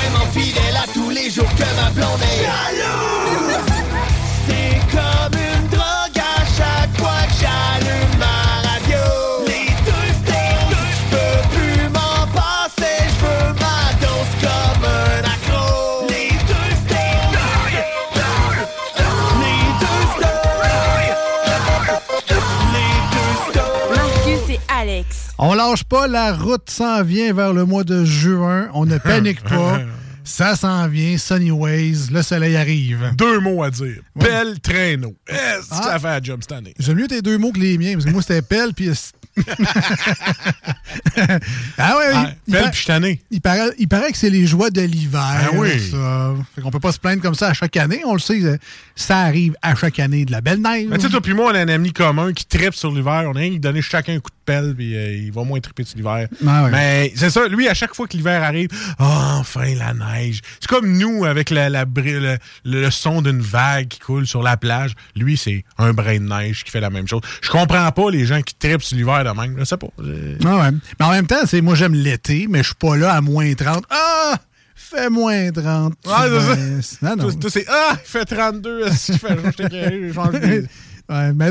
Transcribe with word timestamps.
Tellement 0.00 0.26
fidèle 0.32 0.76
à 0.76 0.86
tous 0.92 1.10
les 1.10 1.30
jours 1.30 1.48
que 1.56 1.64
ma 1.76 1.90
blonde 1.90 2.22
est 2.22 2.44
jalouse. 2.44 3.58
C'est 4.46 4.78
comme 4.90 5.34
une 5.38 5.68
drogue 5.68 6.18
à 6.18 6.44
chaque 6.56 6.96
fois 6.98 7.22
que 7.26 7.34
j'allume 7.40 7.79
On 25.42 25.54
lâche 25.54 25.84
pas, 25.84 26.06
la 26.06 26.34
route 26.34 26.68
s'en 26.68 27.02
vient 27.02 27.32
vers 27.32 27.52
le 27.54 27.64
mois 27.64 27.82
de 27.84 28.04
juin. 28.04 28.68
On 28.74 28.84
ne 28.84 28.98
panique 29.10 29.42
pas. 29.42 29.80
Ça 30.22 30.54
s'en 30.54 30.86
vient, 30.86 31.16
Sunny 31.16 31.50
Ways, 31.50 32.08
le 32.12 32.20
soleil 32.22 32.56
arrive. 32.56 33.12
Deux 33.16 33.40
mots 33.40 33.62
à 33.62 33.70
dire. 33.70 34.02
Pelle, 34.18 34.60
traîneau. 34.60 35.14
Est-ce 35.26 35.70
que 35.70 35.74
Ah. 35.76 35.82
ça 35.82 35.98
fait 35.98 36.06
la 36.08 36.22
job 36.22 36.40
cette 36.42 36.52
année? 36.52 36.74
J'aime 36.78 36.98
mieux 36.98 37.08
tes 37.08 37.22
deux 37.22 37.38
mots 37.38 37.52
que 37.52 37.58
les 37.58 37.78
miens, 37.78 37.94
parce 37.94 38.04
que 38.04 38.10
moi, 38.10 38.20
c'était 38.22 38.42
pelle, 38.42 38.74
puis... 38.74 38.90
ah 41.78 41.96
ouais, 41.96 42.04
Ah, 42.14 42.30
il, 42.46 42.54
par- 42.54 42.70
tanné. 42.86 43.20
il 43.30 43.40
paraît, 43.40 43.70
il 43.78 43.88
paraît 43.88 44.10
que 44.12 44.18
c'est 44.18 44.30
les 44.30 44.46
joies 44.46 44.70
de 44.70 44.80
l'hiver. 44.82 45.20
Ah 45.22 45.48
oui. 45.54 45.78
ça. 45.90 46.34
Fait 46.54 46.60
qu'on 46.60 46.70
peut 46.70 46.80
pas 46.80 46.92
se 46.92 46.98
plaindre 46.98 47.22
comme 47.22 47.34
ça 47.34 47.48
à 47.48 47.52
chaque 47.54 47.76
année. 47.76 48.00
On 48.04 48.14
le 48.14 48.18
sait, 48.18 48.42
euh, 48.42 48.56
ça 48.96 49.20
arrive 49.20 49.54
à 49.62 49.74
chaque 49.74 49.98
année. 49.98 50.24
De 50.24 50.32
la 50.32 50.40
belle 50.40 50.60
neige. 50.60 50.86
Tu 50.94 51.00
sais, 51.00 51.08
toi 51.08 51.20
puis 51.20 51.34
moi, 51.34 51.50
on 51.52 51.54
a 51.54 51.60
un 51.60 51.68
ami 51.68 51.92
commun 51.92 52.32
qui 52.32 52.44
tripe 52.46 52.74
sur 52.74 52.90
l'hiver. 52.92 53.24
On 53.26 53.34
a 53.34 53.38
rien 53.38 53.50
qui 53.50 53.60
donner 53.60 53.82
chacun 53.82 54.14
un 54.14 54.20
coup 54.20 54.30
de 54.30 54.36
pelle, 54.44 54.74
puis 54.76 54.96
euh, 54.96 55.14
il 55.16 55.32
va 55.32 55.44
moins 55.44 55.60
triper 55.60 55.84
sur 55.84 55.96
l'hiver. 55.96 56.28
Ah. 56.46 56.68
Mais 56.70 57.12
c'est 57.16 57.30
ça, 57.30 57.46
lui, 57.48 57.68
à 57.68 57.74
chaque 57.74 57.94
fois 57.94 58.06
que 58.06 58.16
l'hiver 58.16 58.42
arrive, 58.42 58.68
Ah, 58.98 59.36
enfin 59.38 59.74
la 59.74 59.94
neige. 59.94 60.40
C'est 60.60 60.68
comme 60.68 60.96
nous 60.98 61.24
avec 61.24 61.50
la, 61.50 61.68
le, 61.70 62.36
le 62.64 62.90
son 62.90 63.22
d'une 63.22 63.40
vague 63.40 63.88
qui 63.88 63.98
coule 64.00 64.26
sur 64.26 64.42
la 64.42 64.56
plage. 64.56 64.92
Lui, 65.16 65.36
c'est 65.36 65.64
un 65.78 65.92
brin 65.92 66.14
de 66.18 66.28
neige 66.28 66.64
qui 66.64 66.70
fait 66.70 66.80
la 66.80 66.90
même 66.90 67.06
chose. 67.08 67.20
Je 67.42 67.48
comprends 67.50 67.90
pas 67.92 68.10
les 68.10 68.26
gens 68.26 68.42
qui 68.42 68.54
tripent 68.54 68.82
sur 68.82 68.96
l'hiver 68.96 69.19
de 69.24 69.30
même. 69.30 69.56
Je 69.58 69.64
sais 69.64 69.76
pas. 69.76 69.88
Ah 70.44 70.56
ouais. 70.58 70.70
Mais 70.98 71.06
en 71.06 71.10
même 71.10 71.26
temps, 71.26 71.44
c'est 71.46 71.60
moi 71.60 71.74
j'aime 71.74 71.94
l'été, 71.94 72.46
mais 72.48 72.58
je 72.58 72.68
suis 72.68 72.74
pas 72.74 72.96
là 72.96 73.12
à 73.14 73.20
moins 73.20 73.52
30. 73.54 73.84
Ah! 73.90 74.36
Fait 74.74 75.08
moins 75.10 75.52
30. 75.52 75.94
Ah, 76.08 76.24
c'est 76.56 76.82
ça. 76.82 76.96
Non, 77.02 77.16
non. 77.16 77.24
Toi, 77.30 77.40
toi, 77.42 77.50
c'est 77.50 77.64
Ah, 77.68 77.92
il 77.92 78.08
fait 78.08 78.24
32. 78.24 78.86
Est-ce 78.86 79.12
fait 79.12 79.36
je 79.58 80.12
change 80.12 80.32
de- 80.32 80.66
Ouais, 81.10 81.32
mais 81.32 81.50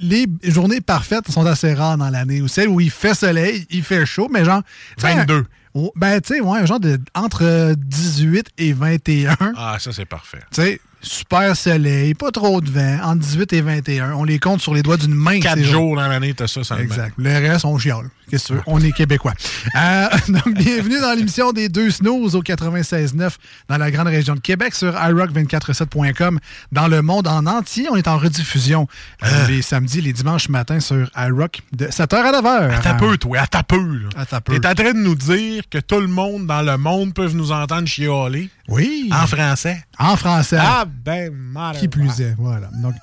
les 0.00 0.26
journées 0.44 0.80
parfaites 0.80 1.30
sont 1.30 1.44
assez 1.44 1.74
rares 1.74 1.98
dans 1.98 2.08
l'année. 2.10 2.40
Ou 2.40 2.48
celles 2.48 2.68
où 2.68 2.80
il 2.80 2.90
fait 2.90 3.14
soleil, 3.14 3.66
il 3.70 3.82
fait 3.82 4.06
chaud, 4.06 4.28
mais 4.32 4.44
genre. 4.44 4.62
tu 4.98 5.06
sais, 5.06 5.14
22. 5.14 5.44
oh, 5.74 5.92
Ben, 5.96 6.18
tu 6.20 6.34
sais, 6.34 6.40
ouais, 6.40 6.60
un 6.60 6.64
genre 6.66 6.80
de 6.80 6.98
entre 7.14 7.74
18 7.76 8.48
et 8.58 8.72
21. 8.72 9.36
Ah, 9.56 9.76
ça, 9.78 9.92
c'est 9.92 10.06
parfait. 10.06 10.40
Tu 10.52 10.62
sais, 10.62 10.80
super 11.06 11.56
soleil, 11.56 12.14
pas 12.14 12.30
trop 12.30 12.60
de 12.60 12.70
vent, 12.70 12.98
entre 13.02 13.20
18 13.20 13.52
et 13.52 13.60
21. 13.60 14.12
On 14.12 14.24
les 14.24 14.38
compte 14.38 14.60
sur 14.60 14.74
les 14.74 14.82
doigts 14.82 14.96
d'une 14.96 15.14
main. 15.14 15.40
Quatre 15.40 15.62
jours 15.62 15.96
dans 15.96 16.06
l'année, 16.08 16.34
t'as 16.34 16.46
ça 16.46 16.64
seulement. 16.64 16.84
Exact. 16.84 17.14
Le 17.16 17.30
reste, 17.30 17.64
on 17.64 17.78
chiale. 17.78 18.08
Qu'est-ce 18.30 18.48
que 18.48 18.48
tu 18.48 18.54
veux? 18.54 18.62
On 18.66 18.80
est 18.80 18.92
québécois. 18.92 19.34
Euh, 19.76 20.08
donc, 20.28 20.54
bienvenue 20.54 21.00
dans 21.00 21.12
l'émission 21.12 21.52
des 21.52 21.68
deux 21.68 21.90
snooze 21.90 22.34
au 22.34 22.42
96.9 22.42 23.30
dans 23.68 23.78
la 23.78 23.90
grande 23.90 24.08
région 24.08 24.34
de 24.34 24.40
Québec 24.40 24.74
sur 24.74 24.92
iRock247.com. 24.94 26.40
Dans 26.72 26.88
le 26.88 27.02
monde 27.02 27.28
en 27.28 27.46
entier, 27.46 27.86
on 27.90 27.96
est 27.96 28.08
en 28.08 28.18
rediffusion 28.18 28.88
euh, 29.22 29.46
les 29.46 29.62
samedis, 29.62 30.00
les 30.00 30.12
dimanches 30.12 30.48
matins 30.48 30.80
sur 30.80 31.08
iRock 31.16 31.62
de 31.72 31.86
7h 31.86 32.16
à 32.16 32.32
9h. 32.42 32.74
À 32.74 32.78
ta 32.80 32.94
peu, 32.94 33.16
toi, 33.16 33.38
à 33.38 33.46
ta 33.46 33.62
peu. 33.62 33.76
là. 33.76 34.08
À 34.16 34.26
ta 34.26 34.40
peu. 34.40 34.58
T'es 34.58 34.66
en 34.66 34.74
train 34.74 34.92
de 34.92 34.98
nous 34.98 35.14
dire 35.14 35.62
que 35.70 35.78
tout 35.78 36.00
le 36.00 36.08
monde 36.08 36.46
dans 36.46 36.62
le 36.62 36.76
monde 36.76 37.14
peut 37.14 37.28
nous 37.28 37.52
entendre 37.52 37.86
chialer? 37.86 38.50
Oui. 38.68 39.10
en 39.12 39.26
français. 39.26 39.82
En 39.98 40.16
français. 40.16 40.58
Ah, 40.60 40.84
ben, 40.86 41.32
mal. 41.32 41.76
qui 41.76 41.88
plus 41.88 42.20
est. 42.20 42.34
Voilà. 42.38 42.68
Donc, 42.82 42.94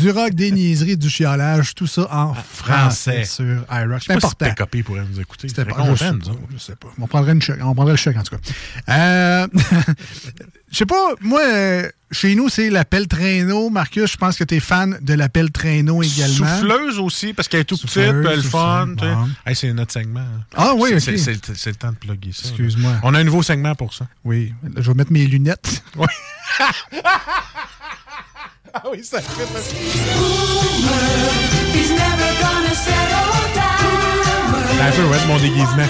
du 0.00 0.10
rock, 0.10 0.34
des 0.34 0.50
niaiseries, 0.50 0.96
du 0.96 1.08
chialage, 1.08 1.74
tout 1.74 1.86
ça 1.86 2.08
en 2.12 2.34
français, 2.34 3.22
français. 3.22 3.24
sur 3.24 3.64
iRock. 3.70 4.02
C'est 4.06 4.12
important. 4.12 4.46
PKP 4.54 4.82
pourrait 4.82 5.04
nous 5.10 5.20
écouter. 5.20 5.48
C'était 5.48 5.62
C'était 5.62 5.74
pas, 5.74 5.94
je 5.94 6.04
je 6.54 6.58
sais 6.58 6.76
pas. 6.76 6.88
On 7.00 7.06
prendrait, 7.06 7.32
une 7.32 7.42
chèque, 7.42 7.58
on 7.62 7.74
prendrait 7.74 7.92
le 7.94 7.96
chèque, 7.98 8.16
en 8.16 8.22
tout 8.22 8.36
cas. 8.36 8.92
Euh, 8.92 9.46
je 10.70 10.76
sais 10.76 10.86
pas, 10.86 11.14
moi, 11.20 11.40
euh, 11.44 11.88
chez 12.10 12.34
nous, 12.34 12.48
c'est 12.48 12.70
l'appel 12.70 13.06
traîneau. 13.08 13.70
Marcus, 13.70 14.10
je 14.12 14.16
pense 14.16 14.36
que 14.36 14.44
tu 14.44 14.54
es 14.56 14.60
fan 14.60 14.98
de 15.00 15.14
l'appel 15.14 15.50
traîneau 15.50 16.02
également. 16.02 16.58
Souffleuse 16.58 16.98
aussi, 16.98 17.32
parce 17.32 17.48
qu'elle 17.48 17.60
est 17.60 17.64
tout 17.64 17.76
petite, 17.76 17.96
elle 17.96 18.26
est 18.38 18.42
fun. 18.42 18.88
Bon. 18.88 19.28
Hey, 19.46 19.54
c'est 19.56 19.72
notre 19.72 19.92
segment. 19.92 20.20
hein. 20.20 20.44
Ah 20.56 20.72
oui, 20.76 20.90
C'est- 21.00 21.12
ok. 21.14 21.18
c'est- 21.54 21.66
le 21.70 21.74
temps 21.76 21.90
de 21.92 21.96
plugger 21.96 22.32
ça. 22.32 22.48
Excuse-moi. 22.48 22.92
On 23.02 23.14
a 23.14 23.18
un 23.20 23.24
nouveau 23.24 23.42
segment 23.42 23.74
pour 23.74 23.94
ça. 23.94 24.06
Oui, 24.24 24.52
je 24.76 24.82
vais 24.90 24.94
mettre 24.94 25.12
mes 25.12 25.26
lunettes. 25.26 25.82
Oui. 25.96 26.06
ah 28.74 28.82
oui, 28.90 29.04
ça 29.04 29.20
fait 29.20 29.42
Un 34.80 34.90
peu, 34.90 35.04
ouais, 35.04 35.20
de 35.20 35.26
mon 35.28 35.38
déguisement. 35.38 35.86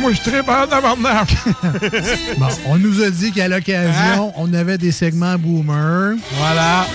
Moi, 0.00 0.12
je 0.12 0.16
suis 0.16 0.30
très 0.30 0.42
bon 0.42 0.52
dans 0.70 0.80
Bon, 2.38 2.48
on 2.66 2.78
nous 2.78 3.02
a 3.02 3.10
dit 3.10 3.32
qu'à 3.32 3.48
l'occasion, 3.48 4.32
on 4.36 4.52
avait 4.54 4.78
des 4.78 4.92
segments 4.92 5.36
boomer. 5.36 6.14
Voilà. 6.38 6.86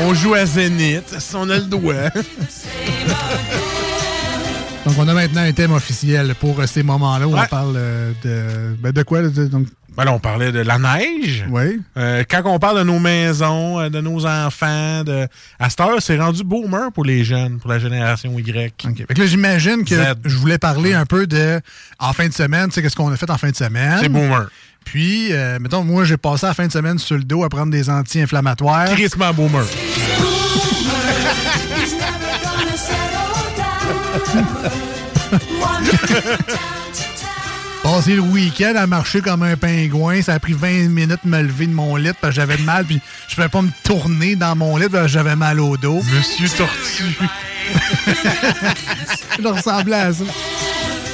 On 0.00 0.12
joue 0.12 0.34
à 0.34 0.44
Zénith, 0.44 1.18
si 1.18 1.34
on 1.34 1.48
a 1.48 1.56
le 1.56 1.62
doigt. 1.62 2.10
Donc, 4.84 4.94
on 4.98 5.06
a 5.06 5.14
maintenant 5.14 5.42
un 5.42 5.52
thème 5.52 5.72
officiel 5.72 6.34
pour 6.40 6.58
euh, 6.60 6.66
ces 6.66 6.82
moments-là 6.82 7.28
où 7.28 7.34
Ouais. 7.34 7.40
on 7.44 7.46
parle 7.46 7.74
euh, 7.76 8.12
de, 8.24 8.74
ben, 8.80 8.90
de 8.92 9.02
quoi? 9.04 9.22
de- 9.22 9.46
donc, 9.46 9.68
Ben 9.96 10.04
là, 10.04 10.12
on 10.12 10.18
parlait 10.18 10.50
de 10.50 10.58
la 10.58 10.78
neige. 10.78 11.44
Oui. 11.50 11.80
Euh, 11.96 12.24
quand 12.28 12.42
on 12.46 12.58
parle 12.58 12.78
de 12.78 12.82
nos 12.84 12.98
maisons, 12.98 13.88
de 13.88 14.00
nos 14.00 14.26
enfants, 14.26 15.04
de... 15.04 15.28
à 15.60 15.70
cette 15.70 15.80
heure, 15.80 16.00
c'est 16.00 16.18
rendu 16.18 16.42
boomer 16.42 16.90
pour 16.92 17.04
les 17.04 17.22
jeunes, 17.24 17.58
pour 17.60 17.70
la 17.70 17.78
génération 17.78 18.36
Y. 18.36 18.72
OK. 18.84 18.96
Fait 19.06 19.14
que 19.14 19.20
là, 19.20 19.26
j'imagine 19.26 19.84
que 19.84 19.94
Z. 19.94 20.14
je 20.24 20.36
voulais 20.36 20.58
parler 20.58 20.94
un 20.94 21.06
peu 21.06 21.26
de 21.28 21.60
en 22.00 22.12
fin 22.12 22.26
de 22.26 22.32
semaine, 22.32 22.66
tu 22.68 22.72
sais, 22.74 22.82
qu'est-ce 22.82 22.96
qu'on 22.96 23.12
a 23.12 23.16
fait 23.16 23.30
en 23.30 23.38
fin 23.38 23.50
de 23.50 23.56
semaine? 23.56 23.98
C'est 24.00 24.08
boomer. 24.08 24.48
Puis, 24.84 25.28
euh, 25.32 25.58
mettons, 25.60 25.84
moi, 25.84 26.04
j'ai 26.04 26.16
passé 26.16 26.44
la 26.46 26.54
fin 26.54 26.66
de 26.66 26.72
semaine 26.72 26.98
sur 26.98 27.16
le 27.16 27.22
dos 27.22 27.44
à 27.44 27.48
prendre 27.48 27.70
des 27.70 27.88
anti-inflammatoires. 27.88 28.86
Crissement 28.94 29.32
boomer. 29.32 29.64
Passer 37.82 38.14
le 38.14 38.20
week-end 38.20 38.74
à 38.76 38.86
marcher 38.86 39.20
comme 39.20 39.42
un 39.42 39.56
pingouin. 39.56 40.22
Ça 40.22 40.34
a 40.34 40.38
pris 40.38 40.52
20 40.52 40.88
minutes 40.88 41.20
de 41.24 41.28
me 41.28 41.42
lever 41.42 41.66
de 41.66 41.74
mon 41.74 41.96
lit 41.96 42.10
parce 42.20 42.34
que 42.34 42.40
j'avais 42.40 42.58
mal. 42.58 42.84
Puis 42.84 43.00
je 43.28 43.34
pouvais 43.34 43.48
pas 43.48 43.62
me 43.62 43.70
tourner 43.82 44.36
dans 44.36 44.54
mon 44.54 44.76
lit 44.76 44.88
parce 44.88 45.04
que 45.04 45.08
j'avais 45.10 45.34
mal 45.34 45.58
au 45.60 45.76
dos. 45.76 46.00
Monsieur 46.14 46.48
Tortue. 46.48 47.18
Je 49.40 49.48
ressemblais 49.48 49.96
à 49.96 50.12
ça. 50.12 50.24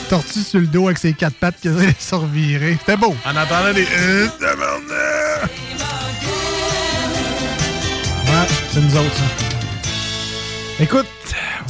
Tortue 0.08 0.40
sur 0.40 0.60
le 0.60 0.66
dos 0.66 0.86
avec 0.86 0.98
ses 0.98 1.12
quatre 1.12 1.36
pattes 1.36 1.56
qui 1.60 1.68
se 1.68 2.14
revirer. 2.14 2.76
C'était 2.80 2.96
beau. 2.96 3.14
En 3.24 3.36
attendant 3.36 3.72
des... 3.72 3.86
Euh! 3.98 4.26
Ouais, 8.26 8.46
c'est 8.72 8.80
nous 8.80 8.96
autres, 8.96 9.14
ça. 9.14 9.24
Écoute, 10.80 11.06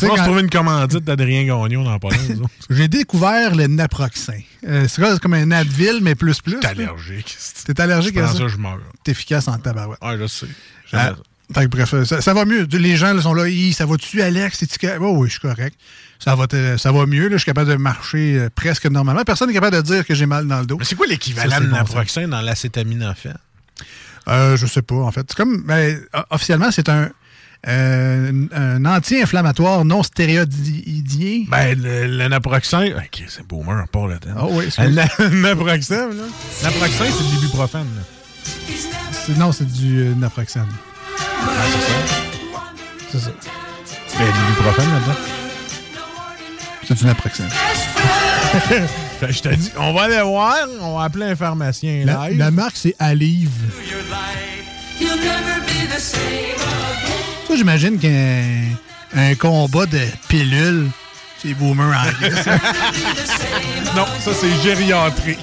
sais, 0.01 0.07
on 0.07 0.09
va 0.11 0.15
se 0.17 0.21
quand- 0.21 0.25
trouver 0.27 0.43
une 0.43 0.51
commandite 0.51 1.05
d'Adrien 1.05 1.45
Gagnon 1.45 1.85
dans 1.85 1.99
autres. 2.41 2.51
J'ai 2.71 2.89
découvert 2.89 3.55
le 3.55 3.67
naproxen. 3.67 4.43
Euh, 4.67 4.87
c'est 4.89 5.01
comme 5.21 5.35
un 5.35 5.51
Advil, 5.51 6.01
mais 6.03 6.15
plus 6.15 6.41
plus. 6.41 6.59
T'es 6.61 6.67
allergique. 6.69 7.37
T'es 7.67 7.81
allergique 7.81 8.15
Je 8.17 8.21
à 8.21 8.29
ça? 8.29 8.39
ça, 8.39 8.49
je 8.49 8.57
meurs. 8.57 8.79
T'es 9.05 9.13
efficace 9.13 9.49
en 9.49 9.59
tabarouette. 9.59 9.99
Ouais, 10.03 10.17
je 10.19 10.27
sais. 10.27 10.47
Ah, 10.93 11.13
fait 11.55 11.63
que 11.65 11.69
bref, 11.69 11.95
ça, 12.05 12.21
ça 12.21 12.35
va 12.35 12.45
mieux. 12.45 12.67
Les 12.73 12.97
gens 12.97 13.15
là, 13.15 13.23
sont 13.23 13.33
là, 13.33 13.45
ça 13.73 13.87
va-tu, 13.87 14.21
Alex? 14.21 14.59
C'est-tu 14.59 14.79
correct? 14.79 14.99
Oh, 15.01 15.15
oui, 15.17 15.29
je 15.29 15.33
suis 15.33 15.41
correct. 15.41 15.75
Ça 16.19 16.35
va, 16.35 16.47
ça 16.77 16.93
va 16.93 17.07
mieux. 17.07 17.25
Là, 17.29 17.33
je 17.33 17.39
suis 17.39 17.47
capable 17.47 17.71
de 17.71 17.77
marcher 17.77 18.37
euh, 18.39 18.49
presque 18.55 18.85
normalement. 18.87 19.23
Personne 19.25 19.49
n'est 19.49 19.55
capable 19.55 19.77
de 19.77 19.81
dire 19.83 20.05
que 20.05 20.15
j'ai 20.15 20.27
mal 20.27 20.47
dans 20.47 20.61
le 20.61 20.67
dos. 20.67 20.77
Mais 20.79 20.85
c'est 20.85 20.97
quoi 20.97 21.07
l'équivalent 21.07 21.61
de 21.61 21.67
naproxène 21.67 22.31
dans 22.31 22.41
l'acétaminophène? 22.43 23.39
Euh, 24.29 24.57
je 24.59 24.67
sais 24.67 24.83
pas, 24.83 24.97
en 24.97 25.11
fait. 25.11 25.25
C'est 25.29 25.37
comme, 25.37 25.63
ben, 25.63 25.99
officiellement, 26.31 26.71
c'est 26.71 26.89
un, 26.91 27.09
euh, 27.67 28.47
un 28.55 28.85
anti-inflammatoire 28.85 29.85
non 29.85 30.03
stéroïdien. 30.03 31.45
Ben, 31.49 31.77
le, 31.81 32.07
le 32.07 32.29
naproxène... 32.29 32.93
OK, 32.95 33.25
c'est 33.29 33.47
boomer, 33.47 33.83
on 33.85 33.87
part 33.87 34.07
le 34.07 34.19
temps. 34.19 34.29
Ah 34.37 34.47
oui, 34.49 34.67
Le 34.79 34.89
na- 34.91 35.09
naproxène, 35.51 36.11
là. 36.17 36.25
Naproxène, 36.63 37.13
c'est 37.17 37.25
de 37.25 37.35
l'ibuprofène, 37.41 37.87
là. 37.97 39.35
Non, 39.37 39.53
c'est 39.53 39.71
du 39.71 39.99
euh, 40.09 40.15
naproxène. 40.15 40.63
Ouais, 40.63 41.53
c'est 41.73 41.81
ça? 41.87 42.63
C'est 43.13 43.19
ça. 43.21 43.31
Il 44.15 44.21
y 44.21 44.29
a 44.29 44.33
de 44.33 44.49
l'ibuprofène 44.49 44.91
là-dedans? 44.91 45.19
C'est 46.87 46.95
du 46.95 47.05
naproxène. 47.05 47.49
Je 49.29 49.41
te 49.43 49.49
dis, 49.55 49.71
on 49.77 49.93
va 49.93 50.03
aller 50.05 50.23
voir, 50.23 50.57
on 50.81 50.97
va 50.97 51.05
appeler 51.05 51.27
un 51.27 51.37
pharmacien 51.37 52.05
La, 52.07 52.29
live. 52.31 52.39
la 52.39 52.51
marque, 52.51 52.77
c'est 52.77 52.95
Alive. 52.99 53.51
Ça, 57.49 57.57
j'imagine 57.57 57.99
qu'un 57.99 58.77
un 59.15 59.35
combat 59.35 59.87
de 59.87 60.01
pilules, 60.29 60.91
c'est 61.39 61.55
boomer 61.55 61.97
anglais. 61.97 62.31
ça. 62.43 62.59
Non, 63.97 64.05
ça 64.21 64.33
c'est 64.35 64.55
gériatrique. 64.63 65.39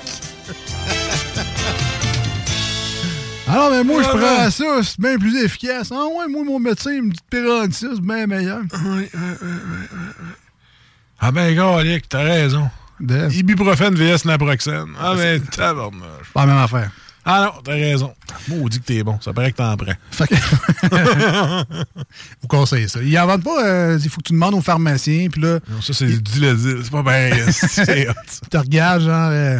Alors, 3.48 3.72
mais 3.72 3.84
moi, 3.84 4.04
je 4.04 4.10
prends 4.10 4.52
ça, 4.52 4.84
c'est 4.84 5.00
bien 5.00 5.18
plus 5.18 5.44
efficace. 5.44 5.92
Ah 5.92 6.06
ouais, 6.06 6.28
moi, 6.30 6.44
mon 6.44 6.60
médecin, 6.60 6.92
il 6.92 7.02
me 7.02 7.10
dit 7.10 7.18
de 7.18 7.24
Pérontis, 7.28 7.88
c'est 7.96 8.02
bien 8.02 8.28
meilleur. 8.28 8.62
Ah 11.19 11.31
ben, 11.31 11.56
gars, 11.56 11.80
Alec, 11.80 12.08
t'as 12.08 12.22
raison. 12.22 12.69
De... 13.00 13.31
Ibuprofène 13.31 13.96
vs 13.96 14.25
naproxène. 14.25 14.94
Ah 15.01 15.16
ben, 15.16 15.42
tabarnouche. 15.42 16.31
Pas 16.36 16.46
la 16.46 16.54
même 16.54 16.63
affaire. 16.63 16.92
Ah 17.27 17.51
non, 17.56 17.62
t'as 17.63 17.72
raison. 17.74 18.13
Maudit 18.48 18.80
que 18.80 18.86
t'es 18.86 19.04
bon. 19.04 19.18
Ça 19.22 19.33
paraît 19.33 19.51
que 19.51 19.57
t'en 19.57 19.75
prends. 19.75 19.94
Fait 20.12 20.27
que- 20.27 20.36
Vous 22.42 22.48
conseillez 22.48 22.88
ça. 22.88 23.01
Ils 23.01 23.18
en 23.18 23.25
vendent 23.27 23.44
pas, 23.44 23.66
euh, 23.66 24.00
il 24.04 24.10
faut 24.10 24.18
que 24.22 24.27
tu 24.27 24.33
demandes 24.33 24.54
au 24.54 24.62
pharmacien, 24.62 25.27
puis 25.31 25.42
là, 25.42 25.60
Non, 25.69 25.81
ça, 25.81 25.94
c'est 25.94 26.06
du 26.06 26.22
Dilasil. 26.22 26.80
C'est 26.83 26.92
pas 26.92 27.04
bien. 27.04 27.31
Tu 28.44 28.50
te 28.50 28.57
regardes, 28.57 29.01
genre, 29.01 29.30
euh, 29.31 29.60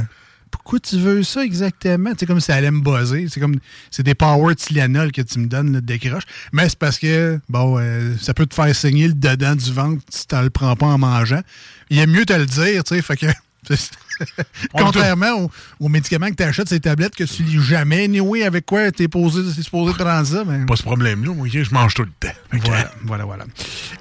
pourquoi 0.52 0.80
tu 0.80 0.98
veux 1.00 1.24
ça 1.24 1.44
exactement? 1.44 2.12
C'est 2.18 2.26
comme 2.26 2.40
si 2.40 2.46
ça 2.48 2.56
allait 2.56 2.72
me 2.72 2.82
buzzer. 2.82 3.28
C'est 3.30 3.40
comme, 3.40 3.56
c'est 3.92 4.04
des 4.04 4.16
power 4.16 4.56
Tylenol 4.56 5.12
que 5.12 5.22
tu 5.22 5.40
me 5.40 5.48
donnes, 5.48 5.74
là, 5.74 5.82
de 5.82 5.86
décroche. 5.86 6.24
Mais 6.54 6.70
c'est 6.70 6.78
parce 6.80 7.00
que, 7.00 7.40
bon, 7.50 7.78
euh, 7.80 8.14
ça 8.22 8.34
peut 8.34 8.46
te 8.46 8.54
faire 8.54 8.74
saigner 8.76 9.08
le 9.08 9.14
dedans 9.16 9.56
du 9.56 9.72
ventre 9.74 10.02
si 10.10 10.28
tu 10.28 10.36
le 10.36 10.50
prends 10.50 10.76
pas 10.76 10.86
en 10.88 10.98
mangeant. 10.98 11.42
Il 11.90 11.98
est 12.00 12.08
mieux 12.08 12.26
te 12.26 12.34
le 12.34 12.46
dire, 12.46 12.84
tu 12.84 12.96
sais, 12.96 13.02
fait 13.02 13.18
que. 13.18 13.26
Contrairement 14.74 15.32
aux, 15.44 15.52
aux 15.80 15.90
médicaments 15.90 16.30
que 16.30 16.36
tu 16.36 16.44
achètes, 16.44 16.70
ces 16.70 16.80
tablettes 16.80 17.16
que 17.16 17.24
tu 17.26 17.44
lis 17.44 17.62
jamais, 17.62 18.06
anyway, 18.06 18.44
avec 18.44 18.66
quoi 18.66 18.92
tu 18.92 19.04
es 19.04 19.08
posé, 19.08 19.42
c'est 19.54 19.62
supposé 19.64 19.94
prendre 19.94 20.26
ça, 20.26 20.44
mais. 20.46 20.66
Pas 20.66 20.76
ce 20.76 20.84
problème-là, 20.84 21.34
moi, 21.34 21.48
je 21.50 21.74
mange 21.74 21.94
tout 21.94 22.04
le 22.04 22.12
temps. 22.20 22.34
Voilà, 22.66 22.92
voilà, 23.04 23.26
voilà. 23.26 23.46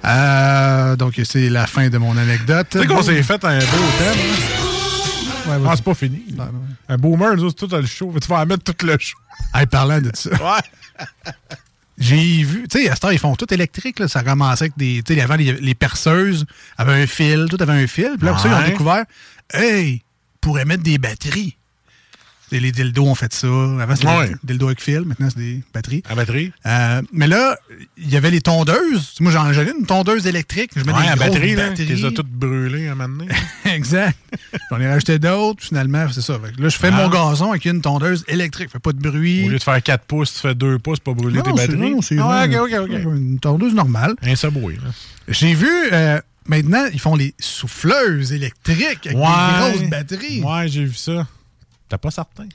Euh, 0.05 0.95
donc, 0.95 1.19
c'est 1.23 1.49
la 1.49 1.67
fin 1.67 1.89
de 1.89 1.97
mon 1.97 2.15
anecdote. 2.17 2.67
Tu 2.71 2.79
sais 2.79 2.85
qu'on 2.87 3.01
s'est 3.03 3.21
fait 3.23 3.43
un 3.43 3.59
beau 3.59 3.65
thème. 3.97 4.17
là? 4.17 5.57
Ouais, 5.59 5.63
Ah, 5.69 5.73
c'est 5.75 5.83
pas 5.85 5.93
fini. 5.93 6.23
Ah, 6.39 6.43
ouais. 6.43 6.49
Un 6.89 6.97
boomer, 6.97 7.35
nous 7.35 7.43
autres, 7.43 7.67
tout 7.67 7.75
le 7.75 7.85
show. 7.85 8.13
Tu 8.21 8.27
vas 8.27 8.45
mettre 8.45 8.63
tout 8.63 8.85
le 8.85 8.95
show. 8.99 9.17
Hey, 9.53 9.65
parlant 9.65 9.99
de 10.01 10.11
ça, 10.13 10.29
Ouais. 10.31 11.05
j'ai 11.97 12.43
vu, 12.43 12.67
tu 12.69 12.79
sais, 12.83 12.89
à 12.89 12.93
heure, 13.03 13.13
ils 13.13 13.19
font 13.19 13.35
tout 13.35 13.51
électrique. 13.53 13.99
Là. 13.99 14.07
Ça 14.07 14.21
commençait 14.23 14.65
avec 14.65 14.77
des. 14.77 15.01
Tu 15.05 15.15
sais, 15.15 15.21
avant, 15.21 15.35
les, 15.35 15.53
les 15.53 15.75
perceuses 15.75 16.45
avaient 16.77 17.03
un 17.03 17.07
fil, 17.07 17.47
tout 17.49 17.57
avait 17.59 17.73
un 17.73 17.87
fil. 17.87 18.15
Puis 18.17 18.25
là, 18.25 18.31
après 18.31 18.43
ça, 18.43 18.49
ils 18.49 18.53
ont 18.53 18.63
Ouais. 18.63 18.69
découvert, 18.71 19.05
hey, 19.53 20.01
pourrait 20.41 20.65
mettre 20.65 20.83
des 20.83 20.97
batteries. 20.97 21.57
Les 22.59 22.71
dildos 22.71 23.05
ont 23.05 23.15
fait 23.15 23.33
ça. 23.33 23.47
Avant, 23.47 23.95
c'était 23.95 24.07
Ouais. 24.07 24.29
des 24.29 24.53
dildos 24.53 24.67
avec 24.67 24.81
fil. 24.81 25.01
Maintenant, 25.01 25.27
c'est 25.29 25.39
des 25.39 25.61
batteries. 25.73 26.03
À 26.09 26.15
batterie. 26.15 26.51
Euh, 26.65 27.01
mais 27.13 27.27
là, 27.27 27.57
il 27.97 28.09
y 28.09 28.17
avait 28.17 28.31
les 28.31 28.41
tondeuses. 28.41 29.15
Moi, 29.19 29.31
j'en 29.31 29.49
ai 29.51 29.55
une 29.77 29.85
tondeuse 29.85 30.25
électrique. 30.27 30.71
Je 30.75 30.83
mets 30.83 30.93
Ouais, 30.93 31.03
des 31.03 31.07
à 31.09 31.15
batterie, 31.15 31.55
batteries. 31.55 31.85
Tu 31.87 31.93
les 31.95 32.05
as 32.05 32.11
toutes 32.11 32.29
brûlées 32.29 32.87
un 32.87 32.95
moment 32.95 33.17
donné. 33.19 33.31
exact. 33.65 34.17
J'en 34.71 34.79
ai 34.79 34.87
racheté 34.87 35.19
d'autres. 35.19 35.63
Finalement, 35.63 36.07
c'est 36.11 36.21
ça. 36.21 36.33
Là, 36.57 36.69
je 36.69 36.77
fais 36.77 36.89
Ah. 36.91 36.91
mon 36.91 37.09
gazon 37.09 37.51
avec 37.51 37.65
une 37.65 37.81
tondeuse 37.81 38.23
électrique. 38.27 38.69
Fait 38.71 38.79
pas 38.79 38.93
de 38.93 38.99
bruit. 38.99 39.45
Au 39.45 39.49
lieu 39.49 39.57
de 39.57 39.63
faire 39.63 39.81
4 39.81 40.05
pouces, 40.05 40.33
tu 40.33 40.39
fais 40.39 40.55
2 40.55 40.79
pouces 40.79 40.99
pour 40.99 41.15
brûler 41.15 41.41
tes 41.41 41.49
Non, 41.49 41.57
c'est- 41.57 41.67
batteries. 41.67 41.91
non, 41.91 42.01
c'est 42.01 42.17
Ah. 42.19 42.45
Une 42.45 43.39
tondeuse 43.39 43.73
normale. 43.73 44.15
Un 44.21 44.33
là. 44.33 44.91
J'ai 45.27 45.53
vu, 45.53 45.69
euh, 45.91 46.19
maintenant, 46.47 46.85
ils 46.93 46.99
font 46.99 47.15
les 47.15 47.33
souffleuses 47.39 48.31
électriques 48.33 48.81
avec 49.07 49.17
Ouais. 49.17 49.23
des 49.23 49.79
grosses 49.79 49.89
batteries. 49.89 50.41
Ouais, 50.41 50.67
j'ai 50.67 50.85
vu 50.85 50.93
ça. 50.93 51.27
T'es 51.89 51.97
pas 51.97 52.11
certain? 52.11 52.45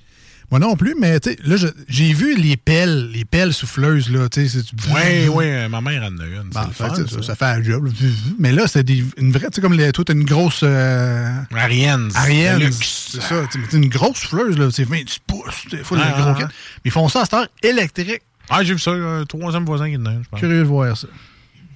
Moi 0.51 0.59
non 0.59 0.75
plus, 0.75 0.97
mais 0.99 1.21
tu 1.21 1.31
sais, 1.31 1.39
là, 1.45 1.55
j'ai 1.87 2.13
vu 2.13 2.35
les 2.37 2.57
pelles, 2.57 3.09
les 3.13 3.25
pelles 3.25 3.53
souffleuses, 3.55 4.11
là, 4.11 4.29
tu 4.29 4.49
sais. 4.49 4.61
c'est- 4.63 4.93
Oui, 4.93 5.29
oui, 5.33 5.69
ma 5.69 5.81
mère 5.81 6.03
en 6.03 6.19
a 6.19 6.25
une. 6.27 6.51
Bon, 6.53 6.61
le 6.63 6.73
fait, 6.73 6.89
fun, 6.89 6.95
ça, 6.97 7.07
ça. 7.07 7.23
ça 7.23 7.35
fait 7.37 7.45
un 7.45 7.63
job. 7.63 7.85
là. 7.87 7.93
Mais 8.41 8.51
là, 8.51 8.67
c'est 8.67 8.83
des- 8.83 9.05
une 9.17 9.31
vraie, 9.31 9.47
tu 9.47 9.55
sais, 9.57 9.61
comme 9.61 9.75
les, 9.75 9.93
toi, 9.93 10.05
t'as 10.05 10.13
une 10.13 10.25
grosse 10.25 10.63
euh, 10.65 11.33
Ariane. 11.55 12.11
Ariane. 12.17 12.59
le. 12.65 12.73
C'est 12.73 13.21
ça, 13.23 13.43
mais 13.55 13.79
une 13.79 13.89
grosse 13.89 14.19
souffleuse, 14.19 14.59
là, 14.59 14.69
c'est 14.73 14.83
20 14.83 15.03
pouces, 15.27 15.67
c'est 15.71 15.85
full 15.85 16.01
Ah, 16.03 16.09
de 16.17 16.21
gros 16.21 16.31
ah, 16.31 16.35
kit. 16.37 16.43
ah. 16.45 16.49
Mais 16.49 16.81
Ils 16.87 16.91
font 16.91 17.09
ça 17.09 17.21
à 17.21 17.25
cette 17.27 17.35
heure 17.35 17.49
électrique. 17.63 18.23
Ah, 18.49 18.65
j'ai 18.65 18.73
vu 18.73 18.81
ça. 18.81 18.91
Un 18.91 19.25
troisième 19.27 19.65
voisin 19.65 19.89
qui 19.89 19.97
en 19.99 20.07
a 20.07 20.11
une, 20.13 20.25
je 20.25 20.29
pense. 20.31 20.41
Curieux 20.41 20.59
de 20.59 20.65
voir 20.65 20.97
ça. 20.97 21.07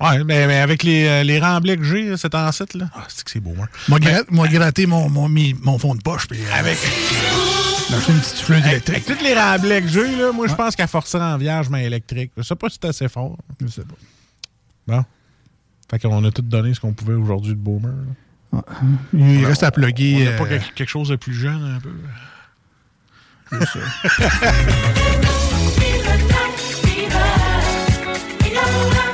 Ouais, 0.00 0.24
mais, 0.24 0.46
mais 0.46 0.58
avec 0.58 0.82
les, 0.82 1.06
euh, 1.06 1.22
les 1.22 1.38
remblais 1.38 1.76
que 1.76 1.84
j'ai, 1.84 2.16
cet 2.16 2.34
ancêtre, 2.34 2.76
là. 2.76 2.86
Ah, 2.94 3.04
c'est 3.08 3.24
que 3.24 3.30
c'est 3.30 3.40
beau, 3.40 3.54
moi. 3.54 3.68
Moi, 3.88 4.00
moi 4.30 4.48
gratter 4.48 4.86
mon, 4.86 5.08
mon, 5.08 5.78
fond 5.78 5.94
de 5.94 6.02
poche, 6.02 6.26
puis 6.26 6.40
euh, 6.40 6.58
Avec, 6.58 6.78
une 8.08 8.18
petite 8.18 8.36
souffleuse 8.36 8.58
avec, 8.58 8.72
électrique. 8.72 9.08
avec 9.08 9.18
tous 9.18 9.24
les 9.24 9.34
remblais 9.38 9.82
que 9.82 9.88
j'ai, 9.88 10.16
là, 10.16 10.32
moi, 10.32 10.48
je 10.48 10.54
pense 10.54 10.74
qu'elle 10.74 10.88
forcerait 10.88 11.22
en 11.22 11.38
vierge, 11.38 11.68
mais 11.68 11.84
électrique. 11.84 12.32
Je 12.36 12.42
sais 12.42 12.56
pas 12.56 12.68
si 12.68 12.78
c'est 12.80 12.88
assez 12.88 13.08
fort. 13.08 13.36
Je 13.60 13.68
sais 13.68 13.82
pas. 13.82 13.94
Bon. 14.86 15.04
Fait 15.90 15.98
qu'on 16.00 16.24
a 16.24 16.30
tout 16.30 16.42
donné 16.42 16.74
ce 16.74 16.80
qu'on 16.80 16.92
pouvait 16.92 17.14
aujourd'hui 17.14 17.52
de 17.52 17.58
Boomer. 17.58 17.92
là. 18.52 18.62
Il 19.12 19.44
reste 19.44 19.62
à 19.62 19.70
plugger. 19.70 20.16
On 20.16 20.24
n'a 20.24 20.38
pas 20.38 20.44
euh, 20.44 20.48
quelque, 20.48 20.74
quelque 20.74 20.88
chose 20.88 21.08
de 21.08 21.16
plus 21.16 21.34
jeune, 21.34 21.76
un 21.76 21.80
peu. 21.80 21.90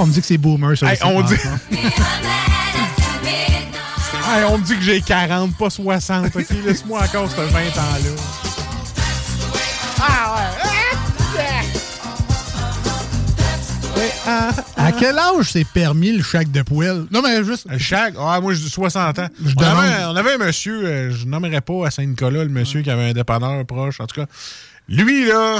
on 0.00 0.06
me 0.06 0.12
dit 0.12 0.20
que 0.20 0.26
c'est 0.26 0.38
boomer, 0.38 0.76
ça 0.76 0.92
Hey, 0.92 0.98
on 1.04 1.20
dit-. 1.22 1.34
Hey, 4.32 4.44
on 4.48 4.58
me 4.58 4.64
dit 4.64 4.76
que 4.76 4.82
j'ai 4.82 5.00
40, 5.00 5.56
pas 5.56 5.70
60. 5.70 6.34
OK, 6.34 6.46
laisse-moi 6.64 7.02
encore 7.02 7.30
ce 7.30 7.36
20 7.36 7.58
ans-là. 7.58 8.10
À 14.76 14.92
quel 14.92 15.18
âge 15.18 15.50
c'est 15.52 15.64
permis 15.66 16.12
le 16.12 16.22
shack 16.22 16.50
de 16.50 16.62
poêle? 16.62 17.04
Non, 17.10 17.22
mais 17.22 17.42
juste. 17.44 17.66
Le 17.70 17.78
Shag, 17.78 18.14
ah, 18.18 18.40
moi, 18.40 18.54
dis 18.54 18.68
60 18.68 19.18
ans. 19.18 19.28
Je 19.44 19.52
on, 19.56 19.60
demande- 19.60 19.78
avait, 19.78 20.04
on 20.04 20.16
avait 20.16 20.32
un 20.34 20.38
monsieur, 20.38 20.84
euh, 20.84 21.10
je 21.10 21.26
nommerai 21.26 21.60
pas 21.60 21.86
à 21.86 21.90
Saint-Nicolas, 21.90 22.44
le 22.44 22.50
monsieur 22.50 22.82
qui 22.82 22.90
avait 22.90 23.10
un 23.10 23.12
dépanneur 23.12 23.64
proche. 23.66 24.00
En 24.00 24.06
tout 24.06 24.20
cas, 24.20 24.26
lui, 24.88 25.26
là, 25.26 25.58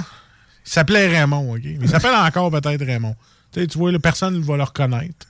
il 0.66 0.70
s'appelait 0.70 1.08
Raymond, 1.08 1.54
OK? 1.54 1.60
Il 1.64 1.88
s'appelle 1.88 2.14
encore 2.14 2.50
peut-être 2.50 2.84
Raymond. 2.84 3.14
Tu 3.52 3.66
vois, 3.78 3.92
là, 3.92 3.98
personne 3.98 4.34
ne 4.38 4.42
va 4.42 4.56
le 4.56 4.62
reconnaître. 4.62 5.26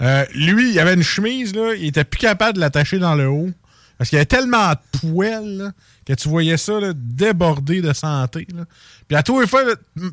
Euh, 0.00 0.24
lui, 0.34 0.72
il 0.72 0.78
avait 0.78 0.94
une 0.94 1.02
chemise, 1.02 1.54
là, 1.54 1.74
il 1.74 1.86
était 1.86 2.04
plus 2.04 2.18
capable 2.18 2.54
de 2.54 2.60
l'attacher 2.60 2.98
dans 2.98 3.14
le 3.14 3.28
haut. 3.28 3.50
Parce 3.98 4.08
qu'il 4.08 4.16
y 4.16 4.20
avait 4.20 4.26
tellement 4.26 4.70
de 4.70 4.98
poils 4.98 5.72
que 6.06 6.14
tu 6.14 6.30
voyais 6.30 6.56
ça 6.56 6.72
déborder 6.94 7.82
de 7.82 7.92
santé. 7.92 8.46
Puis 9.06 9.16
à 9.16 9.22
tous 9.22 9.40
les 9.40 9.46
fois, 9.46 9.62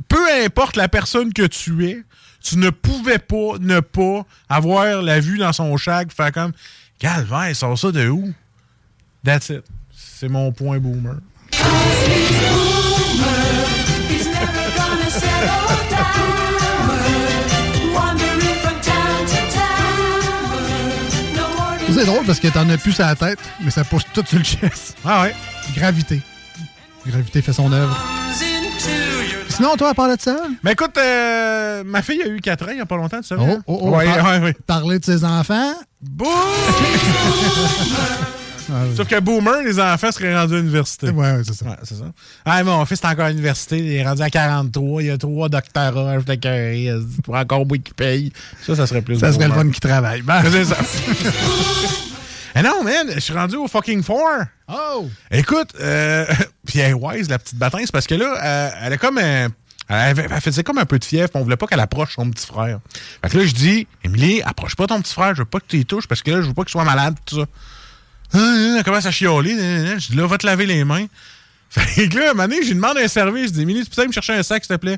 peu 0.09 0.43
importe 0.43 0.75
la 0.75 0.89
personne 0.89 1.31
que 1.31 1.47
tu 1.47 1.87
es, 1.87 2.03
tu 2.41 2.57
ne 2.57 2.69
pouvais 2.69 3.17
pas 3.17 3.57
ne 3.59 3.79
pas 3.79 4.25
avoir 4.49 5.01
la 5.01 5.21
vue 5.21 5.37
dans 5.37 5.53
son 5.53 5.77
chag, 5.77 6.11
faire 6.11 6.33
comme 6.33 6.51
Calvaire, 6.99 7.55
sort 7.55 7.77
ça 7.77 7.91
de 7.91 8.09
où? 8.09 8.33
That's 9.23 9.49
it. 9.49 9.63
C'est 9.91 10.27
mon 10.27 10.51
point 10.51 10.79
boomer. 10.79 11.17
C'est 21.97 22.05
drôle 22.05 22.25
parce 22.25 22.39
que 22.39 22.47
t'en 22.49 22.69
as 22.69 22.77
plus 22.77 22.91
sur 22.93 23.05
la 23.05 23.15
tête, 23.15 23.39
mais 23.63 23.71
ça 23.71 23.83
pousse 23.83 24.03
tout 24.13 24.23
sur 24.25 24.37
le 24.37 24.43
chest. 24.43 24.95
Ah 25.03 25.23
ouais. 25.23 25.35
Gravité. 25.75 26.21
Gravité 27.05 27.41
fait 27.41 27.53
son 27.53 27.71
œuvre. 27.71 27.97
Sinon, 29.49 29.75
toi, 29.75 29.89
à 29.89 29.93
part 29.95 30.15
de 30.15 30.21
ça? 30.21 30.35
Mais 30.63 30.73
écoute, 30.73 30.95
euh, 30.97 31.83
ma 31.83 32.03
fille 32.03 32.21
a 32.21 32.27
eu 32.27 32.39
4 32.39 32.65
ans 32.65 32.71
il 32.71 32.75
n'y 32.75 32.81
a 32.81 32.85
pas 32.85 32.97
longtemps, 32.97 33.19
tu 33.21 33.27
savais? 33.27 33.41
Oh, 33.43 33.57
oh, 33.65 33.79
oh, 33.81 33.89
Ouais, 33.95 34.05
par- 34.05 34.25
ouais, 34.25 34.39
ouais. 34.39 34.53
Parler 34.67 34.99
de 34.99 35.05
ses 35.05 35.23
enfants. 35.25 35.73
Boum! 36.01 36.27
Ah, 38.69 38.83
oui. 38.89 38.95
Sauf 38.95 39.07
que 39.07 39.19
Boomer, 39.19 39.61
les 39.63 39.79
enfants 39.79 40.11
seraient 40.11 40.35
rendus 40.37 40.55
à 40.55 40.57
l'université. 40.57 41.09
Ouais, 41.09 41.31
ouais, 41.33 41.41
c'est 41.45 41.53
ça. 41.53 41.65
Ouais, 41.65 41.75
c'est 41.83 41.95
ça. 41.95 42.05
Ah, 42.45 42.63
mon 42.63 42.85
fils 42.85 42.99
est 43.01 43.05
encore 43.07 43.25
à 43.25 43.29
l'université. 43.29 43.77
Il 43.79 43.91
est 43.93 44.05
rendu 44.07 44.21
à 44.21 44.29
43. 44.29 45.03
Il 45.03 45.11
a 45.11 45.17
trois 45.17 45.49
doctorats. 45.49 46.19
Je 46.19 46.23
t'accueille. 46.25 46.91
Pour 47.23 47.35
encore 47.35 47.65
beaucoup 47.65 47.81
qui 47.81 47.93
paye. 47.93 48.33
Ça, 48.65 48.75
ça 48.75 48.87
serait 48.87 49.01
plus 49.01 49.17
Ça 49.19 49.31
serait 49.31 49.47
le 49.47 49.53
fun 49.53 49.69
qui 49.69 49.79
travaille. 49.79 50.21
Ben, 50.21 50.41
C'est 50.51 50.65
ça. 50.65 50.77
Eh 52.55 52.61
non, 52.63 52.83
man, 52.83 53.07
je 53.13 53.19
suis 53.19 53.33
rendu 53.33 53.55
au 53.55 53.67
fucking 53.67 54.01
four. 54.01 54.23
Oh! 54.67 55.07
Écoute, 55.29 55.69
euh, 55.79 56.25
puis 56.65 56.79
elle 56.79 56.89
est 56.91 56.93
wise, 56.93 57.29
la 57.29 57.37
petite 57.37 57.57
bâtisse, 57.57 57.91
parce 57.91 58.07
que 58.07 58.15
là, 58.15 58.33
euh, 58.43 58.69
elle 58.81 58.93
est 58.93 58.97
comme 58.97 59.19
un. 59.19 59.47
Elle, 59.89 59.95
avait- 59.95 60.27
elle 60.29 60.41
faisait 60.41 60.63
comme 60.63 60.79
un 60.79 60.85
peu 60.85 60.97
de 60.97 61.05
fièvre, 61.05 61.29
puis 61.29 61.39
on 61.39 61.43
voulait 61.43 61.55
pas 61.55 61.67
qu'elle 61.67 61.79
approche 61.79 62.15
son 62.15 62.29
petit 62.31 62.47
frère. 62.47 62.79
Fait 63.23 63.29
que 63.29 63.37
là, 63.37 63.45
je 63.45 63.53
dis, 63.53 63.87
Émilie, 64.03 64.41
approche 64.41 64.75
pas 64.75 64.87
ton 64.87 64.99
petit 65.01 65.13
frère, 65.13 65.33
je 65.35 65.41
veux 65.41 65.45
pas 65.45 65.59
que 65.59 65.65
tu 65.67 65.77
y 65.77 65.85
touches, 65.85 66.07
parce 66.07 66.21
que 66.23 66.31
là, 66.31 66.41
je 66.41 66.47
veux 66.47 66.53
pas 66.53 66.63
qu'il 66.63 66.71
soit 66.71 66.83
malade, 66.83 67.13
tout 67.25 67.39
ça. 67.41 67.45
Ah, 68.33 68.37
ah, 68.39 68.75
Elle 68.77 68.83
commence 68.83 69.05
à 69.05 69.11
chialer. 69.11 69.53
nan. 69.55 69.99
Je 69.99 70.07
dis, 70.11 70.15
là, 70.15 70.27
va 70.27 70.37
te 70.37 70.45
laver 70.45 70.65
les 70.65 70.83
mains. 70.83 71.05
Fait 71.69 72.07
que 72.07 72.17
là, 72.17 72.27
à 72.27 72.31
un 72.31 72.33
moment 72.33 72.47
donné, 72.47 72.61
je 72.61 72.67
lui 72.69 72.75
demande 72.75 72.97
un 72.97 73.07
service. 73.07 73.47
Je 73.47 73.53
dis, 73.53 73.61
Émilie, 73.61 73.83
tu 73.83 73.89
peux 73.89 74.05
me 74.07 74.11
chercher 74.11 74.33
un 74.33 74.43
sac, 74.43 74.63
s'il 74.65 74.75
te 74.75 74.79
plaît? 74.79 74.97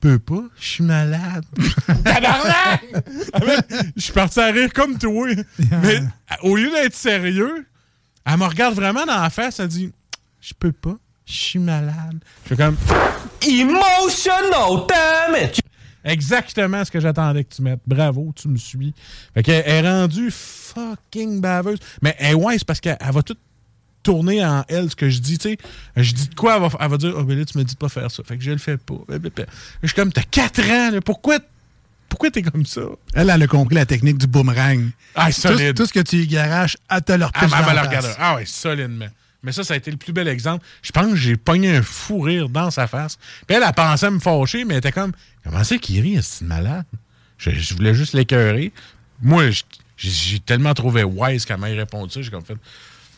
Peux 0.00 0.18
pas, 0.20 0.44
je 0.60 0.64
suis 0.68 0.84
malade. 0.84 1.44
Tabarnak! 2.04 2.84
Ah, 3.32 3.40
Je 3.96 4.00
suis 4.00 4.12
parti 4.12 4.38
à 4.38 4.46
rire 4.46 4.72
comme 4.72 4.96
toi. 4.96 5.28
Mais 5.82 6.00
au 6.42 6.54
lieu 6.56 6.70
d'être 6.70 6.94
sérieux, 6.94 7.66
elle 8.24 8.36
me 8.38 8.44
regarde 8.44 8.74
vraiment 8.76 9.04
dans 9.04 9.20
la 9.20 9.28
face, 9.28 9.58
elle 9.58 9.66
dit 9.66 9.90
Je 10.40 10.54
peux 10.56 10.70
pas, 10.70 10.96
je 11.26 11.32
suis 11.32 11.58
malade. 11.58 12.20
Je 12.44 12.48
fais 12.50 12.56
comme 12.56 12.76
Emotional 13.44 14.86
damage! 14.88 15.58
exactement 16.04 16.84
ce 16.84 16.90
que 16.92 17.00
j'attendais 17.00 17.42
que 17.44 17.54
tu 17.54 17.60
mettes. 17.62 17.80
Bravo, 17.86 18.32
tu 18.34 18.48
me 18.48 18.56
suis. 18.56 18.94
Fait 19.34 19.42
qu'elle 19.42 19.66
est 19.66 19.80
rendue 19.82 20.30
fucking 20.78 21.40
baveuse. 21.40 21.78
Mais 22.02 22.14
elle, 22.18 22.36
ouais, 22.36 22.58
c'est 22.58 22.66
parce 22.66 22.80
qu'elle 22.80 22.96
elle 23.00 23.12
va 23.12 23.22
tout 23.22 23.36
tourner 24.02 24.44
en 24.44 24.64
elle 24.68 24.88
ce 24.90 24.96
que 24.96 25.10
je 25.10 25.18
dis, 25.18 25.38
tu 25.38 25.50
sais. 25.50 25.58
Je 25.96 26.12
dis 26.12 26.28
de 26.28 26.34
quoi, 26.34 26.56
elle 26.56 26.62
va, 26.62 26.68
elle 26.80 26.88
va 26.90 26.96
dire 26.96 27.14
Oh, 27.16 27.24
ben 27.24 27.38
là, 27.38 27.44
tu 27.44 27.58
me 27.58 27.64
dis 27.64 27.74
de 27.74 27.78
pas 27.78 27.88
faire 27.88 28.10
ça. 28.10 28.22
Fait 28.24 28.38
que 28.38 28.44
je 28.44 28.50
le 28.52 28.58
fais 28.58 28.76
pas. 28.76 28.94
Je 29.82 29.86
suis 29.88 29.94
comme 29.96 30.12
T'as 30.12 30.22
4 30.22 30.60
ans, 30.70 30.90
là, 30.92 31.00
pourquoi 31.00 31.38
pourquoi 32.08 32.30
t'es 32.30 32.40
comme 32.40 32.64
ça? 32.64 32.80
Elle, 33.12 33.28
elle 33.28 33.42
a 33.42 33.46
compris 33.46 33.74
la 33.74 33.84
technique 33.84 34.16
du 34.16 34.26
boomerang. 34.26 34.88
Ah, 35.14 35.30
solide. 35.30 35.76
tout 35.76 35.84
ce 35.84 35.92
que 35.92 36.00
tu 36.00 36.16
y 36.16 36.26
garages, 36.26 36.76
elle 36.90 37.02
te 37.02 37.12
le 37.12 37.24
Ah, 37.24 37.26
repêche 37.26 37.50
elle 37.58 37.66
dans 37.66 37.72
la. 37.74 38.14
Ah 38.18 38.34
ouais, 38.36 38.46
solidement. 38.46 39.08
Mais 39.42 39.52
ça, 39.52 39.62
ça 39.62 39.74
a 39.74 39.76
été 39.76 39.90
le 39.90 39.98
plus 39.98 40.12
bel 40.12 40.26
exemple. 40.26 40.64
Je 40.82 40.90
pense 40.90 41.10
que 41.10 41.16
j'ai 41.16 41.36
pogné 41.36 41.76
un 41.76 41.82
fou 41.82 42.20
rire 42.20 42.48
dans 42.48 42.70
sa 42.70 42.86
face. 42.86 43.18
Puis 43.46 43.56
elle 43.56 43.62
a 43.62 43.72
pensé 43.74 44.06
à 44.06 44.10
me 44.10 44.18
fâcher, 44.20 44.64
mais 44.64 44.74
elle 44.74 44.78
était 44.78 44.90
comme 44.92 45.12
Comment 45.44 45.62
c'est 45.64 45.78
qu'il 45.78 46.00
rit, 46.00 46.16
est 46.16 46.42
malade? 46.42 46.84
Je, 47.36 47.50
je 47.50 47.74
voulais 47.74 47.94
juste 47.94 48.14
l'écœurer. 48.14 48.72
Moi, 49.22 49.50
je- 49.50 49.62
j'ai 49.98 50.38
tellement 50.40 50.74
trouvé 50.74 51.04
wise 51.04 51.44
qu'elle 51.44 51.58
m'a 51.58 51.66
répondu 51.66 52.12
ça. 52.12 52.22
J'ai 52.22 52.30
comme 52.30 52.44
fait 52.44 52.56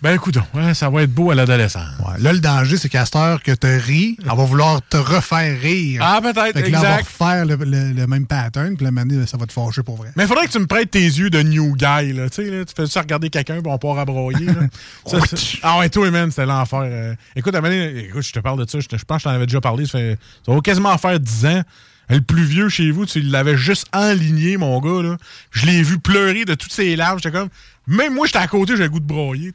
Ben 0.02 0.14
écoute, 0.14 0.38
ouais, 0.54 0.72
ça 0.72 0.88
va 0.88 1.02
être 1.02 1.12
beau 1.12 1.30
à 1.30 1.34
l'adolescence. 1.34 1.84
Ouais, 2.00 2.18
là, 2.20 2.32
le 2.32 2.40
danger, 2.40 2.78
c'est 2.78 2.88
qu'à 2.88 3.04
cette 3.04 3.16
heure 3.16 3.42
que 3.42 3.52
tu 3.52 3.66
ris, 3.76 4.16
elle 4.22 4.28
va 4.34 4.44
vouloir 4.44 4.80
te 4.88 4.96
refaire 4.96 5.60
rire. 5.60 6.00
Ah, 6.02 6.20
peut-être, 6.22 6.54
que 6.54 6.58
là, 6.60 6.64
elle 6.66 6.72
va 6.72 6.78
exact. 7.00 7.06
refaire 7.20 7.44
le, 7.44 7.56
le- 7.56 7.92
le 7.92 8.06
même 8.06 8.26
pattern, 8.26 8.76
puis 8.76 8.84
la 8.86 8.92
manée, 8.92 9.26
ça 9.26 9.36
va 9.36 9.44
te 9.44 9.52
fâcher 9.52 9.82
pour 9.82 9.96
vrai. 9.96 10.08
Mais 10.16 10.22
il 10.24 10.26
faudrait 10.26 10.46
que 10.46 10.52
tu 10.52 10.58
me 10.58 10.66
prêtes 10.66 10.90
tes 10.90 11.04
yeux 11.04 11.28
de 11.28 11.42
new 11.42 11.74
guy, 11.76 12.14
là. 12.14 12.30
Tu 12.30 12.36
sais, 12.36 12.50
là, 12.50 12.64
tu 12.64 12.72
fais 12.74 12.86
ça 12.86 13.02
regarder 13.02 13.28
quelqu'un, 13.28 13.60
puis 13.60 13.70
on 13.70 13.76
part 13.76 13.98
à 13.98 14.06
broyer, 14.06 14.46
là. 14.46 14.54
Ça, 15.06 15.18
ah 15.62 15.78
ouais, 15.80 15.90
toi, 15.90 16.10
man, 16.10 16.30
c'était 16.30 16.46
l'enfer. 16.46 16.80
Euh, 16.84 17.14
écoute, 17.36 17.54
à 17.54 17.58
écoute, 17.70 18.22
je 18.22 18.32
te 18.32 18.40
parle 18.40 18.64
de 18.64 18.70
ça, 18.70 18.80
je, 18.80 18.86
te- 18.88 18.96
je 18.96 19.04
pense 19.04 19.18
que 19.18 19.20
je 19.20 19.24
t'en 19.24 19.34
avais 19.34 19.46
déjà 19.46 19.60
parlé, 19.60 19.84
ça, 19.84 19.98
fait, 19.98 20.18
ça 20.46 20.52
va 20.54 20.60
quasiment 20.62 20.96
faire 20.96 21.20
10 21.20 21.44
ans. 21.46 21.62
Le 22.10 22.20
plus 22.20 22.42
vieux 22.42 22.68
chez 22.68 22.90
vous, 22.90 23.06
tu 23.06 23.20
l'avais 23.20 23.56
juste 23.56 23.86
enligné, 23.92 24.56
mon 24.56 24.80
gars, 24.80 25.02
là. 25.02 25.16
Je 25.52 25.66
l'ai 25.66 25.82
vu 25.82 25.98
pleurer 25.98 26.44
de 26.44 26.54
toutes 26.54 26.72
ses 26.72 26.96
larmes. 26.96 27.20
J'étais 27.22 27.30
comme, 27.30 27.48
même 27.86 28.14
moi, 28.14 28.26
j'étais 28.26 28.38
à 28.38 28.48
côté, 28.48 28.76
j'ai 28.76 28.82
le 28.82 28.88
goût 28.88 29.00
de 29.00 29.06
broyer. 29.06 29.52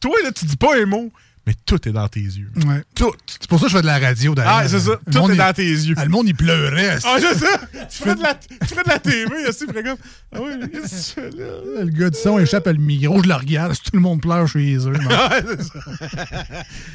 Toi, 0.00 0.12
là, 0.24 0.32
tu 0.32 0.44
dis 0.44 0.56
pas 0.56 0.76
un 0.76 0.86
mot, 0.86 1.12
mais 1.46 1.54
tout 1.66 1.88
est 1.88 1.92
dans 1.92 2.06
tes 2.08 2.20
yeux. 2.20 2.50
Ouais. 2.66 2.82
Tout. 2.94 3.10
C'est 3.26 3.48
pour 3.48 3.58
ça 3.58 3.64
que 3.66 3.72
je 3.72 3.76
fais 3.76 3.82
de 3.82 3.86
la 3.86 3.98
radio, 3.98 4.34
d'ailleurs. 4.34 4.58
Ah, 4.62 4.68
c'est 4.68 4.78
ça. 4.78 4.92
Le 5.06 5.12
Tout 5.12 5.30
est 5.30 5.36
dans 5.36 5.52
tes 5.52 5.68
yeux. 5.68 5.94
Ah, 5.98 6.04
le 6.04 6.10
monde, 6.10 6.28
il 6.28 6.34
pleurait. 6.36 6.98
Ah, 7.04 7.16
c'est 7.18 7.34
ça! 7.38 7.46
Tu 7.90 7.98
ferais 7.98 8.14
de 8.14 8.22
la, 8.22 8.34
tu 8.34 8.48
ferais 8.68 8.84
de 8.84 8.88
la 8.88 8.98
TV, 8.98 9.48
aussi, 9.48 9.66
comme, 9.66 9.96
ah 10.34 10.38
oui, 10.40 10.52
qu'est-ce 10.72 11.14
que 11.14 11.20
fais 11.20 11.30
là? 11.36 11.84
Le 11.84 11.90
gars 11.90 12.10
du 12.10 12.18
son 12.18 12.38
échappe 12.38 12.66
à 12.66 12.72
le 12.72 12.78
micro, 12.78 13.22
je 13.22 13.28
le 13.28 13.34
regarde, 13.34 13.74
tout 13.74 13.90
le 13.92 14.00
monde 14.00 14.22
pleure 14.22 14.46
chez 14.48 14.76
eux. 14.76 14.92
Ouais, 14.92 15.44
c'est 15.46 15.62
ça. 15.62 15.80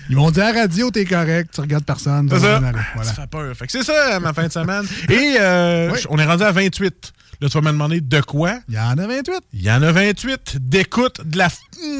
Ils 0.09 0.15
m'ont 0.15 0.31
dit 0.31 0.41
à 0.41 0.51
la 0.53 0.61
radio, 0.61 0.89
t'es 0.89 1.05
correct, 1.05 1.51
tu 1.53 1.61
regardes 1.61 1.85
personne. 1.85 2.29
C'est 2.31 2.39
ça. 2.39 2.59
Voilà. 2.59 2.73
Ça 3.03 3.13
fait 3.13 3.27
peur. 3.27 3.55
Fait 3.55 3.65
que 3.67 3.71
c'est 3.71 3.83
ça, 3.83 4.19
ma 4.19 4.33
fin 4.33 4.47
de 4.47 4.51
semaine. 4.51 4.85
Et 5.09 5.35
euh, 5.39 5.91
Oui. 5.93 5.99
on 6.09 6.17
est 6.17 6.25
rendu 6.25 6.43
à 6.43 6.51
28. 6.51 7.13
Là, 7.39 7.49
tu 7.49 7.53
vas 7.53 7.61
me 7.61 7.71
demander 7.71 8.01
de 8.01 8.21
quoi? 8.21 8.59
Il 8.67 8.73
y 8.73 8.79
en 8.79 8.97
a 8.97 9.07
28. 9.07 9.33
Il 9.53 9.61
y 9.61 9.71
en 9.71 9.83
a 9.83 9.91
28 9.91 10.57
d'écoute 10.59 11.21
de 11.23 11.37
la 11.37 11.49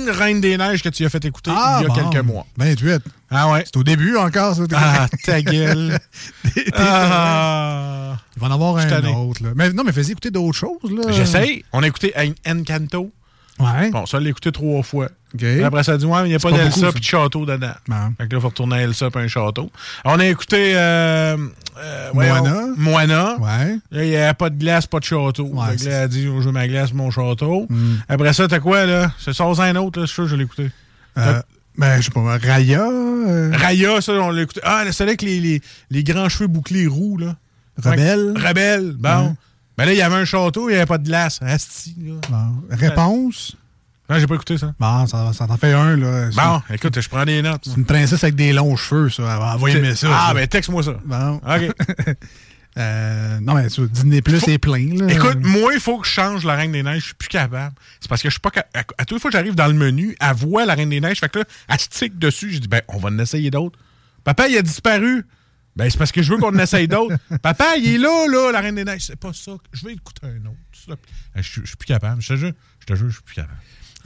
Reine 0.07 0.41
des 0.41 0.57
Neiges 0.57 0.81
que 0.81 0.89
tu 0.89 1.05
as 1.05 1.09
fait 1.09 1.23
écouter 1.25 1.51
il 1.51 1.83
y 1.83 1.85
a 1.85 1.87
bon. 1.87 1.93
quelques 1.93 2.25
mois. 2.25 2.47
28. 2.57 3.01
Ah 3.29 3.51
ouais. 3.51 3.63
C'est 3.65 3.77
au 3.77 3.83
début 3.83 4.15
encore, 4.17 4.55
ça. 4.55 4.63
Ah, 4.73 5.07
ta 5.23 5.41
gueule. 5.41 5.99
Ah. 6.73 8.17
Il 8.35 8.41
va 8.41 8.47
en 8.47 8.51
avoir 8.51 8.77
un 8.77 9.03
autre. 9.13 9.43
Là. 9.43 9.49
Mais 9.55 9.71
non, 9.71 9.83
mais 9.83 9.91
fais 9.91 10.09
écouter 10.09 10.31
d'autres 10.31 10.57
choses. 10.57 10.91
J'essaye. 11.09 11.63
On 11.73 11.83
a 11.83 11.87
écouté 11.87 12.13
En- 12.17 12.51
Encanto. 12.59 13.11
Ouais. 13.59 13.89
Bon, 13.89 14.05
ça, 14.05 14.19
l'a 14.19 14.29
écouté 14.29 14.51
trois 14.51 14.83
fois. 14.83 15.09
Après, 15.63 15.83
ça 15.83 15.97
dit, 15.97 16.05
ouais, 16.05 16.25
il 16.25 16.29
n'y 16.29 16.35
a 16.35 16.39
pas 16.39 16.51
d'Elsa 16.51 16.91
puis 16.91 17.01
de 17.01 17.05
château 17.05 17.45
dedans. 17.45 17.73
Fait 18.17 18.27
que 18.27 18.33
là, 18.33 18.37
il 18.37 18.41
faut 18.41 18.47
retourner 18.47 18.77
à 18.77 18.81
Elsa 18.83 19.09
puis 19.09 19.23
un 19.23 19.27
château. 19.27 19.69
On 20.05 20.19
a 20.19 20.25
écouté 20.25 20.73
euh, 20.75 21.37
euh, 21.77 22.13
Moana. 22.13 22.61
Moana. 22.77 23.37
Ouais. 23.39 23.77
Là, 23.91 24.03
il 24.03 24.09
n'y 24.09 24.17
a 24.17 24.33
pas 24.33 24.49
de 24.49 24.57
glace, 24.57 24.87
pas 24.87 24.99
de 24.99 25.03
château. 25.03 25.47
Ouais, 25.47 25.75
que 25.75 25.81
c'est 25.81 25.89
là, 25.89 25.97
elle 25.97 26.03
a 26.03 26.07
dit, 26.07 26.23
je 26.23 26.29
veux 26.29 26.51
ma 26.51 26.67
glace, 26.67 26.93
mon 26.93 27.11
château. 27.11 27.67
Mm. 27.69 27.95
Après 28.07 28.33
ça, 28.33 28.47
t'as 28.47 28.59
quoi, 28.59 28.85
là? 28.85 29.11
C'est 29.19 29.33
ça, 29.33 29.43
un 29.43 29.75
autre, 29.75 29.99
là, 29.99 30.05
je 30.05 30.11
suis 30.11 30.15
sûr 30.15 30.23
que 30.23 30.29
je 30.29 30.35
l'ai 30.35 30.43
écouté. 30.45 30.71
Euh, 31.17 31.41
ben, 31.77 31.97
je 31.97 32.05
sais 32.05 32.11
pas, 32.11 32.37
Raya. 32.37 32.87
Raya, 33.53 34.01
ça, 34.01 34.13
on 34.13 34.31
l'a 34.31 34.41
écouté. 34.43 34.61
Ah, 34.63 34.83
celui 34.91 35.09
avec 35.09 35.21
les, 35.21 35.39
les, 35.39 35.61
les 35.91 36.03
grands 36.03 36.29
cheveux 36.29 36.47
bouclés 36.47 36.87
roux, 36.87 37.17
là. 37.17 37.35
Rebelle. 37.83 38.33
Rebelle, 38.35 38.93
bon. 38.93 39.35
Ben 39.77 39.85
là, 39.85 39.93
il 39.93 39.97
y 39.97 40.01
avait 40.01 40.15
un 40.15 40.25
château, 40.25 40.69
il 40.69 40.71
n'y 40.71 40.77
avait 40.77 40.87
pas 40.87 40.97
de 40.97 41.05
glace. 41.05 41.39
Asti, 41.43 41.95
là. 41.99 42.13
Bon. 42.29 42.75
Réponse? 42.75 43.55
Non, 44.09 44.19
j'ai 44.19 44.27
pas 44.27 44.35
écouté 44.35 44.57
ça. 44.57 44.73
Bon, 44.79 45.05
ça, 45.05 45.33
ça 45.33 45.47
t'en 45.47 45.57
fait 45.57 45.73
un, 45.73 45.97
là. 45.97 46.29
Bon, 46.35 46.61
écoute, 46.73 46.99
je 46.99 47.09
prends 47.09 47.25
des 47.25 47.41
notes. 47.41 47.63
C'est 47.65 47.75
une 47.75 47.85
princesse 47.85 48.23
avec 48.23 48.35
des 48.35 48.53
longs 48.53 48.75
cheveux, 48.77 49.09
ça. 49.09 49.53
Envoyer 49.53 49.95
ça. 49.95 50.07
ah, 50.11 50.27
ça. 50.29 50.33
ben 50.33 50.47
texte-moi 50.47 50.83
ça. 50.83 50.97
Bon. 51.05 51.35
OK. 51.35 52.15
Euh, 52.77 53.39
non, 53.39 53.55
mais 53.55 53.69
tu 53.69 53.87
Disney 53.87 54.21
Plus 54.21 54.47
est 54.47 54.59
plein, 54.59 54.93
là. 54.93 55.11
Écoute, 55.11 55.39
moi, 55.41 55.73
il 55.73 55.79
faut 55.79 55.97
que 55.97 56.05
je 56.05 56.11
change 56.11 56.45
la 56.45 56.53
Reine 56.53 56.71
des 56.71 56.83
Neiges. 56.83 56.99
Je 56.99 57.05
suis 57.05 57.15
plus 57.15 57.27
capable. 57.27 57.73
C'est 57.99 58.07
parce 58.07 58.21
que 58.21 58.29
je 58.29 58.33
suis 58.33 58.39
pas 58.39 58.51
capable. 58.51 58.69
À, 58.77 59.01
à 59.01 59.05
toutes 59.05 59.15
les 59.15 59.19
fois 59.19 59.31
que 59.31 59.37
j'arrive 59.37 59.55
dans 59.55 59.65
le 59.65 59.73
menu, 59.73 60.15
elle 60.19 60.35
voit 60.35 60.63
la 60.65 60.75
Reine 60.75 60.89
des 60.89 61.01
Neiges. 61.01 61.19
Fait 61.19 61.29
que 61.29 61.39
là, 61.39 61.45
elle 61.69 61.79
se 61.79 61.89
tique 61.89 62.19
dessus. 62.19 62.51
Je 62.51 62.59
dis, 62.59 62.67
ben, 62.67 62.81
on 62.89 62.99
va 62.99 63.09
en 63.09 63.17
essayer 63.17 63.49
d'autres. 63.49 63.79
Papa, 64.23 64.47
il 64.47 64.57
a 64.57 64.61
disparu. 64.61 65.25
Ben, 65.75 65.89
c'est 65.89 65.97
parce 65.97 66.11
que 66.11 66.21
je 66.21 66.31
veux 66.31 66.39
qu'on 66.39 66.55
en 66.55 66.59
essaye 66.59 66.87
d'autres. 66.87 67.15
Papa, 67.41 67.77
il 67.77 67.95
est 67.95 67.97
là, 67.97 68.27
là, 68.27 68.51
la 68.51 68.61
Reine 68.61 68.75
des 68.75 68.85
Neiges. 68.85 69.05
C'est 69.07 69.15
pas 69.15 69.33
ça. 69.33 69.53
Je 69.73 69.83
vais 69.85 69.93
écouter 69.93 70.27
un 70.27 70.45
autre. 70.45 70.57
Ça, 70.87 70.93
Je 71.35 71.41
suis 71.41 71.61
je 71.61 71.67
suis 71.67 71.77
plus 71.77 71.87
capable. 71.87 72.21
Je 72.21 72.27
te 72.27 72.35
jure, 72.35 72.51
je 72.79 72.85
te 72.85 72.93
jure, 72.95 73.09
je 73.09 73.13
suis 73.13 73.23
plus 73.23 73.35
capable. 73.35 73.57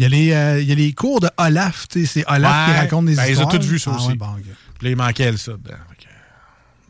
Il 0.02 0.04
y, 0.04 0.06
a 0.08 0.10
les, 0.10 0.32
euh, 0.34 0.60
il 0.62 0.68
y 0.68 0.72
a 0.72 0.76
les 0.76 0.94
cours 0.94 1.20
de 1.20 1.30
Olaf. 1.38 1.88
tu 1.88 2.08
sais, 2.08 2.22
C'est 2.22 2.32
Olaf 2.32 2.68
Ouais. 2.70 2.74
qui 2.74 2.80
raconte 2.80 3.06
des 3.06 3.16
Ben, 3.16 3.26
ils 3.26 3.38
ont 3.38 3.44
histoires. 3.44 3.50
tous 3.50 3.68
vu 3.68 3.78
ça 3.78 3.92
Ah, 3.94 3.98
aussi. 3.98 4.08
ouais, 4.08 4.16
bon. 4.16 4.34
Puis 4.36 4.86
là, 4.88 4.90
il 4.90 4.96
manquait 4.96 5.38
ça 5.38 5.52
dedans. 5.52 5.76
Que- 6.00 6.06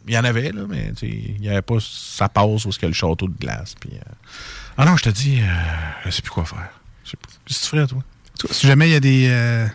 il 0.08 0.14
y 0.14 0.18
en 0.18 0.24
avait, 0.24 0.52
là, 0.54 0.62
mais 0.70 0.94
il 1.02 1.42
n'y 1.42 1.50
avait 1.50 1.62
pas 1.62 1.76
sa 1.82 2.30
passe 2.30 2.64
où 2.66 2.72
ce 2.72 2.86
a 2.86 2.88
le 2.88 2.94
château 2.94 3.28
de 3.28 3.38
glace. 3.38 3.76
Puis, 3.78 3.92
euh, 3.96 4.14
Ah 4.78 4.86
non, 4.86 4.96
je 4.96 5.04
te 5.04 5.10
dis, 5.10 5.42
euh, 5.42 5.46
je 6.06 6.10
sais 6.12 6.22
plus 6.22 6.32
quoi 6.32 6.46
faire. 6.46 6.70
Je 7.04 7.10
sais 7.12 7.18
plus. 7.18 7.34
Qu'est-ce 7.46 7.60
que 7.60 7.64
tu 7.66 7.70
ferais, 7.70 7.86
toi? 7.88 8.02
Si 8.50 8.66
jamais 8.66 8.88
il 8.90 8.94
y 8.94 8.96
a 8.96 9.00
des. 9.02 9.28
euh, 9.30 9.68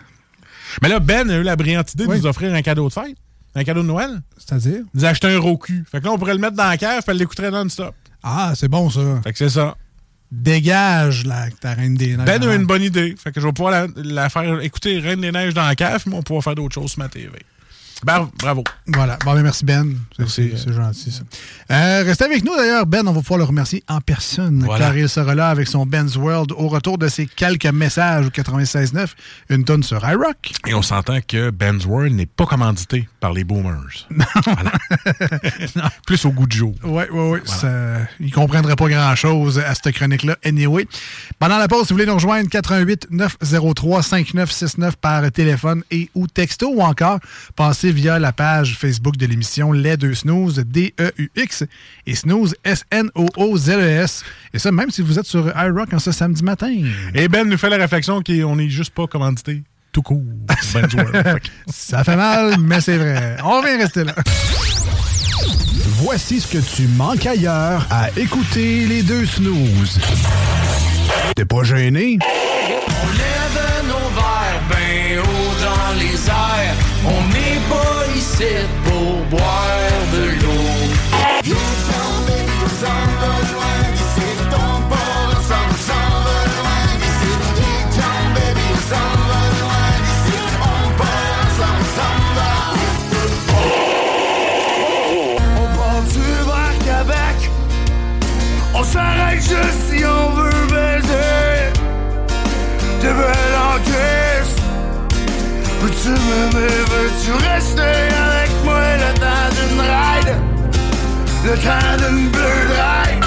Mais 0.81 0.89
là, 0.89 0.99
Ben 0.99 1.31
a 1.31 1.37
eu 1.37 1.43
la 1.43 1.57
brillante 1.57 1.93
idée 1.93 2.07
Oui. 2.07 2.17
de 2.17 2.23
nous 2.23 2.27
offrir 2.27 2.55
un 2.55 2.63
cadeau 2.63 2.89
de 2.89 2.93
fête, 2.95 3.17
un 3.55 3.65
cadeau 3.65 3.83
de 3.83 3.87
Noël. 3.89 4.23
C'est-à-dire? 4.39 4.81
Nous 4.95 5.05
a 5.05 5.09
acheté 5.09 5.27
un 5.29 5.39
Roku. 5.39 5.85
Fait 5.91 6.01
que 6.01 6.07
là, 6.07 6.13
on 6.13 6.19
pourrait 6.19 6.33
le 6.33 6.41
mettre 6.41 6.57
dans 6.57 6.67
la 6.69 6.79
cave, 6.79 7.03
puis 7.03 7.11
elle 7.11 7.19
l'écouterait 7.19 7.51
non-stop. 7.51 7.95
Ah, 8.23 8.53
c'est 8.57 8.69
bon, 8.69 8.89
ça. 8.89 9.21
Fait 9.23 9.33
que 9.33 9.39
c'est 9.39 9.51
ça. 9.51 9.77
Dégage, 10.33 11.25
là, 11.25 11.47
ta 11.61 11.75
Reine 11.75 11.95
des 11.95 12.17
Neiges. 12.17 12.27
Ben 12.27 12.43
a 12.43 12.55
une 12.55 12.67
bonne 12.67 12.83
idée. 12.83 13.15
Fait 13.17 13.33
que 13.33 13.41
je 13.41 13.47
vais 13.47 13.53
pouvoir 13.53 13.73
la, 13.73 13.87
la 14.03 14.29
faire 14.29 14.61
écouter 14.61 14.99
Reine 14.99 15.21
des 15.21 15.33
Neiges 15.33 15.55
dans 15.55 15.67
la 15.67 15.75
cave, 15.75 16.03
mais 16.07 16.17
on 16.17 16.23
pouvoir 16.23 16.43
faire 16.43 16.55
d'autres 16.55 16.75
choses 16.75 16.93
sur 16.93 16.99
ma 16.99 17.09
TV. 17.09 17.31
Ben, 18.05 18.29
bravo. 18.39 18.63
Voilà. 18.87 19.19
Bon, 19.25 19.35
ben, 19.35 19.43
merci, 19.43 19.65
Ben. 19.65 19.95
C'est- 20.13 20.19
Merci. 20.23 20.51
C'est 20.53 20.65
c'est 20.65 20.73
gentil, 20.73 21.11
ça. 21.11 21.23
Euh, 21.75 22.03
restez 22.05 22.25
avec 22.25 22.45
nous, 22.45 22.55
d'ailleurs. 22.55 22.85
Ben, 22.87 23.07
on 23.09 23.13
va 23.13 23.21
pouvoir 23.21 23.39
le 23.39 23.45
remercier 23.45 23.83
en 23.89 24.01
personne, 24.01 24.63
Voilà. 24.65 24.87
car 24.87 24.97
il 24.99 25.09
sera 25.09 25.35
là 25.35 25.49
avec 25.49 25.67
son 25.67 25.87
Ben's 25.87 26.15
World 26.17 26.53
au 26.53 26.69
retour 26.69 26.99
de 26.99 27.09
ses 27.09 27.27
quelques 27.27 27.65
messages 27.67 28.27
au 28.27 28.31
96.9, 28.31 29.15
une 29.49 29.65
tonne 29.65 29.83
sur 29.83 30.07
iRock. 30.09 30.53
Et 30.67 30.75
on 30.75 30.83
s'entend 30.83 31.19
que 31.27 31.51
Ben's 31.51 31.87
World 31.87 32.13
n'est 32.15 32.27
pas 32.27 32.45
commandité 32.47 33.09
par 33.21 33.33
les 33.33 33.45
boomers. 33.45 34.07
Voilà. 34.45 34.73
Plus 36.07 36.25
au 36.27 36.31
goût 36.31 36.47
de 36.47 36.53
jour. 36.53 36.75
Oui, 36.85 37.05
oui, 37.11 37.39
oui. 37.41 37.41
Il 38.21 38.27
ne 38.27 38.31
comprendrait 38.33 38.77
pas 38.77 38.89
grand-chose 38.89 39.59
à 39.59 39.75
cette 39.75 39.93
chronique-là. 39.95 40.37
Anyway. 40.45 40.87
Pendant 41.39 41.59
la 41.59 41.67
pause, 41.69 41.87
si 41.87 41.93
vous 41.93 41.95
voulez 41.97 42.07
nous 42.07 42.15
rejoindre, 42.15 42.49
88 42.49 43.09
903 43.11 44.03
5969 44.03 44.97
par 44.97 45.31
téléphone 45.33 45.83
et 45.91 46.11
ou 46.15 46.27
texto 46.27 46.71
ou 46.73 46.83
encore 46.83 47.19
passez 47.57 47.91
via 47.97 48.19
la 48.19 48.31
page 48.33 48.77
Facebook 48.79 49.17
de 49.17 49.25
l'émission 49.25 49.73
Les 49.73 49.97
Deux 49.97 50.15
Snooze, 50.15 50.63
D-E-U-X 50.67 51.65
et 52.07 52.15
Snooze, 52.15 52.55
S-N-O-O-Z-E-S. 52.63 54.23
Et 54.53 54.59
ça, 54.59 54.71
même 54.71 54.91
si 54.91 55.01
vous 55.01 55.19
êtes 55.19 55.25
sur 55.25 55.49
iRock 55.57 55.95
en 55.95 55.99
ce 55.99 56.13
samedi 56.13 56.45
matin. 56.45 56.73
Et 57.15 57.27
Ben 57.29 57.49
nous 57.49 57.57
fait 57.57 57.71
la 57.71 57.79
réflexion 57.79 58.23
qu'on 58.23 58.57
n'est 58.57 58.69
juste 58.69 58.95
pas 58.95 59.07
commandité 59.07 59.63
tout 59.93 60.03
court. 60.03 60.23
Que- 60.73 61.41
Ça 61.73 62.05
fait 62.05 62.17
mal, 62.17 62.57
mais 62.61 62.83
c'est 62.83 62.99
vrai. 62.99 63.39
On 63.43 63.63
vient 63.63 63.79
rester 63.79 64.05
là. 64.05 64.15
Voici 66.03 66.41
ce 66.41 66.47
que 66.49 66.59
tu 66.59 66.87
manques 66.89 67.25
ailleurs 67.25 67.87
à 67.91 68.11
écouter 68.19 68.87
les 68.87 69.03
deux 69.03 69.25
snooze. 69.25 69.99
T'es 71.35 71.47
pas 71.47 71.63
gêné? 71.63 72.19
Ici 78.39 78.55
pour 78.85 79.25
boire 79.31 80.03
de 80.13 80.25
l'eau. 80.43 80.67
Viens 81.43 81.55
tomber, 81.55 82.45
on 82.65 82.69
s'en 82.69 83.05
va 83.21 83.53
loin 83.53 83.93
d'ici. 83.93 84.17
Peux-tu 105.87 106.09
m'aimer, 106.09 106.67
veux-tu 106.67 107.31
rester 107.49 107.81
avec 107.81 108.51
moi 108.65 108.81
le 108.97 109.15
temps 109.21 109.51
d'une 109.55 109.81
ride? 109.81 110.37
Le 111.45 111.55
temps 111.59 112.09
d'une 112.09 112.29
bleue 112.29 112.43
ride 112.43 113.25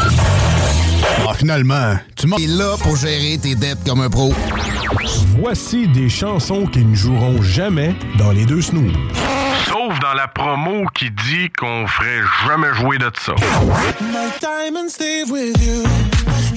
Ah, 1.26 1.34
finalement, 1.34 1.98
tu 2.18 2.28
m'as... 2.28 2.36
là 2.38 2.76
pour 2.84 2.98
gérer 2.98 3.38
tes 3.42 3.56
dettes 3.56 3.82
comme 3.86 4.02
un 4.02 4.10
pro. 4.10 4.34
Voici 5.40 5.88
des 5.88 6.10
chansons 6.10 6.66
qui 6.66 6.84
ne 6.84 6.96
joueront 6.98 7.42
jamais 7.42 7.96
dans 8.18 8.34
les 8.34 8.46
deux 8.46 8.62
snooze. 8.62 8.92
Sauf 9.66 9.98
dans 10.02 10.14
la 10.14 10.28
promo 10.28 10.86
qui 10.94 11.12
dit 11.12 11.50
qu'on 11.58 11.88
ferait 11.88 12.24
jamais 12.46 12.74
jouer 12.74 12.98
de 12.98 13.10
ça. 13.22 13.36
My 14.02 14.30
diamonds 14.42 14.90
stay 14.90 15.24
with 15.30 15.56
you 15.64 15.84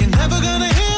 You're 0.01 0.11
never 0.11 0.41
gonna 0.41 0.67
hear 0.67 0.92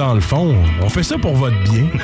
dans 0.00 0.14
le 0.14 0.20
fond, 0.22 0.56
on 0.80 0.88
fait 0.88 1.02
ça 1.02 1.18
pour 1.18 1.36
votre 1.36 1.62
bien. 1.64 1.84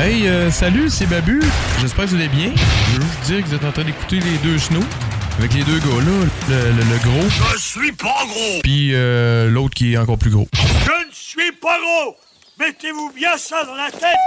Hey, 0.00 0.26
euh, 0.26 0.50
salut, 0.50 0.88
c'est 0.90 1.06
Babu. 1.06 1.40
J'espère 1.80 2.06
que 2.06 2.10
vous 2.10 2.16
allez 2.16 2.28
bien. 2.28 2.52
Je 2.56 2.96
veux 3.00 3.06
juste 3.06 3.20
dire 3.26 3.40
que 3.42 3.48
vous 3.48 3.54
êtes 3.54 3.64
en 3.64 3.70
train 3.72 3.84
d'écouter 3.84 4.18
les 4.20 4.36
deux 4.42 4.58
snows. 4.58 4.80
Avec 5.38 5.54
les 5.54 5.62
deux 5.62 5.78
gars 5.78 5.86
là, 5.86 6.26
le, 6.48 6.56
le- 6.72 6.90
le 6.90 6.98
gros, 7.02 7.28
Je 7.54 7.58
suis 7.58 7.92
pas 7.92 8.24
gros! 8.26 8.60
puis 8.62 8.90
euh, 8.94 9.48
l'autre 9.48 9.74
qui 9.74 9.94
est 9.94 9.96
encore 9.96 10.18
plus 10.18 10.30
gros. 10.30 10.46
Je 10.54 10.60
ne 11.08 11.12
suis 11.12 11.52
pas 11.52 11.78
gros! 11.78 12.16
Mettez-vous 12.58 13.10
bien 13.16 13.38
ça 13.38 13.64
dans 13.64 13.74
la 13.74 13.90
tête! 13.90 14.18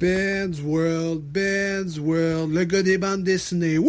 Ben's 0.00 0.58
World, 0.62 1.22
Ben's 1.32 1.98
World, 1.98 2.52
le 2.52 2.64
gars 2.64 2.82
des 2.82 2.98
bandes 2.98 3.22
dessinées. 3.22 3.78
Wouh! 3.78 3.88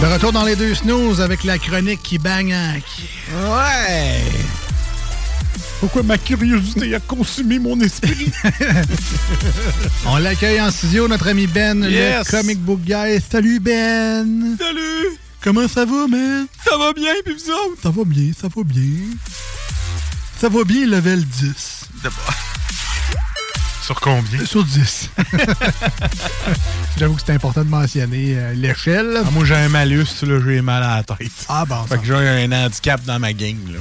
De 0.00 0.06
retour 0.06 0.32
dans 0.32 0.44
les 0.44 0.56
deux 0.56 0.74
snooze 0.74 1.20
avec 1.20 1.44
la 1.44 1.58
chronique 1.58 2.02
qui 2.02 2.18
bang 2.18 2.50
en- 2.52 2.80
qui- 2.80 3.08
Ouais! 3.34 4.22
Pourquoi 5.80 6.02
ma 6.02 6.18
curiosité 6.18 6.94
a 6.94 7.00
consumé 7.00 7.58
mon 7.58 7.78
esprit? 7.80 8.30
On 10.06 10.16
l'accueille 10.18 10.60
en 10.60 10.70
studio, 10.70 11.08
notre 11.08 11.28
ami 11.28 11.46
Ben, 11.46 11.84
Yes. 11.84 12.26
le 12.26 12.30
comic 12.38 12.58
book 12.60 12.80
guy. 12.80 13.20
Salut 13.30 13.60
Ben! 13.60 14.56
Salut! 14.58 15.18
Comment 15.42 15.68
ça 15.68 15.84
va, 15.86 16.06
man? 16.06 16.46
Ça 16.68 16.76
va 16.76 16.92
bien, 16.92 17.12
puis 17.24 17.34
vous 17.34 17.50
autres? 17.50 17.82
Ça 17.82 17.90
va 17.90 18.04
bien, 18.04 18.30
ça 18.38 18.48
va 18.54 18.62
bien. 18.62 19.16
Ça 20.38 20.48
va 20.48 20.64
bien, 20.64 20.86
level 20.86 21.24
10. 21.24 21.84
Sur 23.90 24.00
combien? 24.00 24.44
Sur 24.44 24.64
10. 24.64 25.10
J'avoue 26.96 27.16
que 27.16 27.22
c'est 27.26 27.32
important 27.32 27.64
de 27.64 27.68
mentionner 27.68 28.36
euh, 28.38 28.52
l'échelle. 28.54 29.16
Ah, 29.16 29.28
moi, 29.32 29.44
j'ai 29.44 29.56
un 29.56 29.68
malus, 29.68 30.06
là, 30.22 30.38
j'ai 30.46 30.60
mal 30.60 30.84
à 30.84 30.98
la 30.98 31.02
tête. 31.02 31.32
Ah, 31.48 31.64
bon, 31.64 31.82
Fait 31.88 31.98
que 31.98 32.04
j'ai 32.04 32.14
un 32.14 32.52
handicap 32.52 33.04
dans 33.04 33.18
ma 33.18 33.32
game, 33.32 33.58
là. 33.68 33.80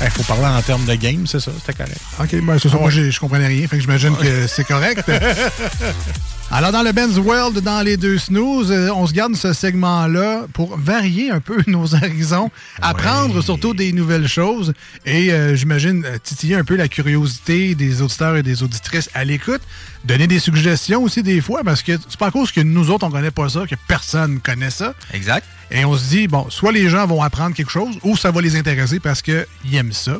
Il 0.00 0.10
faut 0.10 0.22
parler 0.22 0.46
en 0.46 0.62
termes 0.62 0.86
de 0.86 0.94
game, 0.94 1.26
c'est 1.26 1.40
ça, 1.40 1.50
c'était 1.54 1.74
correct. 1.74 2.00
OK, 2.18 2.34
ben, 2.46 2.58
ça. 2.58 2.78
Moi, 2.78 2.88
je 2.88 3.20
comprenais 3.20 3.48
rien. 3.48 3.68
Fait 3.68 3.76
que 3.76 3.82
j'imagine 3.82 4.16
que 4.16 4.46
c'est 4.46 4.64
correct. 4.64 5.04
Alors, 6.52 6.70
dans 6.70 6.82
le 6.82 6.92
Ben's 6.92 7.18
World, 7.18 7.58
dans 7.60 7.82
les 7.82 7.96
deux 7.96 8.18
snooze, 8.18 8.70
euh, 8.70 8.90
on 8.94 9.06
se 9.06 9.12
garde 9.12 9.34
ce 9.34 9.52
segment-là 9.52 10.46
pour 10.52 10.78
varier 10.78 11.30
un 11.30 11.40
peu 11.40 11.58
nos 11.66 11.94
horizons, 11.94 12.50
apprendre 12.80 13.42
surtout 13.42 13.74
des 13.74 13.92
nouvelles 13.92 14.28
choses 14.28 14.72
et, 15.04 15.32
euh, 15.32 15.56
j'imagine, 15.56 16.04
euh, 16.04 16.18
titiller 16.22 16.54
un 16.54 16.62
peu 16.62 16.76
la 16.76 16.86
curiosité 16.86 17.74
des 17.74 18.00
auditeurs 18.00 18.36
et 18.36 18.44
des 18.44 18.62
auditrices 18.62 19.10
à 19.12 19.24
l'écoute. 19.24 19.60
Donner 20.04 20.28
des 20.28 20.38
suggestions 20.38 21.02
aussi 21.02 21.24
des 21.24 21.40
fois, 21.40 21.62
parce 21.64 21.82
que 21.82 21.92
c'est 22.08 22.18
pas 22.18 22.28
à 22.28 22.30
cause 22.30 22.52
que 22.52 22.60
nous 22.60 22.90
autres, 22.90 23.04
on 23.04 23.10
connaît 23.10 23.32
pas 23.32 23.48
ça, 23.48 23.66
que 23.66 23.74
personne 23.88 24.38
connaît 24.38 24.70
ça. 24.70 24.94
Exact. 25.12 25.44
Et 25.72 25.84
on 25.84 25.96
se 25.96 26.04
dit, 26.08 26.28
bon, 26.28 26.46
soit 26.48 26.70
les 26.70 26.88
gens 26.88 27.06
vont 27.06 27.22
apprendre 27.22 27.56
quelque 27.56 27.72
chose, 27.72 27.98
ou 28.04 28.16
ça 28.16 28.30
va 28.30 28.40
les 28.40 28.54
intéresser 28.54 29.00
parce 29.00 29.20
qu'ils 29.20 29.46
aiment 29.74 29.92
ça. 29.92 30.18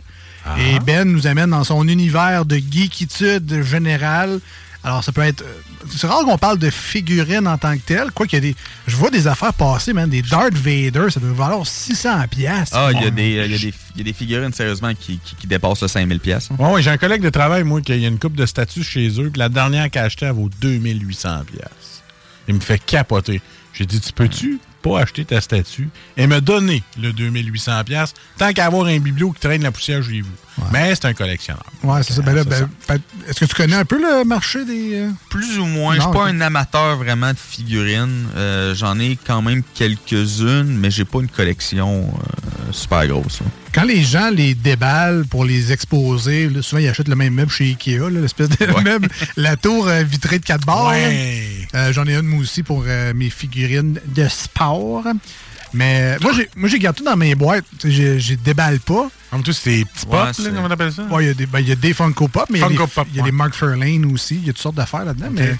Et 0.58 0.78
Ben 0.78 1.10
nous 1.10 1.26
amène 1.26 1.50
dans 1.50 1.64
son 1.64 1.88
univers 1.88 2.44
de 2.44 2.56
geekitude 2.56 3.64
générale. 3.64 4.40
Alors, 4.86 5.02
ça 5.04 5.10
peut 5.12 5.20
être. 5.22 5.42
euh, 5.42 5.52
C'est 5.90 6.06
rare 6.06 6.20
qu'on 6.24 6.38
parle 6.38 6.58
de 6.58 6.70
figurines 6.70 7.46
en 7.48 7.58
tant 7.58 7.74
que 7.76 7.82
telles. 7.82 8.10
Quoi 8.12 8.26
qu'il 8.26 8.36
y 8.36 8.38
a 8.38 8.52
des. 8.52 8.56
Je 8.86 8.94
vois 8.96 9.10
des 9.10 9.26
affaires 9.26 9.52
passer, 9.52 9.92
man. 9.92 10.08
Des 10.08 10.22
Darth 10.22 10.54
Vader, 10.54 11.10
ça 11.10 11.18
doit 11.20 11.32
valoir 11.32 11.66
600 11.66 12.26
piastres. 12.30 12.76
Ah, 12.78 12.90
il 12.92 13.02
y, 13.02 13.04
a 13.04 13.10
des- 13.10 13.28
il 13.30 13.34
y, 13.34 13.40
a 13.40 13.48
des- 13.48 13.74
il 13.94 13.98
y 13.98 14.00
a 14.00 14.04
des 14.04 14.12
figurines, 14.12 14.52
sérieusement, 14.52 14.92
qui, 14.94 15.18
qui, 15.18 15.34
qui 15.34 15.46
dépassent 15.46 15.82
le 15.82 15.88
5000 15.88 16.20
pièces. 16.20 16.48
Ouais, 16.58 16.70
ouais, 16.72 16.82
j'ai 16.82 16.90
un 16.90 16.98
collègue 16.98 17.20
de 17.22 17.30
travail, 17.30 17.64
moi, 17.64 17.80
qui 17.80 17.92
a 17.92 17.96
une 17.96 18.18
coupe 18.18 18.36
de 18.36 18.46
statues 18.46 18.84
chez 18.84 19.08
eux, 19.20 19.28
puis 19.30 19.38
la 19.40 19.48
dernière 19.48 19.90
qu'elle 19.90 20.02
a 20.02 20.06
achetée, 20.06 20.26
elle 20.26 20.32
vaut 20.32 20.48
2800 20.60 21.42
pièces. 21.46 22.02
Il 22.48 22.54
me 22.54 22.60
fait 22.60 22.78
capoter. 22.78 23.40
J'ai 23.72 23.86
dit, 23.86 24.00
tu 24.00 24.12
peux-tu 24.12 24.60
pas 24.82 25.00
acheter 25.00 25.24
ta 25.24 25.40
statue 25.40 25.88
et 26.16 26.26
me 26.28 26.40
donner 26.40 26.82
le 27.02 27.12
2800 27.12 27.82
pièces 27.84 28.14
tant 28.38 28.52
qu'à 28.52 28.66
avoir 28.66 28.86
un 28.86 28.98
biblio 29.00 29.32
qui 29.32 29.40
traîne 29.40 29.62
la 29.64 29.72
poussière 29.72 30.02
chez 30.02 30.20
vous? 30.20 30.30
Mais 30.72 30.94
c'est 30.94 31.04
un 31.06 31.12
collectionneur. 31.14 31.62
Ouais, 31.82 32.02
c'est 32.02 32.14
ça. 32.14 32.22
Ben 32.22 32.42
ben, 32.44 32.68
Est-ce 33.28 33.40
que 33.40 33.44
tu 33.44 33.54
connais 33.54 33.76
un 33.76 33.84
peu 33.84 33.98
le 34.00 34.24
marché 34.24 34.64
des. 34.64 34.94
euh, 34.94 35.10
Plus 35.28 35.58
ou 35.58 35.66
moins. 35.66 35.94
Je 35.94 36.00
Non, 36.00 36.10
suis 36.10 36.18
pas 36.18 36.26
un 36.28 36.40
amateur 36.40 36.96
vraiment 36.96 37.30
de 37.32 37.38
figurines. 37.38 38.26
Euh, 38.36 38.74
J'en 38.74 38.98
ai 38.98 39.18
quand 39.26 39.42
même 39.42 39.62
quelques-unes, 39.74 40.76
mais 40.78 40.90
j'ai 40.90 41.04
pas 41.04 41.18
une 41.20 41.28
collection 41.28 42.06
euh, 42.08 42.72
super 42.72 43.06
grosse. 43.06 43.40
Quand 43.74 43.84
les 43.84 44.02
gens 44.02 44.30
les 44.30 44.54
déballent 44.54 45.26
pour 45.26 45.44
les 45.44 45.72
exposer, 45.72 46.48
là, 46.48 46.62
souvent 46.62 46.80
ils 46.80 46.88
achètent 46.88 47.08
le 47.08 47.16
même 47.16 47.34
meuble 47.34 47.50
chez 47.50 47.64
Ikea, 47.66 48.08
l'espèce 48.10 48.48
de 48.48 48.66
meuble, 48.84 49.08
la 49.36 49.56
tour 49.56 49.88
vitrée 49.88 50.38
de 50.38 50.44
4 50.44 50.64
barres. 50.64 50.88
Ouais. 50.88 51.68
Euh, 51.74 51.92
J'en 51.92 52.06
ai 52.06 52.14
une 52.14 52.22
moi 52.22 52.40
aussi 52.40 52.62
pour 52.62 52.84
euh, 52.86 53.12
mes 53.14 53.28
figurines 53.28 54.00
de 54.06 54.26
sport. 54.28 55.04
Mais 55.74 56.16
moi, 56.22 56.32
j'ai, 56.34 56.48
moi, 56.56 56.68
j'ai 56.70 56.78
gardé 56.78 56.98
tout 56.98 57.04
dans 57.04 57.16
mes 57.16 57.34
boîtes. 57.34 57.64
J'ai 57.84 58.36
déballe 58.36 58.80
pas. 58.80 59.10
Comme 59.30 59.42
tous 59.42 59.52
ces 59.52 59.84
petits 59.84 60.04
Ouais, 60.06 60.10
pop, 60.12 60.24
là, 60.26 60.32
c'est- 60.32 60.42
comment 60.44 60.62
on 60.66 60.70
appelle 60.70 60.92
ça? 60.92 61.02
Ouais, 61.04 61.24
il 61.24 61.26
y 61.26 61.30
a 61.30 61.34
des, 61.34 61.46
ben, 61.46 61.58
il 61.60 61.68
y 61.68 61.72
a 61.72 61.74
des 61.76 61.92
Funko 61.92 62.28
Pop, 62.28 62.46
mais 62.50 62.58
il 62.58 62.62
y 62.62 62.64
a 62.64 62.68
des- 62.68 62.76
Pop, 62.76 62.90
il 63.10 63.16
y 63.16 63.18
a 63.18 63.22
ouais. 63.22 63.30
des 63.30 63.36
Mark 63.36 63.54
Fairlane 63.54 64.04
aussi. 64.12 64.36
Il 64.36 64.46
y 64.46 64.50
a 64.50 64.52
toutes 64.52 64.62
sortes 64.62 64.76
d'affaires 64.76 65.04
là-dedans. 65.04 65.28
Mais 65.32 65.56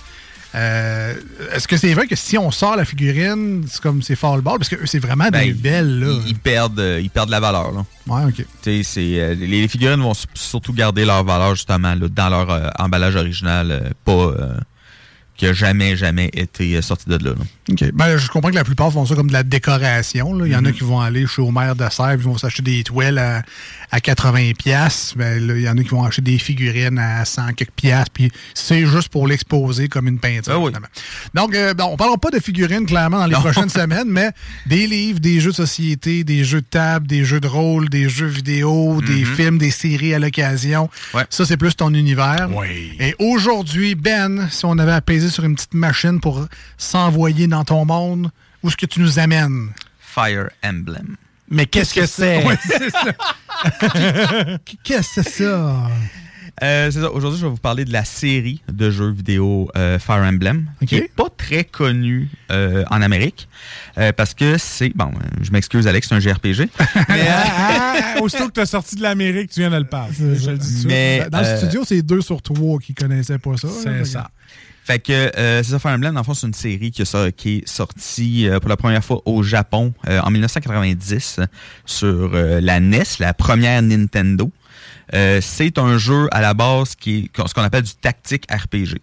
euh, 0.54 1.14
est-ce 1.52 1.66
que 1.68 1.76
c'est 1.76 1.92
vrai 1.92 2.06
que 2.06 2.16
si 2.16 2.38
on 2.38 2.50
sort 2.50 2.76
la 2.76 2.84
figurine, 2.84 3.64
c'est 3.68 3.80
comme 3.82 4.02
c'est 4.02 4.14
fall 4.16 4.40
ball? 4.40 4.58
Parce 4.58 4.68
que 4.70 4.76
eux, 4.76 4.86
c'est 4.86 5.00
vraiment 5.00 5.24
des 5.24 5.30
Ben, 5.30 5.54
belles, 5.54 5.98
là. 6.00 6.06
Ils, 6.24 6.28
ils 6.30 6.38
perdent, 6.38 6.78
euh, 6.80 7.00
ils 7.02 7.10
perdent 7.10 7.30
la 7.30 7.40
valeur. 7.40 7.72
Là. 7.72 7.84
Ouais, 8.06 8.24
OK. 8.24 8.36
Tu 8.36 8.44
sais, 8.62 8.82
c'est, 8.82 9.20
euh, 9.20 9.34
les, 9.34 9.66
figurines 9.68 10.00
vont 10.00 10.14
surtout 10.34 10.72
garder 10.72 11.04
leur 11.04 11.24
valeur 11.24 11.54
justement 11.56 11.94
là, 11.94 12.08
dans 12.08 12.28
leur 12.28 12.50
euh, 12.50 12.68
emballage 12.78 13.16
original, 13.16 13.70
euh, 13.70 13.90
pas 14.04 14.12
euh, 14.12 14.56
qui 15.36 15.46
a 15.46 15.52
jamais, 15.52 15.96
jamais 15.96 16.30
été 16.32 16.80
sorti 16.80 17.08
de 17.08 17.16
là. 17.22 17.30
là. 17.32 17.44
OK. 17.70 17.84
Ben, 17.94 18.16
je 18.16 18.28
comprends 18.28 18.50
que 18.50 18.54
la 18.54 18.64
plupart 18.64 18.92
font 18.92 19.04
ça 19.06 19.14
comme 19.14 19.26
de 19.28 19.32
la 19.32 19.42
décoration. 19.42 20.32
là. 20.34 20.46
Il 20.46 20.52
y 20.52 20.56
en 20.56 20.64
a 20.64 20.72
qui 20.72 20.84
vont 20.84 21.00
aller 21.00 21.26
chez 21.26 21.42
Omer 21.42 21.74
de 21.74 21.84
Serre, 21.90 22.12
ils 22.14 22.18
vont 22.18 22.38
s'acheter 22.38 22.62
des 22.62 22.84
toiles 22.84 23.18
à, 23.18 23.42
à 23.90 24.00
80 24.00 24.52
pièces. 24.58 25.14
Ben, 25.16 25.42
il 25.42 25.60
y 25.62 25.68
en 25.68 25.76
a 25.76 25.82
qui 25.82 25.88
vont 25.88 26.04
acheter 26.04 26.22
des 26.22 26.38
figurines 26.38 26.98
à 26.98 27.24
100 27.24 27.54
quelques 27.54 27.72
pièces. 27.72 28.06
Puis 28.12 28.30
c'est 28.54 28.86
juste 28.86 29.08
pour 29.08 29.26
l'exposer 29.26 29.88
comme 29.88 30.06
une 30.08 30.18
peinture. 30.18 30.64
finalement. 30.66 30.86
Donc, 31.34 31.54
euh, 31.54 31.74
on 31.80 31.96
parlera 31.96 32.18
pas 32.18 32.30
de 32.30 32.38
figurines 32.38 32.86
clairement 32.86 33.18
dans 33.18 33.26
les 33.26 33.32
Non. 33.34 33.40
prochaines 33.40 33.68
semaines, 33.80 34.08
mais 34.08 34.30
des 34.66 34.86
livres, 34.86 35.18
des 35.20 35.40
jeux 35.40 35.50
de 35.50 35.56
société, 35.56 36.22
des 36.24 36.44
jeux 36.44 36.60
de 36.60 36.66
table, 36.66 37.06
des 37.06 37.24
jeux 37.24 37.40
de 37.40 37.48
rôle, 37.48 37.88
des 37.88 38.08
jeux 38.08 38.26
vidéo, 38.26 39.00
des 39.02 39.24
Mhm. 39.24 39.34
films, 39.34 39.58
des 39.58 39.70
séries 39.70 40.14
à 40.14 40.18
l'occasion. 40.18 40.88
Ça, 41.30 41.44
c'est 41.46 41.56
plus 41.56 41.74
ton 41.74 41.92
univers. 41.94 42.48
Oui. 42.54 42.92
Et 43.00 43.14
aujourd'hui, 43.18 43.94
Ben, 43.94 44.48
si 44.50 44.64
on 44.64 44.78
avait 44.78 45.00
peser 45.00 45.28
sur 45.30 45.44
une 45.44 45.54
petite 45.54 45.74
machine 45.74 46.20
pour 46.20 46.46
s'envoyer 46.78 47.46
dans 47.46 47.55
ton 47.64 47.84
monde, 47.84 48.30
où 48.62 48.68
est-ce 48.68 48.76
que 48.76 48.86
tu 48.86 49.00
nous 49.00 49.18
amènes? 49.18 49.70
Fire 49.98 50.48
Emblem. 50.64 51.16
Mais 51.48 51.66
qu'est-ce 51.66 51.94
que 51.94 52.06
c'est? 52.06 52.44
Ouais, 52.44 52.56
c'est 52.66 52.90
ça. 52.90 54.58
Qu'est-ce 54.82 55.14
que 55.14 55.22
c'est 55.22 55.28
ça? 55.30 55.88
Euh, 56.62 56.90
c'est 56.90 57.00
ça. 57.00 57.10
Aujourd'hui, 57.10 57.38
je 57.38 57.44
vais 57.44 57.50
vous 57.50 57.58
parler 57.58 57.84
de 57.84 57.92
la 57.92 58.04
série 58.04 58.62
de 58.72 58.90
jeux 58.90 59.10
vidéo 59.10 59.68
euh, 59.76 59.98
Fire 59.98 60.22
Emblem, 60.22 60.66
qui 60.86 60.96
est 60.96 61.14
pas 61.14 61.28
très 61.36 61.64
connue 61.64 62.30
euh, 62.50 62.82
en 62.90 63.02
Amérique, 63.02 63.48
parce 64.16 64.32
que 64.34 64.56
c'est... 64.58 64.90
Bon, 64.94 65.10
je 65.42 65.50
m'excuse, 65.50 65.86
Alex, 65.86 66.08
c'est 66.08 66.14
un 66.14 66.20
JRPG. 66.20 66.68
Mais 67.08 67.28
ah, 67.28 68.14
ah, 68.16 68.20
aussitôt 68.22 68.46
que 68.48 68.52
tu 68.52 68.60
as 68.60 68.66
sorti 68.66 68.96
de 68.96 69.02
l'Amérique, 69.02 69.50
tu 69.50 69.60
viens 69.60 69.70
de 69.70 69.76
le 69.76 69.84
passer. 69.84 70.34
Je 70.34 70.50
le 70.50 70.58
dis. 70.58 70.84
Mais, 70.86 71.26
Dans 71.30 71.40
le 71.40 71.56
studio, 71.58 71.82
c'est 71.84 72.02
deux 72.02 72.22
sur 72.22 72.40
trois 72.40 72.78
qui 72.78 72.94
connaissaient 72.94 73.38
pas 73.38 73.56
ça. 73.56 73.68
C'est 73.82 74.04
ça. 74.04 74.30
Fait 74.86 75.00
que 75.00 75.36
euh, 75.36 75.64
c'est 75.64 75.80
Fire 75.80 75.94
Emblem, 75.94 76.14
dans 76.14 76.20
le 76.20 76.24
fond, 76.24 76.32
c'est 76.32 76.46
une 76.46 76.54
série 76.54 76.92
qui, 76.92 77.02
est 77.02 77.68
sortie 77.68 78.48
euh, 78.48 78.60
pour 78.60 78.68
la 78.68 78.76
première 78.76 79.02
fois 79.02 79.20
au 79.24 79.42
Japon 79.42 79.92
euh, 80.08 80.20
en 80.20 80.30
1990 80.30 81.40
euh, 81.40 81.46
sur 81.84 82.06
euh, 82.08 82.60
la 82.60 82.78
NES, 82.78 83.02
la 83.18 83.34
première 83.34 83.82
Nintendo. 83.82 84.52
Euh, 85.12 85.40
c'est 85.42 85.78
un 85.78 85.98
jeu 85.98 86.28
à 86.30 86.40
la 86.40 86.54
base 86.54 86.94
qui 86.94 87.28
est 87.34 87.48
ce 87.48 87.52
qu'on 87.52 87.62
appelle 87.62 87.82
du 87.82 87.94
tactique 87.94 88.44
RPG. 88.48 89.00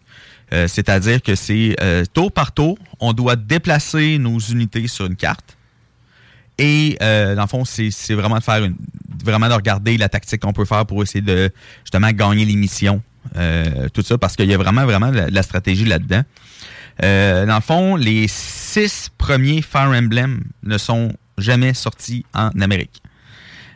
C'est-à-dire 0.68 1.20
que 1.24 1.34
c'est 1.34 1.76
tour 2.14 2.32
par 2.32 2.52
tour, 2.52 2.78
on 3.00 3.12
doit 3.14 3.36
déplacer 3.36 4.20
nos 4.20 4.38
unités 4.38 4.88
sur 4.88 5.08
une 5.08 5.16
carte. 5.16 5.58
Et 6.58 6.98
euh, 7.02 7.36
dans 7.36 7.42
le 7.42 7.48
fond, 7.48 7.66
c'est 7.66 7.90
c'est 7.92 8.14
vraiment 8.14 8.38
de 8.38 8.44
faire 8.44 8.64
une, 8.64 8.76
vraiment 9.24 9.50
de 9.50 9.54
regarder 9.54 9.98
la 9.98 10.10
tactique 10.10 10.42
qu'on 10.42 10.54
peut 10.54 10.66
faire 10.66 10.86
pour 10.86 11.02
essayer 11.02 11.22
de 11.22 11.52
justement 11.84 12.12
gagner 12.12 12.46
les 12.46 12.56
missions. 12.56 13.02
Euh, 13.36 13.88
tout 13.94 14.02
ça, 14.02 14.18
parce 14.18 14.36
qu'il 14.36 14.50
y 14.50 14.54
a 14.54 14.58
vraiment, 14.58 14.86
vraiment 14.86 15.12
de 15.12 15.26
la, 15.30 15.44
stratégie 15.44 15.86
là-dedans. 15.86 16.24
Euh, 17.04 17.46
dans 17.46 17.56
le 17.56 17.62
fond, 17.62 17.96
les 17.96 18.28
six 18.28 19.10
premiers 19.18 19.62
Fire 19.62 19.90
Emblem 19.90 20.44
ne 20.64 20.78
sont 20.78 21.14
jamais 21.38 21.74
sortis 21.74 22.26
en 22.34 22.50
Amérique. 22.62 23.02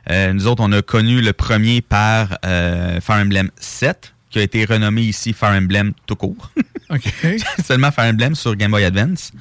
Euh, 0.10 0.34
nous 0.34 0.48
autres, 0.48 0.64
on 0.64 0.72
a 0.72 0.82
connu 0.82 1.22
le 1.22 1.34
premier 1.34 1.82
par 1.82 2.38
Fire 2.44 3.22
Emblem 3.22 3.50
7, 3.60 4.14
qui 4.30 4.40
a 4.40 4.42
été 4.42 4.66
renommé 4.66 5.02
ici 5.02 5.34
Fire 5.34 5.52
Emblem 5.52 5.94
tout 6.06 6.16
court. 6.16 6.52
Seulement 7.66 7.92
Fire 7.92 8.06
Emblem 8.06 8.36
sur 8.36 8.56
Game 8.56 8.72
Boy 8.72 8.84
Advance. 8.84 9.32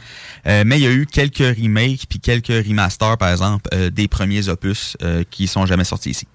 Euh, 0.47 0.65
mais 0.67 0.79
il 0.79 0.83
y 0.83 0.87
a 0.87 0.93
eu 0.93 1.07
quelques 1.07 1.57
remakes 1.57 2.07
puis 2.09 2.21
quelques 2.21 2.67
remasters, 2.67 3.17
par 3.19 3.31
exemple, 3.31 3.69
euh, 3.73 3.91
des 3.91 4.09
premiers 4.09 4.49
opus 4.49 4.97
euh, 5.03 5.23
qui 5.31 5.47
sont 5.47 5.67
jamais 5.67 5.85
sortis 5.85 6.11
ici. 6.11 6.27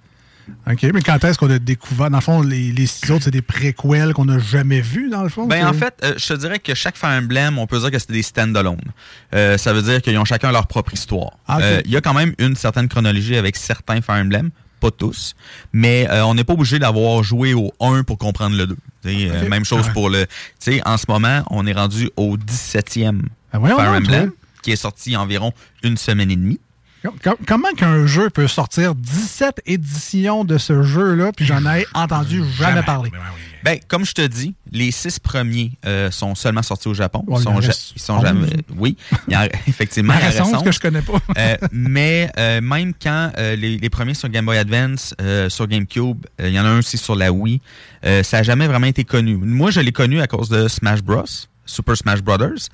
OK, 0.71 0.83
mais 0.93 1.01
quand 1.01 1.23
est-ce 1.23 1.37
qu'on 1.37 1.49
a 1.49 1.59
découvert? 1.59 2.09
Dans 2.09 2.17
le 2.17 2.21
fond, 2.23 2.41
les, 2.41 2.71
les 2.71 2.85
six 2.85 3.09
autres, 3.11 3.25
c'est 3.25 3.31
des 3.31 3.41
préquels 3.41 4.13
qu'on 4.13 4.25
n'a 4.25 4.39
jamais 4.39 4.81
vus, 4.81 5.09
dans 5.09 5.23
le 5.23 5.29
fond? 5.29 5.47
Ben, 5.47 5.65
en 5.67 5.73
fait, 5.73 5.93
euh, 6.03 6.13
je 6.17 6.27
te 6.27 6.33
dirais 6.33 6.59
que 6.59 6.73
chaque 6.75 6.97
Fire 6.97 7.09
Emblem, 7.21 7.57
on 7.57 7.67
peut 7.67 7.79
dire 7.79 7.91
que 7.91 7.99
c'est 7.99 8.11
des 8.11 8.21
stand-alone. 8.23 8.81
Euh, 9.33 9.57
ça 9.57 9.73
veut 9.73 9.81
dire 9.81 10.01
qu'ils 10.01 10.17
ont 10.17 10.25
chacun 10.25 10.51
leur 10.51 10.67
propre 10.67 10.93
histoire. 10.93 11.31
Ah. 11.47 11.59
Euh, 11.61 11.81
Il 11.85 11.91
y 11.91 11.97
a 11.97 12.01
quand 12.01 12.13
même 12.13 12.33
une 12.39 12.55
certaine 12.55 12.87
chronologie 12.87 13.35
avec 13.35 13.55
certains 13.55 14.01
Fire 14.01 14.15
Emblem, 14.21 14.51
pas 14.79 14.91
tous, 14.91 15.35
mais 15.73 16.07
on 16.11 16.33
n'est 16.33 16.43
pas 16.43 16.53
obligé 16.53 16.79
d'avoir 16.79 17.21
joué 17.23 17.53
au 17.53 17.71
1 17.79 18.03
pour 18.03 18.17
comprendre 18.17 18.55
le 18.57 18.65
2. 18.67 18.75
T'sais, 19.03 19.29
euh, 19.29 19.43
Ok. 19.43 19.49
même 19.49 19.65
chose 19.65 19.87
pour 19.93 20.09
le... 20.09 20.25
Tu 20.25 20.73
sais, 20.73 20.81
en 20.87 20.97
ce 20.97 21.05
moment, 21.07 21.43
on 21.51 21.65
est 21.67 21.73
rendu 21.73 22.09
au 22.17 22.35
17e 22.37 23.21
Ah, 23.53 23.59
voyons 23.59 23.77
Fire 23.77 23.91
Emblem, 23.91 24.31
qui 24.63 24.71
est 24.71 24.75
sorti 24.75 25.11
il 25.11 25.13
y 25.13 25.15
a 25.15 25.21
environ 25.21 25.53
une 25.83 25.97
semaine 25.97 26.31
et 26.31 26.35
demie. 26.35 26.59
Com- 27.03 27.15
com- 27.23 27.35
Comment 27.47 27.71
qu'un 27.75 28.05
jeu 28.05 28.29
peut 28.29 28.47
sortir 28.47 28.93
17 28.93 29.61
éditions 29.65 30.43
de 30.45 30.57
ce 30.59 30.83
jeu-là, 30.83 31.31
puis 31.35 31.45
j'en 31.45 31.65
ai 31.65 31.85
entendu 31.95 32.43
jamais 32.57 32.83
parler? 32.83 33.11
Ben, 33.63 33.79
comme 33.87 34.05
je 34.05 34.13
te 34.13 34.25
dis, 34.25 34.55
les 34.71 34.89
six 34.91 35.19
premiers 35.19 35.71
euh, 35.85 36.09
sont 36.09 36.33
seulement 36.35 36.63
sortis 36.63 36.87
au 36.87 36.93
Japon. 36.95 37.23
Ouais, 37.27 37.39
ils 37.39 37.43
sont, 37.43 37.61
ja- 37.61 37.67
reste 37.67 37.93
ils 37.95 38.01
sont 38.01 38.13
onze. 38.15 38.23
jamais. 38.23 38.47
Oui, 38.75 38.97
il 39.27 39.33
y 39.33 39.37
en- 39.37 39.47
effectivement. 39.67 40.13
En 40.13 40.17
raison, 40.17 40.61
que 40.61 40.71
je 40.71 40.79
connais 40.79 41.01
pas. 41.01 41.13
Euh, 41.37 41.57
mais 41.71 42.29
euh, 42.37 42.59
même 42.61 42.93
quand 43.01 43.31
les, 43.37 43.77
les 43.77 43.89
premiers 43.89 44.13
sur 44.15 44.29
Game 44.29 44.45
Boy 44.45 44.57
Advance, 44.57 45.15
sur 45.49 45.67
GameCube, 45.67 46.25
il 46.39 46.49
y 46.49 46.59
en 46.59 46.65
a 46.65 46.69
un 46.69 46.79
aussi 46.79 46.97
sur 46.97 47.15
la 47.15 47.31
Wii, 47.31 47.61
ça 48.03 48.37
n'a 48.37 48.43
jamais 48.43 48.67
vraiment 48.67 48.87
été 48.87 49.03
connu. 49.05 49.37
Moi, 49.37 49.71
je 49.71 49.79
l'ai 49.79 49.91
connu 49.91 50.21
à 50.21 50.27
cause 50.27 50.49
de 50.49 50.67
Smash 50.67 51.01
Bros, 51.01 51.23
Super 51.65 51.95
Smash 51.95 52.21
Brothers, 52.21 52.67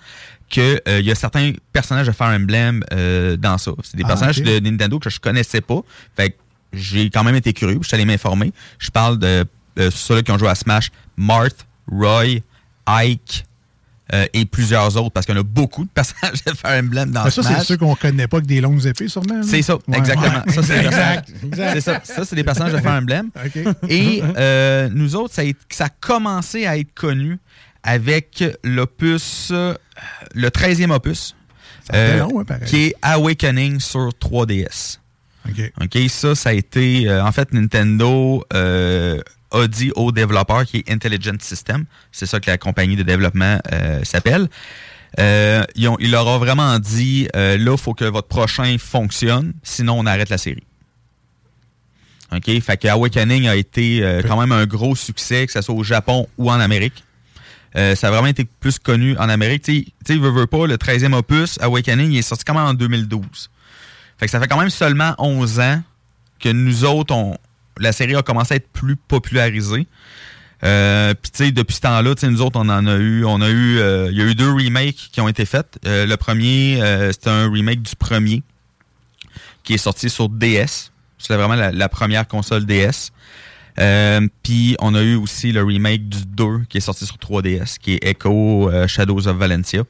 que 0.50 0.82
euh, 0.88 1.02
y 1.02 1.12
a 1.12 1.16
certains 1.16 1.52
personnages 1.74 2.08
de 2.08 2.12
Fire 2.12 2.28
Emblem 2.28 2.84
euh, 2.94 3.36
dans 3.38 3.58
ça. 3.58 3.72
C'est 3.84 3.98
des 3.98 4.04
Ah, 4.06 4.08
personnages 4.10 4.42
de 4.42 4.60
Nintendo 4.60 4.98
que 5.00 5.10
je 5.10 5.20
connaissais 5.20 5.62
pas. 5.62 5.82
Fait 6.16 6.30
que 6.32 6.36
j'ai 6.74 7.10
quand 7.10 7.24
même 7.24 7.36
été 7.36 7.54
curieux, 7.54 7.80
je 7.82 7.88
suis 7.88 7.96
allé 7.96 8.06
m'informer. 8.06 8.52
Je 8.80 8.90
parle 8.90 9.20
de 9.20 9.46
ceux-là 9.92 10.24
qui 10.24 10.32
ont 10.32 10.38
joué 10.38 10.50
à 10.50 10.56
Smash, 10.56 10.90
Marth, 11.18 11.66
Roy, 11.92 12.40
Ike, 12.88 13.44
euh, 14.14 14.26
et 14.34 14.46
plusieurs 14.46 14.96
autres, 14.96 15.12
parce 15.12 15.26
qu'il 15.26 15.36
y 15.36 15.38
en 15.38 15.42
a 15.42 15.44
beaucoup 15.44 15.84
de 15.84 15.90
personnages 15.90 16.42
de 16.46 16.52
Fire 16.54 16.80
Emblem 16.82 17.12
dans 17.12 17.26
Mais 17.26 17.30
ça, 17.30 17.44
c'est 17.44 17.60
ceux 17.66 17.76
qu'on 17.78 17.94
connaît 17.96 18.28
pas 18.28 18.38
avec 18.38 18.48
des 18.48 18.62
longues 18.62 18.86
épées, 18.86 19.10
sûrement. 19.10 19.36
là? 19.36 19.44
C'est 19.44 19.62
ça, 19.62 19.76
Ouais. 19.76 19.98
exactement. 19.98 20.44
Ouais. 20.48 20.54
Ça, 20.54 20.64
c'est 20.64 20.86
Exact. 20.86 21.80
ça. 21.82 22.02
Ça, 22.06 22.24
c'est 22.26 22.36
des 22.38 22.44
personnages 22.46 22.72
de 22.72 22.78
Fire 22.80 22.92
Emblem. 22.92 23.30
Et 23.90 24.24
euh, 24.38 24.88
nous 24.94 25.16
autres, 25.18 25.34
ça 25.34 25.42
a, 25.42 25.46
ça 25.70 25.86
a 25.86 25.90
commencé 25.90 26.66
à 26.66 26.78
être 26.78 26.94
connu 26.94 27.38
avec 27.84 28.44
l'opus, 28.64 29.52
le 30.34 30.50
13e 30.50 30.92
opus, 30.92 31.36
long, 32.20 32.40
hein, 32.40 32.44
qui 32.66 32.86
est 32.88 32.96
Awakening 33.02 33.80
sur 33.80 34.10
3DS. 34.22 35.00
OK. 35.48 35.72
OK, 35.82 35.98
ça, 36.10 36.36
ça 36.36 36.50
a 36.50 36.54
été. 36.54 37.08
euh, 37.10 37.24
en 37.24 37.32
fait, 37.32 37.54
Nintendo 37.54 38.44
euh, 38.54 39.22
a 39.52 39.68
dit 39.68 39.92
aux 39.96 40.12
développeurs 40.12 40.66
qui 40.66 40.78
est 40.78 40.92
Intelligent 40.92 41.38
System, 41.40 41.86
c'est 42.12 42.26
ça 42.26 42.40
que 42.42 42.50
la 42.52 42.58
compagnie 42.58 42.98
de 42.98 43.04
développement 43.04 43.60
euh, 43.72 44.04
s'appelle. 44.04 44.50
Euh, 45.20 45.64
ils 45.76 45.88
ont- 45.88 45.96
il 46.02 46.12
leur 46.12 46.28
a 46.28 46.38
vraiment 46.38 46.78
dit 46.80 47.30
euh, 47.36 47.58
là, 47.58 47.72
il 47.72 47.78
faut 47.78 47.94
que 47.94 48.04
votre 48.04 48.28
prochain 48.28 48.76
fonctionne, 48.78 49.54
sinon 49.64 49.98
on 49.98 50.06
arrête 50.06 50.28
la 50.30 50.38
série. 50.38 50.64
OK? 52.36 52.60
Fait 52.62 52.76
que 52.78 52.88
Awakening 52.90 53.48
a 53.48 53.56
été 53.56 54.04
euh, 54.04 54.22
quand 54.22 54.38
même 54.40 54.52
un 54.52 54.66
gros 54.66 54.96
succès, 54.98 55.46
que 55.46 55.54
ce 55.54 55.62
soit 55.62 55.74
au 55.76 55.84
Japon 55.84 56.28
ou 56.38 56.52
en 56.52 56.60
Amérique. 56.60 57.06
Euh, 57.78 57.96
ça 57.96 58.08
a 58.08 58.12
vraiment 58.12 58.28
été 58.28 58.46
plus 58.60 58.80
connu 58.80 59.16
en 59.18 59.30
Amérique. 59.30 59.63
Tu 59.63 59.86
sais- 60.06 60.16
veux, 60.18 60.32
veux 60.32 60.48
pas, 60.48 60.66
le 60.66 60.78
13e 60.78 61.13
opus, 61.13 61.58
Awakening, 61.62 62.12
il 62.12 62.18
est 62.18 62.22
sorti 62.24 62.44
quand 62.44 62.56
même 62.56 62.66
en 62.66 62.74
2012. 62.74 63.50
Fait 64.18 64.26
que 64.26 64.32
ça 64.32 64.40
fait 64.40 64.48
quand 64.48 64.60
même 64.60 64.70
seulement 64.72 65.13
11 65.20 65.60
ans 65.60 65.82
que 66.40 66.50
nous 66.50 66.86
autres, 66.86 67.13
la 67.78 67.92
série 67.92 68.16
a 68.16 68.24
commencé 68.24 68.56
à 68.56 68.58
être 68.58 68.68
plus 68.72 68.96
popularisée. 68.96 69.86
Euh, 70.63 71.13
Puis 71.13 71.32
tu 71.32 71.46
sais, 71.46 71.52
depuis 71.52 71.76
ce 71.76 71.82
temps-là, 71.82 72.16
nous 72.24 72.42
autres, 72.42 72.60
on 72.60 72.68
en 72.70 72.88
a 72.88 72.96
eu, 72.96 73.24
on 73.26 73.42
a 73.42 73.50
eu, 73.50 73.78
euh, 73.78 74.08
il 74.12 74.18
y 74.18 74.22
a 74.22 74.26
eu 74.26 74.34
deux 74.34 74.52
remakes 74.52 75.10
qui 75.12 75.22
ont 75.22 75.28
été 75.28 75.46
faits. 75.46 75.78
Euh, 75.86 76.08
le 76.08 76.18
premier, 76.18 76.80
c'était 77.12 77.30
un 77.30 77.52
remake 77.52 77.84
du 77.84 77.96
premier 77.96 78.42
qui 79.63 79.74
est 79.76 79.78
sorti 79.78 80.10
sur 80.10 80.30
DS. 80.30 80.92
C'était 81.20 81.36
vraiment 81.36 81.56
la 81.56 81.90
première 81.90 82.28
console 82.28 82.66
DS. 82.66 83.12
Euh, 83.80 84.28
Puis 84.44 84.76
on 84.80 84.96
a 84.96 85.02
eu 85.02 85.16
aussi 85.16 85.52
le 85.52 85.63
remake 85.63 86.10
du 86.10 86.26
2 86.26 86.66
qui 86.70 86.78
est 86.78 86.82
sorti 86.82 87.06
sur 87.06 87.18
3DS, 87.18 87.78
qui 87.78 87.94
est 87.94 88.04
Echo 88.04 88.70
euh, 88.70 88.88
Shadows 88.88 89.28
of 89.28 89.38
Valencia, 89.38 89.84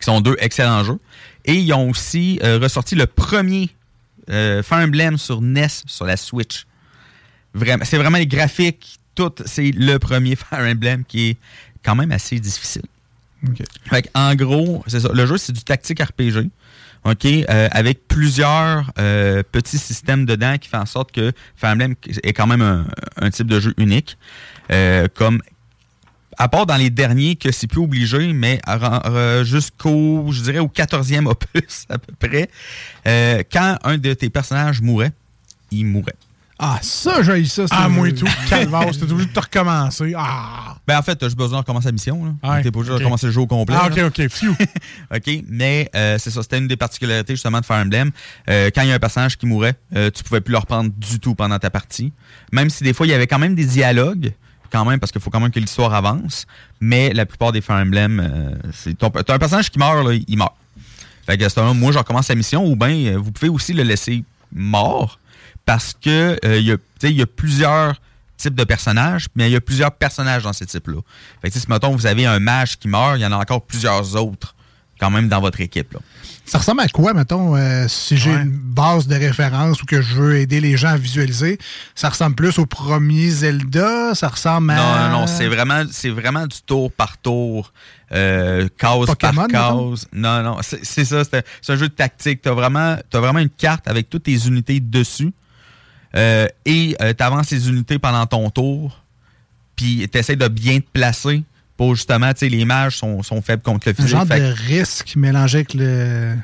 qui 0.00 0.04
sont 0.04 0.20
deux 0.20 0.36
excellents 0.40 0.84
jeux. 0.84 0.98
Et 1.44 1.54
ils 1.54 1.72
ont 1.72 1.88
aussi 1.88 2.40
euh, 2.42 2.58
ressorti 2.58 2.94
le 2.94 3.06
premier 3.06 3.70
Fire 4.28 4.84
Emblem 4.84 5.16
sur 5.16 5.40
NES 5.40 5.68
sur 5.86 6.04
la 6.04 6.18
Switch. 6.18 6.66
Vraiment, 7.54 7.84
c'est 7.86 7.96
vraiment 7.96 8.18
les 8.18 8.26
graphiques, 8.26 8.98
tout. 9.14 9.32
C'est 9.46 9.70
le 9.70 9.98
premier 9.98 10.36
Fire 10.36 10.60
Emblem 10.60 11.04
qui 11.04 11.30
est 11.30 11.36
quand 11.82 11.94
même 11.94 12.12
assez 12.12 12.38
difficile. 12.38 12.82
OK. 13.46 13.62
Fait 13.88 14.10
en 14.14 14.34
gros, 14.34 14.84
c'est 14.86 15.00
ça. 15.00 15.08
Le 15.14 15.24
jeu, 15.24 15.38
c'est 15.38 15.52
du 15.52 15.62
tactique 15.62 16.00
RPG. 16.02 16.50
OK? 17.04 17.24
euh, 17.24 17.68
avec 17.70 18.06
plusieurs 18.08 18.90
euh, 18.98 19.42
petits 19.50 19.78
systèmes 19.78 20.26
dedans 20.26 20.56
qui 20.58 20.68
fait 20.68 20.76
en 20.76 20.86
sorte 20.86 21.12
que 21.12 21.32
Fire 21.56 21.76
est 22.22 22.32
quand 22.32 22.46
même 22.46 22.86
un, 23.16 23.30
type 23.30 23.46
de 23.46 23.60
jeu 23.60 23.74
unique. 23.78 24.18
Euh, 24.70 25.06
comme 25.14 25.40
à 26.36 26.48
part 26.48 26.66
dans 26.66 26.76
les 26.76 26.90
derniers 26.90 27.36
que 27.36 27.50
c'est 27.50 27.66
plus 27.66 27.80
obligé, 27.80 28.32
mais 28.32 28.60
jusqu'au, 29.42 30.30
je 30.30 30.42
dirais, 30.42 30.60
au 30.60 30.68
14e 30.68 31.26
opus 31.26 31.86
à 31.88 31.98
peu 31.98 32.12
près, 32.28 32.48
quand 33.50 33.78
un 33.82 33.98
de 33.98 34.14
tes 34.14 34.30
personnages 34.30 34.80
mourait, 34.80 35.12
il 35.70 35.86
mourait. 35.86 36.14
Ah, 36.58 36.78
ça, 36.82 37.22
j'ai 37.22 37.44
ça. 37.44 37.66
c'est- 37.68 37.74
Ah, 37.76 37.88
moi 37.88 38.08
et 38.08 38.14
tout. 38.14 38.26
Calvaire, 38.48 38.90
t'es 38.90 39.02
obligé 39.04 39.26
de 39.28 39.32
te 39.32 39.40
recommencer. 39.40 40.12
Ah! 40.16 40.74
Ben 40.86 40.98
en 40.98 41.02
fait, 41.02 41.14
t'as 41.16 41.26
juste 41.26 41.36
besoin 41.38 41.58
de 41.58 41.62
recommencer 41.62 41.86
la 41.86 41.92
mission. 41.92 42.24
Là. 42.42 42.50
Ouais, 42.50 42.62
T'es 42.62 42.70
pas 42.70 42.78
obligé 42.78 42.92
de 42.94 42.98
recommencer 42.98 43.26
le 43.26 43.32
jeu 43.32 43.40
au 43.42 43.46
complet. 43.46 43.76
Ah, 43.78 43.88
ok, 43.88 43.98
ok. 44.06 44.28
Phew. 44.28 44.50
OK, 45.14 45.44
mais 45.48 45.88
euh, 45.94 46.16
c'est 46.18 46.30
ça, 46.30 46.42
c'était 46.42 46.58
une 46.58 46.66
des 46.66 46.76
particularités 46.76 47.34
justement 47.34 47.60
de 47.60 47.66
Fire 47.66 47.76
Emblem. 47.76 48.10
Euh, 48.48 48.70
quand 48.74 48.82
il 48.82 48.88
y 48.88 48.92
a 48.92 48.94
un 48.94 48.98
personnage 48.98 49.36
qui 49.36 49.46
mourait, 49.46 49.74
euh, 49.94 50.10
tu 50.10 50.24
pouvais 50.24 50.40
plus 50.40 50.52
le 50.52 50.58
reprendre 50.58 50.90
du 50.96 51.20
tout 51.20 51.34
pendant 51.34 51.58
ta 51.58 51.70
partie. 51.70 52.12
Même 52.52 52.70
si 52.70 52.82
des 52.84 52.92
fois, 52.94 53.06
il 53.06 53.10
y 53.10 53.14
avait 53.14 53.26
quand 53.26 53.38
même 53.38 53.54
des 53.54 53.66
dialogues, 53.66 54.32
quand 54.72 54.84
même, 54.84 54.98
parce 54.98 55.12
qu'il 55.12 55.20
faut 55.20 55.30
quand 55.30 55.40
même 55.40 55.50
que 55.52 55.60
l'histoire 55.60 55.94
avance. 55.94 56.46
Mais 56.80 57.12
la 57.12 57.26
plupart 57.26 57.52
des 57.52 57.60
Fire 57.60 57.76
Emblem, 57.76 58.18
euh, 58.20 58.54
c'est 58.72 58.96
ton- 58.98 59.10
t'as 59.10 59.34
un 59.34 59.38
personnage 59.38 59.70
qui 59.70 59.78
meurt, 59.78 60.04
là, 60.06 60.14
il 60.26 60.36
meurt. 60.38 60.54
Fait 61.26 61.36
que 61.38 61.44
à 61.44 61.48
ce 61.50 61.60
moment-là, 61.60 61.78
moi, 61.78 61.92
je 61.92 61.98
recommence 61.98 62.28
la 62.28 62.34
mission, 62.34 62.64
ou 62.66 62.74
bien 62.74 63.16
vous 63.18 63.30
pouvez 63.30 63.50
aussi 63.50 63.74
le 63.74 63.82
laisser 63.82 64.24
mort, 64.52 65.20
parce 65.68 65.92
que 65.92 66.38
euh, 66.46 66.58
il 66.58 66.64
y, 66.66 66.72
a- 66.72 67.08
y 67.10 67.26
plusieurs 67.26 68.00
types 68.38 68.54
de 68.54 68.64
personnages, 68.64 69.26
mais 69.34 69.50
il 69.50 69.52
y 69.52 69.56
a 69.56 69.60
plusieurs 69.60 69.92
personnages 69.92 70.44
dans 70.44 70.54
ces 70.54 70.64
types-là. 70.64 71.00
Fait 71.42 71.50
que 71.50 71.58
si, 71.58 71.66
mettons, 71.68 71.94
vous 71.94 72.06
avez 72.06 72.24
un 72.24 72.38
mage 72.40 72.78
qui 72.78 72.88
meurt, 72.88 73.18
il 73.18 73.20
y 73.20 73.26
en 73.26 73.32
a 73.32 73.36
encore 73.36 73.60
plusieurs 73.60 74.16
autres, 74.16 74.54
quand 74.98 75.10
même, 75.10 75.28
dans 75.28 75.42
votre 75.42 75.60
équipe. 75.60 75.92
Là. 75.92 76.00
Ça 76.46 76.56
ressemble 76.56 76.80
à 76.80 76.88
quoi, 76.88 77.12
mettons, 77.12 77.54
euh, 77.54 77.86
si 77.86 78.16
j'ai 78.16 78.30
une 78.30 78.48
base 78.50 79.06
de 79.08 79.14
référence 79.14 79.82
ou 79.82 79.84
que 79.84 80.00
je 80.00 80.14
veux 80.14 80.36
aider 80.38 80.62
les 80.62 80.78
gens 80.78 80.88
à 80.88 80.96
visualiser? 80.96 81.58
Ça 81.94 82.08
ressemble 82.08 82.34
plus 82.34 82.58
au 82.58 82.64
premier 82.64 83.28
Zelda? 83.28 84.14
Ça 84.14 84.28
ressemble 84.28 84.70
à... 84.70 84.76
Non, 84.76 84.96
non, 85.10 85.20
non, 85.20 85.26
c'est 85.26 85.48
vraiment, 85.48 85.82
c'est 85.90 86.08
vraiment 86.08 86.46
du 86.46 86.62
tour 86.64 86.90
par 86.90 87.18
tour, 87.18 87.74
euh, 88.12 88.66
Pokémon, 88.78 89.06
par 89.16 89.32
mettons? 89.34 89.90
case. 89.90 90.06
Non, 90.14 90.42
non, 90.42 90.56
c'est 90.62 91.04
ça, 91.04 91.24
c'est 91.24 91.44
un 91.72 91.76
jeu 91.76 91.88
de 91.88 91.94
tactique. 91.94 92.40
Tu 92.40 92.48
as 92.48 92.54
vraiment, 92.54 92.96
t'as 93.10 93.20
vraiment 93.20 93.40
une 93.40 93.50
carte 93.50 93.86
avec 93.86 94.08
toutes 94.08 94.22
tes 94.22 94.46
unités 94.46 94.80
dessus 94.80 95.32
euh, 96.16 96.46
et 96.64 96.96
tu 96.98 97.22
avances 97.22 97.50
les 97.50 97.68
unités 97.68 97.98
pendant 97.98 98.26
ton 98.26 98.50
tour, 98.50 99.02
puis 99.76 100.08
tu 100.10 100.18
essaies 100.18 100.36
de 100.36 100.48
bien 100.48 100.80
te 100.80 100.86
placer 100.92 101.42
pour 101.76 101.94
justement, 101.94 102.32
tu 102.32 102.40
sais, 102.40 102.48
les 102.48 102.64
mages 102.64 102.96
sont, 102.96 103.22
sont 103.22 103.40
faibles 103.40 103.62
contre 103.62 103.86
le 103.88 103.92
Un 103.92 103.94
physique. 103.94 104.10
genre 104.10 104.26
Fait 104.26 104.40
de 104.40 104.52
que 104.52 104.62
risque 104.66 105.14
mélangé 105.16 105.58
avec 105.58 105.74
le... 105.74 106.34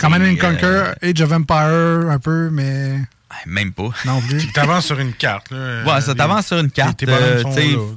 Command 0.00 0.20
and 0.22 0.36
Conquer, 0.36 0.64
euh, 0.66 0.92
Age 1.02 1.20
of 1.22 1.32
Empire, 1.32 2.10
un 2.10 2.18
peu, 2.18 2.50
mais... 2.50 2.98
Même 3.46 3.72
pas. 3.72 3.88
Non 4.04 4.20
plus. 4.20 4.38
Tu 4.38 4.52
t'avances 4.52 4.86
sur 4.86 4.98
une 4.98 5.12
carte. 5.12 5.50
Là, 5.50 5.84
Ouais, 5.84 6.00
ça 6.00 6.14
t'avance 6.14 6.46
sur 6.46 6.58
une 6.58 6.70
carte. 6.70 7.02
euh, 7.04 7.42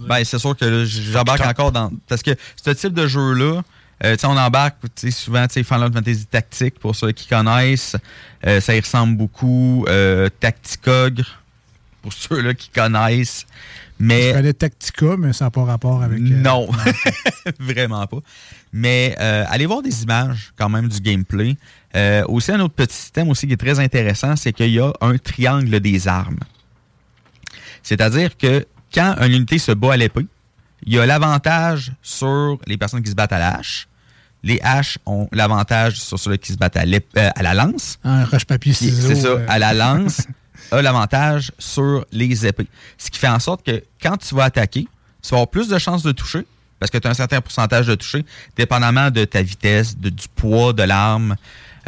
ben, 0.08 0.24
c'est 0.26 0.38
sûr 0.39 0.56
que 0.56 0.86
j'embarque 0.86 1.42
encore 1.46 1.72
dans. 1.72 1.92
Parce 2.08 2.22
que 2.24 2.32
ce 2.62 2.72
type 2.72 2.94
de 2.94 3.08
jeu-là, 3.08 3.62
euh, 4.04 4.16
on 4.24 4.38
embarque 4.38 4.78
tu 4.82 4.90
sais, 4.96 5.12
souvent 5.12 5.46
tu 5.48 5.56
sais, 5.56 5.64
Final 5.64 5.92
Fantasy 5.92 6.26
Tactique, 6.26 6.80
pour 6.80 6.96
ceux 6.96 7.12
qui 7.12 7.28
connaissent. 7.28 7.96
Euh, 8.46 8.62
ça 8.62 8.76
y 8.76 8.80
ressemble 8.80 9.18
beaucoup. 9.18 9.86
Euh, 9.90 10.30
Tacticogre, 10.40 11.42
pour 12.02 12.14
ceux-là 12.14 12.54
qui 12.54 12.70
connaissent. 12.70 13.46
Mais 14.02 14.30
Je 14.30 14.34
connais 14.36 14.54
Tactica, 14.54 15.18
mais 15.18 15.34
ça 15.34 15.46
n'a 15.46 15.52
pas 15.52 15.66
rapport 15.66 16.02
avec... 16.02 16.20
euh, 16.20 16.42
non, 16.42 16.70
vraiment 17.60 18.08
pas. 18.08 18.20
Mais 18.72 19.16
allez 19.18 19.66
voir 19.66 19.82
des 19.82 20.04
images 20.04 20.54
quand 20.58 20.70
même 20.70 20.88
du 20.88 21.02
gameplay. 21.02 21.58
Aussi, 22.28 22.52
un 22.52 22.62
autre 22.62 22.76
petit 22.76 22.96
système 22.96 23.28
aussi 23.30 23.48
qui 23.48 23.54
est 23.54 23.58
très 23.58 23.80
intéressant, 23.80 24.38
c'est 24.38 24.54
qu'il 24.54 24.72
y 24.72 24.80
a 24.80 24.94
un 25.02 25.18
triangle 25.18 25.80
des 25.82 26.08
armes. 26.08 26.40
C'est-à-dire 27.84 28.38
que 28.38 28.66
quand 28.94 29.16
une 29.22 29.34
unité 29.34 29.58
se 29.58 29.74
bat 29.74 29.94
à 29.94 29.98
l'épée, 29.98 30.28
il 30.86 30.94
y 30.94 31.00
a 31.00 31.06
l'avantage 31.06 31.92
sur 32.02 32.58
les 32.66 32.78
personnes 32.78 33.04
qui 33.04 33.10
se 33.10 33.16
battent 33.16 33.34
à 33.34 33.40
la 33.40 33.56
hache. 33.58 33.88
Les 34.43 34.60
haches 34.63 34.97
ont 35.06 35.28
l'avantage 35.32 35.99
sur 35.99 36.17
ceux 36.17 36.38
qui 36.38 36.54
se 36.54 36.58
battent 36.58 36.78
à, 36.78 36.84
euh, 36.84 37.30
à 37.36 37.43
la 37.43 37.54
lance. 37.54 37.99
Un 38.04 38.23
roche-papier 38.25 38.73
ciseaux. 38.73 39.08
C'est 39.10 39.15
ça, 39.15 39.28
euh, 39.30 39.45
à 39.49 39.60
la 39.60 39.73
lance, 39.73 40.28
a 40.71 40.82
l'avantage 40.82 41.52
sur 41.60 42.06
les 42.12 42.45
épées. 42.45 42.67
Ce 42.97 43.10
qui 43.10 43.19
fait 43.19 43.28
en 43.28 43.39
sorte 43.39 43.65
que 43.65 43.84
quand 44.02 44.17
tu 44.17 44.36
vas 44.36 44.45
attaquer, 44.45 44.88
tu 45.21 45.30
vas 45.32 45.38
avoir 45.38 45.49
plus 45.49 45.67
de 45.67 45.78
chances 45.78 46.04
de 46.04 46.12
toucher, 46.13 46.45
parce 46.80 46.89
que 46.89 46.97
tu 46.97 47.08
as 47.08 47.12
un 47.12 47.15
certain 47.15 47.41
pourcentage 47.41 47.88
de 47.88 47.95
toucher, 47.95 48.25
dépendamment 48.56 49.12
de 49.12 49.25
ta 49.25 49.41
vitesse, 49.41 49.97
de- 49.97 50.10
du 50.10 50.28
poids 50.34 50.71
de 50.71 50.84
l'arme. 50.84 51.36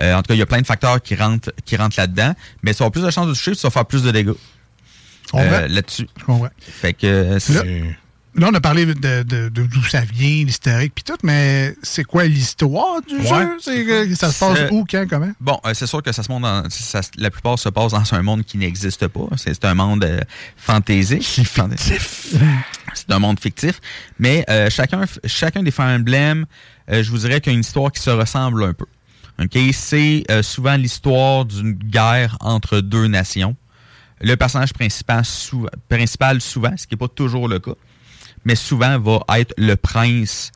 Euh, 0.01 0.13
en 0.15 0.17
tout 0.21 0.27
cas, 0.29 0.33
il 0.33 0.39
y 0.39 0.41
a 0.41 0.45
plein 0.45 0.59
de 0.61 0.65
facteurs 0.67 1.01
qui 1.01 1.15
rentrent, 1.15 1.53
qui 1.63 1.77
rentrent 1.77 1.97
là-dedans. 1.99 2.33
Mais 2.63 2.73
tu 2.73 2.79
vas 2.79 2.85
avoir 2.87 2.91
plus 2.91 3.03
de 3.03 3.11
chances 3.11 3.27
de 3.27 3.33
toucher, 3.33 3.55
tu 3.55 3.61
vas 3.61 3.69
faire 3.69 3.85
plus 3.85 4.03
de 4.03 4.11
dégâts. 4.11 4.31
Là-dessus. 5.69 6.07
Je 6.19 6.23
comprends. 6.25 6.49
Fait 6.59 6.93
que 6.93 7.37
c'est- 7.39 7.95
Là, 8.35 8.47
on 8.49 8.53
a 8.53 8.61
parlé 8.61 8.85
de, 8.85 8.93
de- 8.93 9.23
de- 9.23 9.49
d'où 9.49 9.83
ça 9.83 10.01
vient, 10.01 10.45
l'historique, 10.45 10.93
puis 10.95 11.03
tout, 11.03 11.17
mais 11.21 11.75
c'est 11.83 12.05
quoi 12.05 12.23
l'histoire 12.25 13.01
du 13.01 13.15
Ouais. 13.15 13.27
jeu? 13.27 13.57
C'est 13.59 14.15
ça 14.15 14.31
se 14.31 14.39
passe 14.39 14.57
C'est- 14.57 14.71
où, 14.71 14.85
quand, 14.89 15.05
comment? 15.09 15.31
Bon, 15.41 15.59
euh, 15.65 15.73
c'est 15.73 15.85
sûr 15.85 16.01
que 16.01 16.13
ça 16.13 16.23
se 16.23 16.31
monte 16.31 16.43
dans, 16.43 16.63
ça- 16.69 17.01
la 17.17 17.29
plupart 17.29 17.59
se 17.59 17.67
passe 17.67 17.91
dans 17.91 18.13
un 18.13 18.21
monde 18.21 18.43
qui 18.45 18.57
n'existe 18.57 19.07
pas. 19.09 19.27
C'est 19.35 19.53
c'est 19.53 19.65
un 19.65 19.73
monde 19.73 20.05
euh, 20.05 20.21
fantaisique. 20.55 21.23
fictif. 21.25 22.33
C'est 22.93 23.11
un 23.11 23.19
monde 23.19 23.37
fictif. 23.39 23.81
Mais 24.17 24.45
euh, 24.49 24.69
chacun, 24.69 25.03
chacun 25.25 25.61
des 25.61 25.71
Fire 25.71 25.87
Emblem, 25.99 26.45
euh, 26.89 27.03
je 27.03 27.11
vous 27.11 27.17
dirais 27.17 27.41
qu'il 27.41 27.51
y 27.51 27.55
a 27.55 27.57
une 27.57 27.65
histoire 27.65 27.91
qui 27.91 28.01
se 28.01 28.09
ressemble 28.11 28.63
un 28.63 28.73
peu. 28.73 28.85
C'est 29.73 30.23
souvent 30.41 30.75
l'histoire 30.77 31.45
d'une 31.45 31.73
guerre 31.73 32.37
entre 32.41 32.79
deux 32.79 33.07
nations. 33.07 33.55
Le 34.21 34.35
personnage 34.35 34.71
principal, 34.71 35.25
sou- 35.25 35.67
principal 35.89 36.39
souvent, 36.41 36.73
ce 36.77 36.85
qui 36.85 36.93
n'est 36.93 36.97
pas 36.99 37.07
toujours 37.07 37.47
le 37.47 37.59
cas, 37.59 37.71
mais 38.45 38.55
souvent 38.55 38.99
va 38.99 39.39
être 39.39 39.53
le 39.57 39.75
prince 39.75 40.51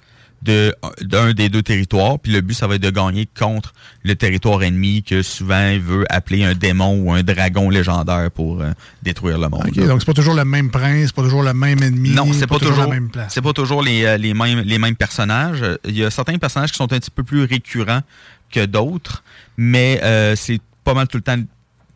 de 0.45 0.75
d'un 1.01 1.33
des 1.33 1.49
deux 1.49 1.63
territoires. 1.63 2.19
Puis 2.19 2.31
le 2.31 2.41
but, 2.41 2.53
ça 2.53 2.67
va 2.67 2.75
être 2.75 2.81
de 2.81 2.89
gagner 2.89 3.27
contre 3.37 3.73
le 4.03 4.15
territoire 4.15 4.61
ennemi 4.63 5.03
que 5.03 5.23
souvent 5.23 5.69
il 5.69 5.79
veut 5.79 6.05
appeler 6.09 6.43
un 6.43 6.53
démon 6.53 7.01
ou 7.01 7.11
un 7.11 7.23
dragon 7.23 7.69
légendaire 7.69 8.29
pour 8.31 8.61
euh, 8.61 8.71
détruire 9.01 9.39
le 9.39 9.49
monde. 9.49 9.71
Donc 9.71 10.01
c'est 10.01 10.05
pas 10.05 10.13
toujours 10.13 10.35
le 10.35 10.45
même 10.45 10.69
prince, 10.69 11.11
pas 11.11 11.23
toujours 11.23 11.43
le 11.43 11.53
même 11.53 11.81
ennemi. 11.81 12.11
Non, 12.11 12.31
c'est 12.33 12.47
pas, 12.47 12.59
toujours, 12.59 12.85
la 12.85 12.87
même 12.87 13.09
place. 13.09 13.33
c'est 13.33 13.41
pas 13.41 13.53
toujours 13.53 13.81
les, 13.81 14.05
euh, 14.05 14.17
les 14.17 14.33
mêmes 14.33 14.61
les 14.61 14.77
mêmes 14.77 14.95
personnages. 14.95 15.63
Il 15.85 15.97
y 15.97 16.03
a 16.03 16.11
certains 16.11 16.37
personnages 16.37 16.71
qui 16.71 16.77
sont 16.77 16.93
un 16.93 16.99
petit 16.99 17.11
peu 17.11 17.23
plus 17.23 17.43
récurrents 17.43 18.01
que 18.51 18.65
d'autres, 18.65 19.23
mais 19.57 19.99
euh, 20.03 20.35
c'est 20.35 20.61
pas 20.83 20.93
mal 20.93 21.07
tout 21.07 21.17
le 21.17 21.23
temps 21.23 21.37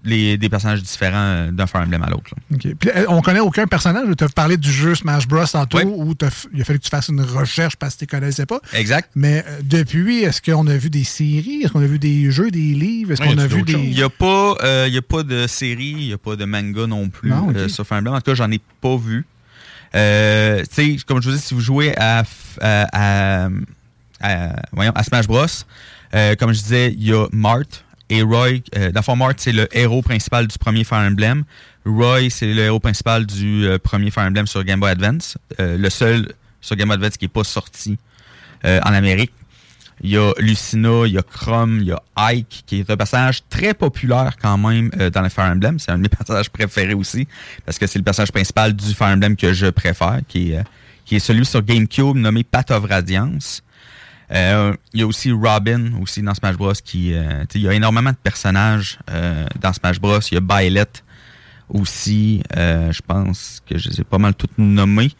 les, 0.03 0.37
des 0.37 0.47
personnages 0.49 0.81
différents 0.81 1.17
euh, 1.17 1.51
d'un 1.51 1.67
Fire 1.67 1.81
Emblem 1.81 2.01
à 2.03 2.09
l'autre. 2.09 2.31
Puis, 2.57 2.89
euh, 2.95 3.03
on 3.09 3.21
connaît 3.21 3.41
aucun 3.41 3.67
personnage. 3.67 4.07
Tu 4.17 4.23
as 4.23 4.29
parlé 4.29 4.55
du 4.55 4.71
jeu 4.71 4.95
Smash 4.95 5.27
Bros. 5.27 5.45
tantôt 5.45 5.79
où 5.83 6.13
t'as 6.15 6.29
f- 6.29 6.47
il 6.53 6.61
a 6.61 6.63
fallu 6.63 6.79
que 6.79 6.85
tu 6.85 6.89
fasses 6.89 7.09
une 7.09 7.19
recherche 7.21 7.75
parce 7.75 7.95
que 7.95 7.99
tu 7.99 8.15
ne 8.15 8.19
connaissais 8.19 8.45
pas. 8.45 8.61
Exact. 8.73 9.09
Mais 9.15 9.43
euh, 9.45 9.59
depuis, 9.63 10.19
est-ce 10.23 10.41
qu'on 10.41 10.67
a 10.67 10.77
vu 10.77 10.89
des 10.89 11.03
séries? 11.03 11.63
Est-ce 11.63 11.73
qu'on 11.73 11.83
a 11.83 11.87
vu 11.87 11.99
des 11.99 12.31
jeux, 12.31 12.49
des 12.49 12.59
livres? 12.59 13.11
Est-ce 13.11 13.21
qu'on 13.21 13.37
a 13.37 13.45
vu 13.47 13.63
des. 13.63 13.73
Il 13.73 13.91
n'y 13.93 14.01
a, 14.01 14.09
pas, 14.09 14.55
euh, 14.63 14.85
il 14.87 14.93
y 14.93 14.97
a 14.97 15.01
pas 15.01 15.23
de 15.23 15.47
série, 15.47 15.95
il 15.97 16.07
n'y 16.07 16.13
a 16.13 16.17
pas 16.17 16.35
de 16.37 16.45
manga 16.45 16.87
non 16.87 17.09
plus 17.09 17.29
Non, 17.29 17.51
euh, 17.53 17.67
sur 17.67 17.85
Fire 17.85 17.97
Emblem. 17.97 18.13
En 18.13 18.17
tout 18.21 18.31
cas, 18.31 18.35
j'en 18.35 18.49
ai 18.51 18.61
pas 18.81 18.95
vu. 18.95 19.25
Euh, 19.95 20.63
tu 20.73 20.97
sais, 20.97 21.05
comme 21.05 21.21
je 21.21 21.29
vous 21.29 21.35
dis, 21.35 21.41
si 21.41 21.53
vous 21.53 21.61
jouez 21.61 21.93
à, 21.97 22.23
à, 22.61 23.45
à- 23.45 23.49
à- 24.21 24.55
voyons, 24.71 24.91
à 24.95 25.03
Smash 25.03 25.27
Bros, 25.27 25.45
euh, 26.13 26.35
comme 26.35 26.53
je 26.53 26.59
disais, 26.61 26.93
il 26.97 27.03
y 27.07 27.13
a 27.13 27.27
Mart 27.31 27.65
et 28.09 28.21
Roy. 28.21 28.61
Euh, 28.75 28.91
dans 28.91 29.15
Mart, 29.15 29.33
c'est 29.37 29.51
le 29.51 29.67
héros 29.75 30.01
principal 30.01 30.47
du 30.47 30.57
premier 30.57 30.83
Fire 30.83 30.99
Emblem. 30.99 31.43
Roy, 31.85 32.29
c'est 32.29 32.53
le 32.53 32.61
héros 32.61 32.79
principal 32.79 33.25
du 33.25 33.65
euh, 33.65 33.77
premier 33.77 34.11
Fire 34.11 34.25
Emblem 34.25 34.47
sur 34.47 34.63
Game 34.63 34.79
Boy 34.79 34.91
Advance. 34.91 35.37
Euh, 35.59 35.77
le 35.77 35.89
seul 35.89 36.33
sur 36.61 36.75
Game 36.75 36.87
Boy 36.87 36.95
Advance 36.95 37.17
qui 37.17 37.25
n'est 37.25 37.29
pas 37.29 37.43
sorti 37.43 37.97
euh, 38.65 38.79
en 38.83 38.93
Amérique. 38.93 39.31
Il 40.01 40.11
y 40.11 40.17
a 40.17 40.31
Lucina, 40.37 41.05
il 41.05 41.13
y 41.13 41.17
a 41.17 41.21
Chrome, 41.21 41.79
il 41.81 41.87
y 41.87 41.91
a 41.91 42.01
Ike, 42.15 42.63
qui 42.65 42.79
est 42.79 42.89
un 42.89 42.95
personnage 42.95 43.41
très 43.49 43.73
populaire 43.73 44.37
quand 44.41 44.57
même 44.57 44.89
dans 44.91 45.21
le 45.21 45.27
Fire 45.27 45.51
Emblem. 45.51 45.77
C'est 45.77 45.91
un 45.91 45.97
de 45.97 46.03
mes 46.03 46.09
personnages 46.17 46.49
préférés 46.49 46.93
aussi, 46.93 47.27
parce 47.65 47.77
que 47.77 47.85
c'est 47.85 47.99
le 47.99 48.05
personnage 48.05 48.31
principal 48.31 48.73
du 48.73 48.93
Fire 48.93 49.07
Emblem 49.07 49.35
que 49.35 49.51
je 49.51 49.65
préfère, 49.65 50.21
qui 50.29 50.53
est, 50.53 50.63
qui 51.03 51.17
est 51.17 51.19
celui 51.19 51.45
sur 51.45 51.61
GameCube 51.61 52.15
nommé 52.15 52.45
Path 52.45 52.71
of 52.71 52.85
Radiance. 52.85 53.61
Euh, 54.31 54.75
il 54.93 54.99
y 54.99 55.03
a 55.03 55.07
aussi 55.07 55.31
Robin, 55.31 55.93
aussi 56.01 56.21
dans 56.21 56.33
Smash 56.33 56.55
Bros. 56.55 56.73
Qui, 56.73 57.13
euh, 57.13 57.41
tu 57.41 57.53
sais, 57.53 57.59
il 57.59 57.61
y 57.61 57.67
a 57.67 57.73
énormément 57.73 58.11
de 58.11 58.17
personnages 58.21 58.99
euh, 59.09 59.45
dans 59.59 59.73
Smash 59.73 59.99
Bros. 59.99 60.19
Il 60.31 60.35
y 60.35 60.37
a 60.37 60.41
Byleth 60.41 61.03
aussi, 61.69 62.41
euh, 62.57 62.91
je 62.91 63.01
pense 63.01 63.61
que 63.67 63.77
je 63.77 63.89
les 63.89 64.01
ai 64.01 64.03
pas 64.03 64.17
mal 64.17 64.33
toutes 64.33 64.57
nommées, 64.57 65.11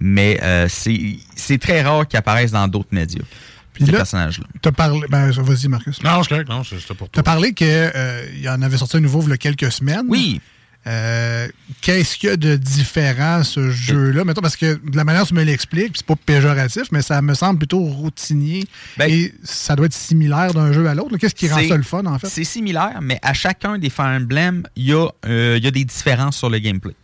mais 0.00 0.38
euh, 0.42 0.66
c'est 0.68 1.16
c'est 1.34 1.58
très 1.58 1.82
rare 1.82 2.06
qu'ils 2.06 2.18
apparaissent 2.18 2.52
dans 2.52 2.68
d'autres 2.68 2.92
médias. 2.92 3.24
Puis 3.72 3.86
ces 3.86 3.90
là, 3.90 3.98
personnages-là. 3.98 4.46
Tu 4.62 4.68
as 4.68 4.72
parlé. 4.72 5.00
Ben, 5.08 5.30
vas-y, 5.30 5.66
Marcus. 5.68 6.02
Non, 6.02 6.22
c'est 6.22 6.28
correct. 6.28 6.48
Non, 6.48 6.62
c'est 6.62 6.78
c'était 6.78 6.94
pour 6.94 7.10
Tu 7.10 7.18
as 7.18 7.22
parlé 7.24 7.52
qu'il 7.54 7.92
y 8.36 8.48
en 8.48 8.62
avait 8.62 8.76
sorti 8.76 8.98
un 8.98 9.00
nouveau 9.00 9.22
il 9.22 9.30
y 9.30 9.32
a 9.32 9.36
quelques 9.36 9.72
semaines. 9.72 10.06
Oui. 10.08 10.40
Euh, 10.86 11.48
Qu'est-ce 11.80 12.16
qu'il 12.16 12.28
y 12.30 12.32
a 12.32 12.36
de 12.36 12.56
différent, 12.56 13.42
ce 13.42 13.70
jeu-là? 13.70 14.24
Mettons, 14.24 14.40
parce 14.42 14.56
que 14.56 14.74
de 14.74 14.96
la 14.96 15.04
manière 15.04 15.22
dont 15.22 15.28
tu 15.28 15.34
me 15.34 15.42
l'expliques, 15.42 15.92
c'est 15.96 16.06
pas 16.06 16.16
péjoratif, 16.16 16.84
mais 16.92 17.02
ça 17.02 17.20
me 17.22 17.34
semble 17.34 17.58
plutôt 17.58 17.80
routinier. 17.80 18.64
et 19.06 19.32
ça 19.42 19.76
doit 19.76 19.86
être 19.86 19.94
similaire 19.94 20.52
d'un 20.54 20.72
jeu 20.72 20.86
à 20.86 20.94
l'autre. 20.94 21.16
Qu'est-ce 21.16 21.34
qui 21.34 21.48
rend 21.48 21.56
Ben, 21.56 21.68
ça 21.68 21.76
le 21.76 21.82
fun, 21.82 22.04
en 22.06 22.18
fait? 22.18 22.26
C'est 22.28 22.44
similaire, 22.44 22.98
mais 23.02 23.18
à 23.22 23.32
chacun 23.34 23.78
des 23.78 23.90
Fire 23.90 24.06
Emblem, 24.06 24.64
il 24.76 24.84
y, 24.88 24.92
euh, 24.92 25.56
il 25.56 25.64
y 25.64 25.66
a 25.66 25.70
des 25.70 25.84
différences 25.84 26.36
sur 26.36 26.50
le 26.50 26.58
gameplay. 26.58 26.94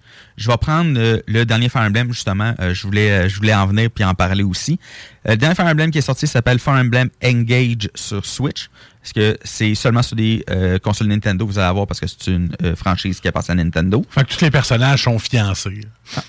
Je 0.41 0.51
vais 0.51 0.57
prendre 0.57 0.99
le 1.27 1.45
dernier 1.45 1.69
Fire 1.69 1.83
Emblem, 1.83 2.09
justement. 2.09 2.55
euh, 2.61 2.73
je, 2.73 2.87
voulais, 2.87 3.11
euh, 3.11 3.29
je 3.29 3.37
voulais 3.37 3.55
en 3.55 3.67
venir 3.67 3.91
puis 3.95 4.03
en 4.05 4.15
parler 4.15 4.43
aussi. 4.43 4.81
Euh, 5.29 5.33
le 5.33 5.37
dernier 5.37 5.55
Fire 5.55 5.67
Emblem 5.67 5.91
qui 5.91 5.99
est 5.99 6.01
sorti 6.01 6.27
s'appelle 6.27 6.59
Fire 6.59 6.73
Emblem 6.75 7.11
Engage 7.23 7.91
sur 7.95 8.25
Switch. 8.25 8.71
Parce 9.03 9.13
que 9.13 9.39
c'est 9.45 9.75
seulement 9.75 10.03
sur 10.03 10.17
des 10.17 10.43
euh, 10.51 10.79
consoles 10.79 11.09
Nintendo 11.09 11.47
vous 11.47 11.59
allez 11.59 11.69
avoir 11.69 11.87
parce 11.87 12.01
que 12.01 12.07
c'est 12.07 12.31
une 12.31 12.55
franchise 12.75 13.21
qui 13.21 13.29
appartient 13.29 13.53
à 13.53 13.55
Nintendo. 13.55 14.03
Fait 14.11 14.25
que 14.25 14.35
tous 14.35 14.45
les 14.45 14.51
personnages 14.51 15.05
sont 15.05 15.19
fiancés. 15.19 15.83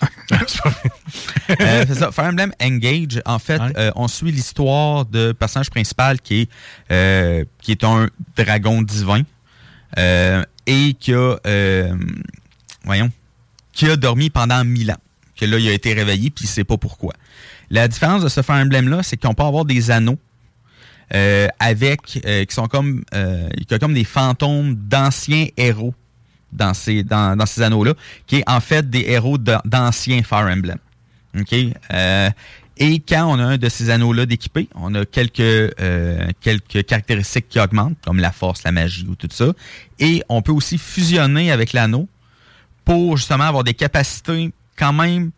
C'est 1.58 1.96
ça. 1.96 2.12
Fire 2.12 2.26
Emblem 2.26 2.54
Engage, 2.62 3.22
en 3.26 3.40
fait, 3.40 3.62
on 3.96 4.08
suit 4.08 4.32
l'histoire 4.32 5.06
de 5.06 5.32
personnage 5.32 5.70
principal 5.70 6.20
qui 6.20 6.42
est, 6.42 6.50
euh, 6.92 7.46
qui 7.62 7.72
est 7.72 7.84
un 7.84 8.10
dragon 8.38 8.82
divin 8.82 9.22
euh, 9.98 10.44
et 10.66 10.94
qui 11.00 11.14
a, 11.14 11.38
euh, 11.46 11.94
voyons, 12.86 13.10
qui 13.74 13.88
a 13.90 13.96
dormi 13.96 14.30
pendant 14.30 14.64
mille 14.64 14.92
ans. 14.92 14.98
Que 15.36 15.46
là, 15.46 15.58
il 15.58 15.68
a 15.70 15.74
été 15.74 15.94
réveillé, 15.94 16.30
puis 16.30 16.46
il 16.46 16.48
sait 16.48 16.64
pas 16.64 16.78
pourquoi. 16.78 17.14
La 17.70 17.88
différence 17.88 18.22
de 18.24 18.30
ce 18.30 18.42
Fire 18.42 18.58
Emblem-là, 18.64 19.02
c'est 19.04 19.18
qu'on 19.18 19.34
peut 19.34 19.44
avoir 19.44 19.66
des 19.66 19.90
anneaux 19.92 20.20
euh, 21.14 21.48
avec 21.60 22.22
euh, 22.26 22.46
qui 22.46 22.54
sont 22.56 22.68
comme 22.68 23.04
euh, 23.14 23.50
qui 23.68 23.74
ont 23.74 23.80
comme 23.80 23.94
des 23.94 24.04
fantômes 24.04 24.76
d'anciens 24.76 25.48
héros 25.58 25.94
dans 26.54 26.74
ces 26.74 27.04
dans, 27.04 27.46
ces 27.46 27.62
anneaux 27.62 27.84
là 27.84 27.94
qui 28.28 28.38
est 28.38 28.44
en 28.50 28.60
fait 28.62 28.90
des 28.90 29.06
héros 29.08 29.38
d'an- 29.38 29.62
d'anciens 29.66 30.22
Fire 30.24 30.48
Emblem 30.48 30.78
Euh, 31.94 32.30
et 32.78 33.00
quand 33.00 33.26
on 33.26 33.40
a 33.40 33.44
un 33.44 33.58
de 33.58 33.70
ces 33.70 33.90
anneaux 33.90 34.14
là 34.14 34.26
d'équipé 34.26 34.68
on 34.76 34.94
a 34.96 35.06
quelques 35.06 35.40
euh, 35.42 36.28
quelques 36.42 36.86
caractéristiques 36.86 37.48
qui 37.50 37.60
augmentent 37.60 37.98
comme 38.06 38.20
la 38.20 38.32
force 38.32 38.64
la 38.64 38.72
magie 38.72 39.06
ou 39.10 39.16
tout 39.16 39.30
ça 39.32 39.52
et 40.00 40.24
on 40.30 40.42
peut 40.42 40.52
aussi 40.54 40.78
fusionner 40.78 41.52
avec 41.52 41.74
l'anneau 41.74 42.08
pour 42.86 43.18
justement 43.18 43.44
avoir 43.46 43.64
des 43.64 43.74
capacités 43.74 44.52
quand 44.78 44.94
même 44.94 45.32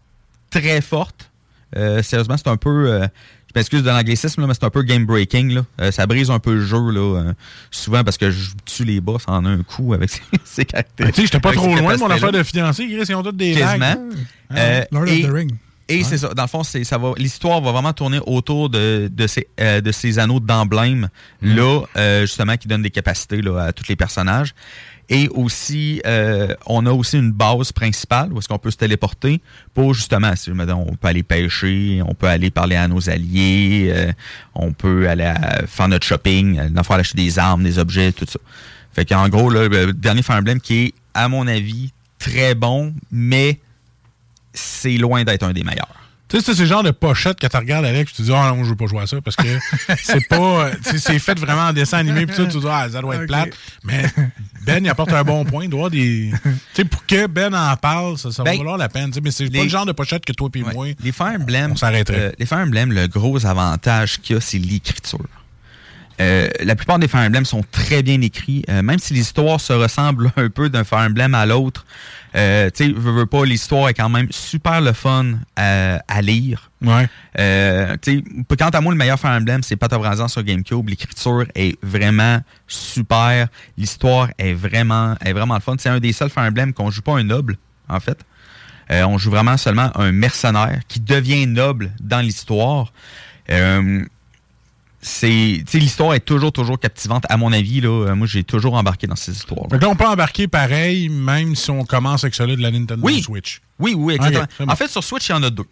très 0.49 0.81
fortes 0.81 1.29
euh, 1.75 2.03
sérieusement, 2.03 2.37
c'est 2.37 2.47
un 2.49 2.57
peu. 2.57 2.69
euh, 2.91 3.07
je 3.47 3.59
m'excuse 3.59 3.81
de 3.83 3.89
l'anglicisme, 3.89 4.45
mais 4.45 4.53
c'est 4.53 4.63
un 4.63 4.69
peu 4.69 4.83
game 4.83 5.05
breaking. 5.05 5.53
Là. 5.55 5.61
Euh, 5.81 5.91
ça 5.91 6.05
brise 6.05 6.29
un 6.29 6.37
peu 6.39 6.53
le 6.55 6.65
jeu, 6.65 6.91
là, 6.91 7.33
souvent 7.71 8.03
parce 8.03 8.17
que 8.17 8.29
je 8.29 8.51
tue 8.65 8.83
les 8.83 9.01
boss 9.01 9.23
en 9.27 9.43
un 9.45 9.63
coup 9.63 9.93
avec 9.95 10.09
ces, 10.11 10.21
ces 10.43 10.65
caractères. 10.65 11.07
Tu 11.07 11.13
sais, 11.13 11.21
j'étais 11.23 11.39
pas 11.39 11.51
trop 11.51 11.75
loin 11.75 11.95
de 11.95 11.99
mon 11.99 12.09
affaire 12.11 12.31
de 12.31 12.43
fiancé. 12.43 12.85
Chris, 12.87 13.05
Ils 13.09 13.15
ont 13.15 13.23
tous 13.23 13.31
des 13.31 13.53
Quasiment. 13.55 13.79
bagues. 13.95 13.99
Euh, 14.55 14.83
Lord 14.91 15.03
of 15.03 15.09
et 15.09 15.21
the 15.23 15.31
Ring. 15.31 15.51
et 15.89 15.97
Ouais. 15.97 16.03
c'est 16.03 16.17
ça. 16.19 16.29
Dans 16.35 16.43
le 16.43 16.47
fond, 16.47 16.63
c'est 16.63 16.83
ça 16.83 16.97
va. 16.99 17.13
L'histoire 17.17 17.59
va 17.61 17.71
vraiment 17.71 17.93
tourner 17.93 18.19
autour 18.25 18.69
de, 18.69 19.09
de 19.11 19.25
ces 19.27 19.47
euh, 19.59 19.81
de 19.81 19.91
ces 19.91 20.19
anneaux 20.19 20.39
d'emblème 20.39 21.09
Mm. 21.41 21.55
là, 21.55 21.81
euh, 21.97 22.21
justement, 22.21 22.55
qui 22.57 22.67
donnent 22.67 22.83
des 22.83 22.89
capacités 22.91 23.41
là, 23.41 23.63
à 23.65 23.73
tous 23.73 23.87
les 23.89 23.95
personnages. 23.95 24.53
Et 25.15 25.29
aussi, 25.29 26.01
euh, 26.07 26.55
on 26.65 26.87
a 26.87 26.91
aussi 26.91 27.19
une 27.19 27.31
base 27.31 27.71
principale 27.71 28.33
où 28.33 28.39
est-ce 28.39 28.47
qu'on 28.47 28.57
peut 28.57 28.71
se 28.71 28.77
téléporter 28.77 29.41
pour 29.75 29.93
justement, 29.93 30.35
si 30.35 30.49
mettons, 30.49 30.87
on 30.89 30.95
peut 30.95 31.07
aller 31.07 31.21
pêcher, 31.21 32.01
on 32.03 32.15
peut 32.15 32.25
aller 32.25 32.49
parler 32.49 32.75
à 32.75 32.87
nos 32.87 33.11
alliés, 33.11 33.91
euh, 33.93 34.11
on 34.55 34.73
peut 34.73 35.07
aller 35.07 35.31
faire 35.67 35.87
notre 35.87 36.07
shopping, 36.07 36.57
aller 36.57 36.73
acheter 36.89 37.17
des 37.17 37.37
armes, 37.37 37.61
des 37.61 37.77
objets, 37.77 38.11
tout 38.11 38.25
ça. 38.27 38.39
Fait 38.91 39.05
qu'en 39.05 39.29
gros, 39.29 39.51
là, 39.51 39.67
le 39.67 39.93
dernier 39.93 40.23
Fire 40.23 40.41
qui 40.63 40.85
est, 40.85 40.93
à 41.13 41.29
mon 41.29 41.45
avis, 41.45 41.91
très 42.17 42.55
bon, 42.55 42.91
mais 43.11 43.59
c'est 44.51 44.97
loin 44.97 45.23
d'être 45.23 45.43
un 45.43 45.53
des 45.53 45.63
meilleurs. 45.63 46.02
Tu 46.33 46.39
sais, 46.39 46.45
c'est 46.45 46.55
ce 46.57 46.65
genre 46.65 46.81
de 46.81 46.89
pochette 46.89 47.39
que 47.39 47.45
tu 47.45 47.55
regardes 47.57 47.85
avec, 47.85 48.07
tu 48.07 48.13
te 48.15 48.21
dis, 48.23 48.31
ah 48.33 48.51
non, 48.55 48.63
je 48.63 48.69
veux 48.71 48.75
pas 48.75 48.87
jouer 48.87 49.01
à 49.03 49.05
ça 49.07 49.21
parce 49.21 49.35
que 49.35 49.43
c'est 50.03 50.27
pas. 50.27 50.71
tu 50.83 50.89
sais, 50.89 50.97
C'est 50.97 51.19
fait 51.19 51.37
vraiment 51.39 51.67
en 51.67 51.73
dessin 51.73 51.99
animé, 51.99 52.25
puis 52.25 52.35
ça, 52.35 52.45
tu 52.45 52.53
te 52.53 52.57
dis, 52.57 52.67
ah, 52.67 52.87
ça 52.91 53.01
doit 53.01 53.15
être 53.15 53.21
Ok. 53.21 53.27
plate. 53.27 53.49
Mais 53.83 54.03
Ben, 54.65 54.83
il 54.83 54.89
apporte 54.89 55.13
un 55.13 55.23
bon 55.23 55.45
point. 55.45 55.65
Il 55.65 55.69
doit 55.69 55.91
des. 55.91 56.31
Tu 56.43 56.49
sais, 56.73 56.85
pour 56.85 57.05
que 57.05 57.27
Ben 57.27 57.53
en 57.53 57.75
parle, 57.77 58.17
ça, 58.17 58.31
ça 58.31 58.41
va 58.43 58.49
Ben, 58.49 58.57
valoir 58.57 58.77
la 58.77 58.89
peine. 58.89 59.09
tu 59.11 59.13
sais, 59.13 59.21
Mais 59.21 59.29
c'est 59.29 59.47
pas 59.51 59.61
le 59.63 59.69
genre 59.69 59.85
de 59.85 59.91
pochette 59.91 60.25
que 60.25 60.33
toi 60.33 60.49
et 60.55 60.63
moi. 60.63 60.87
Les 61.03 61.11
Fire 61.11 61.35
Emblem, 61.39 61.73
On 61.73 61.75
s'arrêterait. 61.75 62.17
euh, 62.19 62.31
les 62.39 62.47
Fire 62.47 62.57
Emblem, 62.59 62.91
le 62.91 63.05
gros 63.07 63.45
avantage 63.45 64.19
qu'il 64.19 64.35
y 64.35 64.37
a, 64.37 64.41
c'est 64.41 64.57
l'écriture. 64.57 65.19
Euh, 66.21 66.47
la 66.63 66.75
plupart 66.75 66.99
des 66.99 67.07
Fire 67.07 67.21
Emblem 67.21 67.45
sont 67.45 67.63
très 67.71 68.03
bien 68.03 68.21
écrits, 68.21 68.63
euh, 68.69 68.81
même 68.81 68.99
si 68.99 69.13
l'histoire 69.13 69.59
se 69.59 69.73
ressemble 69.73 70.31
un 70.37 70.49
peu 70.49 70.69
d'un 70.69 70.83
Fire 70.83 70.99
Emblem 70.99 71.33
à 71.35 71.45
l'autre. 71.45 71.85
Euh, 72.35 72.69
tu 72.71 72.85
sais, 72.85 72.91
veux, 72.91 73.11
veux 73.11 73.25
pas, 73.25 73.45
l'histoire 73.45 73.89
est 73.89 73.93
quand 73.93 74.09
même 74.09 74.27
super 74.31 74.81
le 74.81 74.93
fun 74.93 75.39
à, 75.55 76.01
à 76.07 76.21
lire. 76.21 76.71
Ouais. 76.81 77.07
Euh, 77.39 77.95
tu 78.01 78.23
sais, 78.49 78.55
quant 78.57 78.69
à 78.69 78.81
moi, 78.81 78.91
le 78.91 78.97
meilleur 78.97 79.19
Fire 79.19 79.31
Emblem, 79.31 79.61
c'est 79.63 79.77
Radiance 79.81 80.33
sur 80.33 80.43
GameCube. 80.43 80.89
L'écriture 80.89 81.45
est 81.55 81.77
vraiment 81.83 82.39
super. 82.67 83.47
L'histoire 83.77 84.29
est 84.37 84.53
vraiment, 84.53 85.15
est 85.23 85.33
vraiment 85.33 85.55
le 85.55 85.61
fun. 85.61 85.75
C'est 85.77 85.89
un 85.89 85.99
des 85.99 86.13
seuls 86.13 86.29
Fire 86.29 86.43
Emblem 86.43 86.73
qu'on 86.73 86.89
joue 86.89 87.01
pas 87.01 87.17
un 87.17 87.23
noble, 87.23 87.57
en 87.87 87.99
fait. 87.99 88.17
Euh, 88.91 89.03
on 89.03 89.17
joue 89.17 89.31
vraiment 89.31 89.57
seulement 89.57 89.91
un 89.95 90.11
mercenaire 90.11 90.79
qui 90.87 90.99
devient 90.99 91.47
noble 91.47 91.91
dans 92.01 92.19
l'histoire. 92.19 92.91
Euh, 93.49 94.03
c'est, 95.03 95.63
l'histoire 95.73 96.13
est 96.13 96.21
toujours, 96.21 96.51
toujours 96.51 96.79
captivante. 96.79 97.25
À 97.29 97.37
mon 97.37 97.51
avis, 97.51 97.81
là, 97.81 97.89
euh, 97.89 98.15
moi, 98.15 98.25
j'ai 98.25 98.43
toujours 98.43 98.73
embarqué 98.75 99.05
dans 99.05 99.15
ces 99.15 99.33
histoires. 99.33 99.67
Fait 99.69 99.77
que 99.77 99.81
là, 99.83 99.89
on 99.89 99.95
peut 99.95 100.07
embarquer 100.07 100.47
pareil, 100.47 101.09
même 101.09 101.55
si 101.55 101.69
on 101.69 101.83
commence 101.83 102.23
avec 102.23 102.33
celui 102.33 102.55
de 102.55 102.61
la 102.61 102.71
Nintendo 102.71 103.01
Oui. 103.03 103.21
Switch. 103.21 103.61
Oui, 103.79 103.93
oui, 103.95 104.15
exactement. 104.15 104.45
Bon. 104.59 104.71
En 104.71 104.75
fait, 104.75 104.87
sur 104.87 105.03
Switch, 105.03 105.27
il 105.27 105.33
y 105.33 105.35
en 105.35 105.43
a 105.43 105.49
deux. 105.49 105.65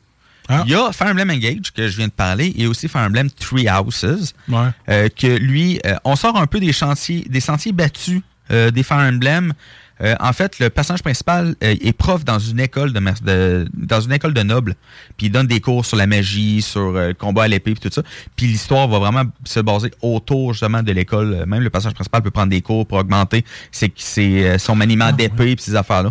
Ah. 0.50 0.64
Il 0.66 0.72
y 0.72 0.76
a 0.76 0.92
Fire 0.92 1.08
Emblem 1.08 1.30
Engage, 1.30 1.72
que 1.74 1.88
je 1.88 1.98
viens 1.98 2.08
de 2.08 2.12
parler, 2.12 2.54
et 2.58 2.68
aussi 2.68 2.88
Fire 2.90 3.02
Emblem 3.02 3.30
Three 3.32 3.68
Houses, 3.70 4.34
Ouais. 4.50 4.68
euh, 4.90 5.08
que 5.10 5.28
lui, 5.28 5.80
euh, 5.86 5.96
on 6.04 6.16
sort 6.16 6.36
un 6.36 6.48
peu 6.48 6.60
des 6.60 6.74
chantiers, 6.74 7.26
des 7.30 7.40
sentiers 7.40 7.72
battus 7.72 8.22
euh, 8.52 8.70
des 8.70 8.84
Fire 8.84 8.98
Emblem. 8.98 9.54
Euh, 10.02 10.16
en 10.20 10.34
fait, 10.34 10.58
le 10.60 10.70
personnage 10.70 11.04
principal 11.04 11.56
euh, 11.64 11.76
est 11.80 11.94
prof 11.94 12.26
dans 12.26 12.40
une 12.40 12.60
école 12.60 12.92
de, 12.92 13.00
de- 13.24 13.68
dans 13.74 14.02
une 14.02 14.12
école 14.12 14.34
de 14.34 14.42
nobles, 14.42 14.76
puis 15.18 15.28
il 15.28 15.30
donne 15.32 15.46
des 15.48 15.60
cours 15.60 15.86
sur 15.86 15.96
la 15.98 16.08
magie, 16.08 16.62
sur 16.64 16.82
euh, 16.96 17.10
le 17.10 17.14
combat 17.14 17.44
à 17.44 17.48
l'épée, 17.48 17.74
puis 17.76 17.88
tout 17.90 17.94
ça. 17.94 18.02
Puis 18.36 18.48
l'histoire 18.48 18.88
va 18.88 18.98
vraiment 19.00 19.24
se 19.46 19.60
baser 19.60 19.92
autour 20.02 20.54
justement 20.54 20.82
de 20.82 20.92
l'école. 20.92 21.46
Même 21.46 21.62
le 21.62 21.70
personnage 21.70 21.94
principal 21.96 22.22
peut 22.24 22.32
prendre 22.32 22.50
des 22.50 22.62
cours 22.62 22.88
pour 22.88 22.98
augmenter 22.98 23.46
ses, 23.72 23.92
ses, 23.96 24.58
son 24.58 24.76
maniement 24.76 25.12
d'épée, 25.12 25.56
puis 25.56 25.64
ces 25.64 25.76
affaires-là. 25.76 26.10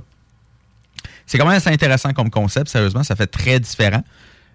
C'est 1.26 1.38
quand 1.38 1.46
même 1.46 1.57
assez 1.57 1.70
intéressant 1.70 2.12
comme 2.12 2.31
concept, 2.31 2.68
sérieusement, 2.68 3.03
ça 3.05 3.14
fait 3.16 3.26
très 3.26 3.61
différent. 3.61 4.05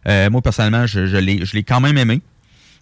Euh, 0.08 0.30
moi, 0.30 0.42
personnellement, 0.42 0.86
je, 0.86 1.06
je 1.08 1.18
l'ai 1.18 1.64
quand 1.64 1.80
même 1.82 1.98
aimé, 1.98 2.22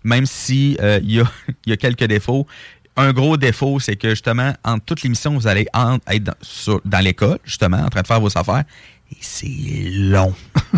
même 0.04 0.26
si 0.26 0.78
euh, 0.82 1.00
il 1.04 1.12
y, 1.14 1.20
a, 1.20 1.32
y 1.66 1.72
a 1.72 1.78
quelques 1.78 2.04
défauts. 2.06 2.46
Un 2.96 3.12
gros 3.14 3.38
défaut, 3.38 3.80
c'est 3.80 3.96
que 3.96 4.10
justement, 4.12 4.54
en 4.64 4.80
toute 4.80 5.02
l'émission, 5.04 5.34
vous 5.34 5.48
allez 5.48 5.68
en- 5.74 5.98
être 6.10 6.24
dans, 6.24 6.34
sur- 6.42 6.82
dans 6.86 7.00
l'école, 7.00 7.40
justement, 7.44 7.78
en 7.78 7.90
train 7.90 8.02
de 8.02 8.08
faire 8.08 8.22
vos 8.22 8.36
affaires. 8.38 8.64
Et 9.12 9.18
c'est 9.20 9.48
long. 9.92 10.34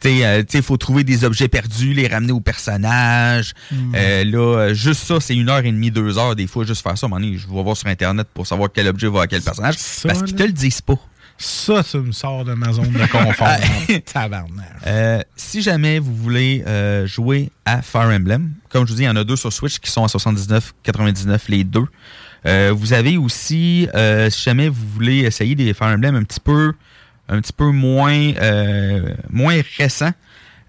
tu 0.00 0.08
sais, 0.20 0.44
il 0.54 0.62
faut 0.62 0.76
trouver 0.76 1.04
des 1.04 1.24
objets 1.24 1.48
perdus, 1.48 1.92
les 1.92 2.08
ramener 2.08 2.32
au 2.32 2.40
personnage. 2.40 3.52
Hmm. 3.70 3.92
Euh, 3.94 4.24
là, 4.24 4.38
euh, 4.58 4.74
juste 4.74 5.02
ça, 5.04 5.20
c'est 5.20 5.36
une 5.36 5.48
heure 5.48 5.64
et 5.64 5.70
demie, 5.70 5.90
deux 5.90 6.18
heures, 6.18 6.34
des 6.34 6.46
fois, 6.46 6.64
juste 6.64 6.82
faire 6.82 6.96
ça. 6.98 7.06
À 7.06 7.08
un 7.08 7.10
moment 7.10 7.20
donné, 7.20 7.38
je 7.38 7.46
vais 7.46 7.62
voir 7.62 7.76
sur 7.76 7.86
Internet 7.88 8.26
pour 8.34 8.46
savoir 8.46 8.70
quel 8.72 8.88
objet 8.88 9.08
va 9.08 9.22
à 9.22 9.26
quel 9.26 9.42
personnage. 9.42 9.76
parce 10.08 10.22
qu'ils 10.22 10.34
te 10.36 10.42
le 10.42 10.52
disent 10.52 10.80
pas. 10.80 10.98
Ça, 11.42 11.82
ça 11.82 11.96
me 11.96 12.12
sort 12.12 12.44
de 12.44 12.52
ma 12.52 12.70
zone 12.70 12.92
de 12.92 13.06
confort. 13.06 13.48
Tabarnak. 14.12 14.66
Euh, 14.86 15.22
si 15.36 15.62
jamais 15.62 15.98
vous 15.98 16.14
voulez 16.14 16.62
euh, 16.66 17.06
jouer 17.06 17.50
à 17.64 17.80
Fire 17.80 18.10
Emblem, 18.10 18.52
comme 18.68 18.86
je 18.86 18.92
vous 18.92 18.96
dis, 18.96 19.04
il 19.04 19.06
y 19.06 19.08
en 19.08 19.16
a 19.16 19.24
deux 19.24 19.36
sur 19.36 19.50
Switch 19.50 19.78
qui 19.78 19.90
sont 19.90 20.04
à 20.04 20.08
79,99 20.08 21.40
les 21.48 21.64
deux. 21.64 21.86
Euh, 22.44 22.74
vous 22.76 22.92
avez 22.92 23.16
aussi, 23.16 23.88
si 24.28 24.42
jamais 24.42 24.68
vous 24.68 24.86
voulez 24.92 25.20
essayer 25.20 25.54
des 25.54 25.72
Fire 25.72 25.88
Emblem 25.88 26.14
un 26.14 26.24
petit 26.24 26.40
peu, 26.40 26.74
un 27.30 27.40
petit 27.40 27.54
peu 27.54 27.70
moins, 27.70 28.32
moins 29.30 29.62
récents, 29.78 30.12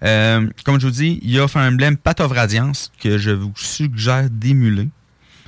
comme 0.00 0.80
je 0.80 0.86
vous 0.86 0.90
dis, 0.90 1.20
il 1.22 1.32
y 1.32 1.38
a 1.38 1.48
Fire 1.48 1.70
Emblem 1.70 1.98
Path 1.98 2.20
of 2.20 2.32
Radiance 2.32 2.90
que 2.98 3.18
je 3.18 3.30
vous 3.30 3.52
suggère 3.56 4.30
d'émuler. 4.30 4.88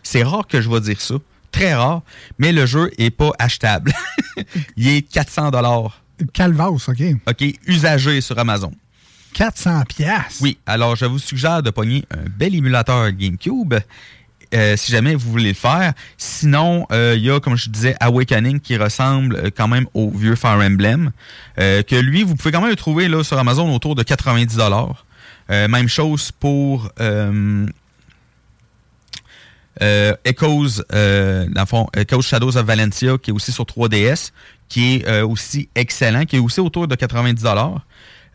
C'est 0.03 0.23
rare 0.23 0.47
que 0.47 0.61
je 0.61 0.69
vais 0.69 0.83
dire 0.83 1.01
ça, 1.01 1.15
très 1.55 1.75
rare, 1.75 2.03
mais 2.39 2.53
le 2.53 2.67
jeu 2.67 2.91
est 2.99 3.11
pas 3.11 3.31
achetable. 3.39 3.93
il 4.77 4.89
est 4.89 5.03
400 5.03 5.51
dollars. 5.51 6.03
Calvas, 6.33 6.87
OK. 6.89 7.03
OK, 7.29 7.45
usagé 7.67 8.21
sur 8.21 8.39
Amazon. 8.39 8.73
400 9.35 9.83
pièces. 9.89 10.39
Oui, 10.41 10.59
alors 10.67 10.95
je 10.97 11.05
vous 11.07 11.19
suggère 11.19 11.63
de 11.63 11.71
pogner 11.71 12.05
un 12.11 12.29
bel 12.39 12.55
émulateur 12.55 13.11
GameCube 13.11 13.75
euh, 14.55 14.77
si 14.77 14.93
jamais 14.93 15.15
vous 15.17 15.31
voulez 15.31 15.49
le 15.49 15.55
faire. 15.55 15.93
Sinon, 16.17 16.87
euh, 16.93 17.15
il 17.17 17.25
y 17.25 17.31
a, 17.31 17.41
comme 17.41 17.57
je 17.57 17.69
disais, 17.69 17.97
Awakening 17.99 18.61
qui 18.61 18.77
ressemble 18.77 19.35
euh, 19.37 19.51
quand 19.57 19.67
même 19.67 19.87
au 19.95 20.11
vieux 20.11 20.37
Fire 20.37 20.61
Emblem. 20.61 21.11
euh, 21.59 21.83
que 21.83 21.97
lui, 21.97 22.23
vous 22.23 22.37
pouvez 22.37 22.53
quand 22.53 22.61
même 22.61 22.71
le 22.71 22.77
trouver 22.77 23.09
là, 23.09 23.25
sur 23.25 23.37
Amazon 23.39 23.75
autour 23.75 23.95
de 23.97 24.03
90 24.05 24.59
Euh, 25.51 25.69
Même 25.69 25.89
chose 25.89 26.31
pour 26.33 26.91
euh, 29.83 30.15
Echoes, 30.25 30.83
euh, 30.93 31.47
dans 31.51 31.63
le 31.63 31.67
fond, 31.67 31.87
Echoes 31.97 32.23
Shadows 32.23 32.57
of 32.57 32.65
Valentia, 32.67 33.19
qui 33.19 33.31
est 33.31 33.35
aussi 33.35 33.53
sur 33.53 33.65
3DS, 33.65 34.31
qui 34.69 34.95
est 34.97 35.09
euh, 35.09 35.27
aussi 35.27 35.69
excellent, 35.75 36.25
qui 36.25 36.37
est 36.37 36.41
aussi 36.41 36.61
autour 36.61 36.87
de 36.89 36.95
90 36.95 37.45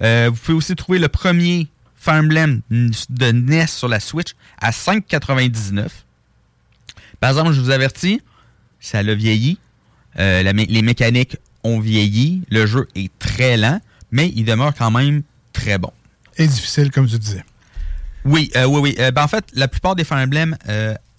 euh, 0.01 0.29
Vous 0.31 0.37
pouvez 0.37 0.57
aussi 0.57 0.75
trouver 0.75 0.99
le 0.99 1.07
premier 1.07 1.67
Fire 1.95 2.15
Emblem 2.15 2.61
de 2.69 3.31
NES 3.31 3.67
sur 3.67 3.87
la 3.87 3.99
Switch 3.99 4.29
à 4.61 4.71
5,99. 4.71 5.87
Par 7.19 7.29
exemple, 7.31 7.51
je 7.51 7.59
vous 7.61 7.69
avertis, 7.71 8.21
ça 8.79 9.03
l'a 9.03 9.15
vieilli. 9.15 9.57
La 10.15 10.53
mé- 10.53 10.67
les 10.69 10.81
mécaniques 10.81 11.37
ont 11.63 11.79
vieilli. 11.79 12.41
Le 12.49 12.65
jeu 12.65 12.87
est 12.95 13.11
très 13.19 13.57
lent, 13.57 13.81
mais 14.11 14.31
il 14.35 14.45
demeure 14.45 14.73
quand 14.73 14.91
même 14.91 15.23
très 15.53 15.77
bon. 15.77 15.91
Et 16.37 16.47
difficile, 16.47 16.89
comme 16.91 17.07
tu 17.07 17.17
disais. 17.19 17.43
Oui, 18.23 18.49
oui, 18.55 18.79
oui. 18.81 18.95
Ben, 18.97 19.23
en 19.23 19.27
fait, 19.27 19.43
la 19.53 19.67
plupart 19.67 19.95
des 19.95 20.03
Fire 20.05 20.17
Emblem 20.19 20.55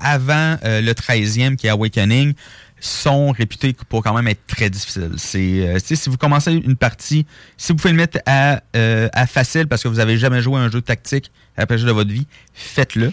avant 0.00 0.56
euh, 0.64 0.80
le 0.80 0.92
13e, 0.92 1.56
qui 1.56 1.66
est 1.66 1.70
Awakening, 1.70 2.34
sont 2.80 3.30
réputés 3.30 3.74
pour 3.88 4.02
quand 4.02 4.14
même 4.14 4.26
être 4.26 4.46
très 4.46 4.70
difficiles. 4.70 5.12
C'est, 5.16 5.68
euh, 5.68 5.78
si 5.82 6.08
vous 6.08 6.16
commencez 6.16 6.52
une 6.52 6.76
partie, 6.76 7.26
si 7.56 7.72
vous 7.72 7.76
pouvez 7.76 7.92
le 7.92 7.98
mettre 7.98 8.18
à, 8.26 8.62
euh, 8.74 9.08
à 9.12 9.26
facile 9.26 9.66
parce 9.66 9.82
que 9.82 9.88
vous 9.88 10.00
avez 10.00 10.16
jamais 10.16 10.40
joué 10.40 10.58
à 10.58 10.62
un 10.62 10.70
jeu 10.70 10.80
tactique 10.80 11.30
à 11.56 11.62
la 11.62 11.66
période 11.66 11.86
de 11.86 11.92
votre 11.92 12.10
vie, 12.10 12.26
faites-le. 12.54 13.12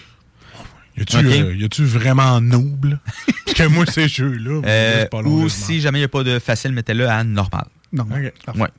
Y 0.98 1.64
a-tu 1.64 1.84
vraiment 1.84 2.42
noble? 2.42 3.00
Parce 3.46 3.58
que 3.58 3.64
moi, 3.68 3.86
ces 3.86 4.08
jeux-là, 4.08 4.62
c'est 4.64 5.10
pas 5.12 5.22
long. 5.22 5.30
ou 5.30 5.50
si 5.50 5.80
jamais 5.80 6.00
il 6.00 6.02
n'y 6.02 6.06
a 6.06 6.10
pas 6.10 6.24
de 6.24 6.40
facile, 6.40 6.72
mettez-le 6.72 7.08
à 7.08 7.24
normal. 7.24 7.68
Non. 7.94 8.06
Ouais, 8.12 8.32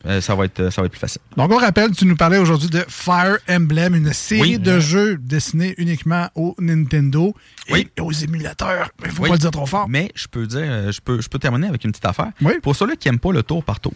euh, 0.06 0.20
ça, 0.20 0.34
va 0.34 0.44
être, 0.44 0.70
ça 0.70 0.82
va 0.82 0.86
être 0.86 0.92
plus 0.92 0.98
facile. 1.00 1.22
Donc, 1.36 1.50
on 1.50 1.56
rappelle, 1.56 1.92
tu 1.92 2.04
nous 2.04 2.14
parlais 2.16 2.36
aujourd'hui 2.36 2.68
de 2.68 2.84
Fire 2.88 3.38
Emblem, 3.48 3.94
une 3.94 4.12
série 4.12 4.56
Oui. 4.56 4.58
de 4.58 4.78
jeux 4.80 5.16
destinés 5.16 5.74
uniquement 5.78 6.28
au 6.34 6.54
Nintendo 6.58 7.34
Oui. 7.70 7.88
et 7.96 8.00
aux 8.02 8.12
émulateurs. 8.12 8.90
Il 9.04 9.10
faut 9.10 9.22
Oui. 9.22 9.28
pas 9.30 9.34
le 9.36 9.40
dire 9.40 9.50
trop 9.50 9.64
fort. 9.66 9.88
Mais 9.88 10.10
je 10.14 10.26
peux 10.26 10.46
dire, 10.46 10.60
euh, 10.62 10.92
je 10.92 11.00
peux, 11.00 11.20
je 11.22 11.28
peux 11.28 11.38
terminer 11.38 11.68
avec 11.68 11.84
une 11.84 11.90
petite 11.92 12.04
affaire. 12.04 12.32
Oui. 12.42 12.52
Pour 12.62 12.76
ceux-là 12.76 12.96
qui 12.96 13.08
n'aiment 13.08 13.18
pas 13.18 13.32
le 13.32 13.42
tour 13.42 13.64
par 13.64 13.80
tour. 13.80 13.94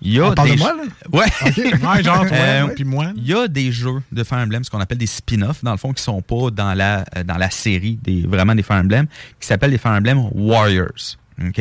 Il 0.00 0.12
y 0.12 0.20
a 0.20 0.26
On 0.30 0.34
parle 0.34 0.50
des 0.50 0.54
de 0.54 0.60
moi, 0.60 0.74
jeux- 0.76 0.84
là? 0.84 1.18
Ouais. 1.18 1.26
OK. 1.46 1.56
Ouais, 1.96 2.02
genre 2.04 2.26
toi, 2.28 2.36
Euh, 2.36 2.66
ouais. 2.66 2.74
Puis 2.74 2.84
moi. 2.84 3.06
Il 3.16 3.26
y 3.26 3.34
a 3.34 3.48
des 3.48 3.72
jeux 3.72 4.00
de 4.12 4.22
Fire 4.22 4.38
Emblem, 4.38 4.62
ce 4.62 4.70
qu'on 4.70 4.78
appelle 4.80 4.98
des 4.98 5.06
spin-offs, 5.06 5.64
dans 5.64 5.72
le 5.72 5.76
fond, 5.78 5.92
qui 5.92 6.02
sont 6.02 6.22
pas 6.22 6.50
dans 6.52 6.74
la, 6.74 7.04
euh, 7.16 7.24
dans 7.24 7.36
la 7.36 7.50
série 7.50 7.98
des, 8.02 8.22
vraiment 8.26 8.54
des 8.54 8.62
Fire 8.62 8.76
Emblem, 8.76 9.06
qui 9.40 9.46
s'appellent 9.48 9.72
des 9.72 9.78
Fire 9.78 9.92
Emblem 9.92 10.18
Warriors. 10.34 11.16
OK? 11.46 11.60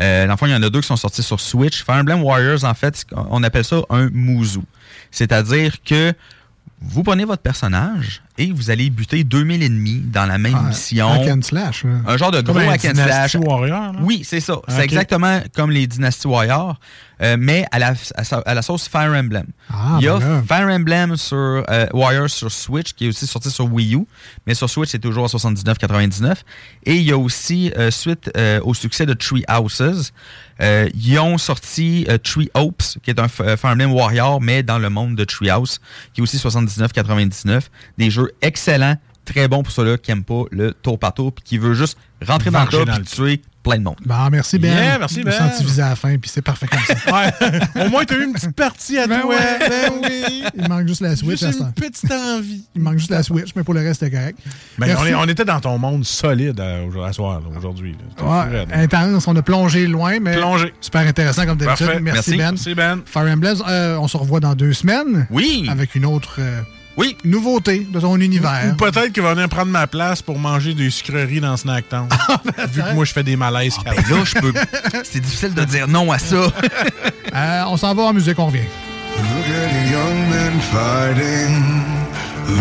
Euh, 0.00 0.26
dans 0.26 0.32
le 0.32 0.36
fond, 0.36 0.46
il 0.46 0.52
y 0.52 0.54
en 0.54 0.62
a 0.62 0.70
deux 0.70 0.80
qui 0.80 0.86
sont 0.86 0.96
sortis 0.96 1.22
sur 1.22 1.40
Switch. 1.40 1.84
Fire 1.84 1.96
Emblem 1.96 2.22
Warriors, 2.22 2.64
en 2.64 2.74
fait, 2.74 3.04
on 3.12 3.42
appelle 3.42 3.64
ça 3.64 3.82
un 3.90 4.10
Muzu. 4.10 4.60
C'est-à-dire 5.10 5.82
que 5.82 6.12
vous 6.80 7.02
prenez 7.02 7.24
votre 7.24 7.42
personnage 7.42 8.23
et 8.36 8.50
vous 8.52 8.70
allez 8.70 8.90
buter 8.90 9.22
2000 9.24 9.62
ennemis 9.62 10.02
dans 10.06 10.26
la 10.26 10.38
même 10.38 10.56
Ah, 10.58 10.68
mission. 10.68 11.08
hack 11.10 11.28
and 11.28 11.42
slash. 11.42 11.84
Un 12.06 12.16
genre 12.16 12.30
de 12.32 12.40
gros 12.40 12.58
un 12.58 12.68
hack 12.68 12.84
and 12.84 12.92
Dynasty 12.92 13.30
slash. 13.32 13.34
Warrior? 13.36 13.92
Oui, 14.02 14.22
c'est 14.24 14.40
ça. 14.40 14.56
C'est 14.68 14.82
exactement 14.84 15.40
comme 15.54 15.70
les 15.70 15.86
Dynasty 15.86 16.26
Warriors, 16.26 16.78
euh, 17.22 17.36
mais 17.38 17.64
à 17.70 17.78
la, 17.78 17.94
à, 18.16 18.62
sauce 18.62 18.88
Fire 18.88 19.12
Emblem. 19.12 19.46
Ah, 19.72 19.98
Il 20.00 20.04
y 20.04 20.08
a 20.08 20.18
ben. 20.18 20.42
Fire 20.46 20.66
Emblem 20.68 21.16
sur 21.16 21.36
euh, 21.36 21.86
Warriors 21.92 22.30
sur 22.30 22.50
Switch, 22.50 22.92
qui 22.92 23.06
est 23.06 23.08
aussi 23.08 23.26
sorti 23.26 23.50
sur 23.50 23.72
Wii 23.72 23.94
U, 23.94 24.04
mais 24.46 24.54
sur 24.54 24.68
Switch, 24.68 24.90
c'est 24.90 24.98
toujours 24.98 25.24
à 25.24 25.28
79,99. 25.28 26.34
Et 26.86 26.96
il 26.96 27.02
y 27.02 27.12
a 27.12 27.18
aussi, 27.18 27.72
euh, 27.78 27.90
suite 27.92 28.30
euh, 28.36 28.60
au 28.64 28.74
succès 28.74 29.06
de 29.06 29.14
Tree 29.14 29.44
Houses, 29.48 30.12
euh, 30.60 30.88
ils 30.94 31.18
ont 31.18 31.38
sorti 31.38 32.06
euh, 32.08 32.18
Tree 32.18 32.50
Hopes, 32.54 32.82
qui 33.02 33.10
est 33.10 33.18
un 33.18 33.26
euh, 33.40 33.56
Emblem 33.62 33.92
Warrior, 33.92 34.40
mais 34.40 34.62
dans 34.62 34.78
le 34.78 34.90
monde 34.90 35.16
de 35.16 35.24
Tree 35.24 35.50
House, 35.50 35.80
qui 36.12 36.20
est 36.20 36.22
aussi 36.22 36.36
79,99. 36.36 37.62
Des 37.98 38.10
jeux 38.10 38.30
excellents, 38.42 38.96
très 39.24 39.48
bons 39.48 39.62
pour 39.62 39.72
ceux-là 39.72 39.98
qui 39.98 40.10
n'aiment 40.10 40.24
pas 40.24 40.44
le 40.50 40.72
tour 40.72 40.98
par 40.98 41.14
tour, 41.14 41.32
puis 41.32 41.44
qui 41.44 41.58
veut 41.58 41.74
juste 41.74 41.98
rentrer 42.24 42.50
dans 42.50 42.64
le 42.64 42.82
et 42.82 42.98
le 42.98 43.04
tuer 43.04 43.42
plein 43.64 43.78
de 43.78 43.82
monde. 43.82 43.96
Bon, 44.06 44.14
merci 44.30 44.58
Ben. 44.60 44.72
Yeah, 44.72 44.98
merci, 45.00 45.16
Je 45.16 45.20
me 45.20 45.24
Ben. 45.24 45.32
sens 45.32 45.60
visé 45.62 45.82
à 45.82 45.88
la 45.88 45.96
fin, 45.96 46.16
puis 46.18 46.30
c'est 46.32 46.42
parfait 46.42 46.66
comme 46.68 46.78
ça. 46.86 46.94
Ouais. 47.74 47.86
Au 47.86 47.90
moins, 47.90 48.04
t'as 48.04 48.16
eu 48.16 48.24
une 48.24 48.32
petite 48.32 48.54
partie 48.54 48.98
à 48.98 49.06
Ben 49.08 49.22
toi. 49.22 49.30
ouais. 49.30 49.58
Ben 49.68 49.92
oui. 50.02 50.44
Il 50.56 50.68
manque 50.68 50.86
juste 50.86 51.00
la 51.00 51.16
Switch. 51.16 51.42
Une 51.42 51.72
petite 51.72 52.12
envie. 52.12 52.62
Il 52.76 52.82
manque 52.82 52.98
juste 52.98 53.10
la 53.10 53.22
Switch, 53.24 53.50
mais 53.56 53.64
pour 53.64 53.74
le 53.74 53.80
reste, 53.80 54.00
c'était 54.00 54.16
correct. 54.16 54.38
Ben, 54.78 54.86
Merci. 54.86 55.02
on, 55.02 55.06
est- 55.06 55.14
on 55.14 55.24
était 55.28 55.44
dans 55.44 55.58
ton 55.60 55.78
monde 55.78 56.04
solide 56.04 56.60
à, 56.60 57.06
à 57.06 57.12
soir, 57.12 57.40
là, 57.40 57.46
aujourd'hui. 57.58 57.92
là. 57.92 57.98
C'était 58.10 58.22
Ouais, 58.22 58.64
fou, 58.66 58.70
raide. 58.72 58.92
intense, 58.92 59.26
on 59.26 59.34
a 59.36 59.42
plongé 59.42 59.86
loin, 59.88 60.20
mais 60.20 60.36
Plongé. 60.36 60.72
super 60.80 61.00
intéressant 61.06 61.46
comme 61.46 61.58
d'habitude. 61.58 61.86
Merci, 62.00 62.02
Merci. 62.02 62.30
Ben. 62.36 62.50
Merci, 62.52 62.74
Ben. 62.74 63.00
Fire 63.06 63.32
Emblem, 63.32 63.56
euh, 63.68 63.96
on 63.96 64.06
se 64.08 64.16
revoit 64.16 64.40
dans 64.40 64.54
deux 64.54 64.72
semaines 64.74 65.26
Oui! 65.30 65.66
avec 65.70 65.94
une 65.94 66.04
autre 66.06 66.36
euh, 66.38 66.60
Oui! 66.96 67.16
nouveauté 67.24 67.86
de 67.90 68.00
ton 68.00 68.16
univers. 68.20 68.72
Ou 68.72 68.76
peut-être 68.76 69.12
qu'il 69.12 69.22
va 69.22 69.34
venir 69.34 69.48
prendre 69.48 69.70
ma 69.70 69.86
place 69.86 70.22
pour 70.22 70.38
manger 70.38 70.74
des 70.74 70.90
sucreries 70.90 71.40
dans 71.40 71.56
Snack 71.56 71.88
Town. 71.88 72.08
Vu 72.72 72.82
que 72.82 72.94
moi, 72.94 73.04
je 73.04 73.12
fais 73.12 73.22
des 73.22 73.36
malaises. 73.36 73.76
Ben 73.84 73.94
là, 73.94 74.24
je 74.24 74.34
peux. 74.34 74.52
C'est 75.04 75.20
difficile 75.20 75.54
de 75.54 75.64
dire 75.64 75.88
non 75.88 76.10
à 76.12 76.18
ça. 76.18 76.36
Euh, 77.34 77.64
on 77.66 77.76
s'en 77.76 77.92
va 77.96 78.04
en 78.04 78.12
musique, 78.12 78.38
on 78.38 78.46
revient. 78.46 78.60
Look 79.16 79.46
at 79.48 79.72
you 79.72 79.90
young 79.90 80.30
men 80.30 80.60
fighting. 80.60 81.82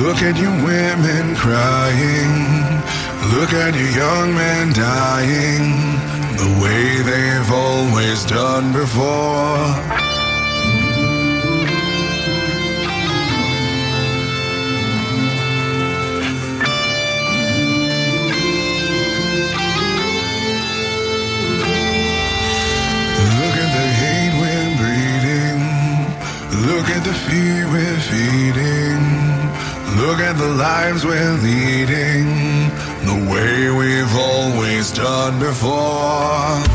Look 0.02 0.24
at 0.24 0.36
you 0.36 0.50
women 0.66 1.36
crying. 1.36 2.82
Look 3.34 3.54
at 3.54 3.76
you 3.76 3.86
young 3.96 4.34
men 4.34 4.74
dying. 4.74 6.00
The 6.38 6.60
way 6.60 7.04
they've 7.04 7.52
always 7.52 8.26
done 8.26 8.72
before. 8.72 10.13
Look 26.66 26.88
at 26.90 27.04
the 27.04 27.14
fear 27.14 27.68
we're 27.68 28.00
feeding. 28.00 29.04
Look 30.02 30.20
at 30.20 30.38
the 30.38 30.48
lives 30.48 31.06
we're 31.06 31.38
leading. 31.44 32.70
The 33.06 33.20
way 33.30 33.70
we've 33.70 34.16
always 34.16 34.92
done 34.92 35.40
before. 35.40 36.73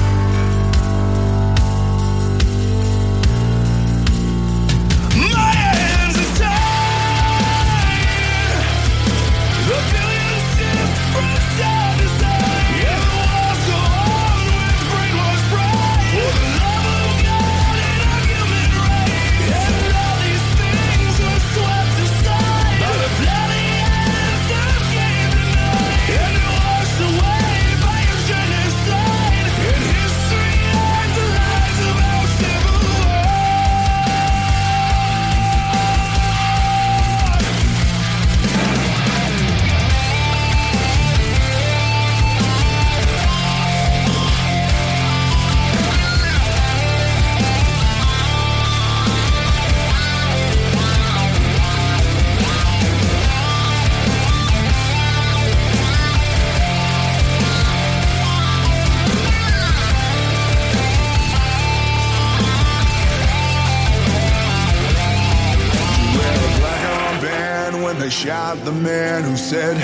I 68.09 68.11
shot 68.11 68.64
the 68.64 68.72
man 68.72 69.22
who 69.22 69.36
said 69.36 69.76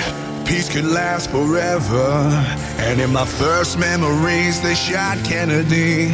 peace 0.47 0.67
could 0.67 0.83
last 0.83 1.29
forever. 1.29 2.09
And 2.81 2.99
in 2.99 3.13
my 3.13 3.23
first 3.23 3.77
memories, 3.77 4.59
they 4.63 4.73
shot 4.73 5.23
Kennedy. 5.23 6.09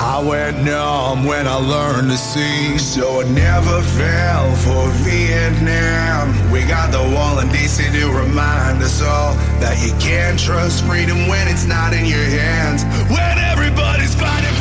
I 0.00 0.18
went 0.18 0.64
numb 0.64 1.24
when 1.24 1.46
I 1.46 1.54
learned 1.54 2.10
to 2.10 2.16
see, 2.16 2.76
so 2.76 3.20
I 3.20 3.30
never 3.30 3.82
fell 3.94 4.50
for 4.66 4.90
Vietnam. 5.06 6.50
We 6.50 6.64
got 6.66 6.90
the 6.90 7.04
wall 7.14 7.38
in 7.38 7.46
DC 7.50 7.86
to 8.00 8.10
remind 8.10 8.82
us 8.82 9.00
all 9.00 9.34
that 9.62 9.78
you 9.80 9.92
can't 10.02 10.36
trust 10.36 10.84
freedom 10.84 11.28
when 11.28 11.46
it's 11.46 11.66
not 11.66 11.92
in 11.92 12.04
your 12.04 12.26
hands. 12.34 12.82
When 13.08 13.38
everybody's 13.38 14.16
fighting. 14.16 14.53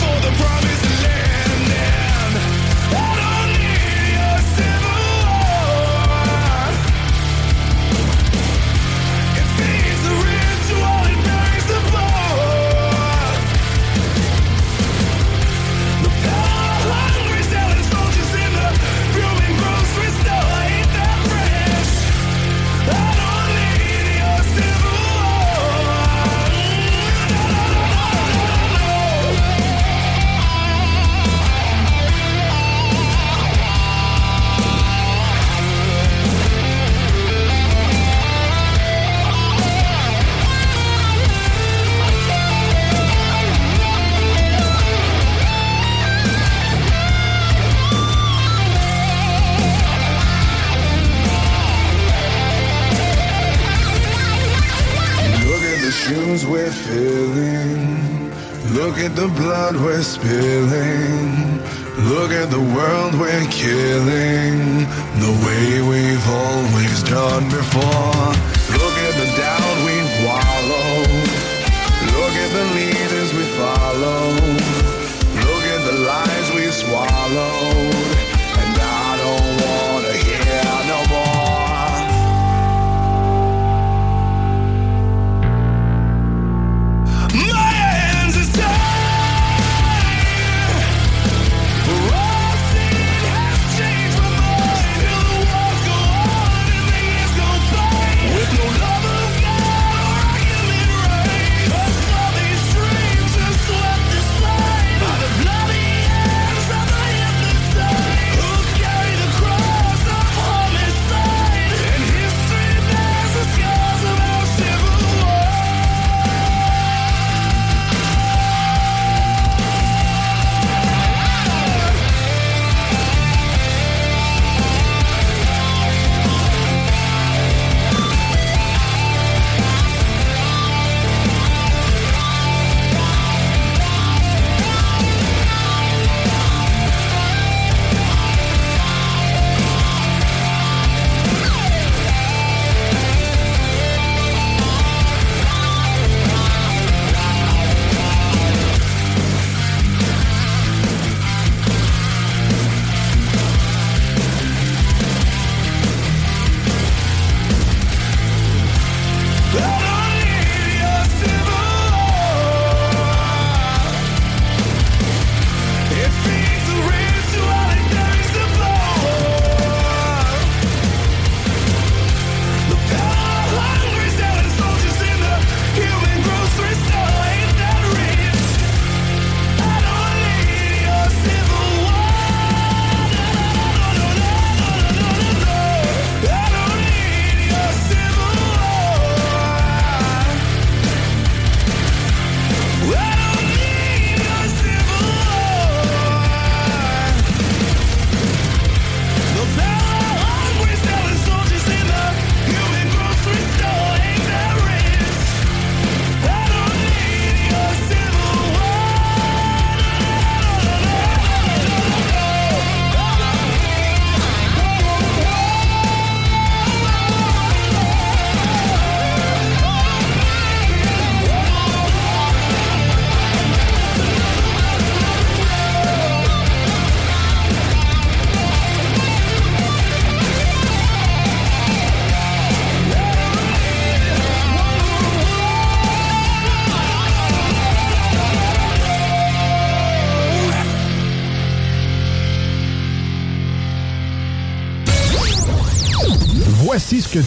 the 59.16 59.28
blood 59.28 59.76
we're 59.76 60.02
spilling. 60.02 61.62
Look 62.10 62.32
at 62.32 62.50
the 62.50 62.60
world 62.60 63.14
we're 63.20 63.48
killing. 63.52 64.33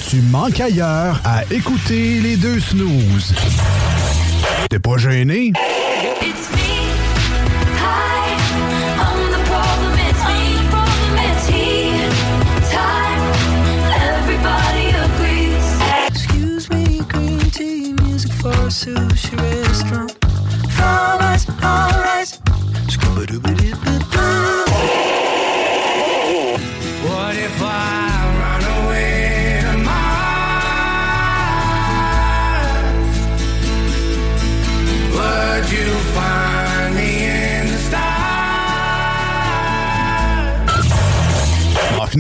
tu 0.09 0.21
manques 0.23 0.61
ailleurs 0.61 1.21
à 1.25 1.43
écouter 1.51 2.21
les 2.21 2.37
deux 2.37 2.61
snooze. 2.61 3.35
T'es 4.71 4.79
pas 4.79 4.97
gêné? 4.99 5.53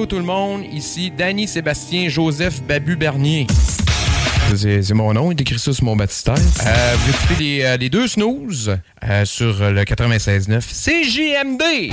Allô 0.00 0.06
tout 0.06 0.16
le 0.16 0.22
monde, 0.22 0.62
ici 0.72 1.10
Danny 1.10 1.46
Sébastien 1.46 2.08
Joseph 2.08 2.62
Babu 2.62 2.96
Bernier. 2.96 3.46
C'est 4.56 4.94
mon 4.94 5.12
nom, 5.12 5.30
il 5.30 5.38
écrit 5.38 5.58
ça 5.58 5.74
sur 5.74 5.84
mon 5.84 5.94
baptistère. 5.94 6.36
Euh, 6.36 6.94
vous 6.96 7.10
écoutez 7.10 7.34
les, 7.38 7.62
euh, 7.64 7.76
les 7.76 7.90
deux 7.90 8.08
snooze 8.08 8.78
euh, 9.04 9.24
sur 9.26 9.58
le 9.60 9.82
96.9 9.82 10.62
CJMD. 10.62 11.92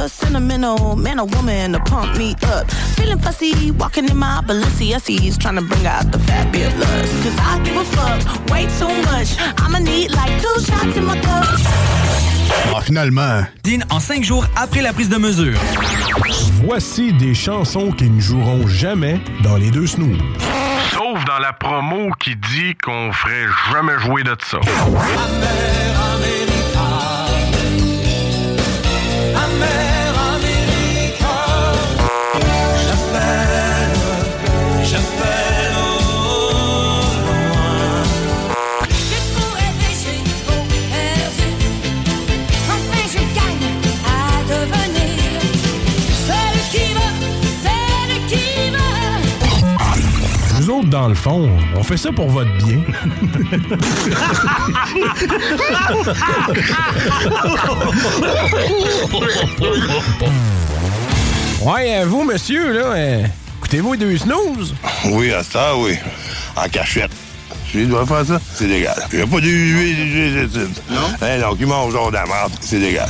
A 0.00 0.08
sentimental 0.08 0.96
man 0.96 1.20
or 1.20 1.26
woman 1.26 1.72
to 1.72 1.80
pump 1.80 2.16
me 2.16 2.34
up. 2.44 2.70
Feeling 2.96 3.18
fussy, 3.18 3.70
walking 3.72 4.08
in 4.08 4.16
my 4.16 4.40
Balenciennes, 4.46 5.38
trying 5.38 5.56
to 5.56 5.62
bring 5.62 5.86
out 5.86 6.10
the 6.10 6.18
lust. 6.18 7.12
Cause 7.22 7.38
I 7.38 7.60
give 7.64 7.76
a 7.76 7.84
fuck 7.84 8.50
way 8.50 8.66
too 8.78 8.88
much. 9.10 9.36
I'ma 9.58 9.78
need 9.78 10.10
like 10.12 10.40
two 10.40 10.60
shots 10.60 10.96
in 10.96 11.04
my 11.04 11.20
cup. 11.20 11.44
Ah, 12.74 12.80
finalement. 12.80 13.44
Dean 13.62 13.80
en 13.90 14.00
cinq 14.00 14.24
jours 14.24 14.46
après 14.56 14.80
la 14.80 14.92
prise 14.92 15.10
de 15.10 15.18
mesure. 15.18 15.58
Voici 16.64 17.12
des 17.12 17.34
chansons 17.34 17.92
qui 17.92 18.08
ne 18.08 18.20
joueront 18.20 18.66
jamais 18.66 19.20
dans 19.42 19.56
les 19.56 19.70
deux 19.70 19.86
snooze. 19.86 20.18
Sauf 20.92 21.24
dans 21.26 21.38
la 21.38 21.52
promo 21.52 22.10
qui 22.18 22.36
dit 22.36 22.74
qu'on 22.82 23.12
ferait 23.12 23.46
jamais 23.70 23.98
jouer 23.98 24.22
de 24.22 24.36
ça. 24.50 24.60
Autres, 50.80 50.88
dans 50.88 51.08
le 51.08 51.14
fond, 51.14 51.50
on 51.76 51.82
fait 51.82 51.96
ça 51.96 52.12
pour 52.12 52.28
votre 52.28 52.50
bien. 52.64 52.80
Ouais, 61.62 61.96
euh, 61.98 62.06
vous, 62.06 62.24
monsieur, 62.24 62.72
là, 62.72 62.86
euh, 62.94 63.24
écoutez-vous 63.58 63.96
deux 63.96 64.16
snooze? 64.16 64.74
Oui, 65.06 65.32
à 65.32 65.42
ça, 65.42 65.76
oui. 65.76 65.96
En 66.56 66.68
cachette. 66.68 67.10
Si 67.70 67.82
je 67.82 67.84
dois 67.86 68.06
faire 68.06 68.24
ça, 68.24 68.40
c'est 68.54 68.66
légal. 68.66 68.96
Il 69.12 69.18
n'y 69.18 69.24
a 69.24 69.26
pas 69.26 69.40
d'huile, 69.40 70.48
Non? 70.90 71.00
Hein, 71.20 71.40
donc, 71.40 71.58
il 71.60 71.66
mange 71.66 71.92
genre 71.92 72.08
de 72.10 72.16
la 72.16 72.26
merde, 72.26 72.52
c'est 72.60 72.78
légal. 72.78 73.08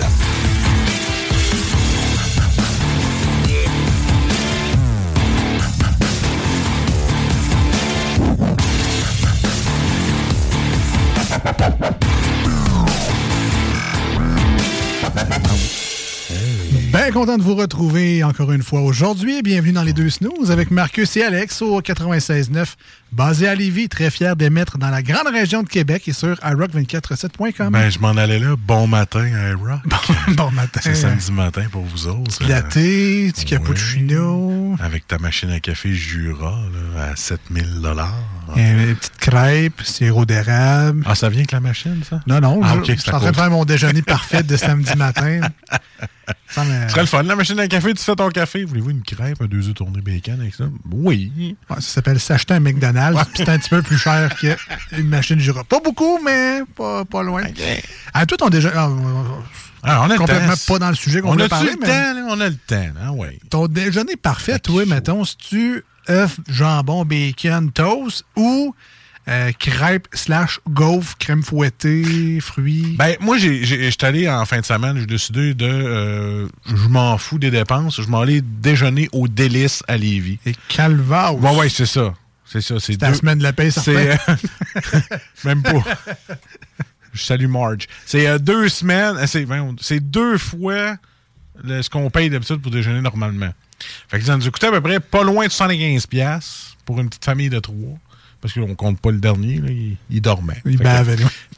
Content 17.12 17.38
de 17.38 17.42
vous 17.42 17.56
retrouver 17.56 18.22
encore 18.22 18.52
une 18.52 18.62
fois 18.62 18.82
aujourd'hui. 18.82 19.42
Bienvenue 19.42 19.72
dans 19.72 19.82
les 19.82 19.92
deux 19.92 20.10
snooze 20.10 20.52
avec 20.52 20.70
Marcus 20.70 21.16
et 21.16 21.24
Alex 21.24 21.60
au 21.60 21.80
96.9, 21.80 22.74
basé 23.12 23.48
à 23.48 23.54
Lévis, 23.54 23.88
très 23.88 24.10
fier 24.10 24.36
d'émettre 24.36 24.78
dans 24.78 24.90
la 24.90 25.02
grande 25.02 25.28
région 25.28 25.62
de 25.62 25.68
Québec 25.68 26.06
et 26.08 26.12
sur 26.12 26.34
iRock247.com. 26.36 27.72
Ben, 27.72 27.90
je 27.90 27.98
m'en 27.98 28.10
allais 28.10 28.38
là. 28.38 28.54
Bon 28.56 28.86
matin, 28.86 29.28
à 29.34 29.54
Rock. 29.56 29.80
bon 30.36 30.50
matin. 30.50 30.80
C'est 30.82 30.94
samedi 30.94 31.32
matin 31.32 31.64
pour 31.70 31.84
vous 31.84 32.06
autres. 32.06 32.38
Petit 32.38 32.48
latte, 32.48 32.68
petit 32.74 33.44
cappuccino, 33.44 34.76
Avec 34.80 35.06
ta 35.06 35.18
machine 35.18 35.50
à 35.50 35.60
café 35.60 35.92
Jura 35.92 36.58
là, 36.96 37.04
à 37.12 37.16
7000 37.16 37.82
une 38.56 38.96
petite 38.96 39.16
crêpe, 39.18 39.80
sirop 39.82 40.24
d'érable. 40.24 41.04
Ah, 41.06 41.14
ça 41.14 41.28
vient 41.28 41.40
avec 41.40 41.52
la 41.52 41.60
machine, 41.60 42.02
ça? 42.08 42.20
Non, 42.26 42.40
non, 42.40 42.60
Ah, 42.62 42.76
je, 42.84 42.92
suis 42.94 43.10
à 43.10 43.16
en 43.16 43.20
train 43.20 43.30
de 43.30 43.36
faire 43.36 43.50
mon 43.50 43.64
déjeuner 43.64 44.02
parfait 44.02 44.42
de 44.42 44.56
samedi 44.56 44.94
matin. 44.96 45.40
Ça 46.48 46.64
me- 46.64 46.88
serait 46.88 47.02
le 47.02 47.06
fun, 47.06 47.22
la 47.22 47.36
machine 47.36 47.58
à 47.60 47.68
café, 47.68 47.94
tu 47.94 48.02
fais 48.02 48.14
ton 48.16 48.28
café. 48.28 48.64
Voulez-vous 48.64 48.90
une 48.90 49.02
crêpe, 49.02 49.40
un 49.40 49.46
deux 49.46 49.68
œufs 49.68 49.74
tournés 49.74 50.00
bacon 50.00 50.40
avec 50.40 50.54
ça? 50.54 50.64
Oui. 50.90 51.56
Ouais, 51.68 51.76
ça 51.76 51.80
s'appelle 51.80 52.18
s'acheter 52.18 52.54
un 52.54 52.60
McDonald's, 52.60 52.90
c'est 53.34 53.48
un 53.48 53.58
petit 53.58 53.70
peu 53.70 53.82
plus 53.82 53.98
cher 53.98 54.34
qu'une 54.36 55.08
machine 55.08 55.38
Jura. 55.38 55.64
Pas 55.64 55.80
beaucoup, 55.80 56.18
mais 56.24 56.60
pas, 56.76 57.04
pas 57.04 57.22
loin. 57.22 57.42
Déjeuner. 57.44 57.82
ah, 58.76 58.88
Ah, 59.82 60.02
on 60.02 60.10
a 60.10 60.12
le 60.12 60.18
complètement 60.18 60.52
temps. 60.54 60.74
pas 60.74 60.78
dans 60.78 60.88
le 60.90 60.94
sujet 60.94 61.20
qu'on 61.20 61.36
parler, 61.48 61.70
le 61.72 61.78
mais 61.80 61.86
temps? 61.86 62.28
On 62.28 62.40
a 62.40 62.48
le 62.48 62.56
temps, 62.56 62.88
hein, 63.02 63.10
ouais. 63.12 63.38
ton 63.48 63.66
déjeuner 63.66 64.16
parfait, 64.16 64.58
toi, 64.58 64.84
mettons, 64.86 65.24
si 65.24 65.36
tu 65.36 65.84
œuf, 66.08 66.38
jambon, 66.48 67.04
bacon, 67.04 67.70
toast 67.72 68.24
ou 68.36 68.74
euh, 69.28 69.52
crêpe 69.58 70.08
slash 70.12 70.60
gaufre, 70.68 71.16
crème 71.18 71.42
fouettée, 71.42 72.40
fruits? 72.40 72.96
Ben, 72.98 73.16
moi, 73.20 73.36
j'étais 73.38 74.04
allé 74.06 74.28
en 74.28 74.44
fin 74.44 74.60
de 74.60 74.66
semaine, 74.66 74.98
j'ai 74.98 75.06
décidé 75.06 75.54
de. 75.54 75.66
euh, 75.66 76.48
je 76.66 76.88
m'en 76.88 77.16
fous 77.16 77.38
des 77.38 77.50
dépenses, 77.50 78.00
je 78.00 78.08
m'en 78.08 78.20
allais 78.20 78.40
déjeuner 78.42 79.08
au 79.12 79.28
délice 79.28 79.82
à 79.88 79.96
Lévis. 79.96 80.38
Et 80.46 80.54
calvaire. 80.68 81.36
Ouais, 81.36 81.56
ouais, 81.56 81.68
c'est 81.68 81.86
ça. 81.86 82.12
C'est 82.50 82.60
ça. 82.60 82.80
C'est 82.80 82.94
C'est 82.94 83.00
la 83.02 83.14
semaine 83.14 83.38
de 83.38 83.42
la 83.44 83.52
paix. 83.52 83.70
C'est. 83.70 84.10
euh, 84.12 84.16
même 85.44 85.62
pas. 85.62 85.82
Je 87.12 87.22
salue 87.24 87.46
Marge. 87.48 87.86
C'est 88.06 88.26
euh, 88.26 88.38
deux 88.38 88.68
semaines. 88.68 89.16
euh, 89.18 89.72
C'est 89.80 90.00
deux 90.00 90.38
fois 90.38 90.96
le- 91.62 91.82
ce 91.82 91.90
qu'on 91.90 92.08
paye 92.10 92.30
d'habitude 92.30 92.60
pour 92.62 92.70
déjeuner 92.70 93.00
normalement. 93.00 93.50
Fait 94.08 94.18
que 94.18 94.24
ça 94.24 94.36
nous 94.36 94.46
a 94.46 94.50
coûté 94.50 94.66
à 94.66 94.70
peu 94.72 94.80
près 94.80 95.00
pas 95.00 95.22
loin 95.24 95.46
de 95.46 95.50
75$ 95.50 96.06
piastres 96.06 96.76
pour 96.84 97.00
une 97.00 97.08
petite 97.08 97.24
famille 97.24 97.50
de 97.50 97.58
trois. 97.58 97.98
Parce 98.40 98.54
qu'on 98.54 98.74
compte 98.74 98.98
pas 99.00 99.10
le 99.10 99.18
dernier, 99.18 99.58
là, 99.58 99.68
il, 99.70 99.96
il 100.08 100.22
dormait. 100.22 100.62
Il 100.64 100.78
bavait. 100.78 101.16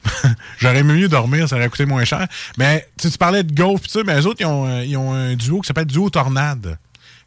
J'aurais 0.59 0.79
aimé 0.81 0.95
mieux 0.95 1.09
dormir, 1.09 1.49
ça 1.49 1.55
aurait 1.57 1.69
coûté 1.69 1.87
moins 1.87 2.05
cher. 2.05 2.27
Mais 2.59 2.89
tu 2.99 3.05
sais, 3.07 3.13
tu 3.13 3.19
parlais 3.19 3.45
de 3.45 3.55
golf, 3.55 3.83
pis 3.83 3.91
ça, 3.91 4.01
mais 4.05 4.19
eux 4.21 4.27
autres, 4.27 4.41
ils 4.41 4.47
ont, 4.47 4.81
ils 4.83 4.97
ont 4.97 5.13
un 5.15 5.35
duo 5.37 5.61
qui 5.61 5.69
s'appelle 5.69 5.85
Duo 5.87 6.11
Tornade. 6.11 6.77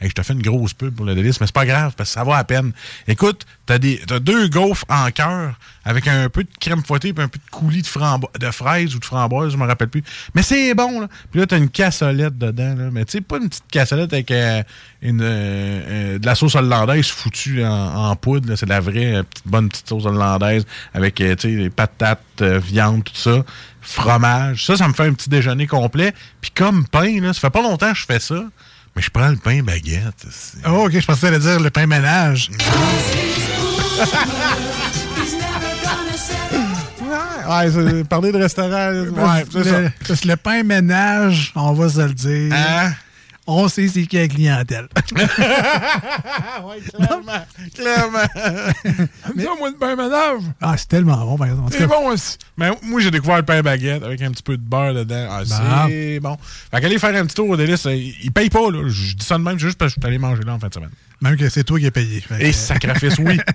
Je 0.02 0.10
te 0.10 0.22
fais 0.22 0.34
une 0.34 0.42
grosse 0.42 0.74
pub 0.74 0.96
pour 0.96 1.06
le 1.06 1.16
délice, 1.16 1.40
mais 1.40 1.48
c'est 1.48 1.56
pas 1.56 1.66
grave, 1.66 1.94
parce 1.96 2.10
que 2.10 2.14
ça 2.14 2.24
va 2.24 2.38
à 2.38 2.44
peine. 2.44 2.74
Écoute, 3.08 3.46
t'as 3.66 3.78
des 3.78 4.02
t'as 4.06 4.20
deux 4.20 4.48
gaufres 4.48 4.86
en 4.90 5.10
cœur 5.12 5.56
avec 5.86 6.08
un 6.08 6.30
peu 6.30 6.44
de 6.44 6.50
crème 6.60 6.84
fouettée 6.84 7.10
et 7.10 7.22
un 7.22 7.28
peu 7.28 7.38
de 7.38 7.50
coulis 7.52 7.84
de, 7.84 8.40
de 8.40 8.52
fraises 8.52 8.96
ou 8.96 9.00
de 9.00 9.06
framboise, 9.06 9.52
je 9.52 9.58
me 9.58 9.66
rappelle 9.66 9.88
plus. 9.88 10.04
Mais 10.34 10.42
c'est 10.42 10.74
bon, 10.74 11.02
là. 11.02 11.08
Puis 11.32 11.40
là, 11.40 11.46
t'as 11.46 11.58
une 11.58 11.70
cassolette 11.70 12.38
dedans, 12.38 12.76
là. 12.76 12.90
Mais 12.92 13.06
tu 13.06 13.14
sais, 13.14 13.22
pas 13.22 13.38
une 13.38 13.50
petite 13.50 13.68
cassolette 13.70 14.12
avec 14.12 14.32
euh, 14.32 14.64
une, 15.04 15.22
euh, 15.22 15.26
euh, 15.26 16.20
de 16.20 16.26
la 16.26 16.34
sauce 16.34 16.56
hollandaise 16.56 17.08
foutue 17.08 17.64
en, 17.64 18.10
en 18.10 18.16
poudre. 18.16 18.56
C'est 18.56 18.66
de 18.66 18.72
la 18.72 18.80
vraie 18.80 19.22
bonne 19.46 19.70
petite 19.70 19.88
sauce 19.88 20.06
hollandaise 20.06 20.66
avec, 20.94 21.22
des 21.22 21.70
patates, 21.70 22.42
viande, 22.42 23.04
tout 23.04 23.16
ça. 23.16 23.46
Fromage. 23.82 24.66
Ça, 24.66 24.78
ça 24.78 24.88
me 24.88 24.94
fait 24.94 25.06
un 25.06 25.14
petit 25.14 25.30
déjeuner 25.30 25.68
complet. 25.68 26.14
Puis 26.42 26.50
comme 26.50 26.88
pain, 26.88 27.22
là, 27.22 27.34
ça 27.34 27.42
fait 27.42 27.50
pas 27.52 27.62
longtemps 27.62 27.92
que 27.92 27.98
je 27.98 28.06
fais 28.06 28.20
ça. 28.20 28.44
Mais 28.96 29.02
je 29.02 29.10
prends 29.10 29.28
le 29.30 29.36
pain 29.38 29.62
baguette. 29.62 30.26
Oh, 30.68 30.86
ok, 30.86 31.00
je 31.00 31.06
pensais 31.06 31.28
à 31.28 31.38
dire 31.40 31.60
le 31.60 31.70
pain 31.70 31.86
ménage. 31.88 32.50
Ouais, 37.48 37.70
c'est- 37.72 38.04
parler 38.06 38.32
de 38.32 38.38
restaurant. 38.40 38.92
Ouais, 38.92 39.46
c'est 39.52 39.64
ça. 39.64 39.82
le, 39.82 39.90
que 39.90 40.28
le 40.28 40.36
pain 40.36 40.64
ménage, 40.64 41.52
on 41.56 41.74
va 41.74 41.90
se 41.90 42.02
le 42.02 42.14
dire. 42.14 42.52
Hein? 42.54 42.92
On 43.48 43.68
sait 43.68 43.88
c'est 43.88 44.06
qui 44.08 44.18
la 44.18 44.28
clientèle. 44.28 44.88
ouais, 46.66 46.82
clairement. 46.94 47.46
clairement. 47.76 48.28
Mais- 49.36 49.44
ça, 49.44 49.50
moi, 49.60 49.70
le 49.70 49.76
pain 49.78 49.96
ménage. 49.96 50.42
Ah, 50.62 50.76
c'est 50.78 50.88
tellement 50.88 51.24
bon, 51.26 51.38
par 51.38 51.48
exemple. 51.48 51.74
C'est 51.78 51.88
bon 51.88 52.10
aussi. 52.10 52.38
Mais 52.58 52.72
moi, 52.82 53.02
j'ai 53.02 53.12
découvert 53.12 53.38
le 53.38 53.44
pain 53.44 53.62
baguette 53.62 54.04
avec 54.04 54.22
un 54.22 54.32
petit 54.32 54.44
peu 54.44 54.58
de 54.58 54.64
beurre 54.64 54.94
dedans. 54.94 55.28
Ah, 55.30 55.86
c'est 55.88 56.20
bon. 56.20 56.38
Fait 56.72 56.82
qu'aller 56.82 56.98
faire 57.00 57.16
un 57.16 57.26
petit 57.26 57.36
tour 57.36 57.50
au 57.50 57.58
délice, 57.58 57.86
euh, 57.86 57.94
il 57.96 58.32
paye 58.32 58.50
pas, 58.50 58.72
là. 58.72 58.82
Je 58.88 59.14
dis 59.16 59.26
ça 59.26 59.38
de 59.38 59.44
même 59.44 59.60
juste 59.60 59.78
parce 59.78 59.94
que 59.94 60.02
je 60.02 60.02
suis 60.02 60.08
allé 60.08 60.18
manger 60.18 60.44
là 60.44 60.54
en 60.54 60.60
fin 60.60 60.68
de 60.68 60.74
semaine. 60.74 60.90
Même 61.22 61.38
que 61.38 61.48
c'est 61.50 61.64
toi 61.64 61.80
qui 61.80 61.86
as 61.88 61.92
payé. 61.92 62.24
Et 62.40 62.50
que- 62.50 62.56
sacrifice, 62.56 63.18
oui. 63.20 63.40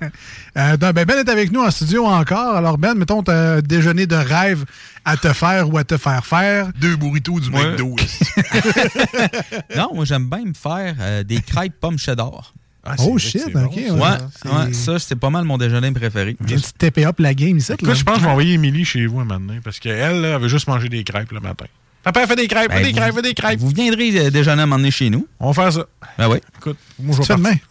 Euh, 0.57 0.76
donc, 0.76 0.95
ben, 0.95 1.05
ben 1.05 1.18
est 1.18 1.28
avec 1.28 1.53
nous 1.53 1.62
en 1.62 1.70
studio 1.70 2.07
encore. 2.07 2.57
Alors, 2.57 2.76
Ben, 2.76 2.95
mettons, 2.95 3.22
t'as 3.22 3.57
un 3.59 3.61
déjeuner 3.61 4.07
de 4.07 4.16
rêve 4.16 4.64
à 5.11 5.16
te 5.16 5.32
faire 5.32 5.68
ou 5.72 5.76
à 5.78 5.84
te 5.84 5.96
faire 5.96 6.24
faire. 6.24 6.68
Deux 6.80 6.96
burritos 6.96 7.40
du 7.40 7.50
Ouais. 7.50 7.70
McDo. 7.70 7.96
non, 9.76 9.90
moi, 9.94 10.04
j'aime 10.04 10.28
bien 10.28 10.44
me 10.44 10.54
faire 10.54 10.94
euh, 11.00 11.22
des 11.24 11.40
crêpes 11.40 11.74
pommes 11.80 11.98
cheddar. 11.98 12.54
oh 12.98 13.18
shit, 13.18 13.44
ok. 13.54 13.74
Ouais, 13.76 13.90
ouais. 13.90 13.98
ouais, 14.44 14.72
ça, 14.72 14.98
c'est 14.98 15.16
pas 15.16 15.30
mal 15.30 15.44
mon 15.44 15.58
déjeuner 15.58 15.90
préféré. 15.92 16.36
J'ai 16.46 16.56
petit 16.56 16.72
TP 16.74 16.98
up 17.06 17.18
la 17.18 17.34
game 17.34 17.58
ici. 17.58 17.72
Écoute, 17.72 17.92
je 17.94 18.04
pense 18.04 18.14
que 18.14 18.20
je 18.20 18.24
vais 18.24 18.30
envoyer 18.30 18.54
Émilie 18.54 18.84
chez 18.84 19.06
vous 19.06 19.22
maintenant 19.24 19.56
parce 19.62 19.78
qu'elle, 19.80 20.24
elle 20.24 20.40
veut 20.40 20.48
juste 20.48 20.68
manger 20.68 20.88
des 20.88 21.04
crêpes 21.04 21.32
le 21.32 21.40
matin. 21.40 21.66
Papa, 22.03 22.26
fais 22.26 22.36
des 22.36 22.48
crêpes, 22.48 22.72
fais 22.72 22.78
Ben, 22.78 22.84
des 22.86 22.92
crêpes, 22.92 23.14
fais 23.14 23.22
des 23.22 23.34
crêpes. 23.34 23.61
Vous 23.61 23.68
viendrez 23.68 24.11
euh, 24.18 24.30
déjeuner 24.30 24.61
à 24.61 24.64
un 24.64 24.66
moment 24.66 24.78
donné 24.78 24.90
chez 24.90 25.11
nous. 25.11 25.26
On 25.38 25.51
va 25.51 25.62
faire 25.62 25.72
ça. 25.72 25.86
Ben 26.16 26.28
oui. 26.30 26.38
Écoute, 26.59 26.78
moi, 26.98 27.14
je 27.20 27.28
vais 27.28 27.34
demain. 27.36 27.55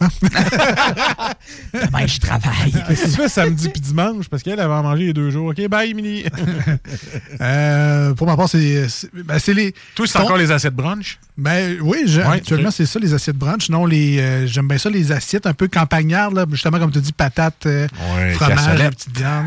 Demain, 1.74 2.06
je 2.06 2.20
travaille. 2.20 2.72
Qu'est-ce 2.88 3.02
que 3.04 3.08
tu 3.10 3.16
fais 3.16 3.28
samedi 3.28 3.68
puis 3.68 3.80
dimanche? 3.80 4.28
Parce 4.28 4.42
qu'elle 4.42 4.60
avait 4.60 4.72
à 4.72 4.82
manger 4.82 5.06
les 5.06 5.12
deux 5.12 5.30
jours. 5.30 5.48
OK, 5.50 5.68
bye, 5.68 5.90
Émilie. 5.90 6.24
Euh, 7.40 8.12
pour 8.14 8.26
ma 8.26 8.36
part, 8.36 8.48
c'est 8.48 8.86
ben, 9.24 9.38
c'est 9.38 9.54
les. 9.54 9.74
Toi, 9.94 10.06
c'est 10.06 10.18
ton- 10.18 10.24
encore 10.24 10.36
les 10.36 10.50
assiettes 10.50 10.74
brunch? 10.74 11.18
Ben 11.38 11.78
oui, 11.80 12.02
je- 12.06 12.20
Ouais, 12.20 12.36
actuellement, 12.36 12.70
c'est 12.70 12.84
ça, 12.86 12.98
les 12.98 13.14
assiettes 13.14 13.36
brunch. 13.36 13.70
Non, 13.70 13.86
les, 13.86 14.18
euh, 14.20 14.46
j'aime 14.46 14.68
bien 14.68 14.76
ça, 14.78 14.90
les 14.90 15.10
assiettes 15.12 15.46
un 15.46 15.54
peu 15.54 15.68
campagnardes, 15.68 16.34
là, 16.34 16.44
justement, 16.50 16.78
comme 16.78 16.90
tu 16.90 17.00
dis, 17.00 17.12
patates, 17.12 17.64
euh, 17.66 17.86
Ouais, 18.16 18.32
fromage, 18.34 18.78
la 18.78 18.90
petite 18.90 19.16
viande. 19.16 19.46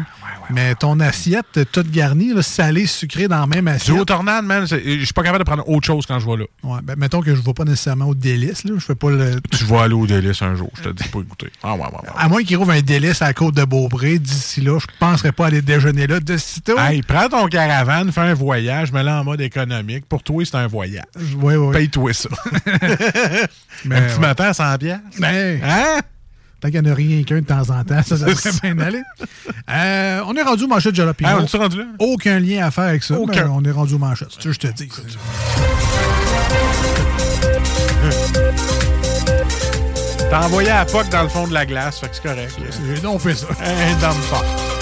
Mais 0.49 0.75
ton 0.75 0.99
assiette 0.99 1.59
toute 1.71 1.89
garnie, 1.91 2.33
là, 2.33 2.41
salée, 2.41 2.85
sucrée 2.85 3.27
dans 3.27 3.39
la 3.39 3.47
même 3.47 3.65
Du 3.65 3.71
assiette. 3.71 3.97
haut 3.97 4.05
tornade, 4.05 4.45
man, 4.45 4.65
je 4.67 4.75
suis 5.03 5.13
pas 5.13 5.23
capable 5.23 5.43
de 5.43 5.49
prendre 5.49 5.67
autre 5.69 5.85
chose 5.87 6.05
quand 6.05 6.19
je 6.19 6.25
vais 6.25 6.37
là. 6.37 6.45
Ouais, 6.63 6.79
ben, 6.83 6.95
mettons 6.97 7.21
que 7.21 7.33
je 7.33 7.39
ne 7.39 7.45
vais 7.45 7.53
pas 7.53 7.63
nécessairement 7.63 8.05
au 8.05 8.15
délice. 8.15 8.63
Là. 8.65 8.73
Je 8.77 8.83
fais 8.83 8.95
pas 8.95 9.09
le. 9.09 9.39
Tu 9.51 9.63
vas 9.65 9.83
aller 9.83 9.93
au 9.93 10.05
délice 10.07 10.41
un 10.41 10.55
jour, 10.55 10.69
je 10.77 10.83
te 10.83 10.89
dis 10.89 11.07
pas 11.09 11.19
écouter. 11.19 11.47
Ah 11.63 11.73
ouais, 11.75 11.81
ouais, 11.81 11.87
ouais. 11.87 12.09
À 12.17 12.27
moins 12.29 12.43
qu'il 12.43 12.57
rouvre 12.57 12.71
un 12.71 12.81
délice 12.81 13.21
à 13.21 13.27
la 13.27 13.33
côte 13.33 13.55
de 13.55 13.63
Beaupré, 13.63 14.19
d'ici 14.19 14.61
là, 14.61 14.77
je 14.79 14.85
penserais 14.99 15.31
pas 15.31 15.47
aller 15.47 15.61
déjeuner 15.61 16.07
là 16.07 16.19
de 16.19 16.37
sitôt. 16.37 16.77
Hey, 16.77 17.01
prends 17.01 17.29
ton 17.29 17.47
caravane, 17.47 18.11
fais 18.11 18.21
un 18.21 18.33
voyage, 18.33 18.91
mets-le 18.91 19.09
en 19.09 19.23
mode 19.23 19.41
économique. 19.41 20.05
Pour 20.07 20.23
toi, 20.23 20.43
c'est 20.45 20.55
un 20.55 20.67
voyage. 20.67 21.03
Oui, 21.41 21.55
oui. 21.55 21.73
Paye-toi 21.73 22.13
ça. 22.13 22.29
Mais 23.85 23.95
un 23.95 24.01
petit 24.01 24.13
ouais. 24.15 24.19
matin 24.19 24.45
à 24.45 24.53
100 24.53 24.77
piastres. 24.77 25.03
Ben, 25.19 25.59
Hein? 25.63 25.99
Tant 26.63 26.69
qu'il 26.69 26.81
n'y 26.81 26.87
en 26.87 26.91
a 26.93 26.95
rien 26.95 27.23
qu'un 27.23 27.41
de 27.41 27.45
temps 27.45 27.69
en 27.71 27.83
temps, 27.83 28.01
ça, 28.03 28.15
ça 28.15 28.33
serait 28.33 28.73
bien 28.73 28.79
aller. 28.79 29.01
Euh, 29.69 30.21
on 30.25 30.33
est 30.33 30.43
rendu 30.43 30.63
aux 30.63 30.67
manchettes 30.67 30.95
de. 30.95 31.13
Ah, 31.25 31.39
on 31.41 31.43
est 31.43 31.57
rendu 31.57 31.77
là? 31.79 31.83
Aucun 31.99 32.39
lien 32.39 32.65
à 32.65 32.71
faire 32.71 32.85
avec 32.85 33.03
ça. 33.03 33.19
Aucun. 33.19 33.43
mais 33.43 33.51
on 33.53 33.63
est 33.65 33.71
rendu. 33.71 33.95
Tu 34.39 34.47
que 34.47 34.53
je 34.53 34.59
te 34.59 34.67
dis. 34.67 34.87
T'as 40.29 40.45
envoyé 40.45 40.69
à 40.69 40.85
POC 40.85 41.09
dans 41.09 41.23
le 41.23 41.29
fond 41.29 41.47
de 41.47 41.53
la 41.53 41.65
glace, 41.65 41.99
fait 41.99 42.07
que 42.07 42.15
c'est 42.15 42.23
correct. 42.23 42.57
Donc 43.03 43.19
fait 43.19 43.35
ça. 43.35 43.47
Un 43.59 44.72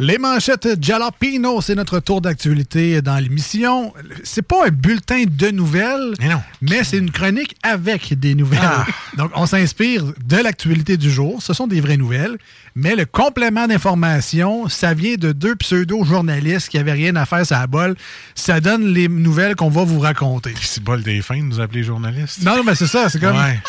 Les 0.00 0.18
manchettes 0.18 0.82
Jalapino, 0.82 1.60
c'est 1.60 1.76
notre 1.76 2.00
tour 2.00 2.20
d'actualité 2.20 3.00
dans 3.00 3.16
l'émission. 3.22 3.94
C'est 4.24 4.42
pas 4.42 4.66
un 4.66 4.70
bulletin 4.70 5.22
de 5.28 5.50
nouvelles, 5.50 6.14
mais, 6.60 6.82
c'est 6.82 6.98
une 6.98 7.12
chronique 7.12 7.54
avec 7.62 8.18
des 8.18 8.34
nouvelles. 8.34 8.58
Ah. 8.60 8.86
Donc, 9.16 9.30
on 9.36 9.46
s'inspire 9.46 10.04
de 10.26 10.36
l'actualité 10.36 10.96
du 10.96 11.10
jour. 11.12 11.40
Ce 11.40 11.52
sont 11.54 11.68
des 11.68 11.80
vraies 11.80 11.96
nouvelles, 11.96 12.36
mais 12.74 12.96
le 12.96 13.04
complément 13.04 13.68
d'information, 13.68 14.68
ça 14.68 14.94
vient 14.94 15.14
de 15.14 15.30
deux 15.30 15.54
pseudo-journalistes 15.54 16.70
qui 16.70 16.78
avaient 16.78 16.92
rien 16.92 17.14
à 17.14 17.24
faire, 17.24 17.46
ça 17.46 17.60
à 17.60 17.68
bol. 17.68 17.94
Ça 18.34 18.58
donne 18.60 18.86
les 18.92 19.06
nouvelles 19.06 19.54
qu'on 19.54 19.70
va 19.70 19.84
vous 19.84 20.00
raconter. 20.00 20.54
C'est 20.60 20.82
bol 20.82 21.04
des 21.04 21.22
fins 21.22 21.38
de 21.38 21.42
nous 21.44 21.60
appeler 21.60 21.84
journalistes. 21.84 22.42
Non, 22.42 22.56
non, 22.56 22.64
mais 22.64 22.74
c'est 22.74 22.88
ça. 22.88 23.08
C'est 23.08 23.20
comme 23.20 23.36
Ouais. 23.36 23.60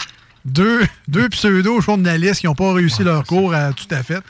deux, 0.43 0.81
deux 1.07 1.29
pseudo-journalistes 1.29 2.39
qui 2.41 2.47
n'ont 2.47 2.55
pas 2.55 2.73
réussi 2.73 3.03
leur 3.03 3.23
cours 3.25 3.53
à 3.53 3.73
tout 3.73 3.87
à 3.91 4.01
fait, 4.01 4.21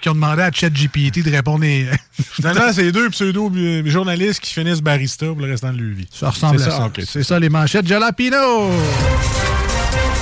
puis 0.00 0.04
qui 0.04 0.08
ont 0.08 0.14
demandé 0.14 0.42
à 0.42 0.50
ChatGPT 0.50 1.22
de 1.22 1.30
répondre. 1.30 1.60
les- 1.60 1.86
Finalement, 2.32 2.72
c'est 2.72 2.90
deux 2.90 3.10
pseudo-journalistes 3.10 4.40
qui 4.40 4.52
finissent 4.54 4.80
barista 4.80 5.26
pour 5.26 5.36
le 5.40 5.50
restant 5.50 5.72
de 5.72 5.78
leur 5.78 5.94
vie. 5.94 6.08
Ça 6.12 6.30
ressemble 6.30 6.62
à 6.62 6.70
ça. 6.70 6.90
C'est 7.06 7.22
ça, 7.22 7.38
les 7.38 7.48
manchettes 7.50 7.86
Jalapino. 7.86 8.70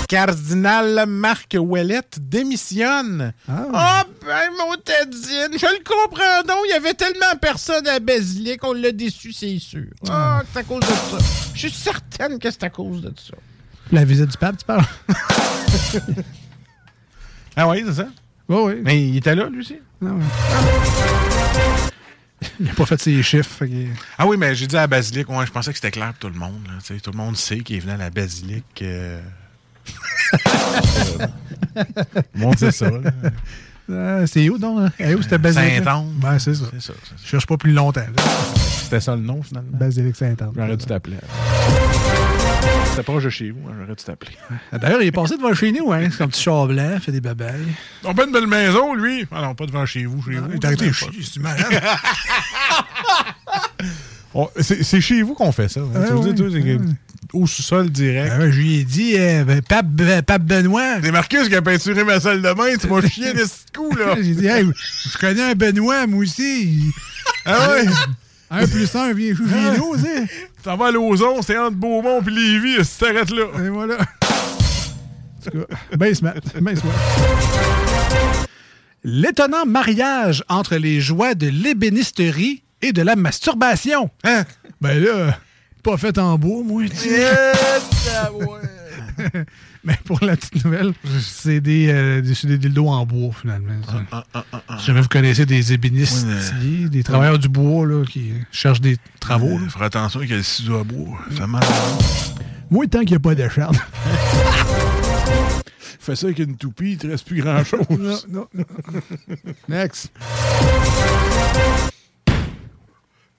Cardinal 0.08 1.04
Marc 1.06 1.54
Ouellette 1.58 2.18
démissionne. 2.18 3.32
Ah, 3.46 4.04
ben, 4.26 4.48
mon 4.58 4.74
Tedine, 4.76 5.52
je 5.58 5.66
le 5.66 5.84
comprends 5.84 6.42
donc. 6.46 6.64
Il 6.66 6.70
y 6.70 6.72
avait 6.72 6.94
tellement 6.94 7.36
personne 7.40 7.86
à 7.86 8.00
Basilic, 8.00 8.64
on 8.64 8.72
l'a 8.72 8.90
déçu, 8.92 9.32
c'est 9.34 9.58
sûr. 9.58 9.84
Ah, 10.08 10.42
c'est 10.52 10.60
à 10.60 10.62
cause 10.62 10.80
de 10.80 10.86
ça. 10.86 11.18
Je 11.54 11.58
suis 11.68 11.70
certaine 11.70 12.38
que 12.38 12.50
c'est 12.50 12.64
à 12.64 12.70
cause 12.70 13.02
de 13.02 13.12
ça. 13.16 13.34
La 13.92 14.04
visite 14.04 14.30
du 14.30 14.36
pape, 14.38 14.56
tu 14.58 14.64
parles? 14.64 14.84
Ah 17.60 17.66
oui, 17.68 17.82
c'est 17.86 17.94
ça? 17.94 18.06
Oui, 18.48 18.56
oui. 18.64 18.80
Mais 18.84 19.00
il 19.08 19.16
était 19.18 19.34
là, 19.34 19.48
lui 19.48 19.60
aussi? 19.60 19.76
Il 22.60 22.66
n'a 22.66 22.72
pas 22.72 22.86
fait 22.86 23.00
ses 23.00 23.20
chiffres. 23.22 23.50
fait 23.50 23.88
Ah 24.16 24.26
oui, 24.26 24.36
mais 24.38 24.54
j'ai 24.54 24.66
dit 24.68 24.76
à 24.76 24.80
la 24.82 24.86
basilique, 24.86 25.28
ouais, 25.28 25.44
je 25.44 25.50
pensais 25.50 25.72
que 25.72 25.76
c'était 25.76 25.90
clair 25.90 26.12
pour 26.14 26.18
tout 26.30 26.34
le 26.34 26.38
monde. 26.38 26.60
là, 26.68 26.74
tout 27.02 27.10
le 27.10 27.16
monde 27.16 27.36
sait 27.36 27.58
qu'il 27.60 27.76
est 27.76 27.80
venu 27.80 27.92
à 27.92 27.96
la 27.96 28.10
basilique. 28.10 28.80
euh. 28.82 29.20
Le 32.34 32.40
monde 32.40 32.58
sait 32.58 32.70
ça. 32.70 32.90
Ah, 33.90 34.26
c'est 34.26 34.48
où, 34.50 34.58
donc? 34.58 34.80
hein? 34.80 34.92
Eh, 34.98 35.14
où 35.14 35.22
c'était 35.22 35.38
Basilic? 35.38 35.82
Saint-Anne. 35.82 36.12
Ben, 36.16 36.38
c'est 36.38 36.54
ça. 36.54 36.66
C'est 36.72 36.82
ça. 36.82 36.92
Je 37.22 37.26
cherche 37.28 37.46
pas 37.46 37.56
plus 37.56 37.72
longtemps. 37.72 38.04
C'était 38.82 39.00
ça 39.00 39.16
le 39.16 39.22
nom, 39.22 39.42
finalement? 39.42 39.70
Basilic 39.72 40.14
Saint-Anne. 40.14 40.52
J'aurais 40.54 40.76
dû 40.76 40.84
t'appeler. 40.86 41.16
C'était 42.90 43.02
proche 43.02 43.24
de 43.24 43.30
chez 43.30 43.50
vous, 43.50 43.60
hein, 43.68 43.72
j'aurais 43.80 43.94
dû 43.94 44.02
t'appeler. 44.04 44.32
D'ailleurs, 44.72 45.02
il 45.02 45.06
est 45.08 45.12
passé 45.12 45.36
devant 45.36 45.54
chez 45.54 45.72
nous, 45.72 45.92
hein? 45.92 46.08
C'est 46.10 46.22
un 46.22 46.28
petit 46.28 46.42
char 46.42 46.66
blanc, 46.66 46.98
fait 47.00 47.12
des 47.12 47.20
babayes. 47.20 47.52
On 48.04 48.14
pas 48.14 48.24
une 48.24 48.32
belle 48.32 48.46
maison, 48.46 48.94
lui. 48.94 49.26
Ah 49.30 49.42
non, 49.42 49.54
pas 49.54 49.66
devant 49.66 49.86
chez 49.86 50.04
vous, 50.04 50.22
chez 50.22 50.36
vous. 50.38 50.48
Il 50.52 50.58
t'a 50.58 50.68
arrêté 50.68 50.92
chier, 50.92 51.08
c'est 51.22 51.40
malade. 51.40 51.66
C'est 54.60 55.00
chez 55.00 55.22
vous 55.22 55.34
qu'on 55.34 55.50
fait 55.52 55.68
ça. 55.68 55.80
hein. 55.80 55.88
Ah 55.96 56.00
Tu 56.06 56.12
veux 56.12 56.18
oui, 56.18 56.52
c'est 56.52 56.62
que- 56.62 56.78
au 57.32 57.46
sous-sol 57.46 57.90
direct. 57.90 58.30
Ben 58.36 58.40
ouais, 58.40 58.52
je 58.52 58.58
lui 58.60 58.74
ai 58.80 58.84
dit, 58.84 59.14
euh, 59.16 59.42
ben, 59.44 59.60
Pape, 59.62 59.86
ben, 59.86 60.22
Pape 60.22 60.42
Benoît. 60.42 60.96
C'est 61.02 61.10
Marcus 61.10 61.48
qui 61.48 61.54
a 61.56 61.62
peinturé 61.62 62.04
ma 62.04 62.20
salle 62.20 62.40
de 62.42 62.52
bain. 62.52 62.76
Tu 62.80 62.86
m'as 62.86 63.00
chié 63.08 63.32
de 63.32 63.40
ce 63.44 63.72
coup, 63.76 63.94
là. 63.96 64.14
J'ai 64.16 64.34
dit, 64.34 64.46
hey, 64.46 64.64
je 65.10 65.18
connais 65.18 65.42
un 65.42 65.54
Benoît, 65.54 66.06
moi 66.06 66.20
aussi. 66.22 66.78
Ah 67.44 67.70
ouais? 67.70 67.84
Un 68.50 68.66
plus 68.66 68.94
un 68.94 69.12
vient 69.12 69.34
jouer 69.34 69.46
chez 69.48 69.78
nous, 69.78 69.96
tu 69.96 70.02
sais. 70.02 70.26
T'en 70.68 70.76
vas 70.76 70.88
à 70.88 70.92
c'est 71.40 71.56
entre 71.56 71.76
Beaumont 71.76 72.20
et 72.20 72.30
Lévis, 72.30 72.84
si 72.84 72.98
t'arrêtes 72.98 73.30
là. 73.30 73.44
Et 73.64 73.70
voilà. 73.70 73.94
En 73.94 75.50
tout 75.50 75.50
cas, 75.50 75.76
ben 75.96 76.14
ben 76.60 76.76
smart. 76.76 76.94
L'étonnant 79.02 79.64
mariage 79.64 80.44
entre 80.50 80.76
les 80.76 81.00
joies 81.00 81.34
de 81.34 81.46
l'ébénisterie 81.46 82.64
et 82.82 82.92
de 82.92 83.00
la 83.00 83.16
masturbation. 83.16 84.10
Hein? 84.24 84.44
Ben 84.78 85.02
là, 85.02 85.38
pas 85.82 85.96
fait 85.96 86.18
en 86.18 86.36
bois, 86.36 86.62
moi, 86.62 86.82
tu 86.86 86.96
sais. 86.96 87.32
Mais 89.88 89.98
pour 90.04 90.22
la 90.22 90.36
petite 90.36 90.62
nouvelle, 90.62 90.92
c'est 91.18 91.60
des, 91.60 91.88
euh, 91.88 92.20
des, 92.20 92.58
dildos 92.58 92.88
en 92.88 93.06
bois, 93.06 93.32
finalement. 93.32 93.72
ça. 93.82 94.04
Si 94.78 94.86
jamais 94.86 95.00
vous 95.00 95.08
connaissez 95.08 95.46
des 95.46 95.72
ébénistes, 95.72 96.26
Ouais, 96.26 96.88
des 96.90 97.02
travailleurs 97.02 97.38
du 97.38 97.48
bois 97.48 97.86
là, 97.86 98.04
qui 98.04 98.32
cherchent 98.52 98.82
des 98.82 98.98
travaux. 99.18 99.58
faut 99.70 99.82
attention 99.82 100.20
qu'il 100.20 100.28
y 100.28 100.34
a 100.34 100.36
le 100.36 100.42
ciseau 100.42 100.76
à 100.76 100.84
bois. 100.84 101.18
Ça 101.36 101.46
mal. 101.46 101.62
Moi, 102.70 102.86
tant 102.86 103.00
qu'il 103.00 103.12
n'y 103.12 103.16
a 103.16 103.20
pas 103.20 103.34
d'acharne. 103.34 103.76
Fais 106.00 106.16
ça 106.16 106.26
avec 106.26 106.38
une 106.38 106.56
toupie, 106.56 106.92
il 106.92 106.98
te 106.98 107.06
reste 107.06 107.26
plus 107.26 107.40
grand-chose. 107.40 107.80
non, 107.88 108.18
non, 108.28 108.46
non. 108.54 108.64
Next. 109.68 110.12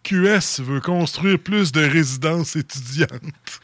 QS 0.03 0.61
veut 0.61 0.81
construire 0.81 1.37
plus 1.37 1.71
de 1.71 1.81
résidences 1.81 2.55
étudiantes. 2.55 3.61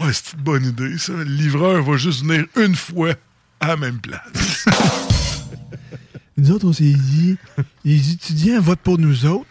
Oh, 0.00 0.04
c'est 0.12 0.32
une 0.34 0.42
bonne 0.42 0.66
idée, 0.66 0.98
ça. 0.98 1.12
Le 1.12 1.24
livreur 1.24 1.82
va 1.82 1.96
juste 1.96 2.24
venir 2.24 2.46
une 2.56 2.74
fois 2.74 3.14
à 3.60 3.68
la 3.68 3.76
même 3.76 4.00
place. 4.00 4.64
Nous 6.36 6.50
autres, 6.50 6.66
on 6.66 6.72
s'est 6.72 6.84
dit, 6.84 7.36
les 7.84 8.10
étudiants 8.10 8.60
votent 8.60 8.80
pour 8.80 8.98
nous 8.98 9.24
autres. 9.24 9.46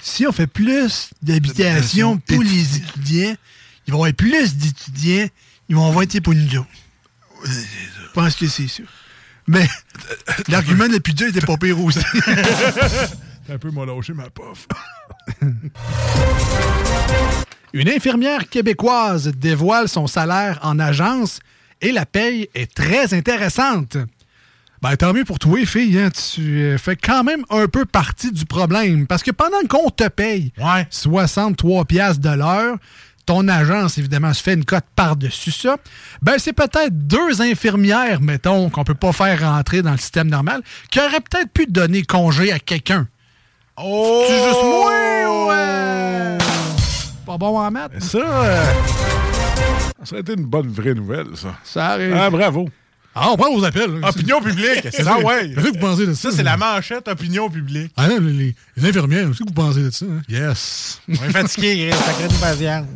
Si 0.00 0.26
on 0.26 0.32
fait 0.32 0.48
plus 0.48 1.10
d'habitations 1.22 2.18
pour 2.18 2.42
les 2.42 2.76
étudiants, 2.76 3.36
ils 3.86 3.92
vont 3.92 4.02
avoir 4.02 4.12
plus 4.14 4.56
d'étudiants, 4.56 5.28
ils 5.68 5.76
vont 5.76 5.90
voter 5.92 6.20
pour 6.20 6.34
nous 6.34 6.56
autres. 6.58 6.68
Je 7.44 8.12
pense 8.12 8.34
que 8.34 8.48
c'est 8.48 8.68
ça. 8.68 8.82
Mais 9.46 9.68
l'argument 10.48 10.86
le 10.86 11.00
plus 11.00 11.14
dur 11.14 11.28
était 11.28 11.40
pas 11.40 11.56
pire 11.56 11.78
aussi. 11.80 11.98
un 13.48 13.58
peu 13.58 13.70
m'a 13.70 13.84
lâché 13.84 14.12
ma 14.12 14.30
pof. 14.30 14.66
Une 17.74 17.88
infirmière 17.88 18.48
québécoise 18.48 19.32
dévoile 19.36 19.88
son 19.88 20.06
salaire 20.06 20.60
en 20.62 20.78
agence 20.78 21.40
et 21.80 21.90
la 21.90 22.06
paye 22.06 22.48
est 22.54 22.72
très 22.72 23.12
intéressante. 23.14 23.96
Ben, 24.80 24.94
tant 24.96 25.12
mieux 25.12 25.24
pour 25.24 25.40
toi, 25.40 25.58
fille. 25.66 25.98
hein, 25.98 26.08
tu 26.10 26.62
euh, 26.62 26.78
fais 26.78 26.94
quand 26.94 27.24
même 27.24 27.44
un 27.50 27.66
peu 27.66 27.84
partie 27.84 28.30
du 28.30 28.44
problème. 28.44 29.08
Parce 29.08 29.24
que 29.24 29.32
pendant 29.32 29.60
qu'on 29.68 29.90
te 29.90 30.06
paye 30.06 30.52
63 30.88 31.84
piastres 31.86 32.20
de 32.20 32.36
l'heure, 32.36 32.76
ton 33.26 33.48
agence, 33.48 33.98
évidemment, 33.98 34.32
se 34.32 34.42
fait 34.44 34.54
une 34.54 34.64
cote 34.64 34.84
par-dessus 34.94 35.50
ça. 35.50 35.76
Ben, 36.22 36.34
c'est 36.38 36.52
peut-être 36.52 36.96
deux 36.96 37.42
infirmières, 37.42 38.20
mettons, 38.20 38.70
qu'on 38.70 38.84
peut 38.84 38.94
pas 38.94 39.12
faire 39.12 39.40
rentrer 39.40 39.82
dans 39.82 39.92
le 39.92 39.98
système 39.98 40.28
normal, 40.28 40.62
qui 40.92 41.00
auraient 41.00 41.20
peut-être 41.28 41.50
pu 41.50 41.66
donner 41.66 42.04
congé 42.04 42.52
à 42.52 42.60
quelqu'un. 42.60 43.08
Oh! 43.76 44.22
C'est 44.28 44.44
juste 44.44 44.62
moi, 44.62 45.48
ouais! 45.48 46.43
Pas 47.26 47.38
bon 47.38 47.58
en 47.58 47.70
maths. 47.70 47.92
Ça, 48.02 48.18
euh, 48.18 48.64
ça 50.02 50.12
aurait 50.12 50.20
été 50.20 50.34
une 50.34 50.44
bonne 50.44 50.68
vraie 50.68 50.94
nouvelle, 50.94 51.28
ça. 51.36 51.54
Ça 51.64 51.86
arrive. 51.92 52.14
Ah, 52.14 52.28
bravo. 52.30 52.68
Ah, 53.14 53.30
on 53.30 53.36
prend 53.36 53.54
vos 53.54 53.64
appels. 53.64 54.00
là. 54.00 54.08
Opinion 54.08 54.40
publique. 54.40 54.88
Ah 55.06 55.16
que- 55.18 55.24
ouais. 55.24 55.52
qu'est-ce 55.54 55.66
que 55.68 55.72
vous 55.74 55.78
pensez 55.78 56.06
de 56.06 56.14
ça? 56.14 56.30
Ça, 56.30 56.36
c'est 56.36 56.42
la 56.42 56.56
manchette 56.56 57.06
opinion 57.08 57.48
publique. 57.48 57.92
Ah 57.96 58.08
non, 58.08 58.18
les, 58.20 58.54
les 58.76 58.88
infirmières, 58.88 59.28
qu'est-ce 59.28 59.38
que 59.38 59.48
vous 59.48 59.54
pensez 59.54 59.82
de 59.84 59.90
ça? 59.90 60.04
hein? 60.06 60.20
Yes. 60.28 61.00
On 61.08 61.12
est 61.12 61.30
fatigué. 61.30 61.90
Sacré 61.92 62.28
de 62.28 62.34
patience. 62.34 62.86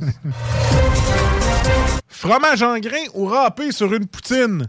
Fromage 2.09 2.62
en 2.62 2.79
grain 2.81 3.05
ou 3.14 3.26
râpé 3.26 3.70
sur 3.72 3.95
une 3.95 4.07
poutine? 4.07 4.66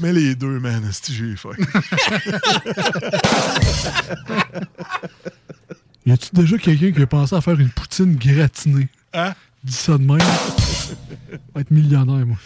Mais 0.00 0.12
les 0.12 0.34
deux, 0.36 0.60
man, 0.60 0.88
si 0.92 1.12
j'ai 1.14 1.34
faim. 1.34 1.50
Y 6.08 6.12
a-tu 6.12 6.30
déjà 6.32 6.56
quelqu'un 6.56 6.90
qui 6.90 7.02
a 7.02 7.06
pensé 7.06 7.36
à 7.36 7.42
faire 7.42 7.60
une 7.60 7.68
poutine 7.68 8.16
gratinée? 8.16 8.88
Hein? 9.12 9.34
Dis 9.62 9.74
ça 9.74 9.98
de 9.98 10.04
même. 10.04 10.16
Va 11.54 11.60
être 11.60 11.70
millionnaire, 11.70 12.24
moi. 12.24 12.38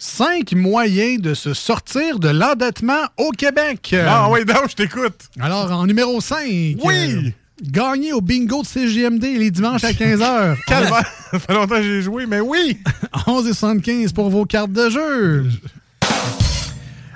Cinq 0.00 0.52
moyens 0.54 1.22
de 1.22 1.34
se 1.34 1.54
sortir 1.54 2.18
de 2.18 2.28
l'endettement 2.28 3.04
au 3.18 3.30
Québec. 3.30 3.94
Ah 4.04 4.28
oui, 4.30 4.44
donc, 4.44 4.70
je 4.70 4.74
t'écoute. 4.74 5.14
Alors, 5.38 5.70
en 5.70 5.86
numéro 5.86 6.20
5. 6.20 6.38
Oui. 6.82 7.32
gagner 7.62 8.12
au 8.12 8.20
bingo 8.20 8.62
de 8.62 8.66
CGMD 8.66 9.22
les 9.22 9.52
dimanches 9.52 9.84
à 9.84 9.92
15h. 9.92 10.56
Calvaire. 10.66 11.06
Ça 11.30 11.38
fait 11.38 11.54
longtemps 11.54 11.76
que 11.76 11.84
j'ai 11.84 12.02
joué, 12.02 12.26
mais 12.26 12.40
oui. 12.40 12.80
11,75 13.14 14.12
pour 14.12 14.28
vos 14.28 14.44
cartes 14.44 14.72
de 14.72 14.90
jeu. 14.90 15.46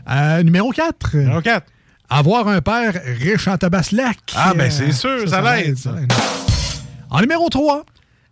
Euh, 0.08 0.44
numéro 0.44 0.70
4. 0.70 1.16
Numéro 1.16 1.42
4. 1.42 1.66
Avoir 2.08 2.48
un 2.48 2.60
père 2.60 3.00
riche 3.20 3.48
en 3.48 3.56
tabaslac. 3.56 4.18
Ah, 4.36 4.54
ben, 4.54 4.70
c'est 4.70 4.92
sûr, 4.92 5.28
ça 5.28 5.40
l'aide, 5.40 5.76
ça. 5.76 5.92
En 7.10 7.20
numéro 7.20 7.48
3. 7.48 7.84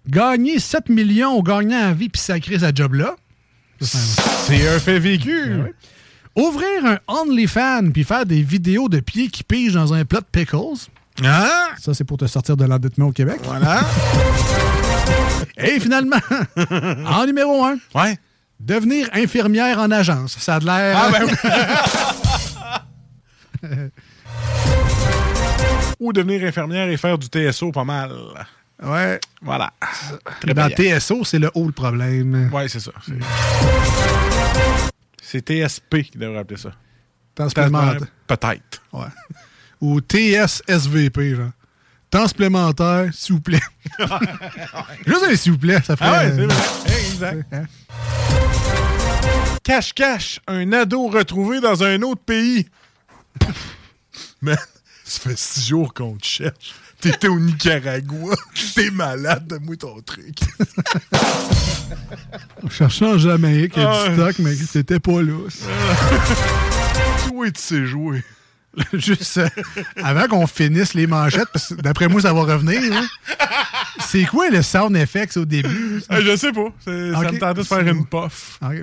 Gagner 0.06 0.58
7 0.58 0.90
millions 0.90 1.32
au 1.32 1.42
gagnant 1.42 1.88
à 1.88 1.92
vie 1.92 2.08
puis 2.08 2.20
sacrer 2.20 2.58
sa 2.58 2.72
job-là. 2.72 3.16
C'est 3.80 4.68
un 4.68 4.78
fait 4.78 4.98
vécu. 4.98 5.52
Ouvrir 6.36 6.84
un 6.84 6.98
OnlyFans 7.06 7.90
puis 7.92 8.04
faire 8.04 8.26
des 8.26 8.42
vidéos 8.42 8.88
de 8.88 9.00
pieds 9.00 9.28
qui 9.28 9.42
pigent 9.44 9.74
dans 9.74 9.94
un 9.94 10.04
plat 10.04 10.20
de 10.20 10.26
pickles. 10.30 10.88
Ah! 11.24 11.68
Ça, 11.80 11.94
c'est 11.94 12.04
pour 12.04 12.18
te 12.18 12.26
sortir 12.26 12.56
de 12.56 12.64
l'endettement 12.64 13.06
au 13.06 13.12
Québec. 13.12 13.38
Voilà. 13.44 13.82
Et 15.56 15.78
finalement, 15.80 16.16
en 17.06 17.26
numéro 17.26 17.64
1. 17.64 17.76
Ouais. 17.94 18.18
Devenir 18.60 19.08
infirmière 19.12 19.78
en 19.78 19.90
agence. 19.90 20.36
Ça 20.38 20.56
a 20.56 20.60
de 20.60 20.66
l'air. 20.66 20.98
Ah, 20.98 21.10
ben 21.10 21.26
Ou 26.00 26.12
devenir 26.12 26.44
infirmière 26.44 26.88
et 26.88 26.96
faire 26.96 27.18
du 27.18 27.26
TSO 27.26 27.72
pas 27.72 27.84
mal. 27.84 28.12
Ouais. 28.82 29.20
Voilà. 29.40 29.72
Dans 30.46 30.68
brillant. 30.68 30.98
TSO, 30.98 31.24
c'est 31.24 31.38
le 31.38 31.50
haut 31.54 31.66
le 31.66 31.72
problème. 31.72 32.50
Ouais, 32.52 32.68
c'est 32.68 32.80
ça. 32.80 32.92
C'est- 35.22 35.42
TSP 35.44 36.02
qui 36.10 36.18
devrait 36.18 36.38
appeler 36.38 36.60
ça. 36.60 36.70
Transplémentaire. 37.34 38.06
Peut-être. 38.26 38.82
Ouais. 38.92 39.06
Ou 39.80 40.00
TSSVP, 40.00 41.34
genre. 41.34 41.50
Temps 42.10 42.28
supplémentaire, 42.28 43.10
s'il 43.12 43.34
vous 43.34 43.40
plaît. 43.40 43.60
Juste 45.06 45.24
un 45.28 45.34
s'il 45.34 45.52
vous 45.52 45.58
plaît, 45.58 45.80
ça 45.84 45.96
ferait. 45.96 46.08
Ah 46.08 46.24
ouais, 46.24 46.32
c'est 46.36 46.46
vrai. 46.46 47.34
Exact. 47.40 47.56
Cache-cache, 49.64 50.40
un 50.46 50.72
ado 50.72 51.08
retrouvé 51.08 51.60
dans 51.60 51.82
un 51.82 52.00
autre 52.02 52.20
pays. 52.24 52.68
Man, 54.44 54.56
ça 55.04 55.20
fait 55.20 55.38
six 55.38 55.66
jours 55.68 55.92
qu'on 55.94 56.16
te 56.16 56.26
cherche. 56.26 56.74
T'étais 57.00 57.28
au 57.28 57.38
Nicaragua. 57.38 58.34
T'es 58.74 58.90
malade, 58.90 59.46
donne-moi 59.46 59.76
ton 59.76 60.00
truc. 60.02 60.38
On 62.62 62.68
cherchait 62.70 63.06
en 63.06 63.18
Jamaïque, 63.18 63.74
il 63.76 63.82
y 63.82 63.84
a 63.84 63.90
Ah. 63.90 64.08
du 64.08 64.14
stock, 64.14 64.38
mais 64.38 64.54
c'était 64.54 65.00
pas 65.00 65.20
là. 65.22 65.34
Oui, 67.34 67.52
tu 67.52 67.60
sais 67.60 67.84
jouer. 67.86 68.22
Juste 68.92 69.38
euh, 69.38 69.48
avant 70.02 70.26
qu'on 70.28 70.46
finisse 70.46 70.94
les 70.94 71.06
manchettes, 71.06 71.48
parce 71.52 71.74
que 71.74 71.80
d'après 71.80 72.08
moi, 72.08 72.20
ça 72.20 72.32
va 72.32 72.40
revenir. 72.42 72.80
hein. 72.92 73.06
C'est 74.06 74.24
quoi 74.24 74.50
le 74.50 74.62
sound 74.62 74.96
effects 74.96 75.36
au 75.36 75.44
début? 75.44 76.02
Ah, 76.08 76.20
je 76.20 76.36
sais 76.36 76.52
pas. 76.52 76.66
C'est- 76.84 77.12
Ça 77.12 77.18
me 77.20 77.38
tentait 77.38 77.54
de 77.60 77.62
faire 77.66 77.86
une 77.88 78.04
puff. 78.06 78.58
Tu 78.60 78.82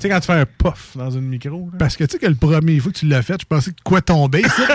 sais, 0.00 0.08
quand 0.08 0.20
tu 0.20 0.26
fais 0.26 0.32
un 0.32 0.46
puff 0.46 0.96
dans 0.96 1.10
une 1.10 1.22
micro. 1.28 1.68
là. 1.72 1.78
Parce 1.78 1.96
que 1.96 2.04
tu 2.04 2.12
sais 2.12 2.18
que 2.18 2.26
le 2.26 2.34
premier 2.34 2.80
fois 2.80 2.92
que 2.92 2.98
tu 2.98 3.06
l'as 3.06 3.22
fait, 3.22 3.40
je 3.40 3.46
pensais 3.46 3.70
que 3.70 3.76
quoi 3.84 4.00
tomber, 4.00 4.42
ça. 4.42 4.66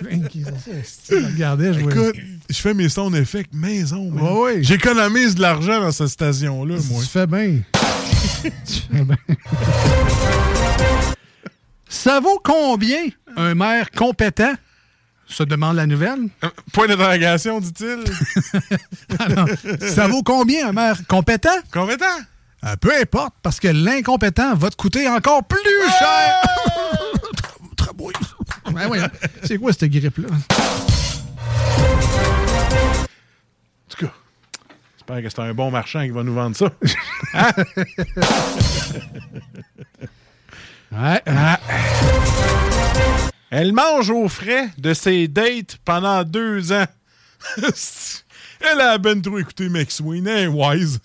Je 0.00 1.14
regardais, 1.32 1.72
je 1.74 1.80
Écoute, 1.80 2.14
je 2.50 2.54
fais 2.60 2.74
mes 2.74 2.88
sound 2.88 3.14
effects 3.16 3.52
maison. 3.52 4.10
Ouais, 4.12 4.54
ouais. 4.54 4.62
J'économise 4.62 5.34
de 5.34 5.40
l'argent 5.42 5.80
dans 5.80 5.92
cette 5.92 6.08
station-là, 6.08 6.76
moi. 6.90 7.02
Tu 7.02 7.08
fais 7.08 7.26
bien. 7.26 7.58
tu 8.42 8.80
fais 8.92 9.02
bien. 9.04 9.16
Ça 11.94 12.18
vaut 12.20 12.40
combien 12.42 13.04
un 13.36 13.54
maire 13.54 13.90
compétent? 13.92 14.52
Se 15.26 15.44
demande 15.44 15.76
la 15.76 15.86
nouvelle. 15.86 16.28
Point 16.72 16.88
d'interrogation, 16.88 17.60
dit-il. 17.60 18.04
Ça 19.88 20.08
vaut 20.08 20.24
combien 20.24 20.68
un 20.68 20.72
maire 20.72 20.98
compétent? 21.08 21.56
Compétent? 21.72 22.04
Euh, 22.64 22.74
peu 22.76 22.92
importe, 23.00 23.34
parce 23.42 23.60
que 23.60 23.68
l'incompétent 23.68 24.56
va 24.56 24.70
te 24.70 24.76
coûter 24.76 25.08
encore 25.08 25.44
plus 25.44 25.60
cher. 25.98 26.42
Très 27.76 27.92
beau. 27.94 28.10
Ben 28.72 28.88
voyons. 28.88 29.08
C'est 29.44 29.56
quoi 29.56 29.72
cette 29.72 29.90
grippe-là? 29.90 30.28
En 30.28 30.34
tout 33.88 34.04
cas, 34.04 34.12
j'espère 34.96 35.22
que 35.22 35.28
c'est 35.30 35.40
un 35.40 35.54
bon 35.54 35.70
marchand 35.70 36.02
qui 36.02 36.10
va 36.10 36.24
nous 36.24 36.34
vendre 36.34 36.56
ça. 36.56 36.70
Hein? 37.36 37.50
Ouais. 40.94 41.22
Ah. 41.26 41.58
Elle 43.50 43.72
mange 43.72 44.10
aux 44.10 44.28
frais 44.28 44.68
de 44.78 44.94
ses 44.94 45.28
dates 45.28 45.78
pendant 45.84 46.24
deux 46.24 46.72
ans. 46.72 46.86
Elle 48.60 48.80
a 48.80 48.96
ben 48.98 49.20
trop 49.20 49.38
écouté 49.38 49.68
McSween, 49.68 50.26
hein, 50.26 50.48
wise. 50.48 51.00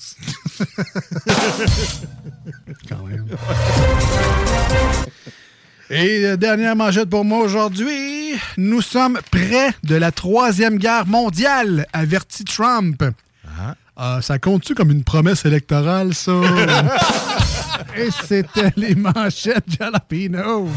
Quand 2.87 3.03
même. 3.05 3.27
Et 5.89 6.25
euh, 6.25 6.37
dernière 6.37 6.75
manchette 6.75 7.09
pour 7.09 7.25
moi 7.25 7.39
aujourd'hui. 7.39 8.35
Nous 8.57 8.81
sommes 8.81 9.19
près 9.31 9.71
de 9.83 9.95
la 9.95 10.11
troisième 10.11 10.77
guerre 10.77 11.07
mondiale, 11.07 11.87
avertit 11.91 12.45
Trump. 12.45 13.03
Ah, 13.97 14.21
ça 14.21 14.39
compte-tu 14.39 14.75
comme 14.75 14.91
une 14.91 15.03
promesse 15.03 15.43
électorale, 15.45 16.13
ça? 16.13 16.31
Et 17.95 18.09
c'était 18.11 18.71
les 18.75 18.95
manchettes 18.95 19.65
Jalapino. 19.79 20.69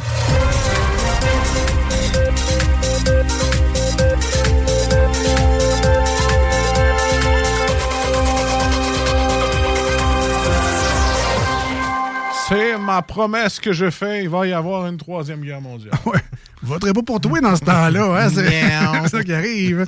C'est 12.48 12.76
ma 12.76 13.00
promesse 13.02 13.58
que 13.58 13.72
je 13.72 13.88
fais. 13.88 14.24
Il 14.24 14.28
va 14.28 14.46
y 14.46 14.52
avoir 14.52 14.86
une 14.86 14.98
troisième 14.98 15.40
guerre 15.40 15.60
mondiale. 15.60 15.94
Ouais. 16.04 16.20
Voterai 16.62 16.92
pas 16.92 17.02
pour 17.02 17.20
toi 17.20 17.40
dans 17.40 17.56
ce 17.56 17.60
temps-là, 17.62 18.26
hein? 18.26 18.28
C'est 19.04 19.08
ça 19.16 19.22
qui 19.24 19.32
arrive. 19.32 19.84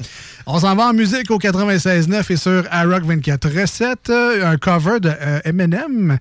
On 0.47 0.59
s'en 0.59 0.75
va 0.75 0.89
en 0.89 0.93
musique 0.93 1.31
au 1.31 1.39
96.9 1.39 2.33
et 2.33 2.37
sur 2.37 2.65
iRock 2.71 3.05
24 3.05 3.49
Recette, 3.49 4.11
un 4.11 4.57
cover 4.59 5.01
de 5.01 5.11
euh, 5.19 5.41
Eminem 5.45 6.19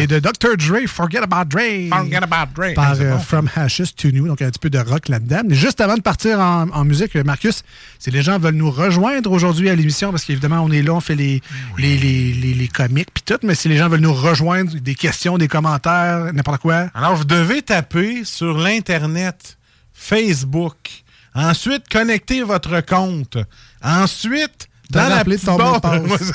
et 0.00 0.06
de 0.06 0.18
Dr. 0.20 0.56
Dre, 0.56 0.86
Forget 0.86 1.18
About 1.18 1.44
Dre. 1.50 1.88
Forget 1.90 2.16
About 2.16 2.50
Dre. 2.54 2.74
Par 2.74 2.92
Ah, 2.92 2.94
euh, 3.00 3.12
bon. 3.14 3.18
From 3.18 3.50
Hashes 3.54 3.94
to 3.96 4.08
New, 4.10 4.26
donc 4.26 4.40
un 4.40 4.48
petit 4.48 4.58
peu 4.58 4.70
de 4.70 4.78
rock 4.78 5.08
là-dedans. 5.08 5.42
Mais 5.46 5.54
juste 5.54 5.80
avant 5.82 5.96
de 5.96 6.00
partir 6.00 6.40
en, 6.40 6.68
en 6.70 6.84
musique, 6.84 7.14
euh, 7.16 7.24
Marcus, 7.24 7.62
si 7.98 8.10
les 8.10 8.22
gens 8.22 8.38
veulent 8.38 8.54
nous 8.54 8.70
rejoindre 8.70 9.30
aujourd'hui 9.32 9.68
à 9.68 9.74
l'émission, 9.74 10.10
parce 10.12 10.24
qu'évidemment, 10.24 10.60
on 10.62 10.70
est 10.70 10.80
là, 10.82 10.94
on 10.94 11.00
fait 11.00 11.16
les, 11.16 11.42
les, 11.76 11.98
les, 11.98 12.32
les, 12.32 12.54
les 12.54 12.68
comiques 12.68 13.10
puis 13.12 13.22
tout, 13.26 13.38
mais 13.42 13.54
si 13.54 13.68
les 13.68 13.76
gens 13.76 13.88
veulent 13.90 14.00
nous 14.00 14.14
rejoindre, 14.14 14.72
des 14.76 14.94
questions, 14.94 15.36
des 15.36 15.48
commentaires, 15.48 16.32
n'importe 16.32 16.62
quoi. 16.62 16.86
Alors, 16.94 17.16
vous 17.16 17.24
devez 17.24 17.60
taper 17.60 18.22
sur 18.24 18.56
l'Internet, 18.56 19.57
Facebook. 19.98 21.02
Ensuite, 21.34 21.88
connectez 21.88 22.42
votre 22.42 22.80
compte. 22.80 23.36
Ensuite, 23.82 24.68
dans 24.90 25.08
la 25.08 25.24
petite 25.24 25.44
ton 25.44 25.58
mot 25.58 25.74
de 25.74 25.80
passe. 25.80 26.32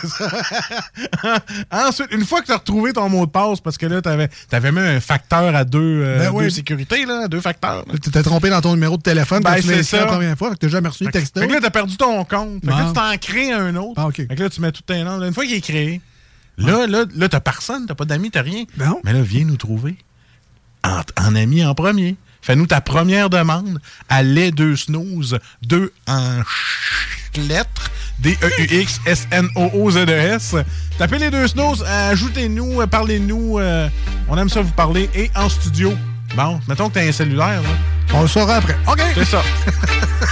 Ensuite, 1.72 2.08
une 2.12 2.26
fois 2.26 2.42
que 2.42 2.48
tu 2.48 2.52
as 2.52 2.58
retrouvé 2.58 2.94
ton 2.94 3.10
mot 3.10 3.26
de 3.26 3.32
passe, 3.32 3.60
parce 3.62 3.78
que 3.78 3.86
là, 3.86 4.02
tu 4.02 4.10
avais, 4.10 4.72
mis 4.72 4.80
un 4.80 5.00
facteur 5.00 5.56
à 5.56 5.64
deux, 5.64 5.80
euh, 5.80 6.20
Ben 6.20 6.32
deux 6.32 6.46
oui. 6.46 6.52
sécurités, 6.52 7.06
là, 7.06 7.28
deux 7.28 7.42
facteurs. 7.42 7.84
Tu 8.04 8.12
t'es 8.12 8.22
trompé 8.22 8.50
dans 8.50 8.62
ton 8.62 8.74
numéro 8.74 8.98
de 8.98 9.02
téléphone 9.02 9.42
Ben, 9.42 9.56
quand 9.56 9.62
tu 9.62 9.68
l'as 9.68 9.74
c'est 9.74 9.80
inscrit 9.80 9.98
ça. 9.98 10.06
la 10.06 10.12
première 10.12 10.38
fois, 10.38 10.52
que 10.52 10.56
t'as 10.56 10.68
jamais 10.68 10.90
reçu 10.90 11.06
le 11.06 11.12
texto. 11.12 11.40
Fait 11.40 11.48
que 11.48 11.54
là, 11.54 11.60
tu 11.62 11.66
as 11.66 11.72
perdu 11.72 11.98
ton 11.98 12.24
compte. 12.26 12.62
Fait 12.64 12.72
que 12.72 12.78
là, 12.78 12.86
tu 12.88 12.94
t'en 12.94 13.18
crées 13.18 13.52
un 13.52 13.76
autre. 13.76 13.94
Ah. 13.98 14.10
Fait 14.14 14.28
que 14.28 14.44
là, 14.44 14.50
tu 14.50 14.62
mets 14.62 14.72
tout 14.72 14.84
tes 14.84 15.04
noms. 15.04 15.22
Une 15.24 15.34
fois 15.34 15.46
qu'il 15.46 15.56
est 15.56 15.62
créé, 15.62 16.02
là, 16.58 16.86
là, 16.86 17.06
là 17.16 17.30
t'as 17.30 17.40
personne, 17.40 17.88
t'as 17.88 17.96
pas 17.96 18.06
d'amis, 18.06 18.30
t'as 18.30 18.44
rien. 18.44 18.66
Non. 18.78 19.02
Mais 19.04 19.14
là, 19.14 19.22
viens 19.22 19.46
nous 19.46 19.58
trouver 19.58 19.96
en, 20.84 21.02
en 21.20 21.36
ami 21.36 21.66
en 21.66 21.74
premier. 21.74 22.18
Fais-nous 22.44 22.68
ta 22.68 22.82
première 22.82 23.30
demande 23.30 23.80
à 24.10 24.22
les 24.22 24.52
deux 24.52 24.76
snooze, 24.76 25.40
deux 25.62 25.94
en 26.08 26.42
lettres, 27.48 27.90
D-E-U-X-S-N-O-O-Z-E-S. 28.20 30.56
Tapez 30.98 31.20
les 31.20 31.32
deux 31.32 31.48
snooze, 31.48 31.84
ajoutez-nous, 31.84 32.82
euh, 32.82 32.88
parlez-nous. 32.88 33.60
euh, 33.60 33.88
on 34.28 34.38
aime 34.38 34.50
ça 34.50 34.62
vous 34.62 34.74
parler. 34.74 35.10
Et 35.16 35.32
en 35.36 35.48
studio. 35.48 35.94
Bon, 36.36 36.60
mettons 36.68 36.90
que 36.90 36.96
t'as 36.96 37.08
un 37.08 37.14
cellulaire. 37.14 37.62
Là. 37.62 37.70
On 38.14 38.22
le 38.22 38.28
saura 38.28 38.56
après. 38.56 38.76
OK. 38.88 39.02
C'est 39.16 39.26
ça. 39.26 39.42